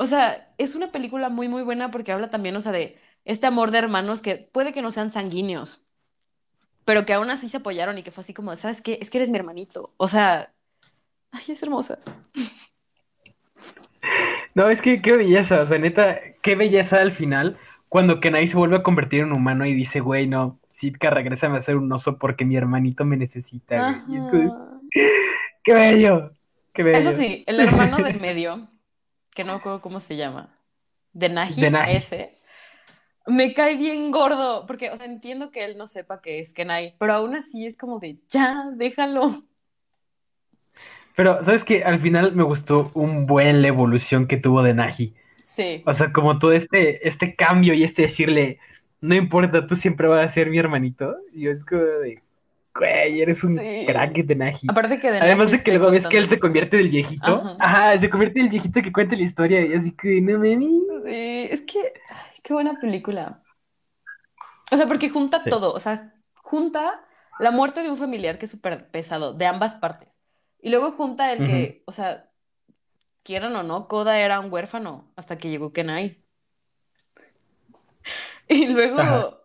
O 0.00 0.06
sea, 0.06 0.48
es 0.56 0.74
una 0.74 0.92
película 0.92 1.28
muy, 1.28 1.46
muy 1.46 1.62
buena 1.62 1.90
porque 1.90 2.10
habla 2.10 2.30
también, 2.30 2.56
o 2.56 2.62
sea, 2.62 2.72
de 2.72 2.96
este 3.26 3.46
amor 3.46 3.70
de 3.70 3.76
hermanos 3.76 4.22
que 4.22 4.48
puede 4.50 4.72
que 4.72 4.80
no 4.80 4.90
sean 4.90 5.12
sanguíneos, 5.12 5.86
pero 6.86 7.04
que 7.04 7.12
aún 7.12 7.28
así 7.28 7.50
se 7.50 7.58
apoyaron 7.58 7.98
y 7.98 8.02
que 8.02 8.10
fue 8.10 8.22
así 8.22 8.32
como, 8.32 8.56
¿sabes 8.56 8.80
qué? 8.80 8.96
Es 9.02 9.10
que 9.10 9.18
eres 9.18 9.28
mi 9.28 9.36
hermanito. 9.36 9.92
O 9.98 10.08
sea, 10.08 10.54
ay, 11.32 11.42
es 11.48 11.62
hermosa. 11.62 11.98
No, 14.54 14.70
es 14.70 14.80
que 14.80 15.02
qué 15.02 15.18
belleza, 15.18 15.60
o 15.60 15.66
sea, 15.66 15.76
neta, 15.76 16.18
qué 16.40 16.56
belleza 16.56 17.02
al 17.02 17.12
final, 17.12 17.58
cuando 17.90 18.20
Kenai 18.20 18.48
se 18.48 18.56
vuelve 18.56 18.76
a 18.76 18.82
convertir 18.82 19.20
en 19.20 19.32
humano 19.32 19.66
y 19.66 19.74
dice, 19.74 20.00
güey, 20.00 20.26
no, 20.26 20.58
Sitka, 20.72 21.10
regrésame 21.10 21.58
a 21.58 21.62
ser 21.62 21.76
un 21.76 21.92
oso 21.92 22.16
porque 22.16 22.46
mi 22.46 22.56
hermanito 22.56 23.04
me 23.04 23.18
necesita, 23.18 24.02
güey. 24.08 24.18
Es, 24.18 24.52
¡Qué 25.62 25.74
bello! 25.74 26.32
¡Qué 26.72 26.84
bello! 26.84 27.10
Eso 27.10 27.20
sí, 27.20 27.44
el 27.46 27.60
hermano 27.60 27.98
del 27.98 28.18
medio, 28.18 28.69
que 29.40 29.44
no 29.44 29.54
me 29.54 29.58
acuerdo 29.60 29.80
cómo 29.80 30.00
se 30.00 30.16
llama, 30.18 30.54
de 31.14 31.30
Naji, 31.30 31.64
ese, 31.88 32.34
me 33.26 33.54
cae 33.54 33.76
bien 33.76 34.10
gordo, 34.10 34.66
porque, 34.66 34.90
o 34.90 34.98
sea, 34.98 35.06
entiendo 35.06 35.50
que 35.50 35.64
él 35.64 35.78
no 35.78 35.86
sepa 35.86 36.20
que 36.20 36.40
es 36.40 36.52
Kenai, 36.52 36.94
pero 36.98 37.14
aún 37.14 37.34
así 37.34 37.64
es 37.64 37.74
como 37.78 38.00
de, 38.00 38.18
ya, 38.28 38.66
déjalo. 38.74 39.30
Pero, 41.16 41.42
¿sabes 41.42 41.64
qué? 41.64 41.84
Al 41.84 42.00
final 42.00 42.32
me 42.34 42.42
gustó 42.42 42.90
un 42.92 43.26
buen 43.26 43.62
la 43.62 43.68
evolución 43.68 44.26
que 44.26 44.36
tuvo 44.36 44.62
de 44.62 44.74
Naji. 44.74 45.14
Sí. 45.44 45.82
O 45.86 45.94
sea, 45.94 46.12
como 46.12 46.38
todo 46.38 46.52
este, 46.52 47.08
este 47.08 47.34
cambio 47.34 47.72
y 47.72 47.82
este 47.82 48.02
decirle, 48.02 48.58
no 49.00 49.14
importa, 49.14 49.66
tú 49.66 49.74
siempre 49.74 50.06
vas 50.06 50.22
a 50.22 50.28
ser 50.28 50.50
mi 50.50 50.58
hermanito. 50.58 51.16
Y 51.32 51.48
es 51.48 51.64
como 51.64 51.80
de, 51.80 52.22
güey, 52.74 53.20
eres 53.20 53.42
un 53.44 53.58
Sí. 53.58 53.84
crack 53.86 54.12
de 54.24 54.34
Naji. 54.34 54.66
Aparte 54.68 55.00
que 55.00 55.10
de 55.10 55.18
Además 55.18 55.46
Naji 55.46 55.58
de 55.58 55.62
que 55.64 55.70
luego 55.72 55.90
ves 55.90 56.06
que 56.06 56.18
él 56.18 56.28
se 56.28 56.38
convierte 56.38 56.76
del 56.76 56.88
viejito. 56.88 57.26
Ajá. 57.26 57.56
Ajá, 57.58 57.98
se 57.98 58.10
convierte 58.10 58.40
del 58.40 58.48
viejito 58.48 58.80
que 58.82 58.92
cuenta 58.92 59.16
la 59.16 59.22
historia. 59.22 59.64
Y 59.66 59.74
así 59.74 59.92
que, 59.96 60.20
no 60.20 60.38
me 60.38 60.56
Sí, 60.56 61.48
es 61.50 61.60
que, 61.62 61.78
ay, 62.08 62.38
qué 62.42 62.54
buena 62.54 62.78
película. 62.80 63.42
O 64.70 64.76
sea, 64.76 64.86
porque 64.86 65.08
junta 65.10 65.42
Sí. 65.42 65.50
todo, 65.50 65.72
o 65.72 65.80
sea, 65.80 66.14
junta 66.34 67.04
la 67.40 67.50
muerte 67.50 67.82
de 67.82 67.90
un 67.90 67.96
familiar 67.96 68.38
que 68.38 68.44
es 68.44 68.50
súper 68.50 68.90
pesado, 68.90 69.34
de 69.34 69.46
ambas 69.46 69.74
partes. 69.76 70.08
Y 70.62 70.70
luego 70.70 70.92
junta 70.92 71.32
el 71.32 71.46
que, 71.46 71.82
o 71.86 71.92
sea, 71.92 72.30
quieran 73.22 73.56
o 73.56 73.62
no, 73.62 73.88
Koda 73.88 74.18
era 74.18 74.40
un 74.40 74.52
huérfano 74.52 75.12
hasta 75.16 75.38
que 75.38 75.48
llegó 75.50 75.72
Kenai. 75.72 76.22
Y 78.48 78.66
luego, 78.66 79.00
Ajá. 79.00 79.39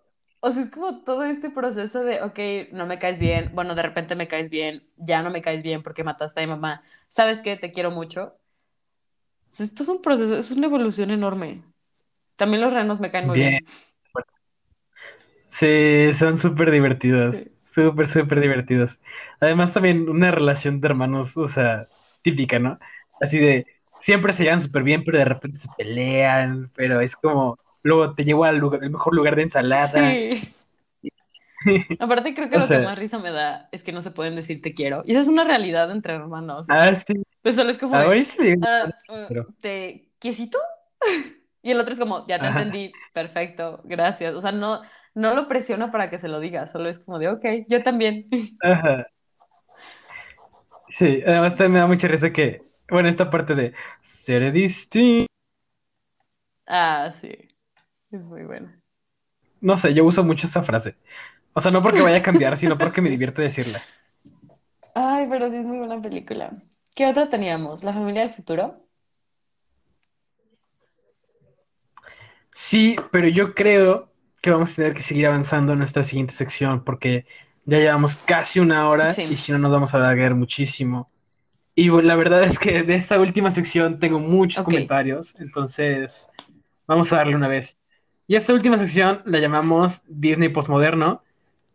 O 0.45 0.51
sea, 0.51 0.63
es 0.63 0.69
como 0.71 1.03
todo 1.03 1.23
este 1.23 1.49
proceso 1.49 2.03
de, 2.03 2.21
ok, 2.23 2.39
no 2.73 2.85
me 2.85 2.99
caes 2.99 3.19
bien, 3.19 3.51
bueno, 3.53 3.75
de 3.75 3.81
repente 3.83 4.15
me 4.15 4.27
caes 4.27 4.49
bien, 4.49 4.87
ya 4.97 5.21
no 5.23 5.29
me 5.31 5.41
caes 5.41 5.63
bien 5.63 5.83
porque 5.83 6.03
mataste 6.03 6.41
a 6.41 6.43
mi 6.43 6.49
mamá, 6.49 6.83
¿sabes 7.09 7.41
qué? 7.41 7.57
Te 7.57 7.71
quiero 7.71 7.91
mucho. 7.91 8.37
Es 9.57 9.73
todo 9.73 9.93
un 9.93 10.01
proceso, 10.01 10.35
es 10.37 10.51
una 10.51 10.67
evolución 10.67 11.11
enorme. 11.11 11.63
También 12.37 12.61
los 12.61 12.73
renos 12.73 12.99
me 13.01 13.11
caen 13.11 13.27
muy 13.27 13.39
Bien. 13.39 13.49
bien. 13.49 13.65
Sí, 15.49 16.13
son 16.13 16.37
súper 16.37 16.71
divertidos. 16.71 17.35
Sí. 17.35 17.51
Súper, 17.65 18.07
súper 18.07 18.39
divertidos. 18.41 18.99
Además, 19.39 19.73
también 19.73 20.07
una 20.09 20.31
relación 20.31 20.79
de 20.79 20.87
hermanos, 20.87 21.35
o 21.37 21.47
sea, 21.47 21.83
típica, 22.21 22.57
¿no? 22.59 22.79
Así 23.19 23.37
de, 23.37 23.65
siempre 24.01 24.33
se 24.33 24.43
llevan 24.43 24.61
súper 24.61 24.83
bien, 24.83 25.03
pero 25.03 25.17
de 25.17 25.25
repente 25.25 25.59
se 25.59 25.67
pelean, 25.77 26.71
pero 26.75 27.01
es 27.01 27.15
como, 27.17 27.57
luego 27.85 28.13
te 28.15 28.23
llevo 28.25 28.45
al 28.45 28.57
lugar, 28.57 28.83
el 28.83 28.89
mejor 28.89 29.15
lugar 29.15 29.35
de 29.35 29.43
ensalada. 29.43 29.91
Sí. 30.01 30.55
Aparte 31.99 32.33
creo 32.33 32.49
que 32.49 32.57
O 32.57 32.59
lo 32.59 32.67
que 32.67 32.79
más 32.79 32.99
risa 32.99 33.19
me 33.19 33.31
da 33.31 33.69
es 33.71 33.83
que 33.83 33.91
no 33.91 34.01
se 34.01 34.11
pueden 34.11 34.35
decir 34.35 34.61
te 34.61 34.73
quiero. 34.73 35.03
Y 35.05 35.11
eso 35.11 35.21
es 35.21 35.27
una 35.27 35.43
realidad 35.43 35.91
entre 35.91 36.13
hermanos. 36.13 36.67
Ah, 36.69 36.93
sí. 36.95 37.13
Pues 37.41 37.55
solo 37.55 37.69
es 37.71 37.77
como 37.77 37.97
de, 37.97 38.05
Ahora 38.05 38.25
sí 38.25 38.37
me 38.39 38.45
digo, 38.47 38.61
"Ah, 38.63 38.91
ah, 39.09 39.29
¿te 39.61 40.09
quiesito? 40.19 40.57
Y 41.61 41.71
el 41.71 41.79
otro 41.79 41.93
es 41.93 41.99
como, 41.99 42.27
ya 42.27 42.39
te 42.39 42.45
Ajá. 42.45 42.59
entendí, 42.61 42.93
perfecto, 43.11 43.81
gracias. 43.85 44.35
O 44.35 44.41
sea, 44.41 44.51
no, 44.51 44.81
no 45.15 45.33
lo 45.33 45.47
presiona 45.47 45.91
para 45.91 46.11
que 46.11 46.19
se 46.19 46.27
lo 46.27 46.39
diga, 46.39 46.67
solo 46.67 46.89
es 46.89 46.99
como 46.99 47.17
de, 47.17 47.27
ok, 47.29 47.43
yo 47.67 47.81
también. 47.81 48.29
Ajá. 48.61 49.07
Sí, 50.89 51.21
además 51.25 51.55
también 51.55 51.73
me 51.73 51.79
da 51.79 51.87
mucha 51.87 52.07
risa 52.07 52.31
que, 52.31 52.63
bueno, 52.89 53.09
esta 53.09 53.29
parte 53.29 53.55
de 53.55 53.73
ser 54.01 54.51
distinto. 54.51 55.25
Ah, 56.67 57.13
sí, 57.21 57.44
es 58.15 58.27
muy 58.29 58.43
bueno. 58.45 58.71
No 59.61 59.77
sé, 59.77 59.93
yo 59.93 60.05
uso 60.05 60.23
mucho 60.23 60.47
esa 60.47 60.63
frase. 60.63 60.95
O 61.53 61.61
sea, 61.61 61.71
no 61.71 61.83
porque 61.83 62.01
vaya 62.01 62.17
a 62.19 62.23
cambiar, 62.23 62.57
sino 62.59 62.77
porque 62.77 63.01
me 63.01 63.09
divierte 63.09 63.41
decirla. 63.41 63.83
Ay, 64.95 65.27
pero 65.29 65.49
sí 65.49 65.57
es 65.57 65.65
muy 65.65 65.77
buena 65.77 66.01
película. 66.01 66.51
¿Qué 66.95 67.05
otra 67.07 67.29
teníamos? 67.29 67.83
¿La 67.83 67.93
familia 67.93 68.21
del 68.23 68.33
futuro? 68.33 68.87
Sí, 72.53 72.95
pero 73.11 73.27
yo 73.27 73.53
creo 73.53 74.11
que 74.41 74.51
vamos 74.51 74.73
a 74.73 74.75
tener 74.75 74.93
que 74.93 75.01
seguir 75.01 75.27
avanzando 75.27 75.73
en 75.73 75.79
nuestra 75.79 76.03
siguiente 76.03 76.33
sección 76.33 76.83
porque 76.83 77.25
ya 77.65 77.79
llevamos 77.79 78.15
casi 78.17 78.59
una 78.59 78.87
hora 78.89 79.09
Sí. 79.13 79.23
y 79.27 79.37
si 79.37 79.51
no 79.51 79.57
nos 79.59 79.71
vamos 79.71 79.93
a 79.93 79.97
alargar 79.97 80.35
muchísimo. 80.35 81.09
Y 81.75 81.89
bueno, 81.89 82.07
la 82.09 82.15
verdad 82.15 82.43
es 82.45 82.59
que 82.59 82.83
de 82.83 82.95
esta 82.95 83.19
última 83.19 83.51
sección 83.51 83.99
tengo 83.99 84.19
muchos 84.19 84.63
comentarios, 84.63 85.35
entonces 85.39 86.29
vamos 86.87 87.11
a 87.13 87.17
darle 87.17 87.35
una 87.35 87.47
vez. 87.49 87.77
Y 88.27 88.35
esta 88.35 88.53
última 88.53 88.77
sección 88.77 89.21
la 89.25 89.39
llamamos 89.39 90.01
Disney 90.07 90.49
Postmoderno, 90.49 91.23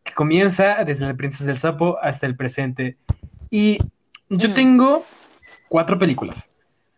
que 0.03 0.13
comienza 0.15 0.83
desde 0.85 1.07
La 1.07 1.15
Princesa 1.15 1.45
del 1.45 1.59
Sapo 1.59 1.99
hasta 2.03 2.27
el 2.27 2.37
presente. 2.37 2.97
Y 3.51 3.79
yo 4.29 4.49
Ujú. 4.49 4.55
tengo 4.55 5.07
cuatro 5.69 5.99
películas. 5.99 6.51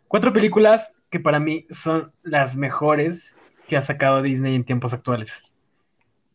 Cuatro 0.09 0.32
películas 0.32 0.92
que 1.11 1.20
para 1.20 1.38
mí 1.38 1.66
son 1.70 2.12
las 2.22 2.57
mejores 2.57 3.34
que 3.66 3.76
ha 3.76 3.82
sacado 3.82 4.22
Disney 4.22 4.55
en 4.55 4.64
tiempos 4.64 4.94
actuales. 4.94 5.30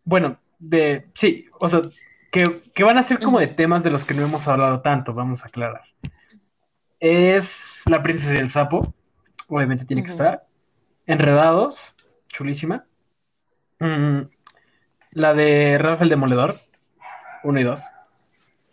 Bueno, 0.03 0.37
de 0.59 1.07
sí, 1.15 1.45
o 1.59 1.67
sea, 1.69 1.81
que, 2.31 2.61
que 2.73 2.83
van 2.83 2.97
a 2.97 3.03
ser 3.03 3.19
como 3.19 3.39
de 3.39 3.47
temas 3.47 3.83
de 3.83 3.89
los 3.89 4.05
que 4.05 4.13
no 4.13 4.23
hemos 4.23 4.47
hablado 4.47 4.81
tanto, 4.81 5.13
vamos 5.13 5.43
a 5.43 5.47
aclarar. 5.47 5.81
Es 6.99 7.83
La 7.89 8.01
Princesa 8.01 8.35
y 8.35 8.37
el 8.37 8.49
Sapo, 8.49 8.81
obviamente 9.47 9.85
tiene 9.85 10.03
que 10.03 10.11
estar. 10.11 10.45
Enredados, 11.05 11.77
chulísima. 12.27 12.86
Mm, 13.79 14.21
la 15.11 15.33
de 15.33 15.77
Ralph 15.77 16.01
el 16.01 16.09
Demoledor, 16.09 16.59
1 17.43 17.59
y 17.59 17.63
2. 17.63 17.79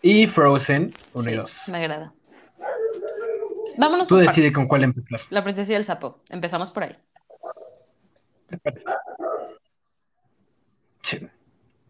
Y 0.03 0.27
Frozen, 0.27 0.95
1 1.15 1.31
y 1.31 1.33
Sí, 1.33 1.39
2. 1.39 1.69
me 1.69 1.79
agrada. 1.79 2.13
Vámonos 3.77 4.07
Tú 4.07 4.17
decides 4.17 4.53
con 4.55 4.69
cuál 4.69 4.85
empezar. 4.85 5.21
La 5.31 5.43
princesa 5.43 5.73
y 5.73 5.75
el 5.75 5.85
sapo. 5.85 6.21
Empezamos 6.29 6.71
por 6.71 6.85
ahí. 6.85 6.97
¿Te 8.49 8.59
parece? 8.59 8.85
Sí. 11.03 11.27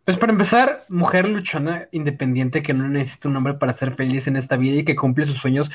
Pues 0.05 0.17
para 0.19 0.33
empezar, 0.33 0.85
mujer 0.89 1.29
luchona, 1.29 1.89
independiente, 1.93 2.63
que 2.63 2.73
no 2.75 2.89
necesita 2.89 3.29
un 3.29 3.37
hombre 3.37 3.55
para 3.55 3.73
ser 3.73 3.95
feliz 3.95 4.27
en 4.27 4.37
esta 4.37 4.57
vida 4.57 4.81
y 4.81 4.85
que 4.85 4.97
cumple 4.97 5.25
sus 5.27 5.39
sueños, 5.39 5.71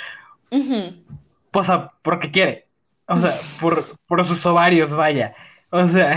Ujú. 0.51 1.03
pues 1.51 1.69
a- 1.69 1.93
porque 2.03 2.31
quiere. 2.31 2.67
O 3.07 3.17
sea, 3.19 3.33
por, 3.59 3.83
por 4.07 4.27
sus 4.27 4.45
ovarios, 4.45 4.91
vaya. 4.91 5.33
O 5.71 5.87
sea. 5.87 6.15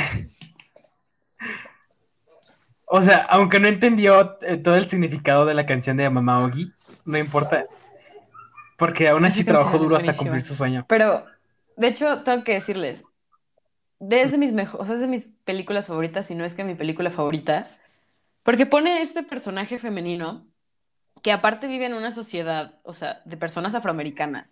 O 2.95 3.01
sea, 3.01 3.27
aunque 3.31 3.59
no 3.59 3.69
entendió 3.69 4.37
eh, 4.43 4.59
todo 4.59 4.75
el 4.75 4.87
significado 4.87 5.47
de 5.47 5.55
la 5.55 5.65
canción 5.65 5.97
de 5.97 6.11
Mamá 6.11 6.45
Ogi, 6.45 6.71
no 7.07 7.17
importa. 7.17 7.65
Porque 8.77 9.09
aún 9.09 9.25
así 9.25 9.45
trabajó 9.45 9.79
duro 9.79 9.97
hasta 9.97 10.13
cumplir 10.13 10.43
su 10.43 10.55
sueño. 10.55 10.85
Pero, 10.89 11.25
de 11.79 11.89
hecho, 11.89 12.23
tengo 12.23 12.45
que 12.45 12.53
decirles, 12.53 13.03
desde 13.99 14.37
mis 14.37 14.53
mejores, 14.53 14.83
o 14.83 14.85
sea, 14.85 14.97
es 14.97 15.01
de 15.01 15.07
mis 15.07 15.31
películas 15.45 15.87
favoritas, 15.87 16.27
si 16.27 16.35
no 16.35 16.45
es 16.45 16.55
que 16.55 16.65
mi 16.65 16.75
película 16.75 17.11
favorita, 17.11 17.67
porque 18.43 18.67
pone 18.67 19.01
este 19.01 19.23
personaje 19.23 19.79
femenino 19.79 20.45
que 21.23 21.33
aparte 21.33 21.69
vive 21.69 21.87
en 21.87 21.95
una 21.95 22.13
sociedad, 22.13 22.75
o 22.83 22.93
sea, 22.93 23.23
de 23.25 23.39
personas 23.39 23.75
afroamericanas, 23.75 24.51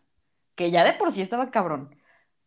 que 0.55 0.71
ya 0.71 0.83
de 0.83 0.95
por 0.95 1.13
sí 1.13 1.21
estaba 1.21 1.51
cabrón. 1.51 1.95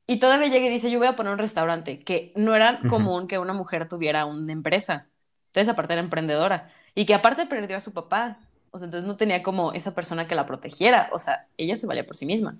Y 0.08 0.18
todavía 0.18 0.48
llega 0.48 0.66
y 0.66 0.70
dice, 0.70 0.89
yo 0.89 0.98
voy 0.98 1.08
a 1.08 1.16
poner 1.16 1.34
un 1.34 1.39
restaurante, 1.39 2.00
que 2.00 2.34
no 2.36 2.56
era 2.56 2.80
común 2.89 3.28
que 3.28 3.38
una 3.38 3.54
mujer 3.54 3.88
tuviera 3.88 4.26
una 4.26 4.54
empresa. 4.54 5.08
Entonces, 5.54 5.72
aparte 5.72 5.93
era 5.93 6.01
emprendedora. 6.01 6.72
Y 6.95 7.06
que 7.06 7.14
aparte 7.14 7.45
perdió 7.45 7.78
a 7.78 7.82
su 7.82 7.93
papá. 7.93 8.39
O 8.72 8.80
sea, 8.80 8.86
entonces 8.86 9.08
no 9.08 9.18
tenía 9.18 9.43
como 9.43 9.72
esa 9.74 9.93
persona 9.93 10.28
que 10.28 10.34
la 10.34 10.47
protegiera. 10.47 11.10
O 11.14 11.20
sea, 11.20 11.45
ella 11.58 11.78
se 11.78 11.86
valía 11.86 12.08
por 12.08 12.18
sí 12.18 12.26
misma. 12.26 12.56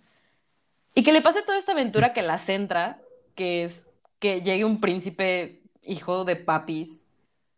Y 0.94 1.04
que 1.04 1.12
le 1.12 1.24
pase 1.24 1.42
toda 1.42 1.58
esta 1.58 1.72
aventura 1.72 2.14
que 2.14 2.22
la 2.22 2.38
centra, 2.38 3.00
que 3.36 3.64
es 3.64 3.84
que 4.20 4.42
llegue 4.42 4.64
un 4.64 4.80
príncipe 4.80 5.64
hijo 5.82 6.24
de 6.24 6.36
papis, 6.36 7.02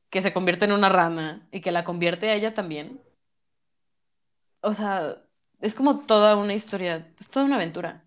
que 0.09 0.21
se 0.21 0.31
convierte 0.31 0.63
en 0.65 0.71
una 0.71 0.87
rana 0.87 1.45
y 1.51 1.59
que 1.59 1.73
la 1.73 1.83
convierte 1.83 2.29
a 2.29 2.33
ella 2.33 2.53
también. 2.53 3.01
O 4.61 4.73
sea, 4.73 5.17
es 5.59 5.75
como 5.75 6.05
toda 6.05 6.37
una 6.37 6.53
historia, 6.53 7.07
es 7.19 7.29
toda 7.29 7.45
una 7.45 7.57
aventura. 7.57 8.03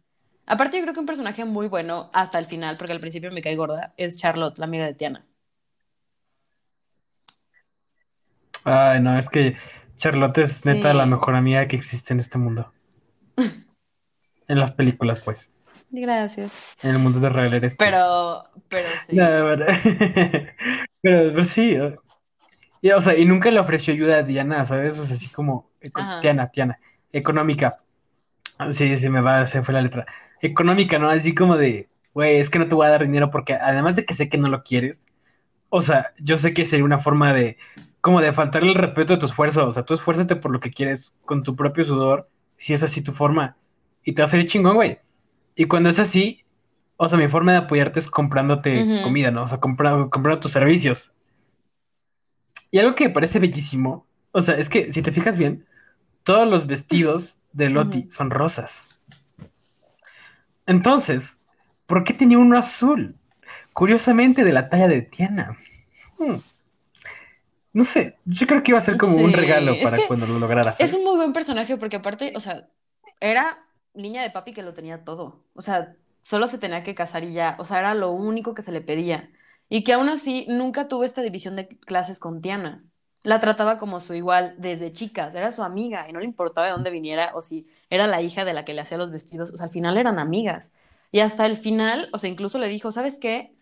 Aparte, 0.47 0.79
yo 0.79 0.83
creo 0.83 0.95
que 0.95 1.01
un 1.01 1.07
personaje 1.07 1.45
muy 1.45 1.69
bueno 1.69 2.11
hasta 2.15 2.39
el 2.39 2.47
final, 2.47 2.79
porque 2.79 2.93
al 2.95 3.01
principio 3.01 3.31
me 3.31 3.43
cae 3.43 3.57
gorda, 3.57 3.93
es 3.99 4.17
Charlotte, 4.17 4.59
la 4.59 4.65
amiga 4.65 4.87
de 4.87 4.95
Tiana. 4.95 5.28
Ay, 8.65 9.01
no, 9.01 9.19
es 9.19 9.29
que 9.29 9.57
Charlotte 9.97 10.39
es 10.39 10.53
Sí. 10.59 10.69
neta 10.69 10.93
la 10.95 11.07
mejor 11.07 11.35
amiga 11.35 11.67
que 11.67 11.77
existe 11.77 12.13
en 12.13 12.21
este 12.21 12.39
mundo. 12.39 12.73
En 14.49 14.59
las 14.59 14.73
películas, 14.73 15.21
pues. 15.23 15.51
Gracias. 15.91 16.51
En 16.83 16.93
el 16.93 16.99
mundo 16.99 17.21
de 17.21 17.29
real 17.29 17.53
eres 17.53 17.77
tú. 17.77 17.85
Pero, 17.85 18.45
pero 18.69 18.89
sí. 19.07 19.15
No, 19.15 19.25
pero, 19.27 19.67
pero, 21.03 21.33
pero 21.33 21.45
sí. 21.45 21.77
o- 21.79 22.03
Y, 22.81 22.91
o 22.93 23.01
sea, 23.03 23.15
y 23.17 23.27
nunca 23.27 23.51
le 23.51 23.61
ofreció 23.61 23.93
ayuda 23.93 24.19
a 24.19 24.23
Diana, 24.23 24.65
¿sabes? 24.65 24.99
O 24.99 25.05
sea, 25.05 25.17
así 25.17 25.29
como. 25.29 25.71
Ajá. 25.93 26.21
Tiana, 26.23 26.49
Tiana. 26.51 26.79
Económica. 27.13 27.81
Sí, 28.73 28.97
sí, 28.97 29.09
me 29.11 29.21
va, 29.21 29.47
se 29.47 29.63
fue 29.63 29.75
la 29.75 29.83
letra. 29.83 30.07
Económica, 30.41 30.99
¿no? 30.99 31.11
Así 31.11 31.35
como 31.35 31.57
de, 31.57 31.89
güey, 32.15 32.39
es 32.39 32.49
que 32.51 32.59
no 32.59 32.69
te 32.69 32.75
voy 32.75 32.87
a 32.87 32.91
dar 32.91 33.03
dinero 33.03 33.31
porque 33.31 33.55
además 33.55 33.97
de 33.97 34.05
que 34.07 34.15
sé 34.15 34.29
que 34.31 34.39
no 34.39 34.49
lo 34.49 34.63
quieres, 34.63 35.07
o 35.69 35.83
sea, 35.83 36.13
yo 36.21 36.39
sé 36.39 36.55
que 36.55 36.65
sería 36.67 36.85
una 36.85 36.99
forma 37.01 37.33
de, 37.35 37.57
como 38.09 38.23
de 38.23 38.33
faltarle 38.33 38.71
el 38.71 38.75
respeto 38.75 39.13
a 39.13 39.19
tu 39.19 39.27
esfuerzo. 39.27 39.67
O 39.67 39.73
sea, 39.73 39.83
tú 39.83 39.93
esfuérzate 39.93 40.35
por 40.35 40.51
lo 40.51 40.61
que 40.61 40.71
quieres 40.71 41.15
con 41.27 41.43
tu 41.43 41.55
propio 41.55 41.85
sudor, 41.85 42.27
si 42.57 42.73
es 42.73 42.83
así 42.83 43.03
tu 43.03 43.13
forma. 43.13 43.57
Y 44.03 44.15
te 44.15 44.23
va 44.23 44.27
a 44.29 44.31
salir 44.31 44.47
chingón, 44.47 44.77
güey. 44.77 44.99
Y 45.55 45.67
cuando 45.67 45.91
es 45.91 45.99
así, 45.99 46.43
o 46.97 47.07
sea, 47.07 47.19
mi 47.19 47.29
forma 47.29 47.53
de 47.53 47.59
apoyarte 47.59 48.01
es 48.01 48.09
comprándote 48.11 49.03
comida, 49.03 49.31
¿no? 49.31 49.43
O 49.43 49.47
sea, 49.49 49.61
compra- 49.61 50.09
comprando 50.09 50.41
tus 50.41 50.53
servicios. 50.53 51.13
Y 52.71 52.79
algo 52.79 52.95
que 52.95 53.09
me 53.09 53.11
parece 53.15 53.41
bellísimo, 53.41 54.07
o 54.33 54.41
sea, 54.41 54.55
es 54.57 54.71
que 54.71 54.91
si 54.95 55.03
te 55.03 55.13
fijas 55.13 55.37
bien, 55.37 55.67
todos 56.25 56.49
los 56.49 56.67
vestidos 56.67 57.39
de 57.53 57.69
Loti 57.69 58.09
son 58.13 58.31
rosas. 58.31 58.89
Entonces, 60.67 61.37
¿por 61.87 62.05
qué 62.05 62.15
tenía 62.15 62.39
uno 62.39 62.57
azul? 62.59 63.17
Curiosamente 63.75 64.45
de 64.45 64.53
la 64.55 64.71
talla 64.71 64.89
de 64.89 65.03
Tiana. 65.03 65.59
Hmm. 66.19 66.37
No 67.79 67.85
sé, 67.85 68.19
yo 68.25 68.49
creo 68.49 68.65
que 68.65 68.73
iba 68.73 68.79
a 68.79 68.81
ser 68.81 68.99
como 68.99 69.19
un 69.19 69.33
regalo 69.33 69.71
es 69.71 69.85
para 69.85 69.99
que 69.99 70.09
cuando 70.09 70.27
lo 70.27 70.41
lograra 70.41 70.75
Es 70.81 70.95
un 70.95 71.05
muy 71.05 71.15
buen 71.15 71.33
personaje 71.33 71.77
porque 71.77 71.95
aparte, 71.95 72.33
o 72.35 72.41
sea, 72.41 72.69
era 73.21 73.65
niña 73.95 74.21
de 74.21 74.31
papi 74.31 74.53
que 74.53 74.65
lo 74.65 74.75
tenía 74.75 75.05
todo. 75.05 75.45
O 75.55 75.63
sea, 75.63 75.95
solo 76.25 76.49
se 76.49 76.59
tenía 76.59 76.83
que 76.83 76.97
casar 76.97 77.23
y 77.23 77.35
ya. 77.35 77.55
O 77.61 77.65
sea, 77.65 77.79
era 77.79 77.95
lo 77.95 78.11
único 78.11 78.53
que 78.53 78.63
se 78.63 78.73
le 78.73 78.81
pedía. 78.81 79.31
Y 79.69 79.85
que 79.85 79.93
aún 79.93 80.09
así 80.09 80.45
nunca 80.49 80.89
tuvo 80.89 81.05
esta 81.05 81.23
división 81.23 81.55
de 81.55 81.69
clases 81.69 82.19
con 82.19 82.43
Tiana. 82.43 82.83
La 83.23 83.39
trataba 83.41 83.79
como 83.79 84.01
su 84.01 84.13
igual 84.13 84.57
desde 84.59 84.93
chicas, 84.93 85.33
era 85.37 85.53
su 85.53 85.63
amiga 85.63 86.09
y 86.09 86.13
no 86.13 86.19
le 86.19 86.25
importaba 86.25 86.67
de 86.67 86.73
dónde 86.73 86.91
viniera 86.91 87.31
o 87.37 87.43
si 87.43 87.69
era 87.91 88.09
la 88.09 88.21
hija 88.23 88.45
de 88.45 88.55
la 88.55 88.65
que 88.65 88.75
le 88.75 88.81
hacía 88.81 88.99
los 88.99 89.13
vestidos. 89.13 89.53
O 89.53 89.57
sea, 89.57 89.67
al 89.67 89.73
final 89.73 89.99
eran 89.99 90.19
amigas. 90.19 90.73
Y 91.13 91.21
hasta 91.21 91.47
el 91.47 91.59
final, 91.59 92.09
o 92.13 92.19
sea, 92.19 92.29
incluso 92.29 92.59
le 92.59 92.67
dijo, 92.67 92.91
¿sabes 92.91 93.19
qué? 93.19 93.55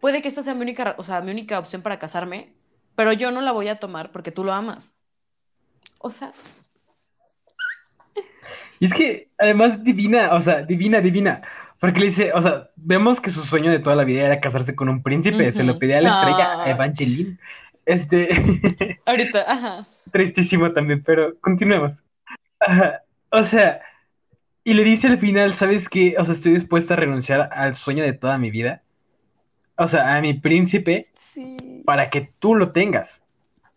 Puede 0.00 0.22
que 0.22 0.28
esta 0.28 0.42
sea 0.42 0.54
mi 0.54 0.62
única, 0.62 0.96
o 0.98 1.04
sea, 1.04 1.20
mi 1.20 1.30
única 1.30 1.58
opción 1.60 1.82
para 1.82 2.00
casarme, 2.00 2.54
pero 3.00 3.14
yo 3.14 3.30
no 3.30 3.40
la 3.40 3.52
voy 3.52 3.68
a 3.68 3.78
tomar 3.78 4.12
porque 4.12 4.30
tú 4.30 4.44
lo 4.44 4.52
amas. 4.52 4.92
O 5.96 6.10
sea, 6.10 6.32
Y 8.78 8.84
es 8.84 8.92
que 8.92 9.28
además 9.38 9.82
divina, 9.82 10.34
o 10.34 10.40
sea, 10.42 10.62
divina, 10.64 11.00
divina. 11.00 11.40
Porque 11.78 11.98
le 12.00 12.06
dice, 12.06 12.32
o 12.34 12.42
sea, 12.42 12.68
vemos 12.76 13.18
que 13.22 13.30
su 13.30 13.42
sueño 13.44 13.70
de 13.70 13.78
toda 13.78 13.96
la 13.96 14.04
vida 14.04 14.26
era 14.26 14.38
casarse 14.38 14.74
con 14.76 14.90
un 14.90 15.02
príncipe, 15.02 15.50
se 15.50 15.64
lo 15.64 15.78
pedía 15.78 15.96
a 15.98 16.02
la 16.02 16.10
estrella 16.10 16.52
Ah. 16.52 16.64
a 16.64 16.70
Evangeline. 16.72 17.38
Este, 17.86 18.28
ahorita, 19.06 19.44
ajá. 19.50 19.86
tristísimo 20.12 20.70
también, 20.72 21.02
pero 21.02 21.38
continuemos. 21.40 22.02
Ajá. 22.58 23.00
O 23.30 23.44
sea, 23.44 23.80
Y 24.62 24.74
le 24.74 24.84
dice 24.84 25.06
al 25.06 25.16
final, 25.18 25.54
¿sabes 25.54 25.88
qué? 25.88 26.16
O 26.18 26.24
sea, 26.26 26.34
estoy 26.34 26.52
dispuesta 26.52 26.92
a 26.92 26.98
renunciar 26.98 27.48
al 27.50 27.76
sueño 27.76 28.04
de 28.04 28.12
toda 28.12 28.36
mi 28.36 28.50
vida. 28.50 28.82
O 29.76 29.88
sea, 29.88 30.14
a 30.16 30.20
mi 30.20 30.34
príncipe, 30.34 31.08
Sí. 31.32 31.56
Para 31.90 32.08
que 32.08 32.32
tú 32.38 32.54
lo 32.54 32.70
tengas. 32.70 33.20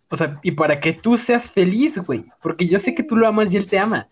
O 0.08 0.16
sea, 0.16 0.40
y 0.44 0.52
para 0.52 0.80
que 0.80 0.94
tú 0.94 1.18
seas 1.18 1.50
feliz, 1.50 1.98
güey. 1.98 2.26
Porque 2.44 2.68
yo 2.68 2.78
sé 2.78 2.94
que 2.94 3.02
tú 3.02 3.16
lo 3.16 3.28
amas 3.28 3.52
y 3.52 3.58
él 3.58 3.68
te 3.68 3.80
ama. 3.80 4.08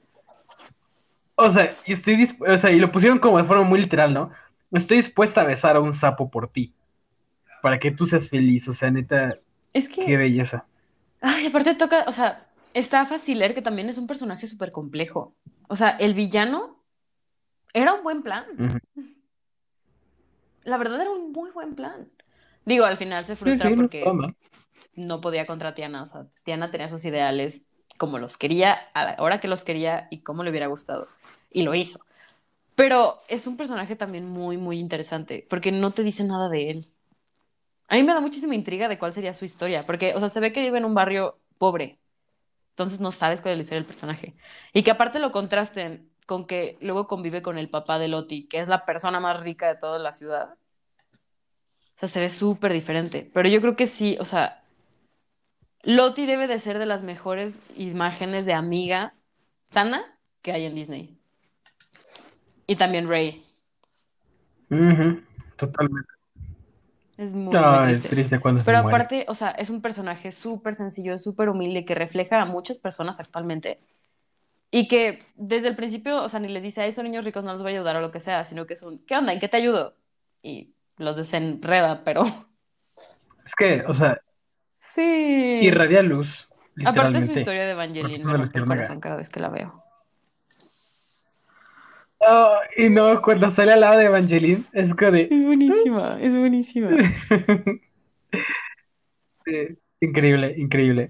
O 1.36 1.52
sea, 1.52 1.76
y 1.86 1.94
estoy 1.94 2.28
o 2.40 2.58
sea, 2.58 2.72
y 2.72 2.80
lo 2.80 2.92
pusieron 2.92 3.20
como 3.20 3.38
de 3.38 3.44
forma 3.44 3.62
muy 3.62 3.80
literal, 3.80 4.12
¿no? 4.12 4.32
Estoy 4.72 4.98
dispuesta 4.98 5.42
a 5.42 5.44
besar 5.44 5.76
a 5.76 5.82
un 5.82 5.94
sapo 5.94 6.32
por 6.32 6.48
ti. 6.48 6.74
Para 7.62 7.78
que 7.78 7.92
tú 7.92 8.08
seas 8.08 8.28
feliz. 8.28 8.68
O 8.68 8.74
sea, 8.74 8.90
neta, 8.90 9.36
Es 9.72 9.88
que. 9.88 10.04
qué 10.04 10.18
belleza. 10.18 10.66
Ay, 11.22 11.46
aparte 11.46 11.76
toca, 11.76 12.06
o 12.08 12.12
sea, 12.12 12.48
está 12.74 13.06
Faciler, 13.06 13.54
que 13.54 13.62
también 13.62 13.88
es 13.88 14.00
un 14.00 14.08
personaje 14.08 14.48
súper 14.48 14.72
complejo. 14.72 15.36
O 15.68 15.76
sea, 15.76 15.90
el 15.90 16.16
villano 16.16 16.84
era 17.72 17.94
un 17.94 18.02
buen 18.02 18.24
plan. 18.24 18.46
La 20.64 20.78
verdad 20.78 21.02
era 21.02 21.12
un 21.12 21.32
muy 21.32 21.52
buen 21.52 21.76
plan. 21.76 22.10
Digo, 22.66 22.86
al 22.86 22.98
final 22.98 23.26
se 23.26 23.36
frustra 23.36 23.70
sí, 23.70 23.76
no 23.76 23.82
porque 23.82 24.06
mal. 24.14 24.36
no 24.96 25.22
podía 25.22 25.46
contra 25.46 25.74
Tiana. 25.74 26.04
O 26.04 26.06
sea, 26.06 26.26
Tiana 26.44 26.72
tenía 26.72 26.90
sus 26.90 27.04
ideales 27.06 27.62
como 27.98 28.18
los 28.18 28.38
quería, 28.38 28.74
a 28.94 29.06
la 29.06 29.16
hora 29.20 29.40
que 29.40 29.48
los 29.48 29.64
quería 29.64 30.08
y 30.10 30.22
como 30.22 30.44
le 30.44 30.50
hubiera 30.50 30.68
gustado. 30.68 31.08
Y 31.52 31.64
lo 31.64 31.76
hizo. 31.76 32.00
Pero 32.76 33.22
es 33.28 33.46
un 33.46 33.58
personaje 33.58 33.96
también 33.96 34.28
muy, 34.28 34.58
muy 34.58 34.80
interesante, 34.80 35.46
porque 35.50 35.72
no 35.72 35.92
te 35.92 36.04
dice 36.04 36.24
nada 36.24 36.50
de 36.50 36.72
él. 36.72 36.88
A 37.88 37.96
mí 37.96 38.04
me 38.04 38.14
da 38.14 38.22
muchísima 38.22 38.56
intriga 38.56 38.88
de 38.88 38.98
cuál 38.98 39.14
sería 39.14 39.34
su 39.34 39.46
historia, 39.46 39.86
porque, 39.86 40.16
o 40.16 40.20
sea, 40.20 40.30
se 40.30 40.40
ve 40.40 40.52
que 40.52 40.62
vive 40.62 40.78
en 40.78 40.86
un 40.86 40.96
barrio 40.96 41.38
pobre, 41.58 42.00
entonces 42.72 43.00
no 43.00 43.12
sabes 43.12 43.42
cuál 43.42 43.52
es 43.52 43.58
la 43.60 43.62
historia 43.64 43.82
del 43.82 43.88
personaje. 43.88 44.34
Y 44.74 44.82
que 44.84 44.92
aparte 44.92 45.20
lo 45.20 45.32
contrasten 45.32 46.10
con 46.26 46.48
que 46.48 46.78
luego 46.82 47.08
convive 47.08 47.42
con 47.42 47.58
el 47.58 47.70
papá 47.70 48.00
de 48.00 48.08
Loti, 48.08 48.48
que 48.48 48.60
es 48.60 48.68
la 48.68 48.86
persona 48.86 49.20
más 49.20 49.42
rica 49.42 49.68
de 49.68 49.76
toda 49.76 50.00
la 50.00 50.14
ciudad. 50.14 50.56
Sea, 52.02 52.10
se 52.10 52.20
ve 52.20 52.30
súper 52.30 52.74
diferente. 52.74 53.30
Pero 53.32 53.48
yo 53.48 53.62
creo 53.62 53.76
que 53.76 53.86
sí, 53.86 54.18
o 54.20 54.26
sea, 54.26 54.64
Loti 55.84 56.26
debe 56.26 56.48
de 56.48 56.58
ser 56.58 56.80
de 56.80 56.88
las 56.88 57.04
mejores 57.04 57.60
imágenes 57.78 58.46
de 58.46 58.54
amiga 58.54 59.14
sana 59.70 60.04
que 60.42 60.52
hay 60.52 60.66
en 60.66 60.74
Disney. 60.74 61.20
Y 62.66 62.76
también 62.76 63.08
Rey. 63.08 63.46
Ujú, 64.72 65.22
Totalmente. 65.58 66.10
Es 67.20 67.34
muy, 67.34 67.56
es 67.56 67.84
triste. 67.84 68.10
triste 68.10 68.40
cuando 68.40 68.62
se 68.62 68.66
Pero 68.66 68.82
muere. 68.82 68.96
aparte, 68.96 69.26
o 69.28 69.36
sea, 69.36 69.52
es 69.52 69.70
un 69.70 69.84
personaje 69.84 70.32
súper 70.32 70.74
sencillo, 70.74 71.20
súper 71.20 71.50
humilde, 71.50 71.86
que 71.86 71.94
refleja 71.94 72.42
a 72.42 72.46
muchas 72.46 72.80
personas 72.80 73.20
actualmente. 73.20 73.80
Y 74.72 74.88
que 74.88 75.24
desde 75.36 75.68
el 75.68 75.76
principio, 75.76 76.24
o 76.24 76.30
sea, 76.30 76.40
ni 76.40 76.48
les 76.48 76.64
dice, 76.64 76.92
son 76.94 77.04
niños 77.04 77.26
ricos, 77.26 77.44
no 77.44 77.54
los 77.54 77.62
voy 77.62 77.74
a 77.74 77.76
ayudar 77.76 77.98
o 77.98 78.02
lo 78.02 78.12
que 78.12 78.22
sea, 78.22 78.44
sino 78.46 78.66
que 78.66 78.74
es 78.74 78.82
un, 78.82 79.06
¿qué 79.06 79.16
onda? 79.16 79.34
¿En 79.34 79.40
qué 79.40 79.48
te 79.50 79.58
ayudo? 79.58 79.96
Y 80.42 80.74
los 81.02 81.16
desenreda, 81.16 82.04
pero 82.04 82.24
Es 83.46 83.56
que, 83.56 83.84
o 83.88 83.94
sea, 83.94 84.22
sí. 84.80 85.60
irradia 85.62 86.02
luz, 86.02 86.48
Aparte 86.86 87.22
su 87.22 87.34
historia 87.34 87.66
de 87.66 87.72
Evangeline 87.72 88.24
me 88.24 88.34
rompe 88.34 88.60
el 88.60 88.66
corazón 88.66 89.00
cada 89.00 89.18
vez 89.18 89.30
que 89.30 89.40
la 89.40 89.50
veo. 89.50 89.84
Oh, 92.20 92.60
y 92.78 92.90
no, 92.90 93.22
cuando 93.22 93.50
sale 93.50 93.74
al 93.74 93.82
lado 93.82 93.98
de 93.98 94.06
Evangeline, 94.06 94.64
es 94.74 94.94
como 94.94 95.12
de... 95.12 95.28
buenísima, 95.28 96.20
es 96.22 96.38
buenísima. 96.38 96.90
Sí, 99.44 99.76
increíble, 100.00 100.54
increíble. 100.56 101.10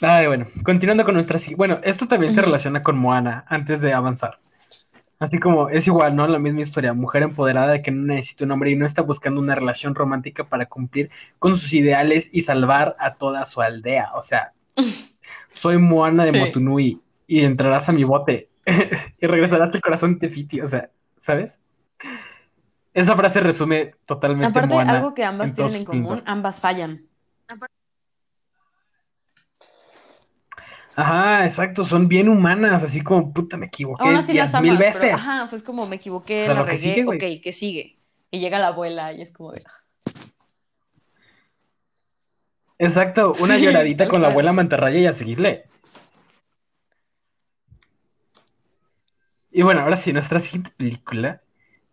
Ay, 0.00 0.26
bueno, 0.26 0.48
continuando 0.64 1.04
con 1.04 1.14
nuestra... 1.14 1.38
Bueno, 1.56 1.78
esto 1.84 2.08
también 2.08 2.34
se 2.34 2.42
relaciona 2.42 2.82
con 2.82 2.98
Moana, 2.98 3.44
antes 3.48 3.80
de 3.80 3.92
avanzar. 3.92 4.40
Así 5.22 5.38
como 5.38 5.68
es 5.68 5.86
igual, 5.86 6.16
¿no? 6.16 6.26
La 6.26 6.40
misma 6.40 6.62
historia. 6.62 6.94
Mujer 6.94 7.22
empoderada 7.22 7.70
de 7.70 7.80
que 7.80 7.92
no 7.92 8.12
necesita 8.12 8.44
un 8.44 8.50
hombre 8.50 8.72
y 8.72 8.74
no 8.74 8.86
está 8.86 9.02
buscando 9.02 9.40
una 9.40 9.54
relación 9.54 9.94
romántica 9.94 10.42
para 10.42 10.66
cumplir 10.66 11.10
con 11.38 11.56
sus 11.56 11.72
ideales 11.74 12.28
y 12.32 12.42
salvar 12.42 12.96
a 12.98 13.14
toda 13.14 13.46
su 13.46 13.60
aldea. 13.60 14.10
O 14.16 14.22
sea, 14.22 14.50
soy 15.52 15.78
Moana 15.78 16.24
de 16.24 16.32
Sí. 16.32 16.40
Motunui 16.40 17.00
y 17.28 17.44
entrarás 17.44 17.88
a 17.88 17.92
mi 17.92 18.02
bote 18.02 18.48
y 18.66 19.26
regresarás 19.28 19.72
al 19.72 19.80
corazón 19.80 20.14
de 20.14 20.26
Tefiti. 20.26 20.60
O 20.60 20.66
sea, 20.66 20.90
¿sabes? 21.20 21.56
Esa 22.92 23.14
frase 23.14 23.38
resume 23.38 23.94
totalmente 24.06 24.48
Aparte, 24.48 24.74
Moana 24.74 24.94
algo 24.94 25.14
que 25.14 25.22
ambas 25.22 25.54
tienen 25.54 25.76
en 25.76 25.84
común, 25.84 26.22
ambas 26.26 26.58
fallan. 26.58 27.02
Ajá, 30.94 31.46
exacto, 31.46 31.84
son 31.84 32.04
bien 32.04 32.28
humanas, 32.28 32.84
así 32.84 33.00
como, 33.02 33.32
puta, 33.32 33.56
me 33.56 33.66
equivoqué 33.66 34.02
Aún 34.04 34.16
así 34.16 34.34
las 34.34 34.54
mil 34.60 34.70
amas, 34.72 34.78
veces. 34.78 35.00
pero 35.00 35.14
ajá, 35.14 35.44
o 35.44 35.46
sea, 35.46 35.56
es 35.58 35.64
como 35.64 35.86
me 35.86 35.96
equivoqué, 35.96 36.42
O 36.42 36.46
sea, 36.46 36.54
la 36.54 36.60
lo 36.60 36.66
que 36.66 36.72
regué, 36.72 37.04
sigue, 37.04 37.04
ok, 37.06 37.42
¿qué 37.42 37.52
sigue? 37.52 37.98
Y 38.30 38.40
llega 38.40 38.58
la 38.58 38.68
abuela 38.68 39.12
y 39.12 39.22
es 39.22 39.32
como 39.32 39.52
de, 39.52 39.62
Exacto, 42.78 43.34
una 43.40 43.56
Sí, 43.56 43.62
lloradita 43.64 44.08
con 44.08 44.20
la 44.20 44.26
cual. 44.28 44.32
abuela 44.32 44.52
mantarraya 44.52 44.98
y 44.98 45.06
a 45.06 45.12
seguirle. 45.12 45.64
Y 49.50 49.62
bueno, 49.62 49.82
ahora 49.82 49.96
sí, 49.96 50.12
nuestra 50.12 50.40
siguiente 50.40 50.72
película, 50.76 51.42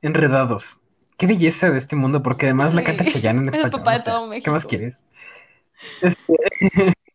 Enredados. 0.02 0.80
Qué 1.18 1.28
belleza 1.28 1.70
de 1.70 1.78
este 1.78 1.96
mundo, 1.98 2.24
porque 2.24 2.46
además 2.46 2.74
la 2.74 2.82
Sí. 2.82 2.88
canta 2.88 3.04
Chayanne 3.06 3.40
en 3.42 3.50
Es 3.54 3.56
el 3.56 3.70
español. 3.70 3.80
papá 3.82 3.98
de 3.98 4.04
todo 4.04 4.28
¿Qué 4.44 4.50
más 4.52 4.64
México. 4.64 4.70
quieres? 4.70 5.02
Este, 6.02 6.20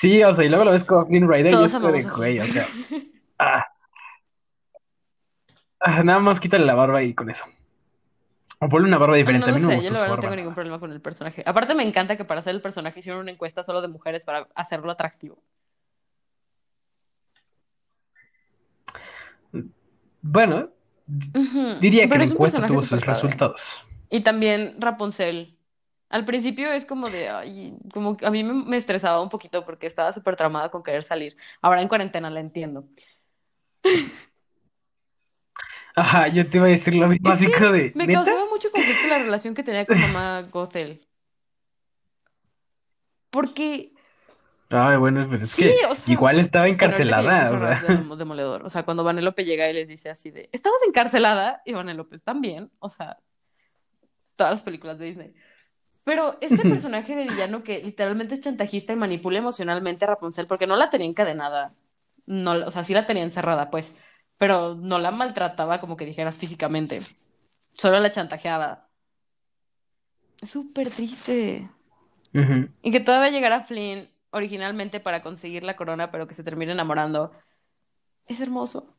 Sí, 0.00 0.22
o 0.22 0.32
sea, 0.32 0.44
y 0.44 0.48
luego 0.48 0.64
lo 0.64 0.70
ves 0.70 0.84
con 0.84 1.08
Flynn 1.08 1.28
Rider 1.28 1.52
y 1.52 1.64
es 1.64 1.72
de, 1.72 2.02
güey, 2.04 2.38
o 2.38 2.44
sea, 2.44 2.68
ah. 3.40 3.66
Ah, 5.80 6.04
nada 6.04 6.20
más 6.20 6.38
quítale 6.38 6.64
la 6.64 6.76
barba 6.76 7.02
y 7.02 7.14
con 7.14 7.28
eso. 7.28 7.44
O 8.60 8.68
ponle 8.68 8.86
una 8.86 8.98
barba 8.98 9.16
diferente, 9.16 9.48
No 9.48 9.56
a 9.56 9.58
mí 9.58 9.62
no 9.62 9.70
sé, 9.70 9.82
yo 9.82 9.90
la 9.90 10.02
verdad 10.02 10.14
no 10.14 10.20
tengo 10.20 10.36
ningún 10.36 10.54
problema 10.54 10.78
con 10.78 10.92
el 10.92 11.00
personaje. 11.00 11.42
Aparte 11.44 11.74
me 11.74 11.82
encanta 11.82 12.16
que 12.16 12.24
para 12.24 12.38
hacer 12.38 12.54
el 12.54 12.62
personaje 12.62 13.00
hicieron 13.00 13.22
una 13.22 13.32
encuesta 13.32 13.64
solo 13.64 13.82
de 13.82 13.88
mujeres 13.88 14.24
para 14.24 14.46
hacerlo 14.54 14.92
atractivo. 14.92 15.42
Bueno, 20.22 20.68
diría 21.80 22.08
que 22.08 22.18
la 22.18 22.24
encuesta 22.24 22.64
tuvo 22.68 22.82
sus 22.82 23.00
padre. 23.00 23.14
resultados. 23.14 23.62
Y 24.10 24.20
también 24.20 24.76
Rapunzel. 24.78 25.57
Al 26.10 26.24
principio 26.24 26.72
es 26.72 26.84
como 26.86 27.10
de, 27.10 27.28
ay, 27.28 27.76
como 27.92 28.16
que 28.16 28.26
a 28.26 28.30
mí 28.30 28.42
me, 28.42 28.54
me 28.54 28.76
estresaba 28.78 29.22
un 29.22 29.28
poquito 29.28 29.64
porque 29.64 29.86
estaba 29.86 30.12
súper 30.12 30.36
tramada 30.36 30.70
con 30.70 30.82
querer 30.82 31.02
salir. 31.04 31.36
Ahora 31.60 31.82
en 31.82 31.88
cuarentena 31.88 32.30
la 32.30 32.40
entiendo. 32.40 32.86
Ajá, 35.94 36.28
yo 36.28 36.48
te 36.48 36.58
iba 36.58 36.66
a 36.66 36.70
decir 36.70 36.94
lo 36.94 37.08
mismo, 37.08 37.28
Es 37.28 37.36
así 37.36 37.46
que 37.46 37.52
como 37.54 37.70
de, 37.72 37.92
Me 37.94 38.06
¿neta? 38.06 38.24
causaba 38.24 38.46
mucho 38.48 38.70
conflicto 38.70 39.08
la 39.08 39.18
relación 39.18 39.54
que 39.54 39.62
tenía 39.62 39.84
con 39.86 40.00
mamá 40.00 40.42
Gothel. 40.50 41.06
Porque 43.30 43.90
Ay, 44.70 44.96
bueno, 44.98 45.26
pero 45.30 45.44
es 45.44 45.50
Sí, 45.52 45.62
que 45.62 45.86
o 45.86 45.94
sea, 45.94 46.12
igual 46.12 46.38
estaba 46.40 46.66
Bueno, 46.66 46.78
ahorita 46.84 46.98
que 46.98 47.04
encarcelada, 47.04 47.50
llegamos 47.50 47.62
o 47.62 47.66
sea. 47.84 47.88
de 47.88 47.96
Demo- 47.98 48.16
Demoledor, 48.16 48.64
o 48.66 48.70
sea, 48.70 48.84
cuando 48.84 49.02
Vanellope 49.02 49.44
llega 49.44 49.68
y 49.68 49.72
les 49.72 49.88
dice 49.88 50.10
así 50.10 50.30
de, 50.30 50.48
¿estabas 50.52 50.78
encarcelada? 50.86 51.62
Y 51.64 51.72
Vanellope 51.72 52.18
también, 52.18 52.70
o 52.78 52.88
sea, 52.88 53.18
todas 54.36 54.52
las 54.52 54.62
películas 54.62 54.98
de 54.98 55.06
Disney. 55.06 55.34
Pero 56.08 56.38
este 56.40 56.62
personaje 56.62 57.14
de 57.14 57.24
villano 57.24 57.62
que 57.62 57.82
literalmente 57.82 58.36
es 58.36 58.40
chantajista 58.40 58.94
y 58.94 58.96
manipula 58.96 59.40
emocionalmente 59.40 60.06
a 60.06 60.08
Rapunzel, 60.08 60.46
porque 60.46 60.66
no 60.66 60.74
la 60.74 60.88
tenía 60.88 61.06
encadenada, 61.06 61.74
no, 62.24 62.52
o 62.52 62.70
sea, 62.70 62.82
sí 62.82 62.94
la 62.94 63.04
tenía 63.04 63.24
encerrada, 63.24 63.68
pues, 63.68 63.94
pero 64.38 64.74
no 64.74 64.98
la 64.98 65.10
maltrataba 65.10 65.82
como 65.82 65.98
que 65.98 66.06
dijeras 66.06 66.38
físicamente, 66.38 67.02
solo 67.74 68.00
la 68.00 68.10
chantajeaba. 68.10 68.88
Es 70.40 70.48
súper 70.48 70.88
triste. 70.88 71.68
Y 72.80 72.90
que 72.90 73.00
todavía 73.00 73.28
llegara 73.28 73.64
Flynn 73.64 74.08
originalmente 74.30 75.00
para 75.00 75.20
conseguir 75.20 75.62
la 75.62 75.76
corona, 75.76 76.10
pero 76.10 76.26
que 76.26 76.32
se 76.32 76.42
termine 76.42 76.72
enamorando. 76.72 77.32
Es 78.26 78.40
hermoso. 78.40 78.96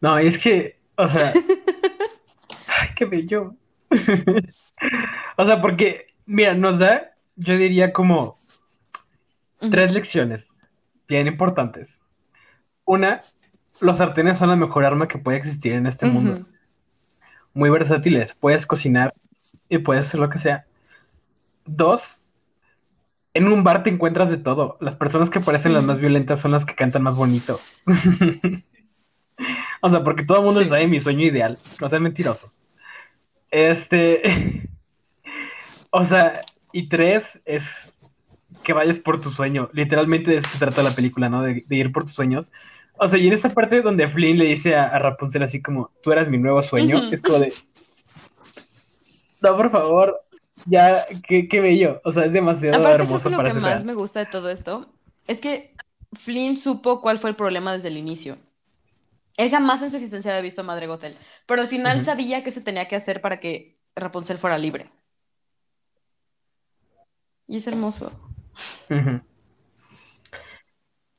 No, 0.00 0.22
y 0.22 0.28
es 0.28 0.38
que, 0.38 0.78
o 0.94 1.08
sea, 1.08 1.32
qué 2.96 3.04
bello. 3.04 3.54
O 5.36 5.46
sea, 5.46 5.60
porque, 5.62 6.06
mira, 6.26 6.54
nos 6.54 6.78
da, 6.78 7.12
yo 7.36 7.56
diría 7.56 7.92
como 7.92 8.34
tres 9.70 9.92
lecciones 9.92 10.48
bien 11.08 11.26
importantes. 11.26 11.98
Una, 12.84 13.20
los 13.80 13.96
sartenes 13.98 14.38
son 14.38 14.50
la 14.50 14.56
mejor 14.56 14.84
arma 14.84 15.08
que 15.08 15.18
puede 15.18 15.38
existir 15.38 15.72
en 15.72 15.86
este 15.86 16.06
mundo. 16.06 16.34
Muy 17.54 17.70
versátiles, 17.70 18.34
puedes 18.34 18.66
cocinar 18.66 19.12
y 19.68 19.78
puedes 19.78 20.06
hacer 20.06 20.20
lo 20.20 20.28
que 20.30 20.38
sea. 20.38 20.66
Dos, 21.64 22.02
en 23.34 23.48
un 23.48 23.62
bar 23.64 23.82
te 23.84 23.90
encuentras 23.90 24.30
de 24.30 24.36
todo. 24.38 24.76
Las 24.80 24.96
personas 24.96 25.30
que 25.30 25.40
parecen 25.40 25.74
las 25.74 25.84
más 25.84 25.98
violentas 25.98 26.40
son 26.40 26.50
las 26.52 26.64
que 26.64 26.74
cantan 26.74 27.02
más 27.02 27.16
bonito. 27.16 27.60
O 29.84 29.88
sea, 29.90 30.04
porque 30.04 30.22
todo 30.24 30.38
el 30.38 30.44
mundo 30.44 30.62
Sí. 30.62 30.68
sabe 30.68 30.86
mi 30.86 31.00
sueño 31.00 31.26
ideal. 31.26 31.58
No 31.80 31.88
sean 31.88 32.04
mentirosos. 32.04 32.52
Este. 33.52 34.22
O 35.94 36.06
sea, 36.06 36.40
y 36.72 36.88
tres 36.88 37.38
es 37.44 37.92
que 38.64 38.72
vayas 38.72 38.98
por 38.98 39.20
tu 39.20 39.30
sueño. 39.30 39.68
Literalmente 39.74 40.30
de 40.30 40.38
eso 40.38 40.48
se 40.48 40.58
trata 40.58 40.82
la 40.82 40.92
película, 40.92 41.28
¿no? 41.28 41.42
De, 41.42 41.64
de 41.68 41.76
ir 41.76 41.92
por 41.92 42.04
tus 42.04 42.14
sueños. 42.14 42.50
O 42.96 43.08
sea, 43.08 43.18
y 43.18 43.26
en 43.26 43.34
esa 43.34 43.50
parte 43.50 43.82
donde 43.82 44.08
Flynn 44.08 44.38
le 44.38 44.46
dice 44.46 44.74
a, 44.74 44.84
a 44.84 44.98
Rapunzel 44.98 45.42
así 45.42 45.60
como, 45.60 45.90
tú 46.02 46.10
eras 46.10 46.30
mi 46.30 46.38
nuevo 46.38 46.62
sueño, 46.62 47.12
es 47.12 47.20
como 47.20 47.40
de, 47.40 47.52
no, 49.42 49.56
por 49.56 49.70
favor, 49.70 50.20
ya, 50.66 51.04
qué, 51.26 51.48
qué 51.48 51.60
bello. 51.60 52.00
O 52.04 52.12
sea, 52.12 52.24
es 52.24 52.32
demasiado 52.32 52.78
Aparte, 52.78 53.06
creo 53.06 53.06
hermoso 53.06 53.24
que 53.24 53.30
lo 53.30 53.36
para 53.36 53.50
que 53.50 53.60
más 53.60 53.70
real. 53.72 53.84
me 53.84 53.94
gusta 53.94 54.20
de 54.20 54.26
todo 54.26 54.50
esto 54.50 54.88
es 55.26 55.40
que 55.40 55.74
Flynn 56.12 56.56
supo 56.58 57.00
cuál 57.00 57.18
fue 57.18 57.30
el 57.30 57.36
problema 57.36 57.72
desde 57.72 57.88
el 57.88 57.96
inicio. 57.96 58.38
Él 59.36 59.50
jamás 59.50 59.82
en 59.82 59.90
su 59.90 59.96
existencia 59.96 60.30
había 60.32 60.42
visto 60.42 60.60
a 60.60 60.64
Madre 60.64 60.86
Gothel, 60.86 61.14
pero 61.46 61.62
al 61.62 61.68
final 61.68 62.04
sabía 62.04 62.44
qué 62.44 62.50
se 62.52 62.60
tenía 62.62 62.88
que 62.88 62.96
hacer 62.96 63.20
para 63.20 63.40
que 63.40 63.78
Rapunzel 63.96 64.38
fuera 64.38 64.58
libre. 64.58 64.90
Y 67.46 67.58
es 67.58 67.66
hermoso. 67.66 68.10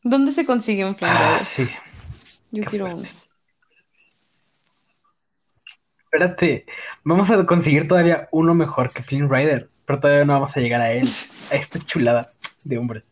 ¿Dónde 0.04 0.32
se 0.32 0.46
consigue 0.46 0.86
un 0.86 0.96
Flynn 0.96 1.12
Ah, 1.12 1.40
Rider? 1.40 1.46
sí. 1.46 1.70
Yo 2.52 2.64
qué 2.64 2.70
quiero 2.70 2.86
fuerte. 2.86 3.02
uno. 3.02 3.10
Espérate, 6.06 6.66
vamos 7.04 7.32
a 7.32 7.44
conseguir 7.46 7.88
todavía 7.88 8.28
uno 8.32 8.54
mejor 8.54 8.92
que 8.94 9.02
Flynn 9.04 9.30
Rider, 9.30 9.70
pero 9.86 10.00
todavía 10.00 10.26
no 10.26 10.34
vamos 10.34 10.56
a 10.56 10.60
llegar 10.60 10.82
a 10.82 10.92
él, 10.94 11.10
a 11.52 11.56
esta 11.56 11.80
chulada 11.80 12.28
de 12.64 12.78
hombre. 12.78 13.04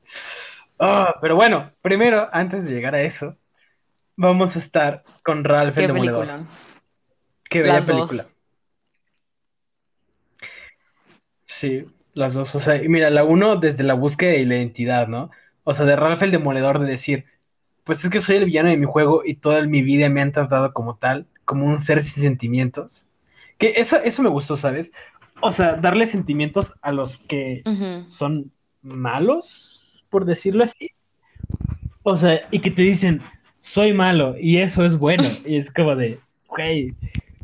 Ah, 0.79 1.15
pero 1.21 1.35
bueno, 1.35 1.71
primero, 1.81 2.29
antes 2.31 2.63
de 2.63 2.71
llegar 2.75 2.95
a 2.95 3.01
eso, 3.03 3.37
vamos 4.15 4.55
a 4.55 4.59
estar 4.59 5.03
con 5.23 5.43
Ralph 5.43 5.75
Qué 5.75 5.81
el 5.81 5.87
Demoledor. 5.87 6.25
peliculón. 6.27 6.47
Qué 7.49 7.61
bella 7.61 7.73
Las 7.75 7.85
dos. 7.87 7.95
película. 8.09 8.27
Sí, 11.45 11.85
las 12.13 12.33
dos. 12.33 12.55
O 12.55 12.59
sea, 12.59 12.81
y 12.81 12.87
mira, 12.87 13.09
la 13.09 13.23
uno 13.23 13.57
desde 13.57 13.83
la 13.83 13.93
búsqueda 13.93 14.35
y 14.35 14.45
la 14.45 14.55
identidad, 14.57 15.07
¿no? 15.07 15.31
O 15.63 15.73
sea, 15.73 15.85
de 15.85 15.95
Ralph 15.95 16.21
el 16.23 16.31
Demoledor 16.31 16.79
de 16.79 16.87
decir, 16.87 17.25
pues 17.83 18.03
es 18.03 18.09
que 18.09 18.19
soy 18.21 18.37
el 18.37 18.45
villano 18.45 18.69
de 18.69 18.77
mi 18.77 18.85
juego 18.85 19.23
y 19.25 19.35
toda 19.35 19.61
mi 19.65 19.81
vida 19.81 20.09
me 20.09 20.21
han 20.21 20.31
tratado 20.31 20.73
como 20.73 20.95
tal, 20.95 21.27
como 21.45 21.65
un 21.65 21.79
ser 21.79 22.03
sin 22.03 22.23
sentimientos. 22.23 23.07
Que 23.57 23.73
eso, 23.77 23.97
eso 23.97 24.23
me 24.23 24.29
gustó, 24.29 24.57
¿sabes? 24.57 24.91
O 25.41 25.51
sea, 25.51 25.75
darle 25.75 26.07
sentimientos 26.07 26.73
a 26.81 26.91
los 26.91 27.19
que 27.19 27.63
son 28.07 28.51
malos, 28.81 30.03
por 30.09 30.25
decirlo 30.25 30.63
así. 30.63 30.91
O 32.03 32.15
sea, 32.17 32.47
y 32.49 32.59
que 32.59 32.71
te 32.71 32.81
dicen, 32.81 33.21
soy 33.61 33.93
malo 33.93 34.35
y 34.39 34.57
eso 34.57 34.85
es 34.85 34.97
bueno. 34.97 35.23
Y 35.45 35.57
es 35.57 35.71
como 35.71 35.95
de, 35.95 36.19
ok, 36.47 36.59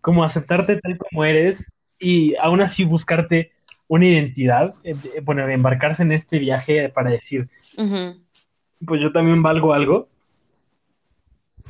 como 0.01 0.23
aceptarte 0.23 0.79
tal 0.79 0.97
como 0.97 1.25
eres 1.25 1.71
y 1.99 2.35
aún 2.35 2.61
así 2.61 2.83
buscarte 2.83 3.51
una 3.87 4.05
identidad, 4.05 4.73
eh, 4.83 4.95
eh, 5.15 5.21
bueno, 5.23 5.47
embarcarse 5.47 6.03
en 6.03 6.11
este 6.11 6.39
viaje 6.39 6.89
para 6.89 7.09
decir, 7.09 7.49
Ujú. 7.77 8.21
pues 8.85 9.01
yo 9.01 9.11
también 9.11 9.41
valgo 9.41 9.73
algo. 9.73 10.09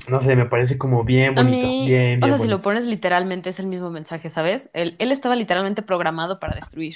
No 0.09 0.21
sé, 0.21 0.35
me 0.35 0.45
parece 0.45 0.77
como 0.77 1.03
bien 1.03 1.35
A 1.35 1.43
bonito, 1.43 1.67
mí, 1.67 1.87
bien, 1.87 2.23
o 2.23 2.27
sea, 2.27 2.37
si 2.37 2.47
lo 2.47 2.61
pones 2.61 2.85
literalmente 2.85 3.49
es 3.49 3.59
el 3.59 3.67
mismo 3.67 3.89
mensaje, 3.89 4.29
¿sabes? 4.29 4.69
Él, 4.73 4.95
él 4.99 5.11
estaba 5.11 5.35
literalmente 5.35 5.81
programado 5.81 6.39
para 6.39 6.55
destruir. 6.55 6.95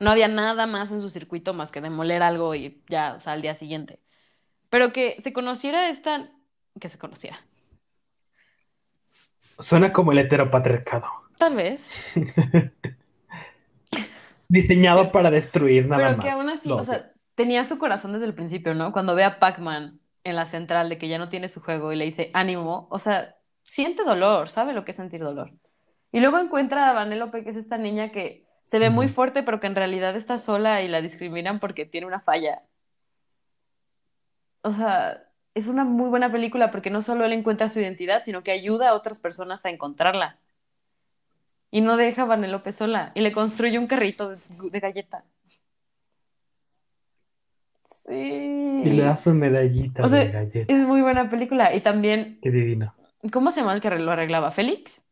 No 0.00 0.10
había 0.10 0.28
nada 0.28 0.66
más 0.66 0.92
en 0.92 1.00
su 1.00 1.10
circuito 1.10 1.54
más 1.54 1.70
que 1.70 1.80
demoler 1.80 2.22
algo 2.22 2.54
y 2.54 2.82
ya, 2.88 3.14
o 3.14 3.20
sea, 3.20 3.32
al 3.32 3.42
día 3.42 3.54
siguiente. 3.54 4.00
Pero 4.70 4.92
que 4.92 5.20
se 5.22 5.32
conociera 5.32 5.88
esta, 5.88 6.30
que 6.80 6.88
se 6.88 6.98
conociera. 6.98 7.44
Suena 9.58 9.92
como 9.92 10.12
el 10.12 10.18
heteropatriarcado, 10.18 11.06
Tal 11.38 11.54
vez. 11.54 11.88
diseñado 14.48 15.12
para 15.12 15.30
destruir 15.30 15.86
nada 15.88 16.04
Pero 16.04 16.16
más. 16.16 16.26
que 16.26 16.32
aún 16.32 16.48
así, 16.48 16.70
o 16.72 16.82
sea, 16.82 17.12
tenía 17.34 17.64
su 17.64 17.78
corazón 17.78 18.12
desde 18.12 18.26
el 18.26 18.34
principio, 18.34 18.74
¿no? 18.74 18.92
Cuando 18.92 19.14
ve 19.14 19.24
a 19.24 19.38
Pac-Man 19.38 20.00
en 20.24 20.36
la 20.36 20.46
central 20.46 20.88
de 20.88 20.98
que 20.98 21.08
ya 21.08 21.18
no 21.18 21.28
tiene 21.28 21.48
su 21.48 21.60
juego 21.60 21.92
y 21.92 21.96
le 21.96 22.04
dice 22.04 22.30
ánimo, 22.34 22.88
o 22.90 22.98
sea, 22.98 23.36
siente 23.62 24.02
dolor, 24.04 24.48
sabe 24.48 24.72
lo 24.72 24.84
que 24.84 24.90
es 24.90 24.96
sentir 24.96 25.20
dolor. 25.20 25.52
Y 26.10 26.20
luego 26.20 26.38
encuentra 26.38 26.90
a 26.90 26.94
Vanellope, 26.94 27.44
que 27.44 27.50
es 27.50 27.56
esta 27.56 27.78
niña 27.78 28.10
que 28.10 28.46
se 28.64 28.78
ve 28.78 28.90
muy 28.90 29.08
fuerte, 29.08 29.42
pero 29.42 29.60
que 29.60 29.66
en 29.66 29.74
realidad 29.76 30.16
está 30.16 30.38
sola 30.38 30.82
y 30.82 30.88
la 30.88 31.00
discriminan 31.00 31.60
porque 31.60 31.86
tiene 31.86 32.06
una 32.06 32.20
falla. 32.20 32.62
O 34.68 34.72
sea, 34.72 35.24
es 35.54 35.66
una 35.66 35.84
muy 35.84 36.08
buena 36.08 36.30
película 36.30 36.70
porque 36.70 36.90
no 36.90 37.00
solo 37.02 37.24
él 37.24 37.32
encuentra 37.32 37.68
su 37.68 37.80
identidad, 37.80 38.22
sino 38.22 38.42
que 38.42 38.52
ayuda 38.52 38.90
a 38.90 38.94
otras 38.94 39.18
personas 39.18 39.64
a 39.64 39.70
encontrarla. 39.70 40.38
Y 41.70 41.80
no 41.80 41.96
deja 41.96 42.22
a 42.22 42.26
Vanellope 42.26 42.72
sola. 42.72 43.12
Y 43.14 43.20
le 43.20 43.32
construye 43.32 43.78
un 43.78 43.86
carrito 43.86 44.30
de, 44.30 44.36
de 44.70 44.80
galleta. 44.80 45.24
Sí. 48.06 48.82
Y 48.84 48.90
le 48.90 49.02
das 49.02 49.22
su 49.22 49.34
medallita 49.34 50.02
O 50.04 50.08
sea, 50.08 50.20
de 50.20 50.28
galleta. 50.30 50.72
es 50.72 50.78
muy 50.86 51.02
buena 51.02 51.28
película. 51.28 51.74
Y 51.74 51.80
también, 51.82 52.38
Qué 52.42 52.50
divino. 52.50 52.94
¿cómo 53.32 53.50
se 53.52 53.60
llama 53.60 53.74
el 53.74 53.80
que 53.80 53.90
lo 53.90 54.10
arreglaba? 54.10 54.50
¿Félix? 54.50 55.04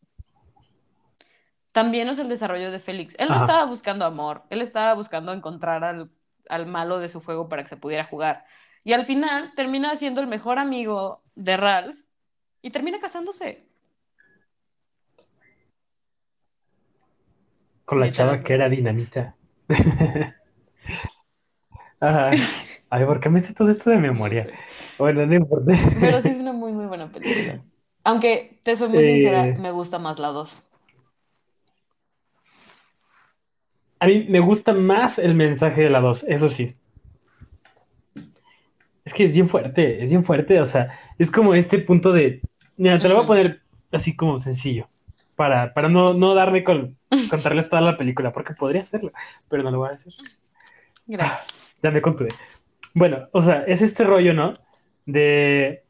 También 1.72 2.08
es 2.08 2.18
el 2.18 2.28
desarrollo 2.28 2.70
de 2.70 2.78
Félix. 2.78 3.14
Él 3.18 3.28
no 3.28 3.34
Ajá. 3.34 3.44
estaba 3.44 3.64
buscando 3.66 4.04
amor, 4.06 4.44
él 4.48 4.62
estaba 4.62 4.94
buscando 4.94 5.32
encontrar 5.34 5.84
al, 5.84 6.10
al 6.48 6.66
malo 6.66 6.98
de 6.98 7.10
su 7.10 7.20
juego 7.20 7.48
para 7.50 7.62
que 7.62 7.68
se 7.68 7.76
pudiera 7.76 8.04
jugar. 8.04 8.46
Y 8.86 8.92
al 8.92 9.04
final 9.04 9.50
termina 9.56 9.96
siendo 9.96 10.20
el 10.20 10.28
mejor 10.28 10.60
amigo 10.60 11.20
de 11.34 11.56
Ralph 11.56 11.98
y 12.62 12.70
termina 12.70 13.00
casándose. 13.00 13.64
Con 17.84 17.98
la 17.98 18.12
chava 18.12 18.44
que 18.44 18.54
era 18.54 18.68
dinamita. 18.68 19.34
Ajá. 21.98 22.30
Ay, 22.88 23.04
¿por 23.04 23.18
qué 23.18 23.28
me 23.28 23.40
sé 23.40 23.54
todo 23.54 23.72
esto 23.72 23.90
de 23.90 23.96
memoria? 23.96 24.46
Bueno, 24.98 25.26
no 25.26 25.34
importa. 25.34 25.72
Pero 26.00 26.22
sí 26.22 26.28
es 26.28 26.38
una 26.38 26.52
muy, 26.52 26.70
muy 26.70 26.86
buena 26.86 27.10
película. 27.10 27.64
Aunque, 28.04 28.60
te 28.62 28.76
soy 28.76 28.88
muy 28.88 28.98
Eh. 28.98 29.14
sincera, 29.14 29.46
me 29.58 29.72
gusta 29.72 29.98
más 29.98 30.20
la 30.20 30.28
2. 30.28 30.62
A 33.98 34.06
mí 34.06 34.26
me 34.28 34.38
gusta 34.38 34.72
más 34.72 35.18
el 35.18 35.34
mensaje 35.34 35.80
de 35.82 35.90
la 35.90 35.98
2, 36.00 36.24
eso 36.28 36.48
sí. 36.48 36.76
Es 39.06 39.14
que 39.14 39.24
es 39.24 39.32
bien 39.32 39.48
fuerte, 39.48 40.02
es 40.02 40.10
bien 40.10 40.24
fuerte, 40.24 40.60
o 40.60 40.66
sea, 40.66 40.98
es 41.16 41.30
como 41.30 41.54
este 41.54 41.78
punto 41.78 42.12
de... 42.12 42.42
Mira, 42.76 42.98
te 42.98 43.08
lo 43.08 43.14
voy 43.14 43.24
a 43.24 43.26
poner 43.26 43.62
así 43.92 44.16
como 44.16 44.38
sencillo, 44.38 44.88
para, 45.36 45.72
para 45.72 45.88
no, 45.88 46.12
no 46.12 46.34
darme 46.34 46.64
con 46.64 46.98
contarles 47.30 47.70
toda 47.70 47.80
la 47.82 47.96
película, 47.96 48.32
porque 48.32 48.52
podría 48.52 48.82
hacerlo, 48.82 49.12
pero 49.48 49.62
no 49.62 49.70
lo 49.70 49.78
voy 49.78 49.90
a 49.90 49.92
hacer. 49.92 50.12
Gracias. 51.06 51.76
Ya 51.82 51.90
me 51.92 52.02
contuve. 52.02 52.30
Bueno, 52.94 53.28
o 53.30 53.40
sea, 53.40 53.62
es 53.66 53.80
este 53.80 54.02
rollo, 54.04 54.34
¿no? 54.34 54.54
De. 55.04 55.84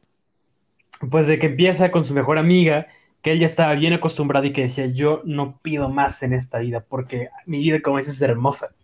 Pues 1.09 1.27
de 1.27 1.39
que 1.39 1.47
empieza 1.47 1.89
con 1.89 2.05
su 2.05 2.13
mejor 2.13 2.37
amiga, 2.37 2.87
que 3.21 3.31
él 3.31 3.39
ya 3.39 3.45
estaba 3.45 3.73
bien 3.73 3.93
acostumbrado 3.93 4.45
y 4.45 4.53
que 4.53 4.63
decía: 4.63 4.85
Yo 4.87 5.21
no 5.25 5.57
pido 5.61 5.89
más 5.89 6.21
en 6.21 6.33
esta 6.33 6.59
vida, 6.59 6.85
porque 6.87 7.29
mi 7.45 7.59
vida, 7.59 7.81
como 7.81 7.97
dices, 7.97 8.15
es 8.15 8.21
hermosa. 8.21 8.75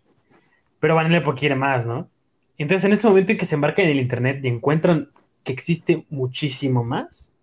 Pero 0.80 0.96
Vanellope 0.96 1.38
quiere 1.38 1.54
más, 1.54 1.86
¿no? 1.86 2.08
Entonces, 2.58 2.84
en 2.84 2.92
ese 2.92 3.06
momento 3.08 3.32
en 3.32 3.38
que 3.38 3.46
se 3.46 3.54
embarcan 3.54 3.86
en 3.86 3.92
el 3.92 4.00
internet 4.00 4.40
y 4.42 4.48
encuentran 4.48 5.10
que 5.42 5.52
existe 5.52 6.06
muchísimo 6.10 6.84
más, 6.84 7.34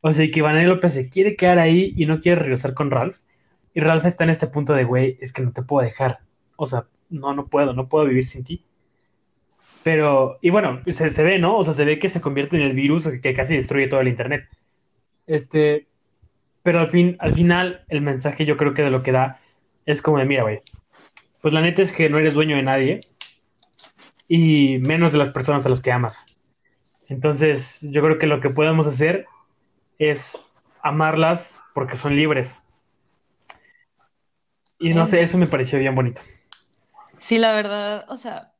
o 0.00 0.12
sea, 0.12 0.30
que 0.30 0.42
Vanellope 0.42 0.88
se 0.90 1.08
quiere 1.08 1.36
quedar 1.36 1.58
ahí 1.58 1.94
y 1.96 2.06
no 2.06 2.20
quiere 2.20 2.40
regresar 2.40 2.74
con 2.74 2.90
Ralph, 2.90 3.18
y 3.74 3.80
Ralph 3.80 4.06
está 4.06 4.24
en 4.24 4.30
este 4.30 4.46
punto 4.46 4.72
de, 4.72 4.84
güey, 4.84 5.18
es 5.20 5.32
que 5.32 5.42
no 5.42 5.52
te 5.52 5.62
puedo 5.62 5.84
dejar. 5.84 6.20
O 6.56 6.66
sea, 6.66 6.86
no, 7.10 7.34
no 7.34 7.46
puedo, 7.46 7.74
no 7.74 7.88
puedo 7.88 8.06
vivir 8.06 8.26
sin 8.26 8.42
ti. 8.42 8.64
Pero, 9.82 10.38
y 10.40 10.50
bueno, 10.50 10.80
se, 10.86 11.10
se 11.10 11.22
ve, 11.22 11.38
¿no? 11.38 11.58
O 11.58 11.64
sea, 11.64 11.74
se 11.74 11.84
ve 11.84 11.98
que 11.98 12.08
se 12.08 12.20
convierte 12.22 12.56
en 12.56 12.62
el 12.62 12.72
virus 12.72 13.06
que, 13.06 13.20
que 13.20 13.34
casi 13.34 13.54
destruye 13.54 13.88
todo 13.88 14.00
el 14.00 14.08
internet. 14.08 14.48
Este, 15.26 15.86
pero 16.62 16.80
al 16.80 16.88
fin, 16.88 17.16
al 17.20 17.34
final, 17.34 17.84
el 17.88 18.00
mensaje 18.00 18.46
yo 18.46 18.56
creo 18.56 18.74
que 18.74 18.82
de 18.82 18.90
lo 18.90 19.02
que 19.02 19.12
da 19.12 19.40
es 19.84 20.02
como 20.02 20.18
de, 20.18 20.24
mira, 20.24 20.42
güey, 20.42 20.62
pues 21.42 21.54
la 21.54 21.60
neta 21.60 21.82
es 21.82 21.92
que 21.92 22.08
no 22.08 22.18
eres 22.18 22.34
dueño 22.34 22.56
de 22.56 22.62
nadie 22.62 23.00
y 24.28 24.78
menos 24.78 25.12
de 25.12 25.18
las 25.18 25.30
personas 25.30 25.66
a 25.66 25.68
las 25.68 25.82
que 25.82 25.92
amas. 25.92 26.26
Entonces, 27.08 27.78
yo 27.82 28.02
creo 28.02 28.18
que 28.18 28.26
lo 28.26 28.40
que 28.40 28.50
podemos 28.50 28.86
hacer 28.86 29.26
es 29.98 30.38
amarlas 30.82 31.58
porque 31.74 31.96
son 31.96 32.16
libres. 32.16 32.62
Y 34.78 34.90
no 34.90 35.06
sé, 35.06 35.22
eso 35.22 35.38
me 35.38 35.46
pareció 35.46 35.78
bien 35.78 35.94
bonito. 35.94 36.20
Sí, 37.18 37.38
la 37.38 37.52
verdad, 37.54 38.04
o 38.08 38.16
sea, 38.16 38.52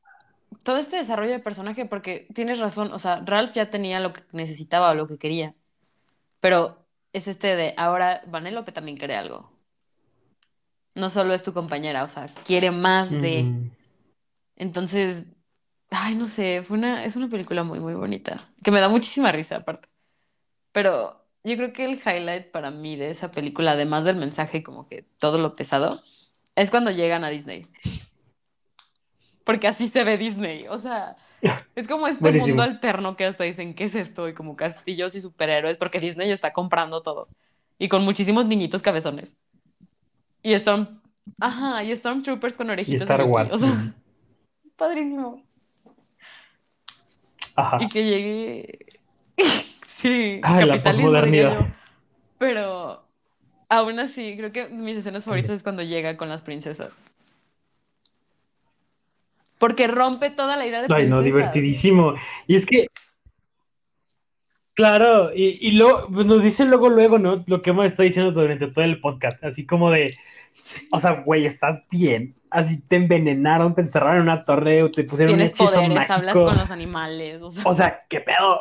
todo 0.62 0.78
este 0.78 0.97
desarrollo 0.97 1.32
de 1.32 1.38
personaje, 1.38 1.84
porque 1.86 2.26
tienes 2.34 2.59
razón, 2.59 2.93
o 2.93 2.98
sea, 2.98 3.22
Ralph 3.24 3.52
ya 3.52 3.70
tenía 3.70 4.01
lo 4.01 4.12
que 4.12 4.22
necesitaba 4.32 4.90
o 4.90 4.94
lo 4.94 5.06
que 5.06 5.18
quería, 5.18 5.55
pero 6.40 6.86
es 7.12 7.28
este 7.28 7.56
de 7.56 7.74
ahora 7.76 8.22
Vanellope 8.26 8.72
también 8.72 8.97
quiere 8.97 9.16
algo. 9.16 9.52
No 10.94 11.10
solo 11.10 11.34
es 11.34 11.43
tu 11.43 11.52
compañera, 11.52 12.05
o 12.05 12.09
sea, 12.09 12.28
quiere 12.44 12.70
más 12.70 13.10
de. 13.10 13.70
Entonces, 14.56 15.26
ay, 15.90 16.14
no 16.14 16.28
sé, 16.28 16.62
fue 16.62 16.78
una, 16.78 17.04
es 17.04 17.16
una 17.16 17.28
película 17.28 17.64
muy, 17.64 17.80
muy 17.80 17.94
bonita, 17.94 18.36
que 18.62 18.70
me 18.70 18.80
da 18.80 18.88
muchísima 18.88 19.32
risa 19.32 19.56
aparte. 19.56 19.88
Pero 20.72 21.24
yo 21.44 21.56
creo 21.56 21.72
que 21.72 21.84
el 21.84 22.00
highlight 22.04 22.50
para 22.50 22.70
mí 22.70 22.96
de 22.96 23.10
esa 23.10 23.30
película, 23.30 23.72
además 23.72 24.04
del 24.04 24.16
mensaje, 24.16 24.62
como 24.62 24.88
que 24.88 25.04
todo 25.18 25.38
lo 25.38 25.56
pesado, 25.56 26.02
es 26.56 26.70
cuando 26.70 26.90
llegan 26.90 27.24
a 27.24 27.30
Disney. 27.30 27.68
porque 29.44 29.68
así 29.68 29.88
se 29.88 30.04
ve 30.04 30.18
Disney. 30.18 30.66
O 30.68 30.78
sea, 30.78 31.16
es 31.74 31.86
como 31.88 32.08
este 32.08 32.20
Buenísimo. 32.20 32.48
mundo 32.48 32.62
alterno 32.62 33.16
que 33.16 33.26
hasta 33.26 33.44
dicen, 33.44 33.74
¿qué 33.74 33.84
es 33.84 33.94
esto? 33.94 34.28
Y 34.28 34.34
como 34.34 34.56
castillos 34.56 35.14
y 35.14 35.20
superhéroes, 35.22 35.78
porque 35.78 36.00
Disney 36.00 36.30
está 36.30 36.52
comprando 36.52 37.02
todo. 37.02 37.28
Y 37.78 37.88
con 37.88 38.04
muchísimos 38.04 38.46
niñitos 38.46 38.82
cabezones. 38.82 39.36
Y 40.42 40.54
Storm... 40.54 41.02
Ajá, 41.40 41.82
y 41.84 41.94
Stormtroopers 41.96 42.56
con 42.56 42.68
Y 42.68 42.70
orejitas 42.70 43.02
Star 43.02 43.20
de 43.20 43.26
Mickey. 43.26 43.48
Wars. 43.48 43.52
O 43.52 43.58
sea, 43.58 43.94
es 44.64 44.72
padrísimo. 44.76 45.45
Ajá. 47.57 47.78
Y 47.81 47.89
que 47.89 48.05
llegue... 48.05 48.78
sí, 49.87 50.41
Ah, 50.43 50.65
la 50.65 50.83
posmodernidad. 50.83 51.66
Pero 52.39 53.03
aún 53.69 53.99
así, 53.99 54.37
creo 54.37 54.53
que 54.53 54.69
mis 54.69 54.99
escenas 54.99 55.24
favoritas 55.24 55.57
es 55.57 55.62
cuando 55.62 55.83
llega 55.83 56.16
con 56.16 56.28
las 56.28 56.43
princesas. 56.43 57.12
Porque 59.59 59.87
rompe 59.87 60.31
toda 60.31 60.57
la 60.57 60.66
idea 60.66 60.83
de 60.83 60.95
Ay, 60.95 61.09
no, 61.09 61.23
divertidísimo. 61.23 62.15
Y 62.47 62.57
es 62.57 62.66
que, 62.66 62.89
claro, 64.74 65.35
y, 65.35 65.59
y 65.66 65.73
luego 65.73 66.09
pues, 66.12 66.27
nos 66.27 66.43
dice 66.43 66.66
luego, 66.66 66.91
luego, 66.91 67.19
¿no? 67.19 67.43
Lo 67.47 67.62
que 67.62 67.70
hemos 67.70 67.87
estado 67.87 68.05
diciendo 68.05 68.33
durante 68.33 68.66
todo 68.66 68.85
el 68.85 69.01
podcast, 69.01 69.43
así 69.43 69.65
como 69.65 69.91
de, 69.91 70.15
o 70.93 71.01
sea, 71.01 71.23
güey, 71.23 71.47
estás 71.47 71.85
bien. 71.91 72.35
Así 72.51 72.81
te 72.81 72.97
envenenaron, 72.97 73.74
te 73.74 73.81
encerraron 73.82 74.16
en 74.16 74.23
una 74.23 74.44
torre 74.44 74.82
o 74.82 74.90
te 74.90 75.05
pusieron 75.05 75.35
un 75.35 75.40
hechizo 75.40 75.64
poderes, 75.64 76.10
hablas 76.10 76.35
mágico. 76.35 76.51
con 76.51 76.59
los 76.59 76.70
animales. 76.70 77.43
O 77.43 77.51
sea, 77.51 77.62
O 77.66 77.74
sea, 77.74 78.05
¿qué 78.09 78.20
pedo? 78.20 78.60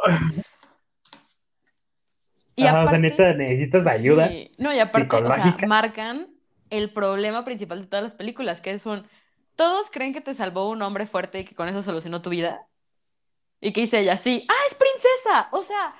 y 2.56 2.66
Ajá, 2.66 2.84
o 2.84 2.88
sea, 2.88 2.98
aparte- 2.98 2.99
neta, 2.99 3.34
necesitas 3.34 3.86
ayuda. 3.88 4.28
Sí. 4.30 4.52
No, 4.57 4.74
y 4.74 4.80
aparte, 4.80 5.16
o 5.16 5.26
sea, 5.26 5.36
psicológica. 5.36 5.68
marcan 5.68 6.28
el 6.70 6.91
problema 6.91 7.45
principal 7.45 7.82
de 7.82 7.88
todas 7.88 8.03
las 8.03 8.14
películas, 8.14 8.62
que 8.62 8.80
son, 8.80 9.07
todos 9.56 9.91
creen 9.91 10.14
que 10.14 10.22
te 10.22 10.34
salvó 10.34 10.70
un 10.70 10.82
hombre 10.82 11.06
fuerte 11.06 11.40
y 11.41 11.45
que 11.45 11.56
con 11.56 11.68
eso 11.70 11.82
solucionó 11.84 12.22
tu 12.22 12.30
vida. 12.30 12.66
Y 13.62 13.72
que 13.74 13.82
dice 13.82 13.99
ella, 13.99 14.18
sí, 14.18 14.45
ah, 14.49 14.53
es 14.70 14.76
princesa. 14.76 15.49
O 15.52 15.62
sea, 15.62 15.95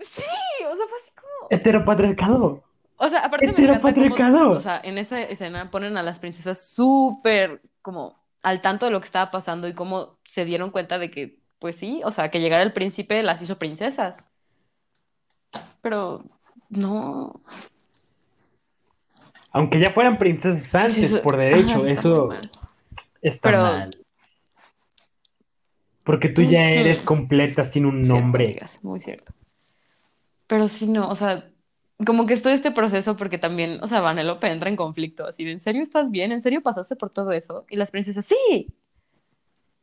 sí, 0.00 0.22
o 0.64 0.76
sea, 0.76 0.86
fue 0.88 0.98
así 1.02 1.10
como... 1.14 1.48
Heteropatriarcado. 1.50 2.62
O 2.98 3.08
sea, 3.08 3.20
aparte 3.20 3.46
me 3.52 3.52
encanta 3.52 3.92
cómo, 4.38 4.50
o 4.52 4.60
sea, 4.60 4.80
en 4.82 4.96
esa 4.98 5.20
escena 5.20 5.70
ponen 5.70 5.96
a 5.98 6.02
las 6.02 6.18
princesas 6.18 6.62
súper 6.68 7.60
como 7.82 8.18
al 8.42 8.62
tanto 8.62 8.86
de 8.86 8.92
lo 8.92 9.00
que 9.00 9.04
estaba 9.06 9.30
pasando 9.30 9.68
y 9.68 9.74
cómo 9.74 10.18
se 10.24 10.44
dieron 10.44 10.70
cuenta 10.70 10.98
de 10.98 11.10
que, 11.10 11.38
pues 11.58 11.76
sí, 11.76 12.00
o 12.04 12.10
sea, 12.10 12.30
que 12.30 12.40
llegara 12.40 12.62
el 12.62 12.72
príncipe 12.72 13.22
las 13.22 13.42
hizo 13.42 13.58
princesas. 13.58 14.24
Pero 15.82 16.24
no. 16.70 17.40
Aunque 19.52 19.78
ya 19.80 19.90
fueran 19.90 20.18
princesas 20.18 20.74
antes, 20.74 20.94
Sí, 20.94 21.04
eso- 21.04 21.22
por 21.22 21.36
derecho, 21.36 21.70
ajá, 21.70 21.78
está 21.78 21.92
eso 21.92 22.26
mal. 22.28 22.50
está 23.22 23.48
Pero- 23.48 23.62
mal. 23.62 23.90
Porque 26.04 26.28
tú 26.28 26.42
ya 26.42 26.70
eres 26.70 27.00
completa 27.02 27.64
sin 27.64 27.84
un 27.84 28.04
Cierto, 28.04 28.20
nombre. 28.22 28.60
muy 28.82 29.00
cierto. 29.00 29.32
Pero 30.46 30.68
sí, 30.68 30.86
no, 30.86 31.08
o 31.10 31.16
sea, 31.16 31.48
como 32.04 32.26
que 32.26 32.34
estoy 32.34 32.52
este 32.52 32.70
proceso 32.70 33.16
porque 33.16 33.38
también, 33.38 33.78
o 33.82 33.88
sea, 33.88 34.00
Vanellope 34.00 34.50
entra 34.50 34.68
en 34.68 34.76
conflicto, 34.76 35.26
así 35.26 35.44
de, 35.44 35.52
¿en 35.52 35.60
serio 35.60 35.82
estás 35.82 36.10
bien? 36.10 36.32
¿En 36.32 36.42
serio 36.42 36.62
pasaste 36.62 36.96
por 36.96 37.10
todo 37.10 37.32
eso? 37.32 37.64
Y 37.70 37.76
las 37.76 37.90
princesas, 37.90 38.26
sí. 38.26 38.66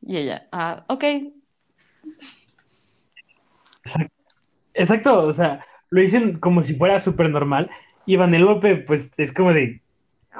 Y 0.06 0.18
ella, 0.18 0.48
ah, 0.52 0.84
ok. 0.88 1.04
Exacto, 4.74 5.24
o 5.24 5.34
sea, 5.34 5.66
lo 5.90 6.02
dicen 6.02 6.40
como 6.40 6.62
si 6.62 6.76
fuera 6.76 7.00
súper 7.00 7.30
normal. 7.30 7.70
Y 8.06 8.18
Vanellope, 8.18 8.78
pues 8.78 9.12
es 9.18 9.34
como 9.34 9.54
de, 9.54 9.82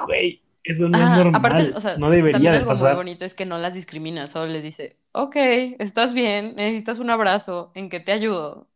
güey, 0.06 0.42
eso 0.62 0.88
no 0.88 0.98
es 0.98 1.10
normal. 1.10 1.32
aparte, 1.34 1.72
o 1.74 1.80
sea, 1.80 1.96
no 1.96 2.10
debería 2.10 2.52
de 2.52 2.58
algo 2.58 2.74
muy 2.74 2.94
bonito 2.94 3.24
es 3.24 3.34
que 3.34 3.46
no 3.46 3.58
las 3.58 3.74
discrimina, 3.74 4.26
solo 4.26 4.52
les 4.52 4.62
dice, 4.62 4.96
ok, 5.12 5.36
estás 5.78 6.14
bien, 6.14 6.54
necesitas 6.56 6.98
un 6.98 7.10
abrazo, 7.10 7.72
¿en 7.74 7.88
qué 7.88 8.00
te 8.00 8.12
ayudo? 8.12 8.68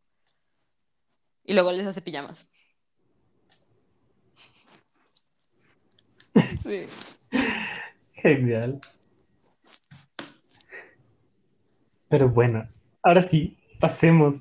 Y 1.45 1.55
luego 1.55 1.73
les 1.73 1.87
hace 1.87 2.03
pijamas. 2.03 2.49
Sí. 6.69 6.85
Genial. 8.13 8.79
Pero 12.11 12.29
bueno, 12.29 12.69
ahora 13.03 13.23
sí, 13.23 13.57
pasemos 13.81 14.37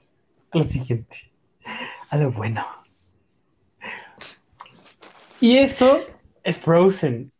a 0.51 0.57
lo 0.57 0.65
siguiente, 0.65 1.31
a 2.09 2.17
lo 2.17 2.31
bueno. 2.31 2.65
Y 5.39 5.57
eso 5.57 6.01
es 6.43 6.59
Frozen. 6.59 7.31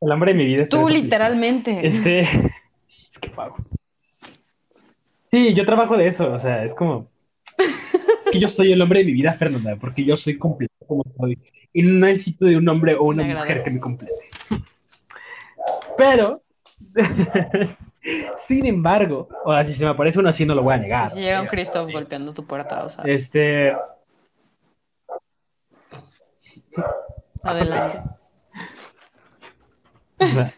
El 0.00 0.12
hambre 0.12 0.32
de 0.32 0.38
mi 0.38 0.44
vida. 0.44 0.66
Tú 0.68 0.88
literalmente. 0.88 1.86
Este. 1.86 2.20
Es 3.12 3.18
que 3.20 3.30
pago. 3.30 3.56
Sí, 5.30 5.54
yo 5.54 5.64
trabajo 5.64 5.96
de 5.96 6.08
eso, 6.08 6.32
o 6.32 6.38
sea, 6.38 6.64
es 6.64 6.74
como. 6.74 7.08
Es 7.58 8.30
que 8.30 8.38
yo 8.38 8.48
soy 8.48 8.72
el 8.72 8.82
hombre 8.82 9.00
de 9.00 9.06
mi 9.06 9.12
vida, 9.12 9.32
Fernanda, 9.32 9.76
porque 9.76 10.04
yo 10.04 10.14
soy 10.16 10.38
completo 10.38 10.74
como 10.86 11.04
soy. 11.16 11.36
Y 11.72 11.82
no 11.82 12.06
necesito 12.06 12.46
de 12.46 12.56
un 12.56 12.68
hombre 12.68 12.94
o 12.94 13.04
una 13.04 13.24
Me 13.24 13.34
mujer 13.34 13.62
que 13.62 13.70
me 13.70 13.80
complete. 13.80 14.12
Pero. 15.96 16.42
Sin 18.38 18.64
embargo, 18.64 19.28
o 19.44 19.52
sea, 19.52 19.64
si 19.64 19.74
se 19.74 19.84
me 19.84 19.90
aparece 19.90 20.18
uno 20.18 20.30
así, 20.30 20.46
no 20.46 20.54
lo 20.54 20.62
voy 20.62 20.74
a 20.74 20.78
negar. 20.78 21.10
Si 21.10 21.20
llega 21.20 21.42
un 21.42 21.48
Christoph 21.48 21.90
golpeando 21.92 22.32
tu 22.32 22.46
puerta, 22.46 22.84
o 22.84 22.88
sea, 22.88 23.04
Este. 23.04 23.76
adelante. 27.42 28.02
O 30.18 30.26
sea, 30.26 30.52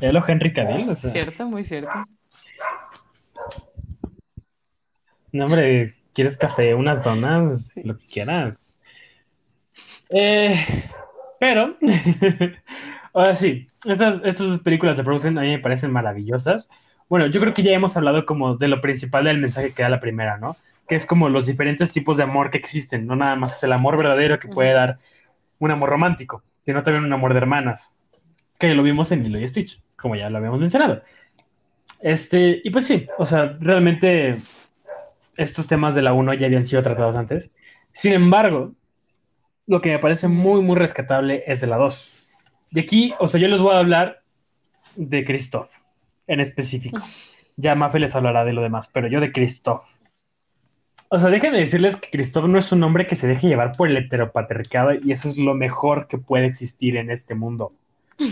Henry 0.00 0.52
Cavill, 0.52 0.90
o 0.90 0.94
sea. 0.94 1.10
Cierto, 1.10 1.46
muy 1.46 1.64
cierto. 1.64 1.90
No, 5.32 5.46
hombre, 5.46 5.94
¿quieres 6.12 6.36
café? 6.36 6.74
Unas 6.74 7.02
donas, 7.02 7.72
lo 7.82 7.98
que 7.98 8.06
quieras. 8.06 8.58
Eh, 10.10 10.54
pero, 11.38 11.76
ahora 13.12 13.36
sí, 13.36 13.66
estas, 13.84 14.20
estas 14.24 14.48
dos 14.48 14.60
películas 14.60 14.96
de 14.96 15.04
Frozen 15.04 15.38
a 15.38 15.42
mí 15.42 15.48
me 15.48 15.58
parecen 15.58 15.92
maravillosas. 15.92 16.68
Bueno, 17.08 17.26
yo 17.26 17.40
creo 17.40 17.54
que 17.54 17.62
ya 17.62 17.72
hemos 17.72 17.96
hablado 17.96 18.26
como 18.26 18.56
de 18.56 18.68
lo 18.68 18.80
principal 18.80 19.24
del 19.24 19.38
mensaje 19.38 19.72
que 19.72 19.82
da 19.82 19.88
la 19.88 20.00
primera, 20.00 20.38
¿no? 20.38 20.56
Que 20.88 20.96
es 20.96 21.06
como 21.06 21.28
los 21.28 21.46
diferentes 21.46 21.92
tipos 21.92 22.16
de 22.16 22.24
amor 22.24 22.50
que 22.50 22.58
existen. 22.58 23.06
No 23.06 23.16
nada 23.16 23.36
más 23.36 23.56
es 23.56 23.62
el 23.62 23.72
amor 23.72 23.96
verdadero 23.96 24.38
que 24.38 24.48
puede 24.48 24.72
dar 24.72 24.98
un 25.58 25.70
amor 25.70 25.90
romántico, 25.90 26.42
sino 26.64 26.82
también 26.82 27.04
un 27.04 27.12
amor 27.12 27.32
de 27.32 27.38
hermanas. 27.38 27.96
Que 28.58 28.74
lo 28.74 28.82
vimos 28.82 29.12
en 29.12 29.22
Lilo 29.22 29.38
y 29.38 29.46
Stitch, 29.46 29.80
como 29.96 30.16
ya 30.16 30.30
lo 30.30 30.38
habíamos 30.38 30.60
mencionado. 30.60 31.02
Este, 32.00 32.60
y 32.62 32.70
pues 32.70 32.86
sí, 32.86 33.06
o 33.18 33.24
sea, 33.24 33.56
realmente 33.60 34.36
estos 35.36 35.66
temas 35.66 35.94
de 35.94 36.02
la 36.02 36.12
1 36.12 36.34
ya 36.34 36.46
habían 36.46 36.66
sido 36.66 36.82
tratados 36.82 37.16
antes. 37.16 37.50
Sin 37.92 38.12
embargo, 38.12 38.74
lo 39.66 39.80
que 39.80 39.90
me 39.90 39.98
parece 39.98 40.28
muy, 40.28 40.62
muy 40.62 40.76
rescatable 40.76 41.44
es 41.46 41.60
de 41.60 41.66
la 41.66 41.76
2. 41.76 42.12
Y 42.70 42.80
aquí, 42.80 43.14
o 43.18 43.28
sea, 43.28 43.40
yo 43.40 43.48
les 43.48 43.60
voy 43.60 43.74
a 43.74 43.78
hablar 43.78 44.22
de 44.96 45.24
Christoph 45.24 45.70
en 46.26 46.40
específico. 46.40 47.00
Ya 47.58 47.74
Mafe 47.74 47.98
les 47.98 48.14
hablará 48.14 48.44
de 48.44 48.52
lo 48.52 48.60
demás, 48.60 48.90
pero 48.92 49.08
yo 49.08 49.18
de 49.18 49.32
Christoph. 49.32 49.86
O 51.08 51.18
sea, 51.18 51.30
déjenme 51.30 51.58
decirles 51.58 51.96
que 51.96 52.10
Christoph 52.10 52.44
no 52.48 52.58
es 52.58 52.70
un 52.70 52.82
hombre 52.82 53.06
que 53.06 53.16
se 53.16 53.26
deje 53.26 53.48
llevar 53.48 53.72
por 53.72 53.88
el 53.88 53.96
heteropatriarcado 53.96 54.92
y 54.92 55.10
eso 55.10 55.30
es 55.30 55.38
lo 55.38 55.54
mejor 55.54 56.06
que 56.06 56.18
puede 56.18 56.44
existir 56.44 56.98
en 56.98 57.10
este 57.10 57.34
mundo. 57.34 57.72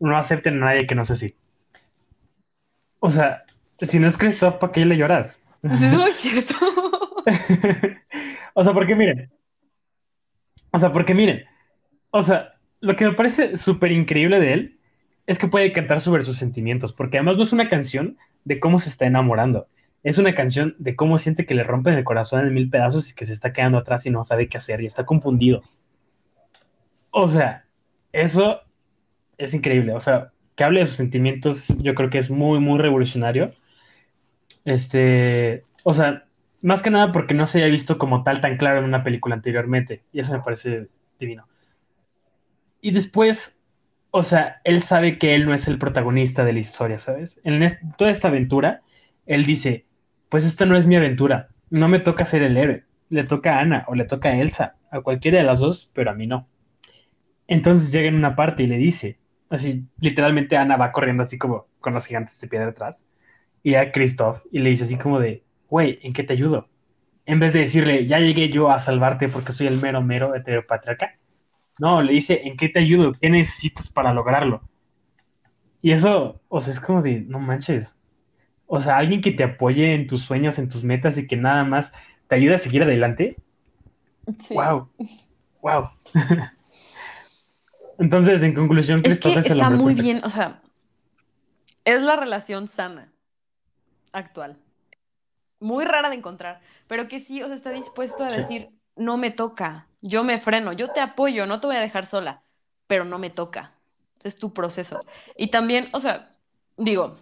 No 0.00 0.16
acepten 0.16 0.60
a 0.60 0.66
nadie 0.66 0.86
que 0.86 0.96
no 0.96 1.04
sea 1.04 1.14
así. 1.14 1.36
O 2.98 3.08
sea, 3.08 3.44
si 3.78 4.00
no 4.00 4.08
es 4.08 4.18
Christoph, 4.18 4.56
¿para 4.56 4.72
qué 4.72 4.84
le 4.84 4.96
lloras? 4.96 5.38
Pues 5.60 5.80
es 5.80 5.92
muy 5.92 6.12
cierto. 6.16 6.54
o 8.54 8.64
sea, 8.64 8.72
porque 8.72 8.96
miren. 8.96 9.30
O 10.72 10.78
sea, 10.78 10.92
porque 10.92 11.14
miren. 11.14 11.44
O 12.10 12.22
sea, 12.22 12.54
lo 12.80 12.96
que 12.96 13.04
me 13.06 13.12
parece 13.12 13.56
súper 13.56 13.92
increíble 13.92 14.40
de 14.40 14.52
él 14.52 14.78
es 15.26 15.38
que 15.38 15.48
puede 15.48 15.72
cantar 15.72 16.00
sobre 16.00 16.24
sus 16.24 16.36
sentimientos, 16.36 16.92
porque 16.92 17.18
además 17.18 17.36
no 17.36 17.44
es 17.44 17.52
una 17.52 17.68
canción 17.68 18.18
de 18.44 18.58
cómo 18.60 18.80
se 18.80 18.88
está 18.88 19.06
enamorando. 19.06 19.68
Es 20.02 20.18
una 20.18 20.34
canción 20.34 20.74
de 20.78 20.96
cómo 20.96 21.18
siente 21.18 21.46
que 21.46 21.54
le 21.54 21.62
rompen 21.62 21.94
el 21.94 22.04
corazón 22.04 22.46
en 22.46 22.52
mil 22.52 22.68
pedazos 22.68 23.10
y 23.10 23.14
que 23.14 23.24
se 23.24 23.32
está 23.32 23.52
quedando 23.52 23.78
atrás 23.78 24.04
y 24.04 24.10
no 24.10 24.24
sabe 24.24 24.48
qué 24.48 24.58
hacer 24.58 24.80
y 24.80 24.86
está 24.86 25.06
confundido. 25.06 25.62
O 27.10 27.28
sea, 27.28 27.66
eso 28.12 28.60
es 29.38 29.54
increíble. 29.54 29.92
O 29.94 30.00
sea, 30.00 30.32
que 30.56 30.64
hable 30.64 30.80
de 30.80 30.86
sus 30.86 30.96
sentimientos, 30.96 31.68
yo 31.78 31.94
creo 31.94 32.10
que 32.10 32.18
es 32.18 32.30
muy, 32.30 32.58
muy 32.58 32.78
revolucionario. 32.78 33.52
Este, 34.64 35.62
o 35.84 35.94
sea, 35.94 36.26
más 36.62 36.82
que 36.82 36.90
nada 36.90 37.12
porque 37.12 37.34
no 37.34 37.46
se 37.46 37.58
haya 37.58 37.68
visto 37.68 37.98
como 37.98 38.22
tal 38.22 38.40
tan 38.40 38.56
claro 38.56 38.78
en 38.78 38.84
una 38.84 39.04
película 39.04 39.34
anteriormente. 39.34 40.02
Y 40.12 40.20
eso 40.20 40.32
me 40.32 40.40
parece 40.40 40.88
divino. 41.18 41.46
Y 42.80 42.92
después, 42.92 43.58
o 44.10 44.22
sea, 44.22 44.60
él 44.64 44.82
sabe 44.82 45.18
que 45.18 45.34
él 45.34 45.46
no 45.46 45.54
es 45.54 45.68
el 45.68 45.78
protagonista 45.78 46.44
de 46.44 46.52
la 46.52 46.60
historia, 46.60 46.98
¿sabes? 46.98 47.40
En 47.44 47.66
toda 47.96 48.10
esta 48.10 48.28
aventura, 48.28 48.82
él 49.26 49.44
dice, 49.44 49.86
pues 50.28 50.44
esta 50.44 50.66
no 50.66 50.76
es 50.76 50.86
mi 50.86 50.96
aventura. 50.96 51.48
No 51.70 51.88
me 51.88 52.00
toca 52.00 52.24
ser 52.24 52.42
el 52.42 52.56
héroe. 52.56 52.84
Le 53.08 53.24
toca 53.24 53.56
a 53.56 53.60
Ana 53.60 53.84
o 53.88 53.94
le 53.94 54.04
toca 54.04 54.30
a 54.30 54.36
Elsa. 54.38 54.76
A 54.90 55.00
cualquiera 55.00 55.38
de 55.38 55.44
las 55.44 55.60
dos, 55.60 55.90
pero 55.92 56.10
a 56.10 56.14
mí 56.14 56.26
no. 56.26 56.48
Entonces 57.46 57.92
llega 57.92 58.08
en 58.08 58.14
una 58.16 58.36
parte 58.36 58.62
y 58.62 58.66
le 58.66 58.78
dice, 58.78 59.18
Así, 59.52 59.86
literalmente 60.00 60.56
Ana 60.56 60.78
va 60.78 60.92
corriendo 60.92 61.22
así 61.22 61.36
como 61.36 61.66
con 61.78 61.92
los 61.92 62.06
gigantes 62.06 62.40
de 62.40 62.48
piedra 62.48 62.68
atrás. 62.68 63.04
Y 63.62 63.74
a 63.74 63.92
Christoph 63.92 64.40
y 64.50 64.60
le 64.60 64.70
dice 64.70 64.84
así 64.84 64.96
como 64.96 65.20
de, 65.20 65.44
güey, 65.72 65.98
¿en 66.02 66.12
qué 66.12 66.22
te 66.22 66.34
ayudo? 66.34 66.68
En 67.24 67.40
vez 67.40 67.54
de 67.54 67.60
decirle, 67.60 68.04
ya 68.04 68.18
llegué 68.20 68.50
yo 68.50 68.70
a 68.70 68.78
salvarte 68.78 69.30
porque 69.30 69.52
soy 69.52 69.68
el 69.68 69.80
mero 69.80 70.02
mero 70.02 70.34
heteropatriarca. 70.34 71.18
No, 71.78 72.02
le 72.02 72.12
dice, 72.12 72.46
¿en 72.46 72.58
qué 72.58 72.68
te 72.68 72.80
ayudo? 72.80 73.12
¿Qué 73.12 73.30
necesitas 73.30 73.88
para 73.90 74.12
lograrlo? 74.12 74.62
Y 75.80 75.92
eso, 75.92 76.42
o 76.48 76.60
sea, 76.60 76.74
es 76.74 76.80
como 76.80 77.00
de, 77.00 77.20
no 77.22 77.38
manches. 77.38 77.96
O 78.66 78.80
sea, 78.82 78.98
alguien 78.98 79.22
que 79.22 79.32
te 79.32 79.44
apoye 79.44 79.94
en 79.94 80.06
tus 80.06 80.22
sueños, 80.22 80.58
en 80.58 80.68
tus 80.68 80.84
metas 80.84 81.16
y 81.18 81.26
que 81.26 81.36
nada 81.36 81.64
más 81.64 81.92
te 82.28 82.34
ayude 82.36 82.56
a 82.56 82.58
seguir 82.58 82.82
adelante. 82.82 83.36
Sí. 84.38 84.54
Wow. 84.54 84.88
Wow. 85.62 85.90
Entonces, 87.98 88.42
en 88.42 88.54
conclusión, 88.54 89.02
Es 89.02 89.20
que 89.20 89.32
Christoph 89.32 89.38
es 89.38 89.50
el 89.50 89.60
está 89.60 89.70
muy 89.70 89.94
perfecto. 89.94 90.02
bien, 90.02 90.20
o 90.24 90.28
sea, 90.30 90.60
es 91.84 92.02
la 92.02 92.16
relación 92.16 92.68
sana 92.68 93.12
actual. 94.12 94.61
Muy 95.62 95.84
rara 95.84 96.10
de 96.10 96.16
encontrar, 96.16 96.60
pero 96.88 97.08
que 97.08 97.20
sí, 97.20 97.42
o 97.42 97.46
sea, 97.46 97.54
está 97.56 97.70
dispuesto 97.70 98.24
a 98.24 98.30
Sí. 98.30 98.36
decir, 98.36 98.70
no 98.96 99.16
me 99.16 99.30
toca, 99.30 99.88
yo 100.00 100.24
me 100.24 100.40
freno, 100.40 100.72
yo 100.72 100.90
te 100.90 101.00
apoyo, 101.00 101.46
no 101.46 101.60
te 101.60 101.68
voy 101.68 101.76
a 101.76 101.80
dejar 101.80 102.06
sola, 102.06 102.42
pero 102.86 103.04
no 103.04 103.18
me 103.18 103.30
toca. 103.30 103.72
Es 104.22 104.36
tu 104.36 104.52
proceso. 104.52 105.00
Y 105.36 105.48
también, 105.48 105.88
o 105.92 106.00
sea, 106.00 106.36
digo, 106.76 107.16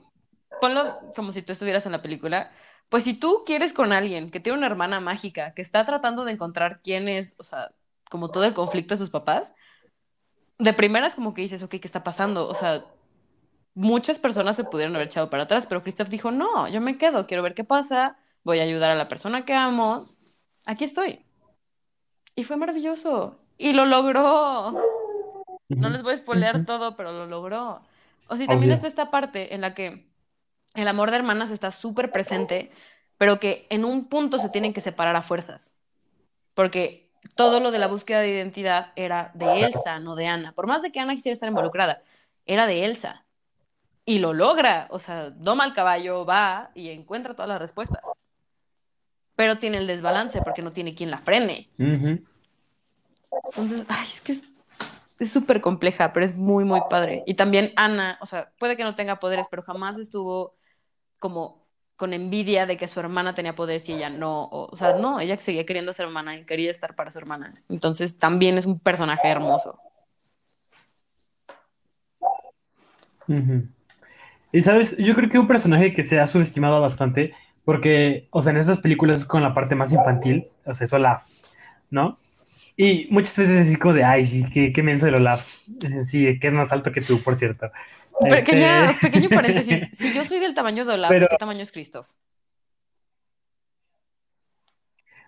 ponlo 0.58 0.98
como 1.14 1.32
si 1.32 1.42
tú 1.42 1.52
estuvieras 1.52 1.86
en 1.86 1.92
la 1.92 2.02
película. 2.02 2.52
Pues 2.88 3.04
si 3.04 3.14
tú 3.14 3.44
quieres 3.46 3.72
con 3.72 3.92
alguien 3.92 4.30
que 4.30 4.40
tiene 4.40 4.58
una 4.58 4.66
hermana 4.66 5.00
mágica, 5.00 5.54
que 5.54 5.62
está 5.62 5.86
tratando 5.86 6.24
de 6.24 6.32
encontrar 6.32 6.80
quién 6.82 7.08
es, 7.08 7.34
o 7.38 7.44
sea, 7.44 7.72
como 8.10 8.30
todo 8.30 8.44
el 8.44 8.54
conflicto 8.54 8.94
de 8.94 8.98
sus 8.98 9.10
papás, 9.10 9.54
de 10.58 10.72
primeras 10.72 11.14
como 11.14 11.34
que 11.34 11.42
dices, 11.42 11.62
ok, 11.62 11.70
¿qué 11.70 11.80
está 11.84 12.04
pasando? 12.04 12.48
O 12.48 12.54
sea, 12.54 12.84
muchas 13.74 14.18
personas 14.18 14.56
se 14.56 14.64
pudieron 14.64 14.94
haber 14.96 15.08
echado 15.08 15.30
para 15.30 15.44
atrás, 15.44 15.66
pero 15.66 15.82
Christoph 15.82 16.08
dijo, 16.08 16.30
no, 16.30 16.68
yo 16.68 16.80
me 16.80 16.98
quedo, 16.98 17.26
quiero 17.26 17.42
ver 17.42 17.54
qué 17.54 17.64
pasa, 17.64 18.18
voy 18.44 18.60
a 18.60 18.64
ayudar 18.64 18.90
a 18.90 18.94
la 18.94 19.08
persona 19.08 19.44
que 19.44 19.54
amo, 19.54 20.06
aquí 20.66 20.84
estoy. 20.84 21.24
Y 22.34 22.44
fue 22.44 22.56
maravilloso. 22.56 23.36
Y 23.58 23.72
lo 23.72 23.84
logró. 23.84 24.72
No 25.68 25.88
les 25.88 26.02
voy 26.02 26.14
a 26.14 26.16
spoilear 26.16 26.56
Ujú. 26.56 26.64
todo, 26.64 26.96
pero 26.96 27.12
lo 27.12 27.26
logró. 27.26 27.82
O 28.28 28.36
sea, 28.36 28.46
también 28.46 28.70
Obvio. 28.70 28.74
está 28.76 28.88
esta 28.88 29.10
parte 29.10 29.54
en 29.54 29.60
la 29.60 29.74
que 29.74 30.08
el 30.74 30.88
amor 30.88 31.10
de 31.10 31.16
hermanas 31.16 31.50
está 31.50 31.70
súper 31.70 32.10
presente, 32.10 32.70
pero 33.18 33.38
que 33.38 33.66
en 33.70 33.84
un 33.84 34.08
punto 34.08 34.38
se 34.38 34.48
tienen 34.48 34.72
que 34.72 34.80
separar 34.80 35.16
a 35.16 35.22
fuerzas. 35.22 35.76
Porque 36.54 37.10
todo 37.34 37.60
lo 37.60 37.70
de 37.70 37.78
la 37.78 37.86
búsqueda 37.86 38.20
de 38.20 38.30
identidad 38.30 38.92
era 38.96 39.30
de 39.34 39.64
Elsa, 39.64 39.98
no 39.98 40.14
de 40.14 40.26
Ana. 40.26 40.52
Por 40.52 40.66
más 40.66 40.82
de 40.82 40.90
que 40.92 41.00
Ana 41.00 41.14
quisiera 41.14 41.34
estar 41.34 41.48
involucrada, 41.48 42.02
era 42.46 42.66
de 42.66 42.84
Elsa. 42.84 43.24
Y 44.04 44.18
lo 44.18 44.32
logra. 44.32 44.86
O 44.90 44.98
sea, 44.98 45.30
doma 45.30 45.64
el 45.66 45.74
caballo, 45.74 46.24
va 46.24 46.70
y 46.74 46.88
encuentra 46.90 47.34
todas 47.34 47.48
las 47.48 47.60
respuestas. 47.60 48.02
Pero 49.40 49.56
tiene 49.56 49.78
el 49.78 49.86
desbalance 49.86 50.42
porque 50.42 50.60
no 50.60 50.70
tiene 50.70 50.94
quien 50.94 51.10
la 51.10 51.16
frene. 51.16 51.70
Entonces, 51.78 53.86
ay, 53.88 54.06
es 54.06 54.20
que 54.20 54.38
es 55.18 55.32
súper 55.32 55.62
compleja, 55.62 56.12
pero 56.12 56.26
es 56.26 56.36
muy, 56.36 56.64
muy 56.64 56.82
padre. 56.90 57.24
Y 57.26 57.32
también 57.32 57.72
Ana, 57.76 58.18
o 58.20 58.26
sea, 58.26 58.52
puede 58.58 58.76
que 58.76 58.84
no 58.84 58.96
tenga 58.96 59.18
poderes, 59.18 59.46
pero 59.50 59.62
jamás 59.62 59.96
estuvo 59.96 60.56
como 61.18 61.66
con 61.96 62.12
envidia 62.12 62.66
de 62.66 62.76
que 62.76 62.86
su 62.86 63.00
hermana 63.00 63.34
tenía 63.34 63.54
poderes 63.54 63.88
y 63.88 63.94
ella 63.94 64.10
no. 64.10 64.42
O, 64.42 64.74
o 64.74 64.76
sea, 64.76 64.92
no, 64.92 65.20
ella 65.20 65.38
seguía 65.38 65.64
queriendo 65.64 65.94
ser 65.94 66.04
hermana 66.04 66.36
y 66.36 66.44
quería 66.44 66.70
estar 66.70 66.94
para 66.94 67.10
su 67.10 67.16
hermana. 67.16 67.54
Entonces 67.70 68.18
también 68.18 68.58
es 68.58 68.66
un 68.66 68.78
personaje 68.78 69.26
hermoso. 69.26 69.80
Y 74.52 74.60
sabes, 74.60 74.94
yo 74.98 75.14
creo 75.14 75.30
que 75.30 75.38
un 75.38 75.48
personaje 75.48 75.94
que 75.94 76.02
se 76.02 76.20
ha 76.20 76.26
subestimado 76.26 76.78
bastante, 76.82 77.32
porque, 77.64 78.26
o 78.30 78.42
sea, 78.42 78.52
en 78.52 78.58
esas 78.58 78.78
películas 78.78 79.18
es 79.18 79.24
con 79.24 79.42
la 79.42 79.54
parte 79.54 79.74
más 79.74 79.92
infantil, 79.92 80.48
o 80.64 80.74
sea, 80.74 80.84
es 80.84 80.92
Olaf, 80.92 81.24
¿no? 81.90 82.18
Y 82.76 83.08
muchas 83.10 83.36
veces 83.36 83.68
así 83.68 83.76
como 83.76 83.94
de, 83.94 84.04
ay, 84.04 84.24
sí, 84.24 84.44
qué, 84.52 84.72
qué 84.72 84.82
menso 84.82 85.06
el 85.08 85.14
Olaf. 85.16 85.46
Sí, 86.10 86.38
que 86.40 86.48
es 86.48 86.54
más 86.54 86.72
alto 86.72 86.92
que 86.92 87.00
tú, 87.00 87.22
por 87.22 87.36
cierto. 87.36 87.70
Pequeña, 88.28 88.86
Este, 88.86 89.06
pequeño 89.10 89.28
paréntesis. 89.28 89.88
Si 89.92 90.12
yo 90.14 90.24
soy 90.24 90.40
del 90.40 90.54
tamaño 90.54 90.84
de 90.84 90.94
Olaf, 90.94 91.10
Pero- 91.10 91.26
¿qué 91.30 91.36
tamaño 91.36 91.62
es 91.62 91.72
Christoph? 91.72 92.06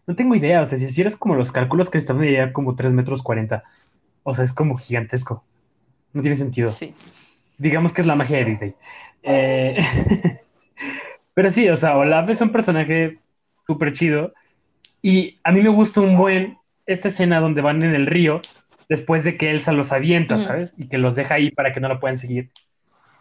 no 0.06 0.16
tengo 0.16 0.34
idea, 0.34 0.62
o 0.62 0.66
sea, 0.66 0.76
si 0.78 0.84
hicieras 0.86 1.14
como 1.16 1.36
los 1.36 1.52
cálculos, 1.52 1.88
están 1.94 2.20
diría 2.20 2.52
como 2.52 2.74
3 2.74 2.92
metros 2.92 3.22
40. 3.22 3.62
O 4.24 4.34
sea, 4.34 4.44
es 4.44 4.52
como 4.52 4.76
gigantesco. 4.76 5.44
No 6.12 6.22
tiene 6.22 6.36
sentido. 6.36 6.68
Sí. 6.70 6.94
digamos 7.58 7.92
que 7.92 8.00
es 8.00 8.06
la 8.06 8.16
magia 8.16 8.38
de 8.38 8.44
Disney. 8.44 8.74
Eh, 9.22 9.78
pero 11.34 11.50
sí, 11.50 11.68
o 11.68 11.76
sea, 11.76 11.96
Olaf 11.96 12.28
es 12.28 12.40
un 12.40 12.50
personaje 12.50 13.18
súper 13.66 13.92
chido. 13.92 14.32
Y 15.00 15.38
a 15.44 15.52
mí 15.52 15.62
me 15.62 15.70
gusta 15.70 16.00
un 16.00 16.16
buen 16.16 16.58
esta 16.86 17.08
escena 17.08 17.40
donde 17.40 17.62
van 17.62 17.82
en 17.82 17.94
el 17.94 18.06
río 18.06 18.40
después 18.88 19.24
de 19.24 19.36
que 19.36 19.50
Elsa 19.50 19.72
los 19.72 19.92
avienta. 19.92 20.38
¿sabes? 20.38 20.74
Y 20.76 20.88
que 20.88 20.98
los 20.98 21.14
deja 21.14 21.34
ahí 21.34 21.50
para 21.50 21.72
que 21.72 21.80
no 21.80 21.88
la 21.88 22.00
puedan 22.00 22.18
seguir. 22.18 22.50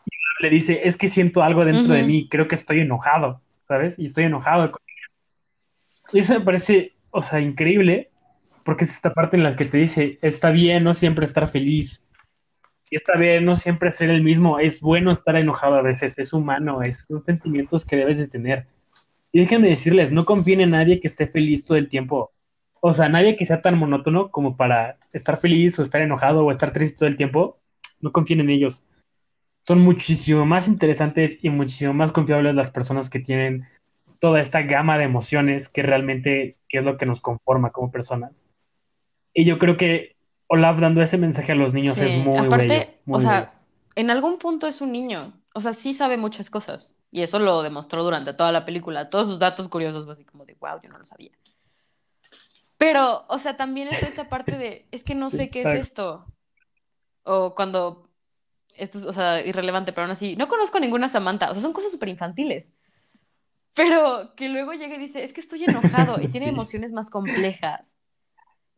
Y 0.05 0.43
le 0.43 0.49
dice, 0.49 0.81
es 0.83 0.97
que 0.97 1.07
siento 1.07 1.43
algo 1.43 1.65
dentro 1.65 1.93
de 1.93 2.03
mí, 2.03 2.27
creo 2.29 2.47
que 2.47 2.55
estoy 2.55 2.81
enojado, 2.81 3.41
¿sabes? 3.67 3.97
Y 3.97 4.05
estoy 4.05 4.25
enojado. 4.25 4.71
con 4.71 4.81
ella". 4.87 6.11
Y 6.13 6.19
eso 6.19 6.37
me 6.37 6.45
parece, 6.45 6.93
o 7.11 7.21
sea, 7.21 7.39
increíble, 7.39 8.09
porque 8.65 8.83
es 8.83 8.91
esta 8.91 9.13
parte 9.13 9.37
en 9.37 9.43
la 9.43 9.55
que 9.55 9.65
te 9.65 9.77
dice, 9.77 10.19
está 10.21 10.49
bien 10.49 10.83
no 10.83 10.93
siempre 10.93 11.25
estar 11.25 11.47
feliz, 11.47 12.03
y 12.91 12.97
está 12.97 13.17
bien 13.17 13.45
no 13.45 13.55
siempre 13.55 13.89
ser 13.89 14.09
el 14.09 14.21
mismo, 14.21 14.59
es 14.59 14.81
bueno 14.81 15.11
estar 15.11 15.37
enojado 15.37 15.75
a 15.75 15.81
veces, 15.81 16.19
es 16.19 16.33
humano, 16.33 16.81
es, 16.83 17.05
son 17.07 17.23
sentimientos 17.23 17.85
que 17.85 17.95
debes 17.95 18.17
de 18.17 18.27
tener. 18.27 18.67
Y 19.31 19.39
déjenme 19.39 19.69
decirles, 19.69 20.11
no 20.11 20.25
confíen 20.25 20.59
en 20.59 20.71
nadie 20.71 20.99
que 20.99 21.07
esté 21.07 21.25
feliz 21.27 21.65
todo 21.65 21.77
el 21.77 21.87
tiempo. 21.87 22.33
O 22.81 22.93
sea, 22.93 23.07
nadie 23.07 23.37
que 23.37 23.45
sea 23.45 23.61
tan 23.61 23.77
monótono 23.77 24.29
como 24.29 24.57
para 24.57 24.97
estar 25.13 25.39
feliz 25.39 25.79
o 25.79 25.83
estar 25.83 26.01
enojado 26.01 26.45
o 26.45 26.51
estar 26.51 26.73
triste 26.73 26.97
todo 26.97 27.07
el 27.07 27.15
tiempo, 27.15 27.59
no 28.01 28.11
confíen 28.11 28.41
en 28.41 28.49
ellos. 28.49 28.83
Son 29.65 29.79
muchísimo 29.79 30.45
más 30.45 30.67
interesantes 30.67 31.39
y 31.41 31.49
muchísimo 31.49 31.93
más 31.93 32.11
confiables 32.11 32.55
las 32.55 32.71
personas 32.71 33.09
que 33.09 33.21
tienen 33.21 33.67
toda 34.19 34.41
esta 34.41 34.63
gama 34.63 34.97
de 34.97 35.05
emociones 35.05 35.69
que 35.69 35.81
realmente 35.81 36.57
que 36.67 36.79
es 36.79 36.83
lo 36.83 36.97
que 36.97 37.05
nos 37.05 37.21
conforma 37.21 37.71
como 37.71 37.89
personas. 37.89 38.49
Y 39.33 39.45
yo 39.45 39.59
creo 39.59 39.77
que 39.77 40.17
Olaf 40.53 40.79
dando 40.79 41.01
ese 41.01 41.17
mensaje 41.17 41.53
a 41.53 41.55
los 41.55 41.73
niños 41.73 41.95
Sí, 41.95 42.01
es 42.01 42.13
muy 42.13 42.47
aparte, 42.47 42.67
bello, 42.67 42.91
muy 43.05 43.17
o 43.17 43.21
sea, 43.21 43.39
bello. 43.39 43.51
en 43.95 44.11
algún 44.11 44.37
punto 44.37 44.67
es 44.67 44.81
un 44.81 44.91
niño, 44.91 45.33
o 45.55 45.61
sea, 45.61 45.73
sí 45.73 45.93
sabe 45.93 46.17
muchas 46.17 46.49
cosas, 46.49 46.93
y 47.09 47.21
eso 47.21 47.39
lo 47.39 47.61
demostró 47.63 48.03
durante 48.03 48.33
toda 48.33 48.51
la 48.51 48.65
película, 48.65 49.09
todos 49.09 49.27
sus 49.29 49.39
datos 49.39 49.69
curiosos, 49.69 50.07
así 50.09 50.25
como 50.25 50.45
de, 50.45 50.55
wow, 50.59 50.81
yo 50.83 50.89
no 50.89 50.97
lo 50.99 51.05
sabía. 51.05 51.31
Pero, 52.77 53.25
o 53.29 53.37
sea, 53.37 53.55
también 53.55 53.87
está 53.87 54.07
esta 54.07 54.27
parte 54.27 54.57
de, 54.57 54.87
es 54.91 55.03
que 55.03 55.15
no 55.15 55.29
sé 55.29 55.49
qué 55.49 55.61
es 55.61 55.67
esto, 55.69 56.25
o 57.23 57.55
cuando, 57.55 58.09
esto 58.75 58.97
es, 58.97 59.05
o 59.05 59.13
sea, 59.13 59.45
irrelevante, 59.45 59.93
pero 59.93 60.03
aún 60.05 60.11
así, 60.11 60.35
no 60.35 60.47
conozco 60.49 60.79
ninguna 60.79 61.07
Samantha, 61.07 61.49
o 61.49 61.53
sea, 61.53 61.61
son 61.61 61.73
cosas 61.73 61.91
súper 61.91 62.09
infantiles. 62.09 62.73
Pero 63.73 64.33
que 64.35 64.49
luego 64.49 64.73
llega 64.73 64.95
y 64.95 64.99
dice, 64.99 65.23
es 65.23 65.31
que 65.31 65.39
estoy 65.39 65.63
enojado, 65.63 66.19
y 66.21 66.27
tiene 66.27 66.45
Sí. 66.47 66.49
emociones 66.49 66.91
más 66.91 67.09
complejas. 67.09 67.90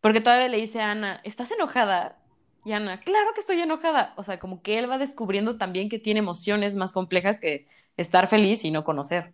Porque 0.03 0.19
todavía 0.19 0.49
le 0.49 0.57
dice 0.57 0.81
a 0.81 0.91
Ana, 0.91 1.21
¿estás 1.23 1.49
enojada? 1.51 2.17
Y 2.65 2.73
Ana, 2.73 2.99
claro 2.99 3.33
que 3.33 3.39
estoy 3.39 3.61
enojada. 3.61 4.13
O 4.17 4.23
sea, 4.23 4.37
como 4.37 4.61
que 4.61 4.77
él 4.77 4.91
va 4.91 4.97
descubriendo 4.97 5.57
también 5.57 5.87
que 5.87 5.97
tiene 5.97 6.19
emociones 6.19 6.75
más 6.75 6.91
complejas 6.91 7.39
que 7.39 7.67
estar 7.95 8.27
feliz 8.27 8.65
y 8.65 8.71
no 8.71 8.83
conocer. 8.83 9.33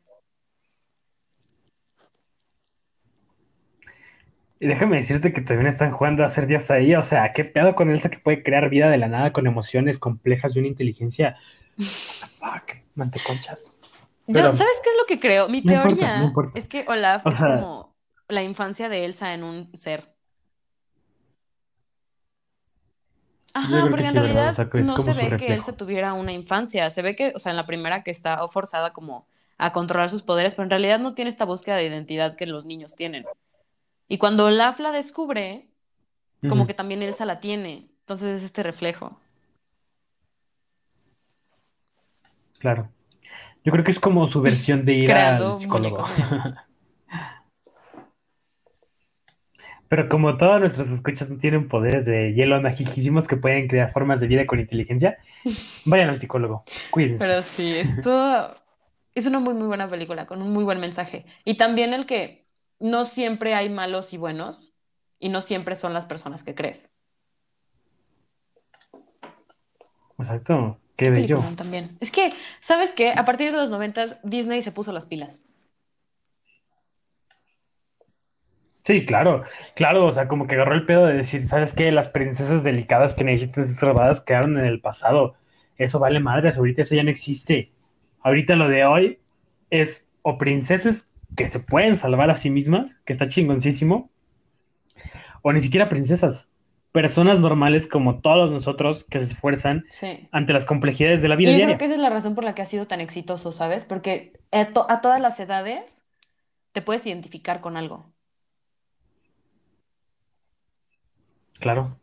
Y 4.60 4.68
déjame 4.68 4.98
decirte 4.98 5.34
que 5.34 5.42
también 5.42 5.66
están 5.68 5.90
jugando 5.92 6.24
a 6.24 6.30
ser 6.30 6.46
Dios 6.46 6.70
ahí. 6.70 6.94
O 6.94 7.02
sea, 7.02 7.32
¿qué 7.34 7.46
pedo 7.46 7.74
con 7.74 7.90
Elsa 7.90 8.12
que 8.12 8.20
puede 8.20 8.44
crear 8.44 8.70
vida 8.70 8.92
de 8.92 8.98
la 9.00 9.08
nada 9.08 9.34
con 9.34 9.48
emociones 9.48 9.98
complejas 9.98 10.56
y 10.56 10.60
una 10.60 10.68
inteligencia? 10.68 11.36
What 11.80 11.88
the 11.88 12.28
fuck, 12.28 12.72
manteconchas. 12.94 13.80
Yo, 14.28 14.44
¿sabes 14.44 14.80
qué 14.84 14.90
es 14.92 14.98
lo 15.00 15.06
que 15.08 15.20
creo? 15.20 15.50
Mi 15.50 15.62
No 15.62 15.74
importa, 15.74 15.96
teoría 15.96 16.18
no 16.20 16.26
importa. 16.26 16.60
es 16.60 16.68
que 16.68 16.86
Olaf 16.88 17.26
O 17.26 17.30
es 17.30 17.38
sea- 17.38 17.56
como 17.56 17.96
la 18.28 18.44
infancia 18.44 18.88
de 18.88 19.06
Elsa 19.06 19.34
en 19.34 19.44
un 19.44 19.76
ser. 19.76 20.02
Yo 20.02 20.08
Ajá, 23.54 23.88
porque 23.90 24.08
en 24.08 24.14
realidad 24.14 24.50
O 24.50 24.54
sea, 24.54 24.70
no 24.74 24.98
se 24.98 25.14
ve 25.14 25.24
que 25.24 25.30
reflejo. 25.30 25.54
Elsa 25.54 25.74
tuviera 25.74 26.14
una 26.14 26.32
infancia. 26.32 26.90
Se 26.90 27.02
ve 27.02 27.16
que, 27.16 27.34
o 27.36 27.40
sea, 27.40 27.52
en 27.52 27.58
la 27.58 27.66
primera 27.66 28.04
que 28.04 28.12
está 28.12 28.48
forzada 28.50 28.94
como 28.94 29.28
a 29.58 29.74
controlar 29.74 30.10
sus 30.10 30.22
poderes, 30.22 30.56
pero 30.56 30.64
en 30.64 30.70
realidad 30.70 31.00
no 31.00 31.14
tiene 31.14 31.30
esta 31.30 31.46
búsqueda 31.46 31.76
de 31.76 31.86
identidad 31.86 32.36
que 32.36 32.46
los 32.46 32.66
niños 32.66 32.96
tienen. 32.96 33.26
Y 34.08 34.18
cuando 34.18 34.46
Olaf 34.46 34.80
la 34.80 34.92
descubre, 34.92 35.68
como 36.48 36.66
que 36.66 36.74
también 36.74 37.04
Elsa 37.04 37.26
la 37.26 37.40
tiene. 37.40 37.90
Entonces 38.02 38.38
es 38.38 38.44
este 38.44 38.64
reflejo. 38.64 39.20
Claro. 42.60 42.90
Yo 43.64 43.72
creo 43.72 43.84
que 43.84 43.92
es 43.92 44.00
como 44.00 44.28
su 44.28 44.42
versión 44.42 44.86
de 44.86 44.94
ir 44.94 45.06
Creando 45.06 45.54
al 45.54 45.60
psicólogo. 45.60 46.04
Pero 49.90 50.08
como 50.08 50.38
todos 50.38 50.60
nuestros 50.60 50.90
escuchas 50.90 51.30
no 51.30 51.38
tienen 51.38 51.68
poderes 51.68 52.06
de 52.06 52.34
hielo 52.34 52.62
magiquísimos 52.62 53.28
que 53.28 53.36
pueden 53.36 53.68
crear 53.68 53.92
formas 53.92 54.20
de 54.20 54.28
vida 54.28 54.46
con 54.46 54.60
inteligencia, 54.60 55.18
vayan 55.86 56.10
al 56.10 56.20
psicólogo. 56.20 56.64
Cuídense. 56.92 57.18
Pero 57.18 57.42
sí, 57.42 57.76
esto 57.76 58.56
es 59.16 59.26
una 59.26 59.40
muy, 59.40 59.56
muy 59.56 59.68
buena 59.68 59.90
película, 59.90 60.28
con 60.28 60.42
un 60.42 60.54
muy 60.54 60.64
buen 60.64 60.80
mensaje. 60.80 61.26
Y 61.44 61.56
también 61.58 61.94
el 61.94 62.06
que 62.06 62.46
no 62.80 63.06
siempre 63.06 63.56
hay 63.56 63.70
malos 63.70 64.14
y 64.14 64.18
buenos, 64.18 64.74
y 65.20 65.30
no 65.30 65.42
siempre 65.42 65.76
son 65.76 65.94
las 65.94 66.06
personas 66.06 66.44
que 66.44 66.56
crees. 66.56 66.90
Exacto. 70.18 70.80
Qué 70.96 71.10
bello. 71.10 71.42
también. 71.56 71.98
Es 72.02 72.12
que, 72.12 72.34
¿sabes 72.60 72.92
qué? 72.92 73.14
A 73.14 73.24
partir 73.24 73.52
de 73.52 73.58
los 73.58 73.70
noventas, 73.70 74.18
Disney 74.22 74.62
se 74.62 74.74
puso 74.74 74.92
las 74.92 75.06
pilas. 75.06 75.42
Sí, 78.90 79.06
claro, 79.06 79.44
claro, 79.76 80.08
o 80.08 80.12
sea, 80.12 80.28
como 80.28 80.48
que 80.48 80.56
agarró 80.56 80.74
el 80.74 80.88
pedo 80.88 81.06
de 81.06 81.14
decir, 81.14 81.46
¿sabes 81.46 81.76
qué? 81.76 81.92
Las 81.92 82.10
princesas 82.10 82.64
delicadas 82.64 83.14
que 83.14 83.24
necesitan 83.24 83.66
ser 83.68 83.76
salvadas 83.76 84.20
quedaron 84.20 84.58
en 84.58 84.66
el 84.66 84.82
pasado. 84.82 85.36
Eso 85.78 86.00
vale 86.00 86.20
madres, 86.20 86.58
ahorita 86.58 86.82
eso 86.82 86.96
ya 86.96 87.04
no 87.04 87.12
existe. 87.12 87.72
Ahorita 88.22 88.56
lo 88.56 88.68
de 88.68 88.86
hoy 88.86 89.20
es 89.70 90.08
o 90.24 90.40
princesas 90.40 91.08
que 91.38 91.50
se 91.50 91.60
pueden 91.60 91.98
salvar 91.98 92.32
a 92.32 92.36
sí 92.36 92.50
mismas, 92.50 92.96
que 93.06 93.14
está 93.14 93.28
chingoncísimo, 93.28 94.10
o 95.42 95.54
ni 95.54 95.62
siquiera 95.62 95.90
princesas, 95.90 96.48
personas 96.92 97.40
normales 97.40 97.88
como 97.88 98.20
todos 98.20 98.52
nosotros 98.52 99.06
que 99.10 99.20
se 99.20 99.26
esfuerzan 99.26 99.86
Sí. 99.92 100.28
ante 100.32 100.54
las 100.54 100.66
complejidades 100.66 101.22
de 101.22 101.28
la 101.30 101.36
vida 101.36 101.52
Y 101.52 101.60
yo 101.60 101.66
creo 101.66 101.78
que 101.78 101.86
esa 101.86 101.94
es 101.96 102.00
la 102.00 102.10
razón 102.10 102.36
por 102.36 102.44
la 102.44 102.56
que 102.56 102.62
ha 102.62 102.66
sido 102.66 102.88
tan 102.88 103.02
exitoso, 103.02 103.52
¿sabes? 103.52 103.86
Porque 103.86 104.34
a, 104.52 104.74
to- 104.74 104.90
a 104.90 105.02
todas 105.02 105.22
las 105.22 105.40
edades 105.40 106.04
te 106.74 106.82
puedes 106.82 107.06
identificar 107.08 107.62
con 107.62 107.78
algo. 107.78 108.14
Claro. 111.60 111.98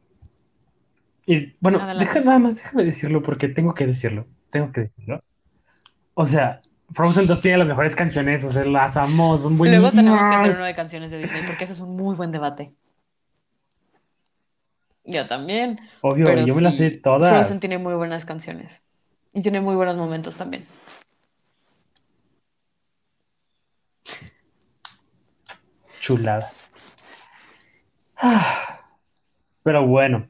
Y 1.27 1.55
bueno, 1.61 1.81
Adelante. 1.81 2.05
deja 2.05 2.21
nada 2.25 2.39
más, 2.39 2.57
déjame 2.57 2.85
decirlo 2.85 3.23
porque 3.23 3.49
tengo 3.49 3.75
que 3.75 3.87
decirlo, 3.87 4.27
tengo 4.51 4.71
que 4.71 4.83
decirlo. 4.83 5.23
O 6.15 6.25
sea, 6.25 6.61
Frozen 6.93 7.27
2 7.27 7.41
tiene 7.41 7.59
las 7.59 7.69
mejores 7.69 7.97
canciones, 7.97 8.45
o 8.45 8.53
sea, 8.53 8.65
las 8.65 8.97
amo, 8.97 9.37
son 9.39 9.57
Luego 9.59 9.91
tenemos 9.91 10.19
que 10.19 10.25
hacer 10.25 10.37
buenísimas. 10.37 10.57
uno 10.57 10.65
de 10.67 10.75
canciones 10.75 11.11
de 11.11 11.19
Disney, 11.19 11.43
porque 11.47 11.65
eso 11.65 11.73
es 11.73 11.81
un 11.81 11.97
muy 11.97 12.15
buen 12.15 12.31
debate. 12.31 12.73
Yo 15.05 15.27
también, 15.27 15.81
Obvio, 16.01 16.45
yo 16.45 16.55
me 16.55 16.63
las 16.63 16.77
sé 16.77 16.91
todas. 16.91 17.33
Frozen 17.33 17.61
tiene 17.61 17.79
muy 17.79 17.95
buenas 17.95 18.25
canciones. 18.25 18.83
Y 19.33 19.43
tiene 19.43 19.61
muy 19.61 19.75
buenos 19.75 19.97
momentos 19.97 20.37
también. 20.37 20.67
Chulada. 26.01 26.51
Ah, 28.17 28.76
Pero 29.67 29.85
bueno, 29.85 30.29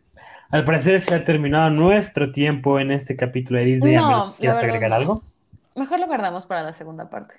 al 0.48 0.64
parecer 0.64 0.98
se 1.02 1.14
ha 1.14 1.22
terminado 1.22 1.68
nuestro 1.68 2.32
tiempo 2.32 2.80
en 2.80 2.90
este 2.90 3.16
capítulo 3.16 3.58
de 3.58 3.66
Disney, 3.66 3.94
a 3.94 4.06
menos 4.06 4.38
verdad 4.38 4.58
agregar 4.60 4.92
algo. 4.94 5.22
Mejor 5.74 6.00
lo 6.00 6.06
guardamos 6.06 6.46
para 6.46 6.62
la 6.62 6.72
segunda 6.72 7.10
parte. 7.10 7.34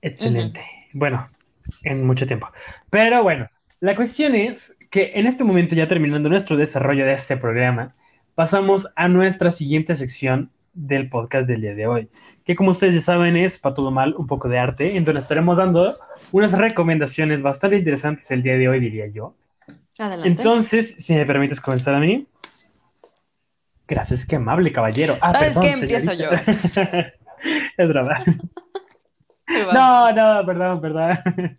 Excelente. 0.00 0.60
Bueno, 0.92 1.28
en 1.82 2.06
mucho 2.06 2.28
tiempo. 2.28 2.52
Pero 2.88 3.24
bueno, 3.24 3.48
la 3.80 3.96
cuestión 3.96 4.36
es 4.36 4.76
que 4.90 5.10
en 5.14 5.26
este 5.26 5.42
momento, 5.42 5.74
ya 5.74 5.88
terminando 5.88 6.28
nuestro 6.28 6.56
desarrollo 6.56 7.04
de 7.04 7.14
este 7.14 7.36
programa, 7.36 7.96
pasamos 8.36 8.86
a 8.94 9.08
nuestra 9.08 9.50
siguiente 9.50 9.96
sección 9.96 10.52
del 10.78 11.08
podcast 11.08 11.48
del 11.48 11.60
día 11.60 11.74
de 11.74 11.86
hoy, 11.86 12.08
que 12.44 12.54
como 12.54 12.70
ustedes 12.70 12.94
ya 12.94 13.00
saben 13.00 13.36
es 13.36 13.58
para 13.58 13.74
todo 13.74 13.90
mal, 13.90 14.14
un 14.16 14.26
poco 14.26 14.48
de 14.48 14.58
arte, 14.58 14.96
en 14.96 15.04
donde 15.04 15.20
estaremos 15.20 15.58
dando 15.58 15.94
unas 16.30 16.52
recomendaciones 16.52 17.42
bastante 17.42 17.76
interesantes 17.76 18.30
el 18.30 18.42
día 18.42 18.56
de 18.56 18.68
hoy, 18.68 18.80
diría 18.80 19.06
yo. 19.08 19.34
Adelante. 19.98 20.28
Entonces, 20.28 20.94
si 20.98 21.14
me 21.14 21.26
permites 21.26 21.60
comenzar 21.60 21.94
a 21.94 22.00
mí. 22.00 22.26
Gracias, 23.88 24.24
qué 24.24 24.36
amable 24.36 24.72
caballero. 24.72 25.16
Ah, 25.20 25.32
¿Sabes 25.32 25.48
perdón, 25.48 25.62
qué? 25.62 25.72
Empiezo 25.72 26.10
señorita. 26.10 26.44
es 27.76 27.88
broma. 27.88 28.22
Te 29.46 29.64
vas. 29.64 29.74
No, 29.74 30.12
no, 30.12 30.46
perdón, 30.46 30.80
perdón. 30.80 31.58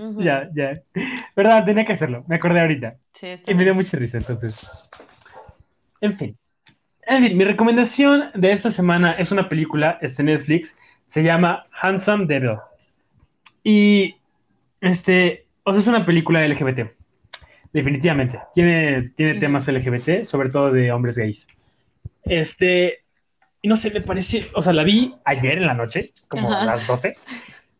Ujú. 0.00 0.22
Ya, 0.22 0.48
ya. 0.54 0.80
Verdad, 1.34 1.64
tenía 1.64 1.84
que 1.84 1.92
hacerlo. 1.92 2.24
Me 2.28 2.36
acordé 2.36 2.60
ahorita. 2.60 2.96
Sí, 3.12 3.34
Y 3.46 3.54
me 3.54 3.64
dio 3.64 3.74
mucha 3.74 3.98
risa, 3.98 4.18
entonces. 4.18 4.64
En 6.00 6.16
fin. 6.16 6.38
En 7.08 7.22
fin, 7.22 7.36
mi 7.36 7.44
recomendación 7.44 8.30
de 8.34 8.50
esta 8.50 8.68
semana 8.68 9.12
es 9.12 9.30
una 9.30 9.48
película, 9.48 9.96
este 10.02 10.24
Netflix, 10.24 10.76
se 11.06 11.22
llama 11.22 11.66
Handsome 11.70 12.26
Devil. 12.26 12.58
Y, 13.62 14.16
este, 14.80 15.46
o 15.62 15.72
sea, 15.72 15.82
es 15.82 15.86
una 15.86 16.04
película 16.04 16.46
LGBT. 16.46 16.90
Definitivamente. 17.72 18.40
Tiene, 18.54 19.08
tiene 19.10 19.38
temas 19.38 19.68
LGBT, 19.68 20.24
sobre 20.24 20.50
todo 20.50 20.72
de 20.72 20.90
hombres 20.90 21.16
gays. 21.16 21.46
Este, 22.24 23.04
y 23.62 23.68
no 23.68 23.76
sé, 23.76 23.92
me 23.92 24.00
parece, 24.00 24.50
o 24.54 24.62
sea, 24.62 24.72
la 24.72 24.82
vi 24.82 25.14
ayer 25.24 25.58
en 25.58 25.66
la 25.66 25.74
noche, 25.74 26.12
como 26.26 26.52
a 26.52 26.64
las 26.64 26.88
12, 26.88 27.14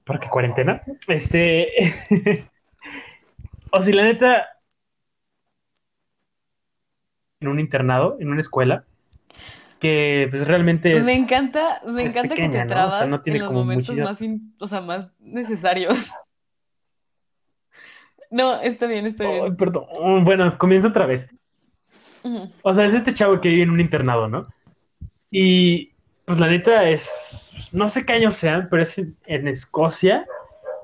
porque 0.05 0.29
cuarentena. 0.29 0.83
Este, 1.09 1.97
o 3.73 3.83
sea, 3.83 3.95
la 3.95 4.05
neta, 4.05 4.47
en 7.41 7.49
un 7.49 7.59
internado, 7.59 8.19
en 8.21 8.31
una 8.31 8.41
escuela, 8.41 8.85
que 9.81 10.29
pues 10.31 10.47
realmente 10.47 10.97
es... 10.97 11.05
Me 11.07 11.15
encanta, 11.15 11.81
me 11.87 12.05
es 12.05 12.11
encanta 12.11 12.35
que 12.35 12.43
pequeña, 12.43 12.67
te 12.67 12.75
¿no? 12.75 12.75
O 12.75 12.77
sea, 12.77 12.89
trabas 12.91 13.09
no 13.09 13.21
tiene 13.23 13.39
en 13.39 13.43
los 13.45 13.49
como 13.49 13.61
momentos 13.61 13.97
más, 13.99 14.21
in- 14.23 14.55
o 14.59 14.69
sea, 14.69 14.81
más 14.81 15.11
necesarios. 15.21 15.97
No, 18.31 18.61
está 18.61 18.87
bien, 18.87 19.07
está 19.07 19.25
bien. 19.29 19.57
perdón. 19.57 19.85
Bueno, 20.25 20.59
comienzo 20.59 20.89
otra 20.89 21.07
vez. 21.07 21.31
O 22.63 22.75
sea, 22.75 22.85
es 22.87 22.95
este 22.95 23.15
chavo 23.15 23.41
que 23.41 23.49
vive 23.51 23.63
en 23.63 23.71
un 23.71 23.81
internado, 23.81 24.27
¿no? 24.29 24.49
Y 25.31 25.93
pues 26.25 26.41
la 26.41 26.49
neta 26.49 26.89
es, 26.89 27.09
no 27.73 27.89
sé 27.89 28.05
qué 28.05 28.15
años 28.15 28.35
sean, 28.35 28.67
pero 28.69 28.83
es 28.83 28.99
en, 28.99 29.17
en 29.27 29.47
Escocia. 29.47 30.27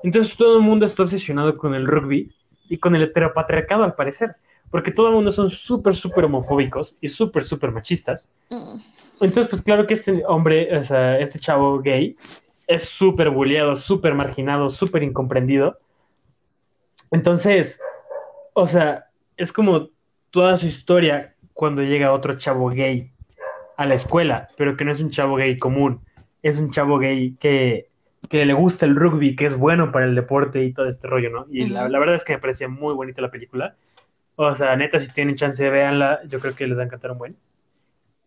Entonces 0.03 0.37
todo 0.37 0.55
el 0.55 0.63
mundo 0.63 0.85
está 0.85 1.03
obsesionado 1.03 1.55
con 1.57 1.75
el 1.75 1.85
rugby 1.85 2.33
y 2.69 2.77
con 2.77 2.95
el 2.95 3.03
heteropatriarcado 3.03 3.83
al 3.83 3.95
parecer. 3.95 4.35
Porque 4.73 4.89
todo 4.89 5.09
el 5.09 5.13
mundo 5.13 5.31
son 5.31 5.51
súper, 5.51 5.93
súper 5.93 6.25
homofóbicos 6.25 6.97
y 6.99 7.07
súper, 7.07 7.43
súper 7.43 7.69
machistas. 7.69 8.27
Mm. 8.49 8.79
Entonces, 9.21 9.47
pues 9.47 9.61
claro 9.61 9.85
que 9.85 9.93
este 9.93 10.23
hombre, 10.25 10.75
o 10.75 10.83
sea, 10.83 11.19
este 11.19 11.37
chavo 11.37 11.79
gay, 11.79 12.17
es 12.65 12.81
súper 12.81 13.29
bulleado, 13.29 13.75
súper 13.75 14.15
marginado, 14.15 14.71
súper 14.71 15.03
incomprendido. 15.03 15.77
Entonces, 17.11 17.79
o 18.53 18.65
sea, 18.65 19.05
es 19.37 19.53
como 19.53 19.89
toda 20.31 20.57
su 20.57 20.65
historia 20.65 21.35
cuando 21.53 21.83
llega 21.83 22.11
otro 22.11 22.39
chavo 22.39 22.69
gay 22.69 23.11
a 23.77 23.85
la 23.85 23.93
escuela, 23.93 24.47
pero 24.57 24.75
que 24.75 24.85
no 24.85 24.91
es 24.91 25.01
un 25.01 25.11
chavo 25.11 25.35
gay 25.35 25.59
común, 25.59 26.01
es 26.41 26.57
un 26.57 26.71
chavo 26.71 26.97
gay 26.97 27.35
que, 27.39 27.89
que 28.27 28.43
le 28.43 28.53
gusta 28.53 28.87
el 28.87 28.95
rugby, 28.95 29.35
que 29.35 29.45
es 29.45 29.55
bueno 29.55 29.91
para 29.91 30.05
el 30.05 30.15
deporte 30.15 30.63
y 30.63 30.73
todo 30.73 30.87
este 30.87 31.07
rollo, 31.07 31.29
¿no? 31.29 31.45
Y 31.51 31.69
la, 31.69 31.87
verdad 31.87 32.15
es 32.15 32.23
que 32.23 32.33
me 32.33 32.39
parecía 32.39 32.67
muy 32.67 32.95
bonita 32.95 33.21
la 33.21 33.29
película. 33.29 33.75
O 34.35 34.55
sea, 34.55 34.75
neta, 34.75 34.99
si 34.99 35.11
tienen 35.11 35.35
chance, 35.35 35.69
véanla, 35.69 36.21
yo 36.27 36.39
creo 36.39 36.55
que 36.55 36.67
les 36.67 36.77
va 36.77 36.81
a 36.83 36.85
encantar 36.85 37.11
un 37.11 37.17
buen. 37.19 37.37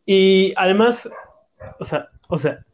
Y 0.06 0.54
además, 0.56 1.08
o 1.80 1.84
sea, 1.84 2.10
o 2.28 2.38
sea, 2.38 2.64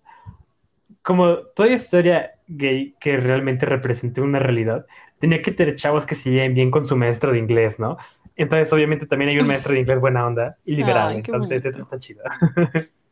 como 1.02 1.38
toda 1.54 1.68
historia 1.72 2.32
gay 2.46 2.94
que 3.00 3.16
realmente 3.16 3.66
represente 3.66 4.20
una 4.20 4.38
realidad, 4.38 4.86
tenía 5.18 5.42
que 5.42 5.52
tener 5.52 5.76
chavos 5.76 6.06
que 6.06 6.14
se 6.14 6.30
lleven 6.30 6.54
bien 6.54 6.70
con 6.70 6.86
su 6.86 6.96
maestro 6.96 7.32
de 7.32 7.38
inglés, 7.38 7.78
¿no? 7.78 7.96
Entonces, 8.36 8.72
obviamente, 8.72 9.06
también 9.06 9.30
hay 9.30 9.38
un 9.38 9.46
maestro 9.46 9.72
de 9.74 9.80
inglés 9.80 10.00
buena 10.00 10.26
onda 10.26 10.58
y 10.64 10.76
liberal, 10.76 11.10
Ay, 11.10 11.18
entonces 11.18 11.64
eso 11.64 11.82
está 11.82 11.98
chido. 11.98 12.22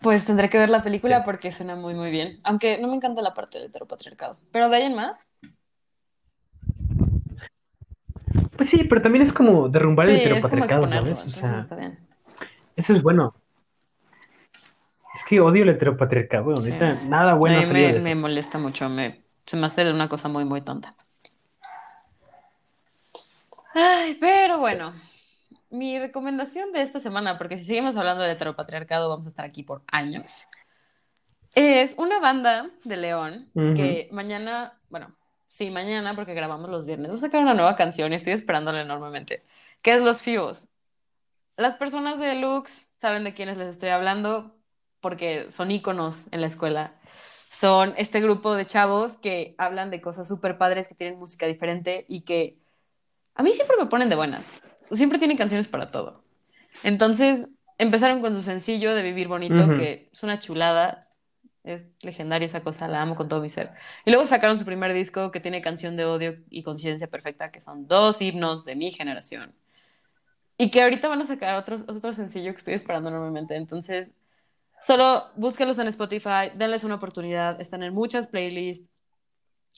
Pues 0.00 0.24
tendré 0.24 0.48
que 0.50 0.58
ver 0.58 0.70
la 0.70 0.82
película 0.82 1.18
Sí. 1.18 1.24
porque 1.24 1.50
suena 1.52 1.74
muy, 1.76 1.94
muy 1.94 2.10
bien. 2.10 2.40
Aunque 2.44 2.78
no 2.78 2.88
me 2.88 2.96
encanta 2.96 3.22
la 3.22 3.34
parte 3.34 3.58
del 3.58 3.68
heteropatriarcado. 3.68 4.38
Pero 4.52 4.68
de 4.68 4.76
ahí 4.76 4.82
en 4.84 4.94
más. 4.94 5.16
Pues 8.56 8.70
sí, 8.70 8.84
pero 8.84 9.02
también 9.02 9.22
es 9.22 9.32
como 9.32 9.68
derrumbar 9.68 10.08
el 10.08 10.16
Sí, 10.16 10.22
heteropatriarcado, 10.22 10.88
¿sabes? 10.88 11.24
O 11.24 11.30
sea, 11.30 11.58
está 11.60 11.76
bien. 11.76 11.98
eso 12.76 12.92
es 12.92 13.02
bueno. 13.02 13.34
Es 15.14 15.24
que 15.24 15.40
odio 15.40 15.62
el 15.62 15.70
heteropatriarcado, 15.70 16.56
Sí. 16.58 16.72
nada 17.08 17.34
bueno 17.34 17.58
me, 17.72 17.92
de 17.94 18.14
molesta 18.14 18.58
mucho, 18.58 18.88
me, 18.88 19.22
se 19.46 19.56
me 19.56 19.66
hace 19.66 19.90
una 19.90 20.08
cosa 20.08 20.28
muy, 20.28 20.44
muy 20.44 20.60
tonta. 20.60 20.94
Ay, 23.74 24.16
pero 24.20 24.58
bueno, 24.58 24.92
mi 25.70 25.98
recomendación 25.98 26.72
de 26.72 26.82
esta 26.82 27.00
semana, 27.00 27.38
porque 27.38 27.56
si 27.58 27.64
seguimos 27.64 27.96
hablando 27.96 28.22
del 28.22 28.32
heteropatriarcado 28.32 29.08
vamos 29.08 29.26
a 29.26 29.28
estar 29.30 29.44
aquí 29.44 29.62
por 29.62 29.82
años, 29.90 30.46
es 31.54 31.94
una 31.96 32.20
banda 32.20 32.68
de 32.84 32.96
León 32.98 33.48
que 33.54 34.08
mañana, 34.12 34.78
bueno, 34.90 35.15
sí, 35.56 35.70
mañana, 35.70 36.14
porque 36.14 36.34
grabamos 36.34 36.70
los 36.70 36.84
viernes, 36.84 37.08
vamos 37.08 37.22
a 37.22 37.26
sacar 37.26 37.40
una 37.40 37.54
nueva 37.54 37.76
canción 37.76 38.12
y 38.12 38.16
estoy 38.16 38.34
esperándola 38.34 38.82
enormemente, 38.82 39.42
que 39.82 39.94
es 39.94 40.02
Los 40.02 40.20
Fíos. 40.20 40.68
Las 41.56 41.76
personas 41.76 42.18
de 42.18 42.34
Lux 42.34 42.86
saben 42.96 43.24
de 43.24 43.32
quiénes 43.32 43.56
les 43.56 43.68
estoy 43.68 43.88
hablando 43.88 44.54
porque 45.00 45.50
son 45.50 45.70
íconos 45.70 46.20
en 46.30 46.40
la 46.42 46.46
escuela. 46.46 46.94
son 47.50 47.94
este 47.96 48.20
grupo 48.20 48.54
de 48.54 48.66
chavos 48.66 49.16
que 49.16 49.54
hablan 49.56 49.90
de 49.90 50.02
cosas 50.02 50.28
súper 50.28 50.58
padres, 50.58 50.88
que 50.88 50.94
tienen 50.94 51.18
música 51.18 51.46
diferente 51.46 52.04
y 52.06 52.22
que 52.22 52.58
a 53.34 53.42
mí 53.42 53.54
siempre 53.54 53.76
me 53.78 53.86
ponen 53.86 54.10
de 54.10 54.16
buenas. 54.16 54.46
Siempre 54.92 55.18
tienen 55.18 55.38
canciones 55.38 55.68
para 55.68 55.90
todo. 55.90 56.22
Entonces, 56.82 57.48
empezaron 57.78 58.20
con 58.20 58.34
su 58.34 58.42
sencillo 58.42 58.94
de 58.94 59.02
Vivir 59.02 59.28
Bonito, 59.28 59.68
que 59.74 60.10
es 60.12 60.22
una 60.22 60.38
chulada. 60.38 61.05
Es 61.66 61.84
legendaria 62.00 62.46
esa 62.46 62.62
cosa, 62.62 62.86
la 62.86 63.02
amo 63.02 63.16
con 63.16 63.28
todo 63.28 63.40
mi 63.40 63.48
ser. 63.48 63.72
Y 64.04 64.12
luego 64.12 64.24
sacaron 64.26 64.56
su 64.56 64.64
primer 64.64 64.94
disco 64.94 65.32
que 65.32 65.40
tiene 65.40 65.60
Canción 65.62 65.96
de 65.96 66.04
Odio 66.04 66.36
y 66.48 66.62
Conciencia 66.62 67.08
Perfecta, 67.08 67.50
que 67.50 67.60
son 67.60 67.88
dos 67.88 68.22
himnos 68.22 68.64
de 68.64 68.76
mi 68.76 68.92
generación. 68.92 69.52
Y 70.56 70.70
que 70.70 70.80
ahorita 70.80 71.08
van 71.08 71.22
a 71.22 71.24
sacar 71.24 71.56
otro, 71.56 71.84
otro 71.88 72.14
sencillo 72.14 72.52
que 72.52 72.58
estoy 72.58 72.74
esperando 72.74 73.08
enormemente. 73.08 73.56
Entonces, 73.56 74.14
solo 74.80 75.26
búsquenlos 75.34 75.80
en 75.80 75.88
Spotify, 75.88 76.52
denles 76.54 76.84
una 76.84 76.94
oportunidad. 76.94 77.60
Están 77.60 77.82
en 77.82 77.92
muchas 77.92 78.28
playlists. 78.28 78.88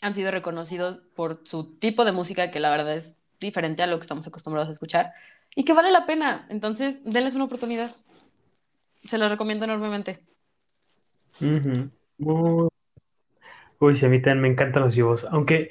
Han 0.03 0.15
sido 0.15 0.31
reconocidos 0.31 1.01
por 1.17 1.41
su 1.45 1.79
tipo 1.79 2.05
de 2.05 2.13
música, 2.13 2.51
que 2.51 2.61
la 2.61 2.71
verdad 2.71 2.97
es 2.97 3.15
diferente 3.41 3.83
a 3.83 3.87
lo 3.87 3.99
que 3.99 4.03
estamos 4.03 4.27
acostumbrados 4.27 4.69
a 4.69 4.73
escuchar. 4.73 5.15
Y 5.55 5.65
que 5.65 5.73
vale 5.73 5.91
la 5.91 6.05
pena. 6.05 6.47
Entonces, 6.51 7.03
denles 7.03 7.35
una 7.35 7.45
oportunidad. 7.45 7.97
Se 9.07 9.17
los 9.17 9.31
recomiendo 9.31 9.65
enormemente. 9.65 10.29
Ujú. 11.41 11.91
Muy- 12.19 12.69
Uy, 13.81 13.97
sí, 13.97 14.07
a 14.07 14.09
mí 14.09 14.21
también 14.21 14.41
me 14.43 14.49
encantan 14.49 14.83
los 14.83 14.95
yugos, 14.97 15.25
aunque 15.31 15.71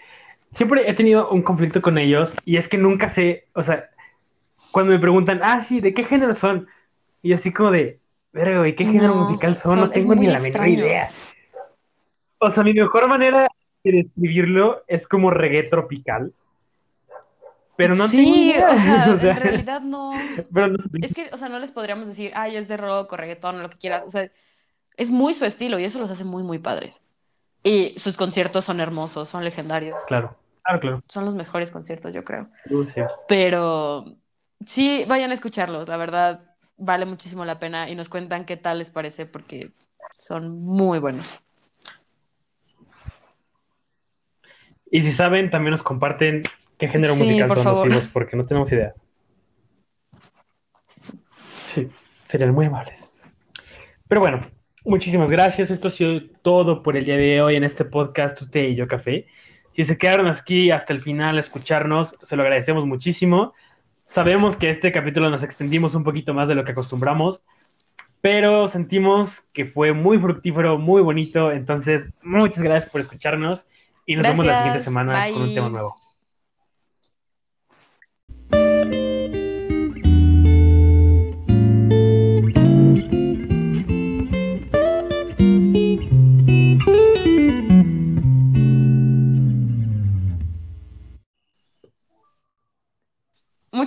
siempre 0.54 0.90
he 0.90 0.94
tenido 0.94 1.30
un 1.30 1.42
conflicto 1.42 1.82
con 1.82 1.98
ellos 1.98 2.34
y 2.46 2.56
es 2.56 2.70
que 2.70 2.78
nunca 2.78 3.10
sé, 3.10 3.48
o 3.54 3.62
sea, 3.64 3.90
cuando 4.72 4.94
me 4.94 5.00
preguntan, 5.00 5.42
ah, 5.44 5.60
sí, 5.62 5.82
¿de 5.82 5.94
qué 5.94 6.06
género 6.06 6.34
son? 6.34 6.68
Y 7.22 7.34
así 7.34 7.52
como 7.52 7.72
de, 7.72 8.00
verga, 8.32 8.60
güey, 8.60 8.76
¿qué 8.76 8.86
género 8.86 9.14
No, 9.16 9.22
musical 9.24 9.56
son? 9.56 9.72
son- 9.72 9.80
No 9.82 9.86
es 9.88 9.92
tengo 9.94 10.16
ni 10.16 10.20
muy 10.22 10.28
la 10.28 10.40
menor 10.40 10.48
extraño. 10.48 10.74
idea. 10.86 11.10
O 12.40 12.52
sea, 12.52 12.64
mi 12.64 12.74
mejor 12.74 13.10
manera 13.10 13.48
de 13.84 13.92
describirlo 13.92 14.84
es 14.88 15.08
como 15.08 15.30
reggae 15.32 15.64
tropical, 15.64 16.32
pero 17.76 17.96
no 17.96 18.06
tengo 18.10 18.24
sí, 18.24 18.52
idea. 18.52 18.70
o 18.72 18.78
sea, 18.78 19.12
O 19.14 19.18
sea, 19.18 19.32
en 19.32 19.38
realidad 19.42 19.82
no. 19.82 20.14
pero 20.54 20.68
no 20.70 20.78
sé. 20.78 20.90
Es 21.02 21.14
que, 21.14 21.30
o 21.34 21.38
sea, 21.38 21.50
no 21.50 21.60
les 21.60 21.72
podríamos 21.72 22.08
decir, 22.08 22.32
ay, 22.36 22.56
es 22.56 22.68
de 22.68 22.78
rock 22.78 23.12
o 23.12 23.18
reggaetón 23.18 23.58
o 23.58 23.64
lo 23.64 23.70
que 23.70 23.78
quieras. 23.78 24.04
O 24.06 24.12
sea, 24.12 24.30
es 24.98 25.10
muy 25.12 25.34
su 25.34 25.46
estilo 25.46 25.80
y 25.80 25.86
eso 25.86 26.00
los 26.00 26.12
hace 26.12 26.24
muy, 26.24 26.44
muy 26.44 26.60
padres. 26.60 27.02
Y 27.64 27.98
sus 28.00 28.18
conciertos 28.18 28.66
son 28.66 28.80
hermosos, 28.80 29.30
son 29.30 29.44
legendarios. 29.44 30.00
Claro, 30.08 30.38
claro, 30.64 30.80
claro. 30.80 31.02
Son 31.08 31.26
los 31.26 31.36
mejores 31.36 31.72
conciertos, 31.72 32.14
yo 32.14 32.24
creo. 32.24 32.50
Sí. 32.94 33.02
Pero 33.28 34.06
sí, 34.66 35.06
vayan 35.08 35.32
a 35.32 35.34
escucharlos, 35.34 35.88
la 35.88 35.98
verdad, 35.98 36.56
vale 36.78 37.06
muchísimo 37.06 37.46
la 37.46 37.60
pena 37.60 37.90
y 37.90 37.96
nos 37.96 38.10
cuentan 38.10 38.46
qué 38.46 38.58
tal 38.58 38.80
les 38.80 38.90
parece 38.90 39.26
porque 39.26 39.72
son 40.16 40.62
muy 40.62 41.00
buenos. 41.00 41.40
Y 44.90 45.02
si 45.02 45.12
saben, 45.12 45.50
también 45.50 45.72
nos 45.72 45.84
comparten 45.84 46.44
qué 46.78 46.88
género 46.88 47.14
Sí, 47.14 47.20
musical 47.22 47.48
por 47.48 47.58
son 47.58 47.64
favor. 47.66 47.88
los 47.88 47.96
hijos, 47.98 48.10
porque 48.14 48.38
no 48.38 48.44
tenemos 48.44 48.72
idea. 48.72 48.94
Sí, 51.66 51.90
serían 52.26 52.54
muy 52.54 52.68
amables. 52.68 53.14
Pero 54.08 54.22
bueno, 54.22 54.40
muchísimas 54.88 55.30
gracias. 55.30 55.70
Esto 55.70 55.90
ha 55.90 55.92
sido 55.92 56.22
todo 56.42 56.82
por 56.82 56.96
el 56.98 57.06
día 57.06 57.18
de 57.18 57.42
hoy 57.42 57.56
en 57.56 57.64
este 57.64 57.86
podcast 57.86 58.38
Tu 58.38 58.50
Té 58.50 58.70
y 58.70 58.76
Yo 58.76 58.88
Café. 58.88 59.28
Si 59.74 59.84
se 59.84 59.98
quedaron 59.98 60.28
aquí 60.28 60.72
hasta 60.72 60.94
el 60.94 61.02
final 61.02 61.38
a 61.38 61.42
escucharnos, 61.42 62.16
se 62.24 62.36
lo 62.36 62.44
agradecemos 62.44 62.86
muchísimo. 62.86 63.54
Sabemos 64.08 64.58
que 64.58 64.70
este 64.70 64.92
capítulo 64.92 65.30
nos 65.30 65.44
extendimos 65.44 65.94
un 65.94 66.04
poquito 66.04 66.34
más 66.34 66.48
de 66.48 66.56
lo 66.56 66.64
que 66.64 66.72
acostumbramos, 66.72 67.44
pero 68.22 68.68
sentimos 68.68 69.42
que 69.54 69.66
fue 69.66 69.94
muy 69.94 70.18
fructífero, 70.18 70.78
muy 70.78 71.02
bonito. 71.02 71.52
Entonces, 71.52 72.10
muchas 72.24 72.64
gracias 72.64 72.90
por 72.92 73.02
escucharnos 73.02 73.68
y 74.06 74.16
nos 74.16 74.26
vemos 74.26 74.46
la 74.46 74.58
siguiente 74.58 74.84
semana 74.84 75.30
con 75.32 75.42
un 75.42 75.54
tema 75.54 75.70
nuevo. 75.70 76.07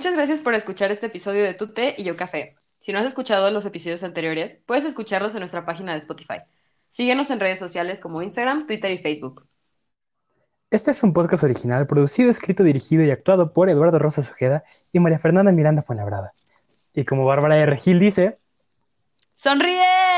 Muchas 0.00 0.14
gracias 0.14 0.40
por 0.40 0.54
escuchar 0.54 0.90
este 0.90 1.08
episodio 1.08 1.44
de 1.44 1.52
Tu 1.52 1.74
Té 1.74 1.94
y 1.98 2.04
Yo 2.04 2.16
Café. 2.16 2.56
Si 2.80 2.90
no 2.90 3.00
has 3.00 3.04
escuchado 3.04 3.50
los 3.50 3.66
episodios 3.66 4.02
anteriores, 4.02 4.56
puedes 4.64 4.86
escucharlos 4.86 5.34
en 5.34 5.40
nuestra 5.40 5.66
página 5.66 5.92
de 5.92 5.98
Spotify. 5.98 6.38
Síguenos 6.84 7.28
en 7.28 7.38
redes 7.38 7.58
sociales 7.58 8.00
como 8.00 8.22
Instagram, 8.22 8.66
Twitter 8.66 8.92
y 8.92 8.96
Facebook. 8.96 9.46
Este 10.70 10.92
es 10.92 11.02
un 11.02 11.12
podcast 11.12 11.44
original 11.44 11.86
producido, 11.86 12.30
escrito, 12.30 12.64
dirigido 12.64 13.04
y 13.04 13.10
actuado 13.10 13.52
por 13.52 13.68
Eduardo 13.68 13.98
Rosa 13.98 14.22
Sujeda 14.22 14.64
y 14.90 15.00
María 15.00 15.18
Fernanda 15.18 15.52
Miranda 15.52 15.82
Fuenlabrada. 15.82 16.32
Y 16.94 17.04
como 17.04 17.26
Bárbara 17.26 17.58
R. 17.58 17.76
Gil 17.76 17.98
dice, 17.98 18.38
¡Sonríe! 19.34 20.09